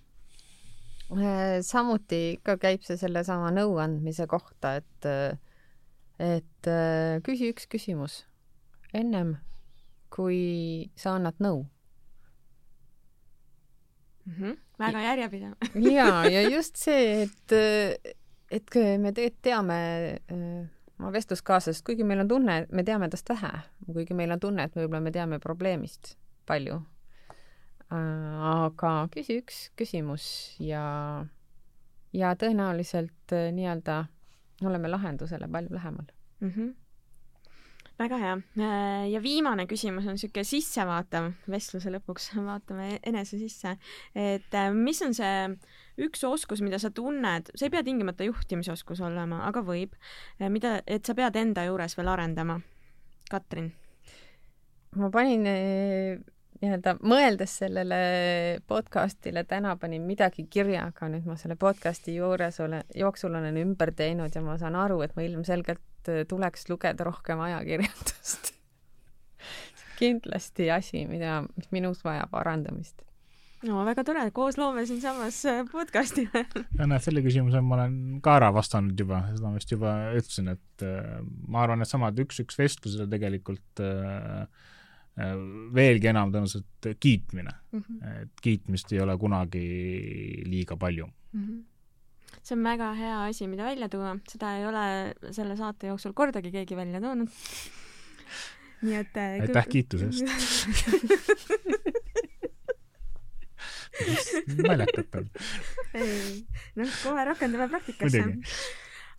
Äh, 1.13 1.61
samuti 1.61 2.21
ikka 2.37 2.57
käib 2.57 2.81
see 2.81 2.97
sellesama 2.97 3.51
nõuandmise 3.53 4.27
kohta, 4.27 4.75
et 4.81 5.09
et 6.23 6.69
äh, 6.71 7.19
küsi 7.25 7.51
üks 7.51 7.67
küsimus 7.71 8.23
ennem, 8.95 9.37
kui 10.13 10.91
sa 10.95 11.17
annad 11.17 11.39
nõu 11.43 11.63
mm. 14.25 14.35
-hmm. 14.37 14.57
väga 14.79 15.01
järjepidev 15.07 15.53
ja, 15.97 16.23
ja 16.29 16.45
just 16.49 16.77
see, 16.77 17.23
et, 17.23 17.57
et 18.49 18.75
me 18.99 19.11
tegelikult 19.11 19.43
teame 19.43 19.79
äh, 20.31 20.69
oma 20.99 21.11
vestluskaaslasest, 21.11 21.85
kuigi 21.85 22.03
meil 22.03 22.23
on 22.23 22.27
tunne, 22.27 22.65
me 22.71 22.83
teame 22.83 23.09
tast 23.09 23.29
vähe, 23.29 23.51
kuigi 23.91 24.13
meil 24.13 24.31
on 24.31 24.39
tunne, 24.39 24.63
et 24.63 24.75
võib-olla 24.75 25.01
me 25.03 25.11
teame 25.11 25.39
probleemist 25.39 26.15
palju 26.45 26.79
äh,. 27.91 28.49
aga 28.53 29.07
küsi 29.11 29.39
üks 29.41 29.69
küsimus 29.79 30.25
ja, 30.59 31.25
ja 32.13 32.35
tõenäoliselt 32.39 33.35
äh, 33.35 33.49
nii-öelda 33.55 34.05
oleme 34.61 34.89
lahendusele 34.91 35.47
palju 35.51 35.75
lähemal 35.75 36.07
mm. 36.39 36.49
-hmm 36.49 36.73
väga 37.99 38.17
hea. 38.17 38.33
Äh, 38.57 39.11
ja 39.11 39.21
viimane 39.23 39.65
küsimus 39.69 40.07
on 40.07 40.17
niisugune 40.17 40.45
sissevaatav 40.47 41.29
vestluse 41.51 41.91
lõpuks, 41.93 42.31
vaatame 42.49 42.97
enese 43.05 43.39
sisse. 43.41 43.75
et 44.15 44.57
äh, 44.57 44.73
mis 44.73 45.01
on 45.05 45.13
see 45.13 45.53
üks 46.03 46.23
oskus, 46.27 46.63
mida 46.65 46.79
sa 46.81 46.89
tunned, 46.89 47.51
see 47.55 47.69
ei 47.69 47.73
pea 47.75 47.83
tingimata 47.85 48.25
juhtimisoskus 48.27 49.03
olema, 49.05 49.43
aga 49.47 49.61
võib, 49.65 49.93
äh, 50.39 50.49
mida, 50.49 50.79
et 50.87 51.05
sa 51.05 51.15
pead 51.17 51.37
enda 51.39 51.67
juures 51.69 51.97
veel 51.97 52.11
arendama? 52.15 52.59
Katrin? 53.29 53.71
ma 54.93 55.09
panin 55.09 55.47
nii-öelda 56.63 56.95
mõeldes 57.03 57.57
sellele 57.59 57.99
podcastile 58.67 59.43
täna 59.47 59.75
panin 59.79 60.05
midagi 60.07 60.45
kirja, 60.51 60.87
aga 60.93 61.09
nüüd 61.11 61.27
ma 61.27 61.35
selle 61.39 61.57
podcasti 61.59 62.15
juures 62.15 62.59
olen, 62.63 62.85
jooksul 62.95 63.35
olen 63.35 63.57
ümber 63.59 63.91
teinud 63.95 64.35
ja 64.35 64.43
ma 64.45 64.57
saan 64.61 64.77
aru, 64.79 65.01
et 65.03 65.15
ma 65.17 65.25
ilmselgelt 65.27 66.11
äh, 66.11 66.23
tuleks 66.29 66.69
lugeda 66.71 67.07
rohkem 67.07 67.41
ajakirjandust. 67.49 68.53
Kindlasti 69.99 70.69
asi, 70.73 71.05
mida, 71.09 71.41
mis 71.57 71.71
minus 71.75 72.03
vajab 72.05 72.33
arendamist. 72.39 73.03
No 73.63 73.85
väga 73.87 74.03
tore, 74.03 74.23
koos 74.35 74.57
loome 74.59 74.83
siinsamas 74.87 75.37
äh, 75.47 75.63
podcasti 75.71 76.25
ja 76.79 76.87
näed, 76.87 77.03
selle 77.03 77.23
küsimuse 77.23 77.63
ma 77.63 77.79
olen 77.79 77.97
ka 78.23 78.37
ära 78.39 78.53
vastanud 78.55 78.99
juba, 78.99 79.25
seda 79.35 79.49
ma 79.49 79.59
vist 79.59 79.71
juba 79.71 79.95
ütlesin, 80.15 80.53
et 80.55 80.87
äh, 80.87 81.17
ma 81.47 81.63
arvan, 81.67 81.83
et 81.83 81.91
samad 81.91 82.19
üks-üks 82.23 82.59
vestlused 82.59 83.11
tegelikult 83.11 83.83
Äh, 83.83 84.47
veelgi 85.73 86.09
enam 86.09 86.31
tõenäoliselt 86.33 86.87
kiitmine 86.99 87.51
mm. 87.51 87.83
-hmm. 87.83 88.23
et 88.23 88.41
kiitmist 88.41 88.91
ei 88.93 88.99
ole 89.03 89.17
kunagi 89.17 89.61
liiga 90.45 90.77
palju 90.77 91.05
mm. 91.07 91.43
-hmm 91.45 91.61
see 92.43 92.57
on 92.57 92.63
väga 92.63 92.93
hea 92.97 93.23
asi, 93.23 93.47
mida 93.47 93.63
välja 93.63 93.89
tuua, 93.89 94.17
seda 94.27 94.57
ei 94.57 94.65
ole 94.67 95.13
selle 95.31 95.55
saate 95.55 95.87
jooksul 95.87 96.13
kordagi 96.13 96.51
keegi 96.51 96.75
välja 96.75 97.01
toonud. 97.01 97.29
nii 98.81 98.95
et 98.99 99.17
äh, 99.17 99.41
aitäh 99.41 99.67
kiituse 99.71 100.05
eest 100.05 100.25
naljakat 104.67 105.15
on. 105.15 105.29
ei, 105.93 106.45
noh, 106.75 106.89
kohe 107.03 107.25
rakendame 107.29 107.69
praktikasse. 107.71 108.23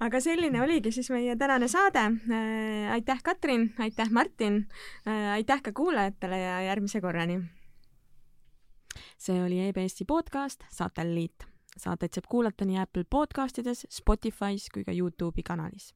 Aga 0.00 0.20
selline 0.20 0.62
oligi 0.62 0.92
siis 0.92 1.10
meie 1.10 1.36
tänane 1.36 1.68
saade. 1.68 2.04
Äh, 2.04 2.92
aitäh, 2.92 3.22
Katrin, 3.22 3.72
aitäh, 3.78 4.10
Martin, 4.10 4.66
äh, 5.08 5.32
aitäh 5.32 5.62
ka 5.62 5.72
kuulajatele 5.72 6.38
ja 6.38 6.60
järgmise 6.62 7.00
korrani. 7.00 7.40
see 9.18 9.42
oli 9.42 9.60
EBS-i 9.68 10.04
podcast 10.04 10.64
Satelliit. 10.70 11.46
Saateid 11.76 12.14
saab 12.14 12.26
kuulata 12.28 12.64
nii 12.64 12.78
Apple 12.78 13.04
podcastides, 13.10 13.86
Spotify's 13.90 14.68
kui 14.74 14.84
ka 14.84 14.92
Youtube'i 14.92 15.42
kanalis 15.42 15.94